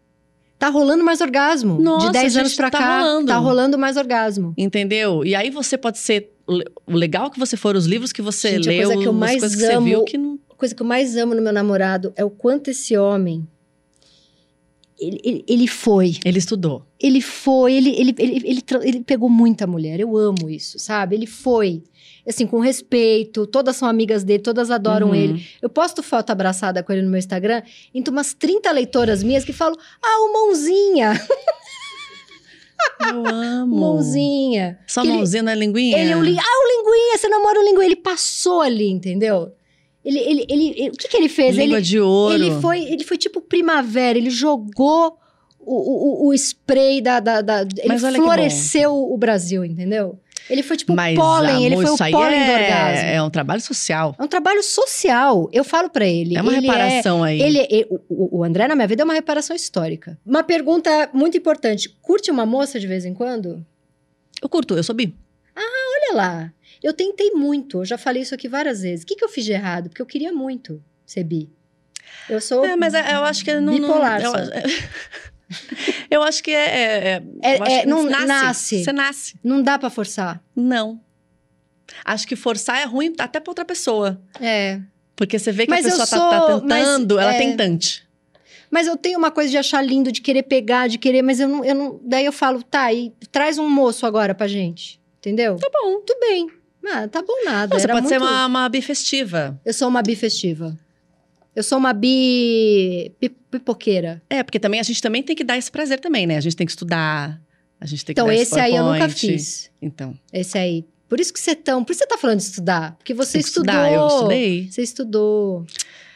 Tá 0.60 0.68
rolando 0.68 1.02
mais 1.02 1.22
orgasmo. 1.22 1.80
Nossa, 1.80 2.08
de 2.08 2.12
10 2.12 2.36
anos 2.36 2.54
pra 2.54 2.70
tá 2.70 2.78
cá, 2.78 2.98
rolando. 3.00 3.26
tá 3.28 3.38
rolando 3.38 3.78
mais 3.78 3.96
orgasmo. 3.96 4.52
Entendeu? 4.58 5.24
E 5.24 5.34
aí 5.34 5.48
você 5.48 5.78
pode 5.78 5.98
ser. 5.98 6.34
O 6.86 6.92
legal 6.92 7.30
que 7.30 7.38
você 7.38 7.56
for, 7.56 7.74
os 7.74 7.86
livros 7.86 8.12
que 8.12 8.20
você 8.20 8.56
Gente, 8.56 8.68
a 8.68 8.72
leu, 8.72 8.82
coisa 8.88 9.00
que 9.00 9.06
eu 9.08 9.12
as 9.12 9.16
mais 9.16 9.40
coisas 9.40 9.56
que 9.58 9.62
você 9.66 9.72
amo- 9.72 9.86
viu 9.86 10.04
que 10.04 10.18
não. 10.18 10.38
A 10.50 10.54
coisa 10.54 10.74
que 10.74 10.82
eu 10.82 10.86
mais 10.86 11.16
amo 11.16 11.34
no 11.34 11.40
meu 11.40 11.52
namorado 11.52 12.12
é 12.14 12.22
o 12.22 12.28
quanto 12.28 12.68
esse 12.68 12.94
homem. 12.94 13.48
Ele, 14.98 15.18
ele, 15.24 15.44
ele 15.48 15.66
foi. 15.66 16.18
Ele 16.26 16.38
estudou. 16.38 16.84
Ele 17.00 17.22
foi, 17.22 17.72
ele, 17.72 17.88
ele, 17.98 18.14
ele, 18.18 18.42
ele, 18.46 18.62
ele 18.82 19.00
pegou 19.00 19.30
muita 19.30 19.66
mulher. 19.66 19.98
Eu 19.98 20.14
amo 20.14 20.50
isso, 20.50 20.78
sabe? 20.78 21.16
Ele 21.16 21.26
foi. 21.26 21.82
Assim, 22.28 22.46
com 22.46 22.60
respeito, 22.60 23.46
todas 23.46 23.76
são 23.76 23.88
amigas 23.88 24.22
dele, 24.24 24.42
todas 24.42 24.70
adoram 24.70 25.08
Uhum. 25.08 25.14
ele. 25.14 25.46
Eu 25.62 25.68
posto 25.68 26.02
foto 26.02 26.30
abraçada 26.30 26.82
com 26.82 26.92
ele 26.92 27.02
no 27.02 27.10
meu 27.10 27.18
Instagram, 27.18 27.62
entre 27.94 28.10
umas 28.12 28.34
30 28.34 28.70
leitoras 28.72 29.22
minhas 29.22 29.44
que 29.44 29.52
falam: 29.52 29.76
Ah, 30.02 30.20
o 30.22 30.32
mãozinha, 30.32 31.12
Eu 33.12 33.26
amo. 33.26 33.76
mãozinha. 33.76 34.78
Só 34.86 35.02
Que 35.02 35.08
ele- 35.08 35.16
mãozinha 35.16 35.42
na 35.42 35.54
linguinha. 35.54 35.98
Ele, 35.98 36.14
o 36.14 36.22
li- 36.22 36.38
ah, 36.38 36.42
o 36.42 36.68
linguinha, 36.78 37.18
você 37.18 37.28
namora 37.28 37.58
o 37.60 37.62
linguinha. 37.62 37.86
Ele 37.86 37.96
passou 37.96 38.60
ali, 38.60 38.88
entendeu? 38.90 39.52
Ele, 40.04 40.18
ele, 40.18 40.46
ele, 40.48 40.68
ele- 40.76 40.88
o 40.88 40.92
que, 40.92 41.08
que 41.08 41.16
ele 41.16 41.28
fez? 41.28 41.56
Língua 41.56 41.76
ele, 41.78 41.86
de 41.86 42.00
ouro. 42.00 42.34
ele 42.34 42.50
foi, 42.60 42.82
ele 42.84 43.04
foi 43.04 43.18
tipo 43.18 43.40
primavera, 43.40 44.16
ele 44.18 44.30
jogou 44.30 45.18
o, 45.58 46.24
o, 46.24 46.28
o 46.28 46.34
spray 46.34 47.00
da. 47.02 47.20
da, 47.20 47.42
da- 47.42 47.66
ele 47.76 47.98
floresceu 47.98 48.94
o 48.94 49.16
Brasil, 49.18 49.62
entendeu? 49.64 50.18
Ele 50.50 50.62
foi 50.62 50.76
tipo 50.76 50.92
Mas, 50.94 51.14
pólen, 51.16 51.64
ele 51.64 51.74
amor, 51.74 51.86
foi 51.96 52.08
o 52.08 52.12
pólen 52.12 52.44
do 52.44 52.50
é, 52.50 52.62
orgasmo. 52.62 53.08
é 53.08 53.22
um 53.22 53.30
trabalho 53.30 53.60
social. 53.60 54.16
É 54.18 54.22
um 54.22 54.28
trabalho 54.28 54.62
social. 54.62 55.48
Eu 55.52 55.62
falo 55.64 55.88
pra 55.88 56.04
ele. 56.06 56.36
É 56.36 56.42
uma 56.42 56.52
ele 56.52 56.66
reparação 56.66 57.22
aí. 57.22 57.40
Ele, 57.40 57.58
ele- 57.70 57.86
o, 58.08 58.38
o 58.38 58.44
André, 58.44 58.66
na 58.66 58.74
minha 58.74 58.88
vida, 58.88 59.02
é 59.02 59.04
uma 59.04 59.14
reparação 59.14 59.54
histórica. 59.54 60.18
Uma 60.26 60.42
pergunta 60.42 61.08
muito 61.12 61.36
importante: 61.38 61.88
curte 62.02 62.30
uma 62.30 62.44
moça 62.44 62.80
de 62.80 62.86
vez 62.86 63.04
em 63.04 63.14
quando? 63.14 63.64
Eu 64.42 64.48
curto, 64.48 64.74
eu 64.74 64.82
sou 64.82 64.94
bi. 64.94 65.14
Olha 65.56 66.16
lá. 66.16 66.52
Eu 66.82 66.92
tentei 66.94 67.30
muito, 67.32 67.78
eu 67.80 67.84
já 67.84 67.98
falei 67.98 68.22
isso 68.22 68.34
aqui 68.34 68.48
várias 68.48 68.80
vezes. 68.80 69.02
O 69.04 69.06
que, 69.06 69.14
que 69.14 69.24
eu 69.24 69.28
fiz 69.28 69.44
de 69.44 69.52
errado? 69.52 69.88
Porque 69.90 70.00
eu 70.00 70.06
queria 70.06 70.32
muito 70.32 70.82
ser 71.04 71.22
bi. 71.24 71.48
Eu 72.28 72.40
sou. 72.40 72.64
É, 72.64 72.74
mas 72.74 72.94
é- 72.94 73.14
eu 73.14 73.22
acho 73.24 73.44
que 73.44 73.54
não. 73.60 73.74
Bipolar, 73.74 74.22
não, 74.22 74.34
eu, 74.34 74.50
eu 76.10 76.22
acho 76.22 76.42
que 76.42 76.50
é. 76.50 76.54
é, 76.64 77.08
é- 77.08 77.22
É- 77.42 77.54
é, 77.56 77.80
que 77.80 77.86
não 77.86 78.02
nasce. 78.04 78.84
Você 78.84 78.92
nasce. 78.92 79.34
Não 79.42 79.62
dá 79.62 79.78
pra 79.78 79.90
forçar. 79.90 80.42
Não. 80.54 81.00
Acho 82.04 82.26
que 82.26 82.36
forçar 82.36 82.78
é 82.80 82.84
ruim 82.84 83.12
até 83.18 83.40
pra 83.40 83.50
outra 83.50 83.64
pessoa. 83.64 84.20
É. 84.40 84.80
Porque 85.16 85.38
você 85.38 85.52
vê 85.52 85.64
que 85.66 85.70
Mas 85.70 85.84
a 85.86 85.90
pessoa 85.90 86.06
tá- 86.06 86.16
sou- 86.40 86.60
tá, 86.60 86.66
mas, 86.66 86.84
tentando, 86.84 87.18
ela 87.18 87.32
é, 87.34 87.36
é 87.36 87.38
tentante. 87.38 88.08
Mas 88.70 88.86
eu 88.86 88.96
tenho 88.96 89.18
uma 89.18 89.30
coisa 89.32 89.50
de 89.50 89.58
achar 89.58 89.82
lindo, 89.82 90.12
de 90.12 90.20
querer 90.20 90.44
pegar, 90.44 90.88
de 90.88 90.96
querer, 90.96 91.22
mas 91.22 91.40
eu 91.40 91.48
não. 91.48 91.64
Eu 91.64 91.74
não 91.74 92.00
daí 92.04 92.24
eu 92.24 92.32
falo, 92.32 92.62
tá, 92.62 92.92
e 92.92 93.12
traz 93.32 93.58
um 93.58 93.68
moço 93.68 94.06
agora 94.06 94.34
pra 94.34 94.46
gente. 94.46 95.00
Entendeu? 95.18 95.56
Tá 95.56 95.68
bom. 95.72 96.00
Tudo 96.00 96.18
bem. 96.20 96.48
Ah, 96.86 97.06
tá 97.08 97.20
bom 97.20 97.44
nada. 97.44 97.78
Você 97.78 97.84
Era 97.84 97.94
pode 97.94 98.08
ser 98.08 98.18
muito- 98.18 98.32
uma, 98.32 98.46
uma 98.46 98.68
bifestiva. 98.68 99.60
Eu 99.64 99.74
sou 99.74 99.88
uma 99.88 100.00
bi 100.02 100.14
festiva. 100.16 100.78
Eu 101.54 101.62
sou 101.62 101.78
uma 101.78 101.92
bi... 101.92 103.12
pi- 103.18 103.28
pipoqueira. 103.50 104.22
É, 104.30 104.42
porque 104.42 104.58
também 104.60 104.78
a 104.80 104.82
gente 104.82 105.02
também 105.02 105.22
tem 105.22 105.34
que 105.34 105.42
dar 105.44 105.58
esse 105.58 105.70
prazer 105.70 105.98
também, 106.00 106.26
né? 106.26 106.36
A 106.36 106.40
gente 106.40 106.54
tem 106.56 106.64
que 106.66 106.70
estudar, 106.72 107.40
a 107.80 107.86
gente 107.86 108.04
tem 108.04 108.14
que 108.14 108.20
Então, 108.20 108.30
esse 108.32 108.58
aí 108.58 108.76
eu 108.76 108.84
nunca 108.84 109.08
fiz. 109.08 109.70
Então, 109.82 110.14
Esse 110.32 110.56
aí. 110.58 110.84
Por 111.08 111.18
isso 111.18 111.32
que 111.32 111.40
você 111.40 111.56
tão... 111.56 111.82
Por 111.84 111.90
isso 111.92 111.98
você 112.02 112.06
tá 112.06 112.16
falando 112.16 112.36
de 112.38 112.44
estudar. 112.44 112.94
Porque 112.96 113.12
você 113.12 113.32
tem 113.32 113.40
estudou. 113.40 113.74
estudar. 113.74 113.92
Eu 113.92 114.06
estudei. 114.06 114.68
Você 114.70 114.82
estudou. 114.82 115.66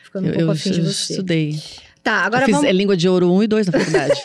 Ficando 0.04 0.26
um 0.26 0.28
Eu, 0.28 0.34
pouco 0.34 0.46
eu 0.46 0.50
afim 0.52 0.70
de 0.70 0.78
eu 0.78 0.84
você. 0.84 1.12
estudei. 1.14 1.60
Tá, 2.00 2.18
agora 2.24 2.42
eu 2.42 2.46
fiz 2.46 2.54
vamos... 2.54 2.68
é, 2.70 2.72
língua 2.72 2.96
de 2.96 3.08
ouro 3.08 3.32
1 3.32 3.42
e 3.42 3.46
2 3.48 3.66
na 3.66 3.72
faculdade. 3.72 4.22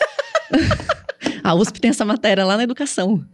a 1.42 1.54
USP 1.56 1.80
tem 1.80 1.90
essa 1.90 2.04
matéria 2.04 2.44
lá 2.44 2.56
na 2.56 2.62
educação. 2.62 3.24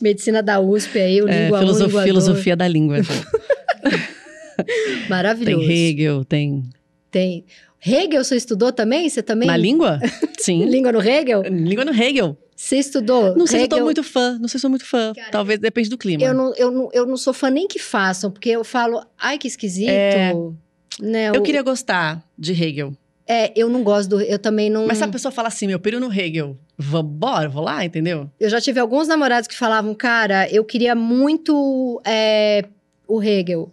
Medicina 0.00 0.42
da 0.42 0.58
USP 0.60 0.98
aí, 0.98 1.20
o 1.20 1.28
É, 1.28 1.44
língua 1.44 1.58
filoso- 1.58 1.84
1, 1.84 1.86
língua 1.88 2.02
filosofia 2.04 2.56
da 2.56 2.66
língua. 2.66 2.96
2. 4.64 4.66
tem 4.98 5.08
Maravilhoso. 5.08 5.70
Hegel, 5.70 6.24
tem. 6.24 6.62
Tem. 7.10 7.44
Hegel 7.84 8.24
você 8.24 8.36
estudou 8.36 8.72
também? 8.72 9.08
Você 9.08 9.22
também? 9.22 9.46
Na 9.46 9.56
língua? 9.56 10.00
Sim. 10.38 10.64
Língua 10.66 10.92
no 10.92 11.00
Hegel? 11.00 11.42
língua 11.42 11.84
no 11.84 11.92
Hegel. 11.92 12.36
Você 12.54 12.78
estudou? 12.78 13.36
Não 13.36 13.46
sei 13.46 13.60
se 13.60 13.64
eu 13.64 13.68
tô 13.68 13.76
Hegel? 13.76 13.84
muito 13.84 14.02
fã. 14.02 14.38
Não 14.40 14.48
sei 14.48 14.58
se 14.58 14.62
sou 14.62 14.70
muito 14.70 14.86
fã. 14.86 15.12
Cara, 15.14 15.30
Talvez 15.30 15.60
depende 15.60 15.90
do 15.90 15.98
clima. 15.98 16.24
Eu 16.24 16.32
não, 16.34 16.54
eu, 16.54 16.70
não, 16.70 16.88
eu 16.92 17.06
não 17.06 17.16
sou 17.16 17.34
fã 17.34 17.50
nem 17.50 17.68
que 17.68 17.78
façam, 17.78 18.30
porque 18.30 18.48
eu 18.48 18.64
falo, 18.64 19.04
ai 19.18 19.38
que 19.38 19.46
esquisito. 19.46 19.90
É. 19.90 20.32
Né, 20.98 21.28
Eu 21.28 21.42
queria 21.42 21.62
gostar 21.62 22.24
de 22.38 22.52
Hegel. 22.52 22.94
É, 23.28 23.52
eu 23.56 23.68
não 23.68 23.82
gosto 23.82 24.08
do. 24.08 24.20
Eu 24.20 24.38
também 24.38 24.70
não. 24.70 24.86
Mas 24.86 24.98
se 24.98 25.04
a 25.04 25.08
pessoa 25.08 25.32
fala 25.32 25.48
assim, 25.48 25.66
meu 25.66 25.80
piro 25.80 25.98
no 25.98 26.12
Hegel, 26.12 26.56
vambora, 26.78 27.48
vou 27.48 27.62
lá, 27.62 27.84
entendeu? 27.84 28.30
Eu 28.38 28.48
já 28.48 28.60
tive 28.60 28.78
alguns 28.78 29.08
namorados 29.08 29.48
que 29.48 29.56
falavam, 29.56 29.92
cara, 29.94 30.48
eu 30.48 30.64
queria 30.64 30.94
muito 30.94 32.00
é, 32.06 32.64
o 33.06 33.20
Hegel. 33.20 33.72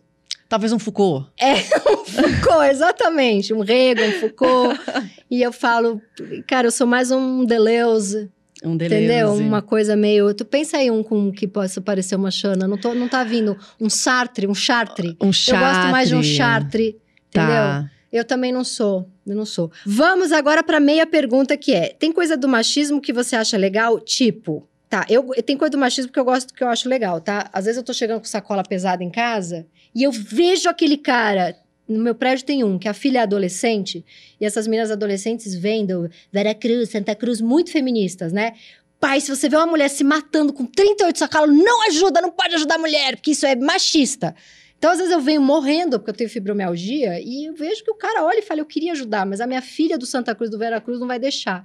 Talvez 0.53 0.71
um 0.71 0.77
Foucault. 0.77 1.25
Foucault, 2.05 2.69
exatamente. 2.69 3.51
Um 3.55 3.63
Hegel, 3.63 4.09
um 4.09 4.11
Foucault. 4.19 4.79
e 5.31 5.41
eu 5.41 5.51
falo, 5.51 5.99
cara, 6.45 6.67
eu 6.67 6.71
sou 6.71 6.85
mais 6.85 7.09
um 7.09 7.43
Deleuze, 7.43 8.29
Um 8.63 8.77
Deleuze. 8.77 9.03
entendeu? 9.03 9.33
Uma 9.33 9.63
coisa 9.63 9.95
meio. 9.95 10.31
Tu 10.31 10.45
pensa 10.45 10.77
aí 10.77 10.91
um 10.91 11.01
com 11.01 11.31
que 11.31 11.47
possa 11.47 11.81
parecer 11.81 12.15
uma 12.15 12.29
Xana. 12.29 12.67
Não, 12.67 12.77
tô, 12.77 12.93
não 12.93 13.07
tá 13.07 13.23
vindo 13.23 13.57
um 13.81 13.89
Sartre, 13.89 14.45
um 14.45 14.53
Chartre. 14.53 15.17
Um 15.19 15.31
Eu 15.31 15.57
gosto 15.59 15.87
mais 15.89 16.09
de 16.09 16.13
um 16.13 16.21
Chartre, 16.21 17.01
entendeu? 17.29 17.55
Tá. 17.55 17.89
Eu 18.11 18.23
também 18.23 18.51
não 18.51 18.63
sou, 18.63 19.09
eu 19.25 19.35
não 19.35 19.47
sou. 19.47 19.71
Vamos 19.83 20.31
agora 20.31 20.61
para 20.61 20.79
meia 20.79 21.07
pergunta 21.07 21.57
que 21.57 21.73
é: 21.73 21.87
tem 21.97 22.11
coisa 22.11 22.37
do 22.37 22.47
machismo 22.47 23.01
que 23.01 23.11
você 23.11 23.35
acha 23.35 23.57
legal? 23.57 23.99
Tipo, 23.99 24.67
tá, 24.87 25.03
eu 25.09 25.31
tem 25.43 25.57
coisa 25.57 25.71
do 25.71 25.79
machismo 25.79 26.11
que 26.11 26.19
eu 26.19 26.23
gosto 26.23 26.53
que 26.53 26.63
eu 26.63 26.67
acho 26.67 26.87
legal, 26.87 27.19
tá? 27.19 27.49
Às 27.51 27.65
vezes 27.65 27.79
eu 27.79 27.83
tô 27.83 27.91
chegando 27.91 28.19
com 28.19 28.27
sacola 28.27 28.61
pesada 28.61 29.03
em 29.03 29.09
casa 29.09 29.65
e 29.93 30.03
eu 30.03 30.11
vejo 30.11 30.69
aquele 30.69 30.97
cara. 30.97 31.55
No 31.87 32.01
meu 32.01 32.15
prédio 32.15 32.45
tem 32.45 32.63
um, 32.63 32.79
que 32.79 32.87
a 32.87 32.93
filha 32.93 33.19
é 33.19 33.21
adolescente, 33.23 34.05
e 34.39 34.45
essas 34.45 34.67
meninas 34.67 34.89
adolescentes 34.89 35.53
vêm 35.53 35.85
do 35.85 36.09
Vera 36.31 36.55
Cruz, 36.55 36.89
Santa 36.89 37.13
Cruz, 37.13 37.41
muito 37.41 37.71
feministas, 37.71 38.31
né? 38.31 38.53
Pai, 38.99 39.19
se 39.19 39.35
você 39.35 39.49
vê 39.49 39.57
uma 39.57 39.65
mulher 39.65 39.89
se 39.89 40.01
matando 40.01 40.53
com 40.53 40.65
38 40.65 41.19
sacolas, 41.19 41.53
não 41.53 41.85
ajuda, 41.87 42.21
não 42.21 42.31
pode 42.31 42.55
ajudar 42.55 42.75
a 42.75 42.77
mulher, 42.77 43.17
porque 43.17 43.31
isso 43.31 43.45
é 43.45 43.53
machista. 43.53 44.33
Então, 44.77 44.91
às 44.91 44.97
vezes, 44.97 45.13
eu 45.13 45.19
venho 45.19 45.41
morrendo 45.41 45.99
porque 45.99 46.11
eu 46.11 46.15
tenho 46.15 46.29
fibromialgia 46.29 47.19
e 47.21 47.45
eu 47.45 47.53
vejo 47.53 47.83
que 47.83 47.91
o 47.91 47.95
cara 47.95 48.23
olha 48.23 48.39
e 48.39 48.41
fala: 48.41 48.61
Eu 48.61 48.65
queria 48.65 48.93
ajudar, 48.93 49.25
mas 49.25 49.39
a 49.39 49.47
minha 49.47 49.61
filha 49.61 49.97
do 49.97 50.05
Santa 50.05 50.33
Cruz, 50.35 50.49
do 50.49 50.57
Vera 50.57 50.81
Cruz, 50.81 50.99
não 50.99 51.07
vai 51.07 51.19
deixar. 51.19 51.63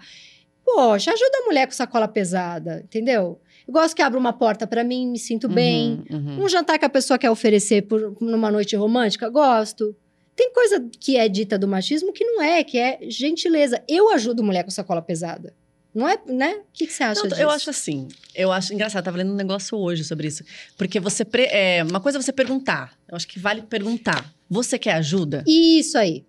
Poxa, 0.64 1.12
ajuda 1.12 1.39
a 1.39 1.47
mulher 1.47 1.66
com 1.66 1.72
sacola 1.72 2.07
pesada, 2.07 2.83
entendeu? 2.85 3.41
Eu 3.69 3.73
gosto 3.75 3.95
que 3.95 4.01
abra 4.01 4.19
uma 4.19 4.33
porta 4.33 4.66
pra 4.66 4.83
mim, 4.83 5.07
me 5.07 5.19
sinto 5.19 5.47
bem. 5.47 6.03
Uhum, 6.11 6.16
uhum. 6.39 6.45
Um 6.45 6.49
jantar 6.49 6.79
que 6.79 6.87
a 6.87 6.89
pessoa 6.89 7.19
quer 7.19 7.31
oferecer 7.31 7.83
por, 7.83 8.16
numa 8.19 8.51
noite 8.51 8.75
romântica, 8.75 9.29
gosto. 9.29 9.95
Tem 10.35 10.51
coisa 10.55 10.89
que 10.99 11.19
é 11.19 11.29
dita 11.29 11.59
do 11.59 11.69
machismo 11.69 12.11
que 12.12 12.25
não 12.25 12.41
é, 12.43 12.64
que 12.64 12.79
é 12.79 12.99
gentileza. 13.03 13.83
Eu 13.87 14.11
ajudo 14.14 14.43
mulher 14.43 14.64
com 14.64 14.71
sacola 14.71 15.03
pesada. 15.03 15.53
Não 15.95 16.09
é, 16.09 16.19
né? 16.27 16.55
O 16.55 16.62
que, 16.73 16.87
que 16.87 16.93
você 16.93 17.03
acha 17.03 17.21
Não, 17.23 17.29
disso? 17.29 17.41
eu 17.43 17.51
acho 17.51 17.69
assim. 17.71 18.09
Eu 18.35 18.53
acho 18.53 18.73
engraçado, 18.73 19.05
tava 19.05 19.19
lendo 19.19 19.33
um 19.33 19.37
negócio 19.37 19.77
hoje 19.77 20.05
sobre 20.05 20.29
isso. 20.29 20.45
Porque 20.77 20.99
você. 21.01 21.25
pre- 21.25 21.49
é, 21.51 21.83
uma 21.85 22.01
coisa 22.01 22.19
é 22.19 22.23
você 22.23 22.33
perguntar. 22.33 22.93
Eu 23.09 23.16
acho 23.16 23.27
que 23.27 23.39
vale 23.39 23.62
perguntar. 23.62 24.33
Você 24.49 24.79
quer 24.79 24.93
ajuda? 24.93 25.43
Isso 25.47 25.99
aí. 25.99 26.25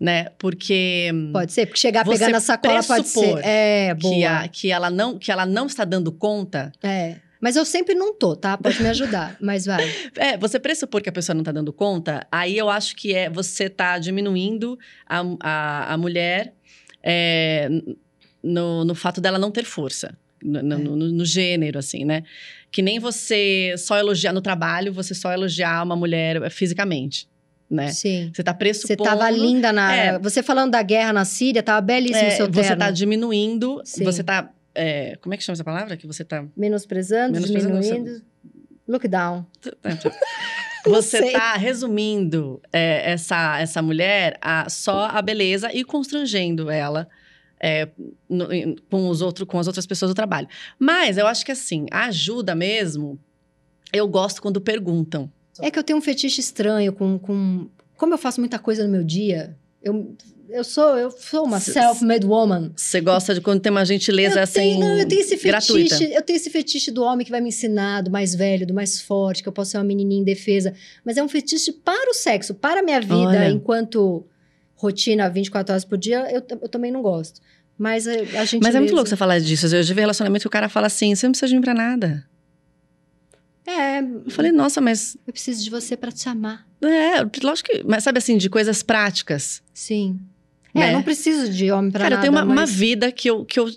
Né? 0.00 0.26
Porque. 0.38 1.10
Pode 1.32 1.52
ser, 1.52 1.66
porque 1.66 1.80
chegar 1.80 2.00
a 2.00 2.04
pegar 2.04 2.28
na 2.30 2.40
sacola 2.40 2.82
pode 2.82 3.08
ser. 3.08 3.38
É, 3.44 3.94
boa. 3.94 4.14
Que, 4.14 4.24
a- 4.24 4.48
que, 4.48 4.70
ela 4.72 4.90
não, 4.90 5.18
que 5.18 5.30
ela 5.30 5.46
não 5.46 5.66
está 5.66 5.84
dando 5.84 6.10
conta. 6.10 6.72
É. 6.82 7.16
Mas 7.40 7.56
eu 7.56 7.64
sempre 7.64 7.94
não 7.94 8.14
tô, 8.14 8.36
tá? 8.36 8.56
Pode 8.56 8.80
me 8.80 8.88
ajudar, 8.88 9.36
mas 9.42 9.66
vai. 9.66 9.84
É, 10.16 10.36
você 10.38 10.60
pressupor 10.60 11.02
que 11.02 11.08
a 11.08 11.12
pessoa 11.12 11.34
não 11.34 11.40
está 11.42 11.50
dando 11.50 11.72
conta, 11.72 12.24
aí 12.30 12.56
eu 12.56 12.70
acho 12.70 12.94
que 12.94 13.12
é 13.14 13.28
você 13.28 13.68
tá 13.68 13.98
diminuindo 13.98 14.78
a, 15.08 15.22
a, 15.40 15.94
a 15.94 15.96
mulher 15.96 16.54
é, 17.02 17.68
no, 18.42 18.84
no 18.84 18.94
fato 18.94 19.20
dela 19.20 19.38
não 19.38 19.50
ter 19.50 19.64
força. 19.64 20.16
No, 20.42 20.60
no- 20.62 20.74
É. 20.74 20.78
no- 20.78 20.96
no 20.96 21.24
gênero, 21.24 21.78
assim, 21.78 22.04
né? 22.04 22.24
Que 22.70 22.82
nem 22.82 22.98
você 22.98 23.74
só 23.78 23.96
elogiar 23.98 24.32
no 24.32 24.40
trabalho, 24.40 24.92
você 24.92 25.14
só 25.14 25.32
elogiar 25.32 25.84
uma 25.84 25.94
mulher 25.94 26.50
fisicamente, 26.50 27.28
né? 27.72 27.88
Sim. 27.88 28.30
Você 28.34 28.42
tá 28.42 28.52
Você 28.52 28.58
pressupondo... 28.58 29.02
tava 29.04 29.30
linda 29.30 29.72
na. 29.72 29.94
É. 29.94 30.18
Você 30.18 30.42
falando 30.42 30.72
da 30.72 30.82
guerra 30.82 31.12
na 31.12 31.24
Síria, 31.24 31.62
tava 31.62 31.80
belíssimo 31.80 32.24
o 32.24 32.26
é, 32.26 32.30
seu 32.30 32.48
terno. 32.48 32.68
você 32.68 32.76
tá 32.76 32.90
diminuindo, 32.90 33.80
Sim. 33.84 34.04
você 34.04 34.22
tá... 34.22 34.50
é, 34.74 35.16
como 35.22 35.32
é 35.32 35.36
que 35.36 35.42
chama 35.42 35.54
essa 35.54 35.64
palavra? 35.64 35.96
Que 35.96 36.06
você 36.06 36.22
tá... 36.24 36.44
Menosprezando, 36.56 37.32
Menosprezando, 37.32 37.80
diminuindo. 37.80 38.22
Look 38.86 39.08
down. 39.08 39.46
Não 40.84 40.94
Você 40.94 41.18
sei. 41.18 41.32
tá 41.32 41.54
resumindo 41.54 42.60
é, 42.72 43.12
essa, 43.12 43.60
essa 43.60 43.80
mulher 43.80 44.36
a 44.40 44.68
só 44.68 45.06
a 45.06 45.22
beleza 45.22 45.70
e 45.72 45.84
constrangendo 45.84 46.68
ela 46.68 47.08
é, 47.60 47.88
no- 48.28 48.48
com, 48.90 49.08
os 49.08 49.22
outro, 49.22 49.46
com 49.46 49.58
as 49.60 49.68
outras 49.68 49.86
pessoas 49.86 50.10
do 50.10 50.14
trabalho. 50.14 50.48
Mas 50.78 51.16
eu 51.16 51.26
acho 51.28 51.46
que 51.46 51.52
assim, 51.52 51.86
ajuda 51.90 52.56
mesmo, 52.56 53.16
eu 53.92 54.08
gosto 54.08 54.42
quando 54.42 54.60
perguntam. 54.60 55.30
É 55.60 55.70
que 55.70 55.78
eu 55.78 55.82
tenho 55.82 55.98
um 55.98 56.02
fetiche 56.02 56.40
estranho 56.40 56.92
com. 56.92 57.18
com... 57.18 57.68
Como 57.96 58.14
eu 58.14 58.18
faço 58.18 58.40
muita 58.40 58.58
coisa 58.58 58.84
no 58.84 58.88
meu 58.90 59.04
dia, 59.04 59.56
eu, 59.82 60.14
eu, 60.48 60.64
sou, 60.64 60.96
eu 60.96 61.10
sou 61.10 61.44
uma 61.44 61.60
self-made 61.60 62.26
woman. 62.26 62.72
Você 62.74 63.00
gosta 63.00 63.34
de 63.34 63.40
quando 63.40 63.60
tem 63.60 63.70
uma 63.70 63.84
gentileza 63.84 64.38
eu 64.38 64.42
assim, 64.42 64.60
tenho, 64.60 64.80
não, 64.80 64.98
eu 64.98 65.06
tenho 65.06 65.20
esse 65.20 65.36
gratuita. 65.36 65.96
fetiche, 65.96 66.14
eu 66.14 66.22
tenho 66.22 66.36
esse 66.36 66.50
fetiche 66.50 66.90
do 66.90 67.02
homem 67.02 67.24
que 67.24 67.30
vai 67.30 67.40
me 67.40 67.48
ensinar, 67.48 68.02
do 68.02 68.10
mais 68.10 68.34
velho, 68.34 68.66
do 68.66 68.74
mais 68.74 69.00
forte, 69.00 69.42
que 69.42 69.48
eu 69.48 69.52
posso 69.52 69.72
ser 69.72 69.78
uma 69.78 69.84
menininha 69.84 70.20
indefesa. 70.20 70.74
Mas 71.04 71.16
é 71.16 71.22
um 71.22 71.28
fetiche 71.28 71.72
para 71.72 72.10
o 72.10 72.14
sexo, 72.14 72.54
para 72.54 72.80
a 72.80 72.82
minha 72.82 73.00
vida, 73.00 73.28
Olha. 73.28 73.50
enquanto 73.50 74.24
rotina 74.74 75.28
24 75.28 75.72
horas 75.72 75.84
por 75.84 75.96
dia, 75.96 76.28
eu, 76.32 76.42
eu 76.60 76.68
também 76.68 76.90
não 76.90 77.02
gosto. 77.02 77.40
Mas 77.78 78.06
a, 78.06 78.12
a 78.12 78.44
gente. 78.44 78.62
Mas 78.62 78.74
é 78.74 78.78
muito 78.78 78.94
louco 78.94 79.08
você 79.08 79.16
falar 79.16 79.38
disso. 79.40 79.66
Eu 79.66 79.82
já 79.82 79.94
vi 79.94 80.00
relacionamento 80.00 80.42
que 80.42 80.48
o 80.48 80.50
cara 80.50 80.68
fala 80.68 80.86
assim: 80.86 81.14
você 81.14 81.26
não 81.26 81.32
precisa 81.32 81.48
de 81.48 81.54
mim 81.54 81.62
pra 81.62 81.74
nada. 81.74 82.24
É, 83.66 84.00
Eu 84.00 84.30
falei, 84.30 84.50
nossa, 84.52 84.80
mas. 84.80 85.16
eu 85.26 85.32
preciso 85.32 85.62
de 85.62 85.70
você 85.70 85.96
para 85.96 86.10
te 86.10 86.28
amar. 86.28 86.66
É, 86.82 87.20
lógico 87.44 87.70
que. 87.70 87.84
Mas 87.84 88.02
sabe 88.04 88.18
assim, 88.18 88.36
de 88.36 88.50
coisas 88.50 88.82
práticas. 88.82 89.62
Sim. 89.72 90.18
Né? 90.74 90.86
É, 90.86 90.88
eu 90.90 90.92
não 90.94 91.02
preciso 91.02 91.50
de 91.52 91.70
homem 91.70 91.90
para 91.90 92.00
Cara, 92.04 92.16
nada. 92.16 92.26
eu 92.26 92.30
tenho 92.30 92.32
uma, 92.32 92.44
uma 92.44 92.62
mas- 92.62 92.72
vida 92.74 93.12
que 93.12 93.28
eu, 93.30 93.44
que 93.44 93.60
eu. 93.60 93.70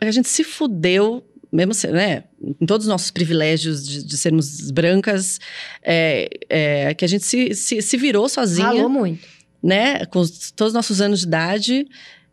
A 0.00 0.10
gente 0.10 0.28
se 0.28 0.42
fudeu, 0.42 1.22
mesmo, 1.52 1.72
né? 1.92 2.24
Em 2.60 2.66
todos 2.66 2.86
os 2.86 2.90
nossos 2.90 3.10
privilégios 3.10 3.86
de, 3.86 4.02
de 4.04 4.16
sermos 4.16 4.70
brancas, 4.70 5.38
é, 5.82 6.28
é, 6.48 6.94
que 6.94 7.04
a 7.04 7.08
gente 7.08 7.24
se, 7.24 7.54
se, 7.54 7.80
se 7.82 7.96
virou 7.96 8.28
sozinha, 8.28 8.66
Ralou 8.68 8.88
muito. 8.88 9.26
né? 9.62 10.04
Com 10.06 10.20
os- 10.20 10.50
todos 10.50 10.70
os 10.70 10.74
nossos 10.74 11.00
anos 11.00 11.20
de 11.20 11.26
idade. 11.26 11.86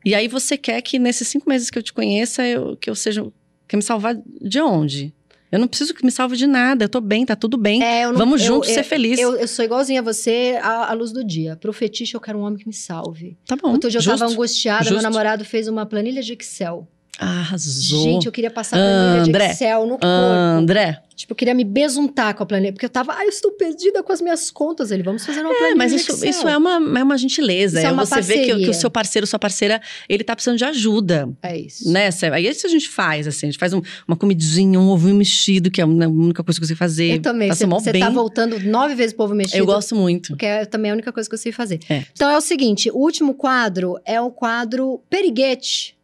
E 0.05 0.15
aí 0.15 0.27
você 0.27 0.57
quer 0.57 0.81
que 0.81 0.97
nesses 0.97 1.27
cinco 1.27 1.47
meses 1.49 1.69
que 1.69 1.77
eu 1.77 1.83
te 1.83 1.93
conheça, 1.93 2.45
eu, 2.47 2.75
que 2.77 2.89
eu 2.89 2.95
seja. 2.95 3.25
Quer 3.67 3.77
me 3.77 3.83
salvar 3.83 4.15
de 4.41 4.59
onde? 4.59 5.13
Eu 5.53 5.59
não 5.59 5.67
preciso 5.67 5.93
que 5.93 6.03
me 6.03 6.11
salve 6.11 6.35
de 6.35 6.47
nada. 6.47 6.85
Eu 6.85 6.89
tô 6.89 6.99
bem, 6.99 7.23
tá 7.25 7.35
tudo 7.35 7.57
bem. 7.57 7.83
É, 7.83 8.07
não- 8.07 8.15
Vamos 8.15 8.41
eu- 8.41 8.47
juntos 8.47 8.69
eu- 8.69 8.73
ser 8.75 8.83
felizes. 8.83 9.19
Eu, 9.19 9.35
eu 9.35 9.47
sou 9.47 9.63
igualzinha 9.63 9.99
a 9.99 10.03
você 10.03 10.57
à, 10.59 10.89
à 10.89 10.93
luz 10.93 11.11
do 11.11 11.23
dia. 11.23 11.55
Pro 11.55 11.71
fetiche, 11.71 12.15
eu 12.15 12.19
quero 12.19 12.39
um 12.39 12.41
homem 12.41 12.57
que 12.57 12.65
me 12.67 12.73
salve. 12.73 13.37
Tá 13.45 13.55
bom. 13.55 13.69
Outro 13.71 13.87
dia 13.89 13.99
eu 13.99 14.01
justo. 14.01 14.17
tava 14.17 14.31
angustiada, 14.31 14.83
meu 14.85 14.93
justo. 14.93 15.03
namorado 15.03 15.45
fez 15.45 15.67
uma 15.67 15.85
planilha 15.85 16.23
de 16.23 16.33
Excel. 16.33 16.87
Arrasou. 17.19 18.03
Gente, 18.03 18.25
eu 18.25 18.31
queria 18.31 18.49
passar 18.49 18.75
planilha 18.77 19.21
André. 19.29 19.47
de 19.47 19.53
Excel 19.53 19.81
no 19.83 19.91
corpo. 19.91 20.05
André, 20.07 20.99
Tipo, 21.15 21.33
eu 21.33 21.35
queria 21.35 21.53
me 21.53 21.63
besuntar 21.63 22.33
com 22.35 22.41
a 22.41 22.45
planilha. 22.45 22.73
Porque 22.73 22.87
eu 22.87 22.89
tava, 22.89 23.13
ai, 23.13 23.25
eu 23.25 23.29
estou 23.29 23.51
perdida 23.51 24.01
com 24.01 24.11
as 24.11 24.19
minhas 24.19 24.49
contas. 24.49 24.89
Ele, 24.89 25.03
vamos 25.03 25.23
fazer 25.23 25.41
uma 25.41 25.49
planilha 25.53 25.71
É, 25.73 25.75
mas 25.75 25.91
de 25.91 25.97
isso, 25.99 26.11
Excel. 26.11 26.29
isso 26.29 26.47
é, 26.47 26.57
uma, 26.57 26.99
é 26.99 27.03
uma 27.03 27.15
gentileza. 27.19 27.77
Isso 27.77 27.87
é 27.87 27.91
uma 27.91 28.03
você 28.03 28.19
vê 28.19 28.39
que, 28.45 28.51
o- 28.53 28.57
que 28.57 28.69
o 28.69 28.73
seu 28.73 28.89
parceiro, 28.89 29.27
sua 29.27 29.37
parceira, 29.37 29.79
ele 30.09 30.23
tá 30.23 30.35
precisando 30.35 30.57
de 30.57 30.65
ajuda. 30.65 31.29
É 31.43 31.55
isso. 31.55 31.89
Né? 31.91 32.09
Aí 32.31 32.47
isso 32.47 32.65
a 32.65 32.69
gente 32.69 32.89
faz, 32.89 33.27
assim. 33.27 33.45
A 33.45 33.51
gente 33.51 33.59
faz 33.59 33.73
um- 33.73 33.81
uma 34.07 34.17
comidinha, 34.17 34.79
um 34.79 34.89
ovinho 34.89 35.15
mexido, 35.15 35.69
que 35.69 35.79
é 35.79 35.83
a 35.83 35.87
única 35.87 36.43
coisa 36.43 36.59
que 36.59 36.63
eu 36.63 36.67
sei 36.67 36.75
fazer. 36.75 37.13
Eu 37.17 37.21
também. 37.21 37.47
Você 37.47 37.67
você 37.67 37.91
bem. 37.91 38.01
tá 38.01 38.09
voltando 38.09 38.59
nove 38.59 38.95
vezes 38.95 39.13
pro 39.13 39.25
ovo 39.25 39.35
mexido. 39.35 39.59
Eu 39.59 39.67
gosto 39.67 39.95
muito. 39.95 40.29
Porque 40.29 40.47
é 40.47 40.65
também 40.65 40.89
a 40.89 40.95
única 40.95 41.13
coisa 41.13 41.29
que 41.29 41.35
eu 41.35 41.39
sei 41.39 41.51
fazer. 41.51 41.79
É. 41.89 42.03
Então 42.11 42.27
é 42.29 42.35
o 42.37 42.41
seguinte: 42.41 42.89
o 42.89 42.97
último 42.97 43.35
quadro 43.35 43.99
é 44.03 44.19
o 44.19 44.31
quadro 44.31 44.99
Periguete. 45.11 45.95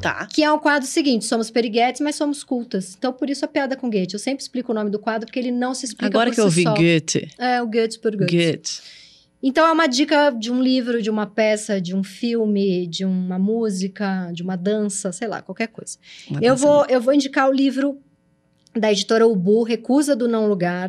Tá. 0.00 0.26
Que 0.26 0.44
é 0.44 0.52
um 0.52 0.58
quadro 0.58 0.86
seguinte: 0.86 1.24
somos 1.24 1.50
periguetes, 1.50 2.00
mas 2.00 2.16
somos 2.16 2.44
cultas. 2.44 2.94
Então, 2.96 3.12
por 3.12 3.28
isso 3.28 3.44
a 3.44 3.48
piada 3.48 3.76
com 3.76 3.90
Goethe. 3.90 4.14
Eu 4.14 4.20
sempre 4.20 4.42
explico 4.42 4.72
o 4.72 4.74
nome 4.74 4.90
do 4.90 4.98
quadro 4.98 5.26
porque 5.26 5.38
ele 5.38 5.50
não 5.50 5.74
se 5.74 5.86
explica 5.86 6.06
Agora 6.06 6.30
por 6.30 6.34
que 6.34 6.40
eu 6.40 6.50
si 6.50 6.60
ouvi 6.60 6.62
só. 6.62 6.74
Goethe. 6.74 7.30
É, 7.38 7.62
o 7.62 7.66
Goethe 7.66 7.98
por 7.98 8.16
Goethe. 8.16 8.36
Goethe. 8.36 8.82
Então, 9.42 9.66
é 9.66 9.72
uma 9.72 9.86
dica 9.86 10.30
de 10.30 10.50
um 10.50 10.60
livro, 10.60 11.00
de 11.00 11.10
uma 11.10 11.26
peça, 11.26 11.80
de 11.80 11.94
um 11.94 12.02
filme, 12.02 12.88
de 12.88 13.04
uma 13.04 13.38
música, 13.38 14.30
de 14.32 14.42
uma 14.42 14.56
dança, 14.56 15.12
sei 15.12 15.28
lá, 15.28 15.40
qualquer 15.40 15.68
coisa. 15.68 15.96
Uma 16.28 16.40
Eu 16.42 16.56
vou, 16.56 16.84
eu 16.88 17.00
vou 17.00 17.14
indicar 17.14 17.48
o 17.48 17.52
livro 17.52 18.00
da 18.74 18.90
editora 18.90 19.26
Ubu, 19.26 19.62
Recusa 19.62 20.16
do 20.16 20.26
Não 20.26 20.48
Lugar, 20.48 20.88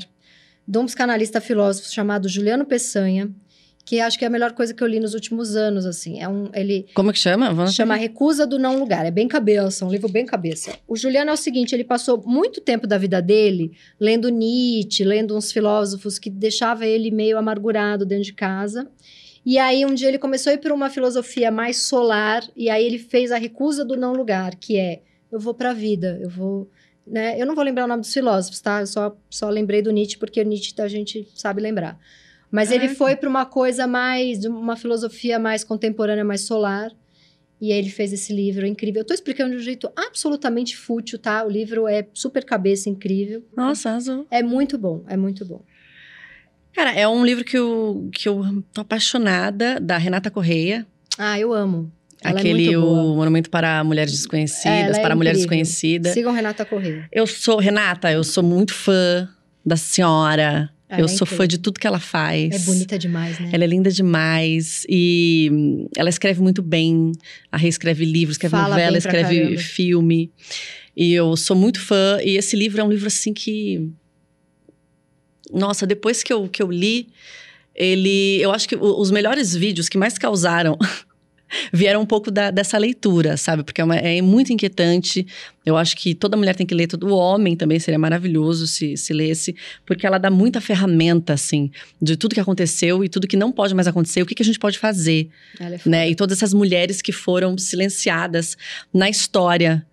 de 0.67 0.77
um 0.77 0.85
psicanalista 0.85 1.39
filósofo 1.39 1.91
chamado 1.91 2.27
Juliano 2.27 2.65
Peçanha, 2.65 3.31
que 3.89 3.99
acho 3.99 4.19
que 4.19 4.23
é 4.23 4.27
a 4.27 4.29
melhor 4.29 4.53
coisa 4.53 4.71
que 4.71 4.83
eu 4.83 4.87
li 4.87 4.99
nos 4.99 5.15
últimos 5.15 5.55
anos, 5.55 5.83
assim. 5.83 6.21
É 6.21 6.29
um, 6.29 6.47
ele 6.53 6.85
Como 6.93 7.11
que 7.11 7.17
chama? 7.17 7.51
Vamos 7.51 7.73
chama 7.73 7.95
Recusa 7.95 8.45
do 8.45 8.59
Não 8.59 8.77
Lugar. 8.77 9.03
É 9.03 9.09
bem 9.09 9.27
cabeça, 9.27 9.83
um 9.83 9.89
livro 9.89 10.07
bem 10.07 10.27
cabeça. 10.27 10.77
O 10.87 10.95
Juliano 10.95 11.31
é 11.31 11.33
o 11.33 11.37
seguinte, 11.37 11.73
ele 11.73 11.83
passou 11.83 12.21
muito 12.23 12.61
tempo 12.61 12.85
da 12.85 12.99
vida 12.99 13.19
dele 13.19 13.71
lendo 13.99 14.29
Nietzsche, 14.29 15.03
lendo 15.03 15.35
uns 15.35 15.51
filósofos 15.51 16.19
que 16.19 16.29
deixava 16.29 16.85
ele 16.85 17.09
meio 17.09 17.35
amargurado 17.35 18.05
dentro 18.05 18.25
de 18.25 18.33
casa. 18.33 18.87
E 19.43 19.57
aí 19.57 19.83
um 19.83 19.95
dia 19.95 20.07
ele 20.07 20.19
começou 20.19 20.51
a 20.51 20.53
ir 20.53 20.59
para 20.59 20.71
uma 20.71 20.91
filosofia 20.91 21.49
mais 21.49 21.77
solar 21.77 22.47
e 22.55 22.69
aí 22.69 22.85
ele 22.85 22.99
fez 22.99 23.31
a 23.31 23.39
Recusa 23.39 23.83
do 23.83 23.97
Não 23.97 24.13
Lugar, 24.13 24.53
que 24.53 24.77
é 24.77 25.01
eu 25.31 25.39
vou 25.39 25.55
para 25.55 25.71
a 25.71 25.73
vida, 25.73 26.19
eu 26.21 26.29
vou 26.29 26.69
né? 27.07 27.41
Eu 27.41 27.47
não 27.47 27.55
vou 27.55 27.63
lembrar 27.63 27.85
o 27.85 27.87
nome 27.87 28.01
dos 28.01 28.13
filósofos, 28.13 28.61
tá? 28.61 28.81
Eu 28.81 28.85
só, 28.85 29.17
só 29.31 29.49
lembrei 29.49 29.81
do 29.81 29.89
Nietzsche 29.89 30.19
porque 30.19 30.43
Nietzsche 30.43 30.79
a 30.79 30.87
gente 30.87 31.27
sabe 31.33 31.59
lembrar. 31.59 31.99
Mas 32.51 32.71
ele 32.71 32.85
Ah. 32.85 32.95
foi 32.95 33.15
para 33.15 33.29
uma 33.29 33.45
coisa 33.45 33.85
mais, 33.85 34.43
uma 34.45 34.75
filosofia 34.75 35.37
mais 35.37 35.63
contemporânea, 35.63 36.23
mais 36.25 36.41
solar. 36.41 36.91
E 37.61 37.71
aí 37.73 37.77
ele 37.77 37.89
fez 37.89 38.13
esse 38.13 38.33
livro 38.33 38.65
incrível. 38.65 39.01
Eu 39.01 39.05
tô 39.05 39.13
explicando 39.13 39.51
de 39.51 39.57
um 39.57 39.59
jeito 39.63 39.89
absolutamente 39.95 40.77
fútil, 40.77 41.19
tá? 41.19 41.43
O 41.45 41.49
livro 41.49 41.87
é 41.87 42.07
super 42.13 42.43
cabeça, 42.45 42.89
incrível. 42.89 43.43
Nossa, 43.55 43.89
arrasou. 43.89 44.25
É 44.31 44.41
muito 44.41 44.77
bom, 44.77 45.03
é 45.07 45.17
muito 45.17 45.43
bom. 45.45 45.61
Cara, 46.73 46.93
é 46.93 47.07
um 47.07 47.25
livro 47.25 47.43
que 47.43 47.57
eu, 47.57 48.09
que 48.13 48.29
eu 48.29 48.63
tô 48.73 48.81
apaixonada, 48.81 49.79
da 49.79 49.97
Renata 49.97 50.31
Correia. 50.31 50.87
Ah, 51.17 51.37
eu 51.37 51.51
amo. 51.53 51.91
Ela 52.21 52.39
aquele 52.39 52.67
é 52.67 52.77
muito 52.77 52.81
boa. 52.81 53.01
o 53.03 53.15
Monumento 53.15 53.49
para 53.49 53.83
Mulheres 53.83 54.11
Desconhecidas, 54.13 54.97
é 54.97 55.01
para 55.01 55.15
Mulheres 55.15 55.41
incrível. 55.43 55.63
Desconhecidas. 55.63 56.13
Sigam 56.13 56.31
Renata 56.33 56.63
Corrêa. 56.65 57.07
Eu 57.11 57.27
sou, 57.27 57.57
Renata, 57.59 58.11
eu 58.11 58.23
sou 58.23 58.43
muito 58.43 58.73
fã 58.73 59.27
da 59.65 59.75
senhora. 59.75 60.69
Ela 60.89 61.01
eu 61.01 61.05
é 61.05 61.07
sou 61.07 61.25
incrível. 61.25 61.37
fã 61.37 61.47
de 61.47 61.57
tudo 61.59 61.79
que 61.79 61.85
ela 61.85 61.99
faz. 61.99 62.51
É 62.51 62.59
bonita 62.65 62.97
demais, 62.97 63.39
né? 63.39 63.51
Ela 63.53 63.63
é 63.63 63.67
linda 63.67 63.91
demais 63.91 64.85
e 64.89 65.47
hum, 65.51 65.87
ela 65.95 66.09
escreve 66.09 66.41
muito 66.41 66.63
bem. 66.63 67.11
A 67.51 67.57
Rê 67.57 67.67
escreve 67.67 68.03
livro, 68.05 68.31
escreve 68.31 68.51
Fala 68.51 68.69
novela, 68.69 68.97
escreve 68.97 69.39
caramba. 69.39 69.61
filme. 69.61 70.31
E 70.97 71.13
eu 71.13 71.37
sou 71.37 71.55
muito 71.55 71.79
fã. 71.79 72.17
E 72.23 72.37
esse 72.37 72.55
livro 72.55 72.81
é 72.81 72.83
um 72.83 72.89
livro 72.89 73.05
assim 73.05 73.33
que. 73.33 73.87
Nossa, 75.53 75.85
depois 75.85 76.23
que 76.23 76.33
eu, 76.33 76.49
que 76.49 76.61
eu 76.61 76.71
li, 76.71 77.07
ele. 77.75 78.41
Eu 78.41 78.51
acho 78.51 78.67
que 78.67 78.75
os 78.75 79.11
melhores 79.11 79.55
vídeos 79.55 79.87
que 79.87 79.97
mais 79.97 80.17
causaram. 80.17 80.77
Vieram 81.73 82.01
um 82.01 82.05
pouco 82.05 82.29
da- 82.31 82.51
dessa 82.51 82.77
leitura, 82.77 83.37
sabe? 83.37 83.63
Porque 83.63 83.81
é, 83.81 83.83
uma- 83.83 83.95
é 83.95 84.21
muito 84.21 84.53
inquietante. 84.53 85.25
Eu 85.65 85.75
acho 85.77 85.95
que 85.97 86.13
toda 86.15 86.37
mulher 86.37 86.55
tem 86.55 86.65
que 86.65 86.73
ler, 86.75 86.87
todo 86.87 87.09
homem 87.15 87.55
também 87.55 87.79
seria 87.79 87.97
maravilhoso 87.99 88.67
se, 88.67 88.95
se 88.97 89.13
lesse, 89.13 89.55
porque 89.85 90.05
ela 90.05 90.17
dá 90.17 90.29
muita 90.29 90.61
ferramenta, 90.61 91.33
assim, 91.33 91.71
de 92.01 92.15
tudo 92.15 92.33
que 92.33 92.39
aconteceu 92.39 93.03
e 93.03 93.09
tudo 93.09 93.27
que 93.27 93.37
não 93.37 93.51
pode 93.51 93.73
mais 93.73 93.87
acontecer, 93.87 94.21
o 94.21 94.25
que, 94.25 94.35
que 94.35 94.41
a 94.43 94.45
gente 94.45 94.59
pode 94.59 94.77
fazer, 94.79 95.29
é 95.59 95.79
né? 95.85 96.09
E 96.09 96.15
todas 96.15 96.37
essas 96.37 96.53
mulheres 96.53 97.01
que 97.01 97.11
foram 97.11 97.57
silenciadas 97.57 98.55
na 98.93 99.09
história 99.09 99.85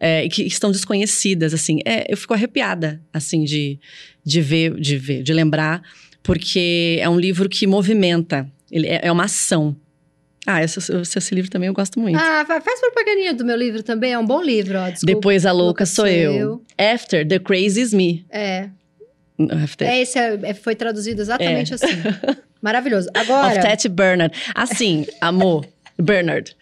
é, 0.00 0.24
e 0.24 0.28
que 0.28 0.42
estão 0.42 0.70
desconhecidas, 0.72 1.54
assim. 1.54 1.78
É, 1.84 2.12
eu 2.12 2.16
fico 2.16 2.34
arrepiada, 2.34 3.00
assim, 3.12 3.44
de, 3.44 3.78
de 4.24 4.40
ver, 4.40 4.74
de 4.80 4.96
ver, 4.98 5.22
de 5.22 5.32
lembrar, 5.32 5.82
porque 6.22 6.98
é 7.00 7.08
um 7.08 7.18
livro 7.18 7.48
que 7.48 7.66
movimenta, 7.66 8.50
ele 8.70 8.86
é, 8.86 9.00
é 9.04 9.12
uma 9.12 9.24
ação. 9.24 9.76
Ah, 10.46 10.62
esse, 10.62 10.78
esse, 10.78 11.34
livro 11.34 11.50
também 11.50 11.68
eu 11.68 11.72
gosto 11.74 11.98
muito. 11.98 12.16
Ah, 12.18 12.44
fa- 12.46 12.60
faz 12.60 12.80
propagandinha 12.80 13.32
do 13.32 13.44
meu 13.44 13.56
livro 13.56 13.82
também. 13.82 14.12
É 14.12 14.18
um 14.18 14.26
bom 14.26 14.42
livro, 14.42 14.78
ó. 14.78 14.90
Desculpa. 14.90 15.06
Depois 15.14 15.46
a 15.46 15.52
louca 15.52 15.86
sou 15.86 16.06
eu. 16.06 16.62
After 16.78 17.26
the 17.26 17.38
crazy 17.38 17.80
is 17.80 17.94
me. 17.94 18.24
É. 18.30 18.68
After, 19.62 19.88
É, 19.88 20.00
esse 20.00 20.18
é- 20.18 20.38
é- 20.42 20.54
foi 20.54 20.74
traduzido 20.74 21.20
exatamente 21.22 21.74
assim. 21.74 21.86
Maravilhoso. 22.62 23.08
Agora. 23.14 23.52
of 23.58 23.60
Tati 23.60 23.88
Bernard. 23.88 24.34
Assim, 24.54 25.06
amor, 25.20 25.66
Bernard. 26.00 26.54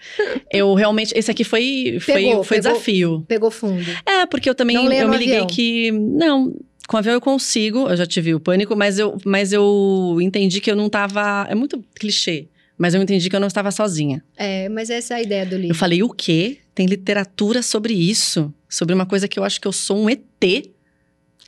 Eu 0.50 0.72
realmente. 0.74 1.12
Esse 1.16 1.30
aqui 1.30 1.44
foi, 1.44 1.98
foi, 2.00 2.14
Pegou, 2.14 2.44
foi 2.44 2.56
pegou. 2.58 2.72
desafio. 2.72 3.24
Pegou 3.28 3.50
fundo. 3.50 3.84
É, 4.06 4.26
porque 4.26 4.48
eu 4.48 4.54
também 4.54 4.76
eu 4.76 5.08
me 5.08 5.16
liguei 5.16 5.34
avião. 5.36 5.46
que. 5.46 5.90
Não. 5.92 6.54
Com 6.88 6.96
avião 6.96 7.14
eu 7.14 7.20
consigo, 7.20 7.88
eu 7.88 7.96
já 7.96 8.04
tive 8.04 8.34
o 8.34 8.40
pânico, 8.40 8.74
mas 8.76 8.98
eu, 8.98 9.16
mas 9.24 9.52
eu 9.52 10.18
entendi 10.20 10.60
que 10.60 10.70
eu 10.70 10.76
não 10.76 10.88
tava. 10.90 11.46
É 11.48 11.54
muito 11.54 11.82
clichê, 11.94 12.46
mas 12.78 12.94
eu 12.94 13.02
entendi 13.02 13.28
que 13.30 13.36
eu 13.36 13.40
não 13.40 13.48
estava 13.48 13.70
sozinha. 13.70 14.22
É, 14.36 14.68
mas 14.68 14.90
essa 14.90 15.14
é 15.14 15.16
a 15.18 15.22
ideia 15.22 15.46
do 15.46 15.54
Eu 15.54 15.60
livro. 15.60 15.76
falei, 15.76 16.02
o 16.02 16.08
quê? 16.08 16.58
Tem 16.74 16.86
literatura 16.86 17.62
sobre 17.62 17.92
isso? 17.92 18.52
Sobre 18.68 18.94
uma 18.94 19.06
coisa 19.06 19.28
que 19.28 19.38
eu 19.38 19.44
acho 19.44 19.60
que 19.60 19.68
eu 19.68 19.72
sou 19.72 19.98
um 19.98 20.08
ET. 20.10 20.22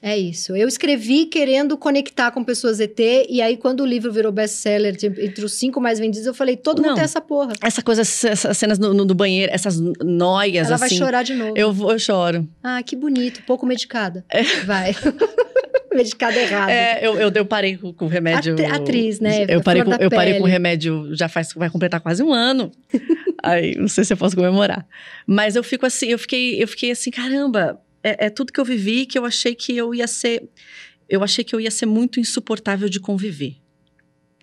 É 0.07 0.18
isso. 0.18 0.55
Eu 0.55 0.68
escrevi 0.68 1.24
querendo 1.24 1.78
conectar 1.78 2.30
com 2.30 2.44
pessoas 2.44 2.78
ET, 2.78 2.98
e 3.26 3.40
aí, 3.40 3.57
quando 3.57 3.80
o 3.80 3.86
livro 3.86 4.12
virou 4.12 4.30
best-seller, 4.30 4.94
entre 5.02 5.42
os 5.42 5.55
cinco 5.55 5.80
mais 5.80 5.98
vendidos, 5.98 6.26
eu 6.26 6.34
falei: 6.34 6.59
todo 6.59 6.82
Não. 6.82 6.88
mundo 6.90 6.96
tem 6.96 7.05
essa 7.05 7.22
porra. 7.22 7.55
Essa 7.62 7.80
coisa, 7.82 8.02
essas 8.02 8.55
cenas 8.59 8.78
no, 8.78 8.92
no- 8.92 9.07
do 9.07 9.14
banheiro, 9.14 9.50
essas 9.50 9.80
noias, 10.02 10.66
Ela 10.68 10.76
vai 10.76 10.88
assim. 10.88 10.98
chorar 10.98 11.22
de 11.22 11.32
novo. 11.32 11.55
Eu, 11.57 11.72
vou- 11.72 11.90
eu 11.90 11.98
choro. 11.98 12.46
Ah, 12.62 12.82
que 12.82 12.94
bonito, 12.94 13.42
pouco 13.46 13.64
medicada. 13.64 14.22
Vai. 14.66 14.94
medicada 15.94 16.38
errada. 16.38 16.70
É, 16.70 16.98
eu, 17.07 17.14
eu, 17.18 17.30
eu 17.34 17.46
parei 17.46 17.78
com, 17.78 17.94
o 18.05 18.09
remédio. 18.09 18.52
Atri- 18.55 18.66
atriz, 18.66 19.20
né? 19.20 19.46
Eu 19.48 19.62
parei, 19.62 19.84
com, 19.84 19.92
eu 19.94 20.11
parei 20.11 20.34
com 20.38 20.44
o 20.44 20.46
remédio, 20.46 21.14
já 21.14 21.28
faz, 21.30 21.52
vai 21.55 21.70
completar 21.70 22.00
quase 22.00 22.22
um 22.22 22.30
ano. 22.32 22.70
Aí, 23.42 23.74
não 23.76 23.88
sei 23.88 24.05
se 24.05 24.12
eu 24.12 24.16
posso 24.18 24.36
comemorar. 24.36 24.86
Mas 25.26 25.57
eu 25.57 25.62
fico 25.62 25.86
assim, 25.86 26.09
eu 26.09 26.18
fiquei, 26.18 26.62
eu 26.62 26.68
fiquei 26.68 26.90
assim, 26.90 27.11
caramba, 27.11 27.78
é, 28.05 28.26
é 28.26 28.30
tudo 28.30 28.52
que 28.52 28.61
eu 28.61 28.64
vivi 28.64 29.07
que 29.07 29.18
eu 29.18 29.24
achei 29.24 29.55
que 29.55 29.76
eu 29.76 29.94
ia 29.94 30.07
ser. 30.07 30.48
Eu 31.09 31.22
achei 31.24 31.42
que 31.44 31.55
eu 31.55 31.61
ia 31.61 31.70
ser 31.70 31.86
muito 31.86 32.20
insuportável 32.20 32.88
de 32.88 33.00
conviver. 33.00 33.57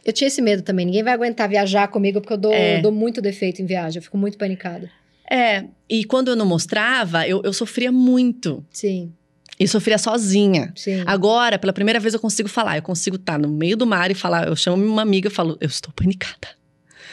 Eu 0.03 0.11
tinha 0.11 0.27
esse 0.27 0.41
medo 0.41 0.63
também. 0.63 0.85
Ninguém 0.85 1.03
vai 1.03 1.13
aguentar 1.13 1.47
viajar 1.47 1.87
comigo, 1.87 2.19
porque 2.21 2.33
eu 2.33 2.37
dou, 2.37 2.53
É. 2.53 2.77
eu 2.77 2.81
dou 2.81 2.91
muito 2.91 3.21
defeito 3.21 3.61
em 3.61 3.65
viagem. 3.65 3.99
Eu 3.99 4.03
fico 4.03 4.17
muito 4.17 4.37
panicada. 4.37 4.89
É, 5.29 5.63
e 5.89 6.03
quando 6.03 6.27
eu 6.29 6.35
não 6.35 6.45
mostrava, 6.45 7.25
eu, 7.27 7.41
eu 7.43 7.53
sofria 7.53 7.91
muito. 7.91 8.65
Sim, 8.71 9.13
E 9.59 9.67
sofria 9.67 9.97
sozinha. 9.99 10.73
sim. 10.75 11.03
Agora, 11.05 11.57
pela 11.59 11.71
primeira 11.71 11.99
vez, 11.99 12.13
eu 12.15 12.19
consigo 12.19 12.49
falar. 12.49 12.77
Eu 12.77 12.81
consigo 12.81 13.15
estar 13.15 13.37
no 13.39 13.47
meio 13.47 13.77
do 13.77 13.85
mar 13.85 14.09
e 14.11 14.15
falar. 14.15 14.47
Eu 14.47 14.55
chamo 14.55 14.83
uma 14.83 15.03
amiga 15.03 15.27
e 15.27 15.31
falo, 15.31 15.55
eu 15.61 15.67
estou 15.67 15.93
panicada. 15.93 16.47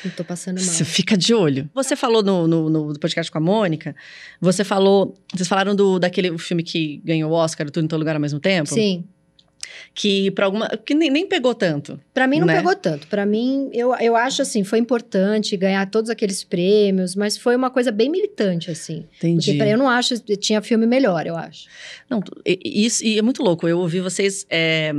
Eu 0.05 0.11
tô 0.13 0.25
passando 0.25 0.57
mal. 0.57 0.65
Você 0.65 0.85
fica 0.85 1.17
de 1.17 1.35
olho. 1.35 1.69
Você 1.75 1.95
falou 1.97 2.23
no, 2.23 2.47
no, 2.47 2.71
no 2.71 2.99
podcast 2.99 3.31
com 3.31 3.39
a 3.39 3.41
Mônica, 3.41 3.95
você 4.41 4.65
falou. 4.65 5.15
Vocês 5.35 5.49
falaram 5.49 5.75
do, 5.75 5.99
daquele 5.99 6.37
filme 6.39 6.63
que 6.63 7.01
ganhou 7.05 7.31
o 7.31 7.35
Oscar, 7.35 7.69
Tudo 7.71 7.85
em 7.85 7.89
Todo 7.89 7.99
Lugar 8.01 8.15
ao 8.15 8.21
mesmo 8.21 8.39
tempo? 8.41 8.69
Sim. 8.73 9.05
Que 9.95 10.31
para 10.31 10.47
alguma. 10.47 10.69
que 10.69 10.95
nem, 10.95 11.11
nem 11.11 11.27
pegou 11.27 11.55
tanto. 11.55 11.99
Pra 12.15 12.27
mim 12.27 12.39
não 12.41 12.47
Né? 12.47 12.57
pegou 12.57 12.75
tanto. 12.75 13.07
Pra 13.09 13.27
mim, 13.27 13.69
eu, 13.73 13.95
eu 13.97 14.15
acho 14.17 14.43
assim, 14.43 14.63
foi 14.65 14.79
importante 14.79 15.57
ganhar 15.57 15.85
todos 15.91 16.11
aqueles 16.11 16.43
prêmios, 16.45 17.15
mas 17.17 17.37
foi 17.37 17.57
uma 17.57 17.71
coisa 17.71 17.91
bem 17.91 18.09
militante, 18.11 18.71
assim. 18.71 19.07
Entendi. 19.19 19.47
Porque 19.53 19.59
pra, 19.59 19.69
eu 19.69 19.77
não 19.79 19.89
acho, 19.89 20.19
tinha 20.37 20.63
filme 20.63 20.87
melhor, 20.87 21.27
eu 21.27 21.37
acho. 21.37 21.67
Não, 22.09 22.21
isso, 22.47 23.05
e 23.05 23.19
é 23.19 23.23
muito 23.23 23.43
louco. 23.43 23.67
Eu 23.69 23.79
ouvi 23.79 24.01
vocês. 24.01 24.47
é, 24.49 24.93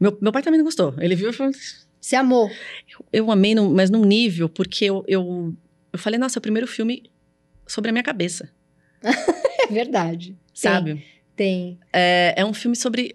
Meu, 0.00 0.16
meu 0.20 0.32
pai 0.32 0.42
também 0.42 0.58
não 0.58 0.64
gostou. 0.64 0.94
Ele 0.98 1.14
viu 1.14 1.30
e 1.30 1.32
falou. 1.32 1.52
Se 2.02 2.16
amou. 2.16 2.50
Eu 3.12 3.30
amei, 3.30 3.54
num- 3.54 3.72
mas 3.72 3.88
num 3.88 4.04
nível, 4.04 4.48
porque 4.48 4.84
eu, 4.84 5.04
eu, 5.06 5.54
eu 5.92 5.98
falei, 5.98 6.18
nossa, 6.18 6.36
é 6.36 6.40
o 6.40 6.42
primeiro 6.42 6.66
filme 6.66 7.04
sobre 7.66 7.90
a 7.90 7.92
minha 7.92 8.02
cabeça, 8.02 8.50
É 9.02 9.72
verdade. 9.72 10.36
sabe? 10.52 11.02
Tem. 11.36 11.78
É, 11.92 12.34
é 12.36 12.44
um 12.44 12.52
filme 12.52 12.76
sobre. 12.76 13.14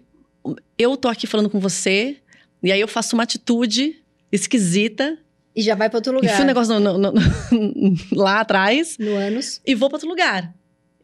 Eu 0.78 0.96
tô 0.96 1.06
aqui 1.08 1.26
falando 1.26 1.50
com 1.50 1.60
você, 1.60 2.16
e 2.62 2.72
aí 2.72 2.80
eu 2.80 2.88
faço 2.88 3.14
uma 3.14 3.22
atitude 3.24 4.02
esquisita, 4.32 5.18
E 5.54 5.60
já 5.62 5.74
vai 5.74 5.88
pra 5.90 5.98
outro 5.98 6.12
lugar. 6.14 6.30
enfio 6.32 6.44
o 6.44 6.46
negócio 6.46 6.80
no- 6.80 6.98
no- 6.98 7.12
no- 7.12 7.94
lá 8.16 8.40
atrás 8.40 8.96
No 8.98 9.14
ânus. 9.14 9.60
e 9.66 9.74
vou 9.74 9.88
para 9.90 9.96
outro 9.96 10.08
lugar. 10.08 10.54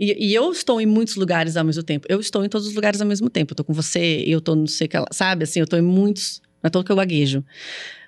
E, 0.01 0.30
e 0.30 0.35
eu 0.35 0.51
estou 0.51 0.80
em 0.80 0.87
muitos 0.87 1.14
lugares 1.16 1.57
ao 1.57 1.64
mesmo 1.64 1.82
tempo. 1.82 2.07
Eu 2.11 2.18
estou 2.18 2.45
em 2.45 2.49
todos 2.49 2.66
os 2.66 2.74
lugares 2.74 3.01
ao 3.01 3.07
mesmo 3.07 3.30
tempo. 3.30 3.53
Eu 3.53 3.57
tô 3.57 3.62
com 3.64 3.72
você, 3.72 4.24
eu 4.26 4.41
tô 4.41 4.57
não 4.57 4.66
sei 4.66 4.87
o 4.87 4.91
que, 4.91 4.99
lá, 4.99 5.07
sabe? 5.12 5.45
Assim, 5.45 5.61
eu 5.61 5.66
tô 5.68 5.76
em 5.76 5.82
muitos. 5.82 6.43
Não 6.65 6.69
é 6.69 6.71
todo 6.71 6.83
que 6.85 6.91
eu 6.91 6.97
gaguejo. 6.97 7.45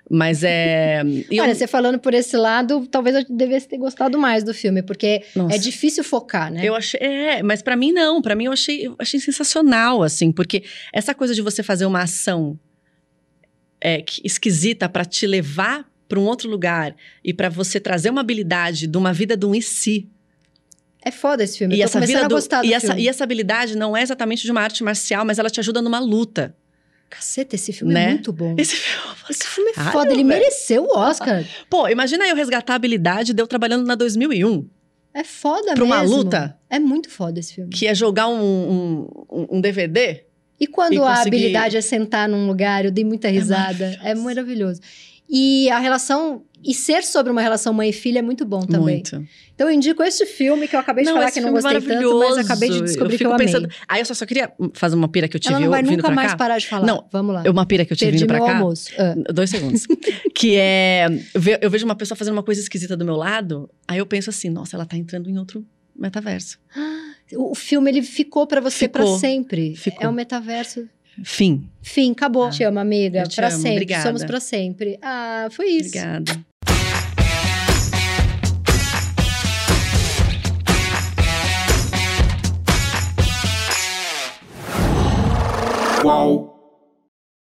Mas 0.09 0.41
é. 0.43 1.03
e 1.05 1.27
eu- 1.37 1.43
Olha, 1.43 1.53
você 1.53 1.67
falando 1.67 1.99
por 1.99 2.13
esse 2.13 2.35
lado, 2.35 2.87
talvez 2.87 3.15
eu 3.15 3.25
devesse 3.29 3.67
ter 3.67 3.77
gostado 3.77 4.17
mais 4.17 4.43
do 4.43 4.51
filme, 4.53 4.81
porque 4.81 5.23
Nossa. 5.35 5.55
é 5.55 5.59
difícil 5.59 6.03
focar, 6.03 6.51
né? 6.51 6.61
Eu 6.65 6.73
achei, 6.75 6.99
é, 6.99 7.43
mas 7.43 7.61
pra 7.61 7.75
mim 7.75 7.91
não, 7.91 8.19
Pra 8.21 8.33
mim 8.35 8.45
eu 8.45 8.51
achei, 8.51 8.87
eu 8.87 8.95
achei 8.97 9.19
sensacional, 9.19 10.01
assim, 10.01 10.31
porque 10.31 10.63
essa 10.91 11.13
coisa 11.13 11.35
de 11.35 11.41
você 11.41 11.61
fazer 11.61 11.85
uma 11.85 12.01
ação 12.01 12.57
é, 13.79 14.03
esquisita 14.23 14.89
pra 14.89 15.05
te 15.05 15.27
levar 15.27 15.85
pra 16.09 16.19
um 16.19 16.25
outro 16.25 16.49
lugar 16.49 16.95
e 17.23 17.33
pra 17.33 17.49
você 17.49 17.79
trazer 17.79 18.09
uma 18.09 18.21
habilidade 18.21 18.87
de 18.87 18.97
uma 18.97 19.13
vida 19.13 19.37
do 19.37 19.49
um 19.49 19.53
e 19.55 19.61
se. 19.61 20.09
É 21.03 21.11
foda 21.11 21.43
esse 21.43 21.57
filme. 21.59 21.75
E 21.75 21.81
eu 21.81 21.85
essa, 21.85 21.99
vida 21.99 22.25
a 22.25 22.27
do- 22.27 22.35
do 22.39 22.65
e, 22.65 22.73
essa, 22.73 22.87
filme. 22.87 23.01
e 23.03 23.07
essa 23.07 23.23
habilidade 23.23 23.77
não 23.77 23.95
é 23.95 24.01
exatamente 24.01 24.43
de 24.43 24.51
uma 24.51 24.61
arte 24.61 24.83
marcial, 24.83 25.23
mas 25.25 25.37
ela 25.37 25.49
te 25.49 25.59
ajuda 25.59 25.81
numa 25.81 25.99
luta. 25.99 26.55
Caceta, 27.09 27.55
esse 27.55 27.71
filme 27.73 27.93
Né? 27.93 28.03
é 28.05 28.09
muito 28.09 28.33
bom. 28.33 28.55
Esse 28.57 28.75
filme. 28.75 29.15
Esse 29.29 29.43
filme 29.47 29.71
é 29.71 29.73
foda, 29.91 30.07
ele 30.11 30.23
velho. 30.23 30.27
mereceu 30.27 30.83
o 30.83 30.97
Oscar. 30.97 31.43
Pô, 31.69 31.87
imagina 31.87 32.25
eu 32.27 32.35
resgatar 32.35 32.73
a 32.73 32.75
habilidade 32.75 33.33
de 33.33 33.41
eu 33.41 33.47
trabalhando 33.47 33.85
na 33.85 33.95
2001, 33.95 34.67
É 35.13 35.23
foda 35.23 35.73
Pra 35.73 35.75
mesmo. 35.75 35.85
uma 35.85 36.01
luta? 36.01 36.57
É 36.69 36.77
muito 36.79 37.09
foda 37.09 37.39
esse 37.39 37.55
filme. 37.55 37.71
que 37.71 37.87
é 37.87 37.95
jogar 37.95 38.27
um, 38.27 39.07
um, 39.31 39.47
um- 39.51 39.61
DVD. 39.61 40.23
E 40.59 40.65
quando 40.67 40.93
E 40.93 40.97
a 40.97 41.01
conseguir- 41.01 41.27
habilidade 41.37 41.77
é 41.77 41.81
sentar 41.81 42.27
num 42.29 42.45
lugar, 42.47 42.85
eu 42.85 42.91
dei 42.91 43.03
muita 43.03 43.27
risada. 43.29 43.97
É 44.03 44.13
maravilhoso. 44.15 44.79
E 45.29 45.69
a 45.69 45.79
relação. 45.79 46.43
E 46.63 46.73
ser 46.73 47.03
sobre 47.03 47.31
uma 47.31 47.41
relação 47.41 47.73
mãe 47.73 47.89
e 47.89 47.93
filha 47.93 48.19
é 48.19 48.21
muito 48.21 48.43
bom 48.45 48.59
também. 48.61 48.95
Muito. 48.95 49.23
Então 49.53 49.67
eu 49.69 49.73
indico 49.73 50.03
esse 50.03 50.25
filme 50.25 50.67
que 50.67 50.75
eu 50.75 50.79
acabei 50.79 51.03
de 51.05 51.11
falar 51.11 51.25
esse 51.25 51.33
que 51.35 51.41
não 51.41 51.49
é 51.49 51.51
gostei 51.53 51.81
tanto, 51.81 52.19
mas 52.19 52.37
acabei 52.39 52.69
de 52.69 52.81
descobrir 52.81 53.13
eu 53.13 53.17
que 53.19 53.25
eu 53.25 53.33
amei. 53.33 53.45
pensando. 53.47 53.69
Aí 53.87 54.01
eu 54.01 54.05
só, 54.05 54.13
só 54.13 54.25
queria 54.25 54.51
fazer 54.73 54.95
uma 54.95 55.07
pira 55.07 55.27
que 55.27 55.35
eu 55.35 55.39
tive 55.39 55.53
Ela 55.53 55.63
não 55.63 55.69
vai 55.69 55.81
nunca 55.83 56.09
mais 56.09 56.31
cá. 56.31 56.37
parar 56.37 56.57
de 56.57 56.67
falar. 56.67 56.85
Não, 56.85 57.07
Vamos 57.11 57.33
lá. 57.35 57.43
É 57.45 57.49
uma 57.49 57.65
pira 57.65 57.85
que 57.85 57.93
eu 57.93 57.97
tive 57.97 58.11
Perdi 58.11 58.23
vindo 58.23 58.27
pra 58.27 58.37
meu 58.37 58.45
cá. 58.47 58.57
almoço. 58.57 58.91
Ah. 58.97 59.15
Dois 59.33 59.49
segundos. 59.49 59.85
que 60.35 60.55
é. 60.57 61.07
Eu 61.61 61.69
vejo 61.69 61.85
uma 61.85 61.95
pessoa 61.95 62.17
fazendo 62.17 62.33
uma 62.33 62.43
coisa 62.43 62.59
esquisita 62.59 62.97
do 62.97 63.05
meu 63.05 63.15
lado, 63.15 63.69
aí 63.87 63.99
eu 63.99 64.05
penso 64.05 64.29
assim, 64.29 64.49
nossa, 64.49 64.75
ela 64.75 64.85
tá 64.85 64.97
entrando 64.97 65.29
em 65.29 65.37
outro 65.37 65.65
metaverso. 65.95 66.57
O 67.35 67.53
filme 67.53 67.91
ele 67.91 68.01
ficou 68.01 68.47
pra 68.47 68.61
você 68.61 68.87
pra 68.87 69.03
Ficou. 69.03 69.19
sempre. 69.19 69.75
Ficou. 69.75 70.05
É 70.05 70.07
um 70.07 70.13
metaverso. 70.13 70.87
Fim. 71.23 71.69
Fim, 71.81 72.11
acabou. 72.11 72.45
Ah, 72.45 72.49
te 72.49 72.63
amo, 72.63 72.79
amiga. 72.79 73.23
Te 73.23 73.35
pra 73.35 73.47
amo. 73.47 73.55
sempre. 73.57 73.71
Obrigada. 73.73 74.03
Somos 74.03 74.23
pra 74.23 74.39
sempre. 74.39 74.99
Ah, 75.01 75.47
foi 75.51 75.67
isso. 75.67 75.89
Obrigada. 75.89 76.45
Qual? 86.01 86.46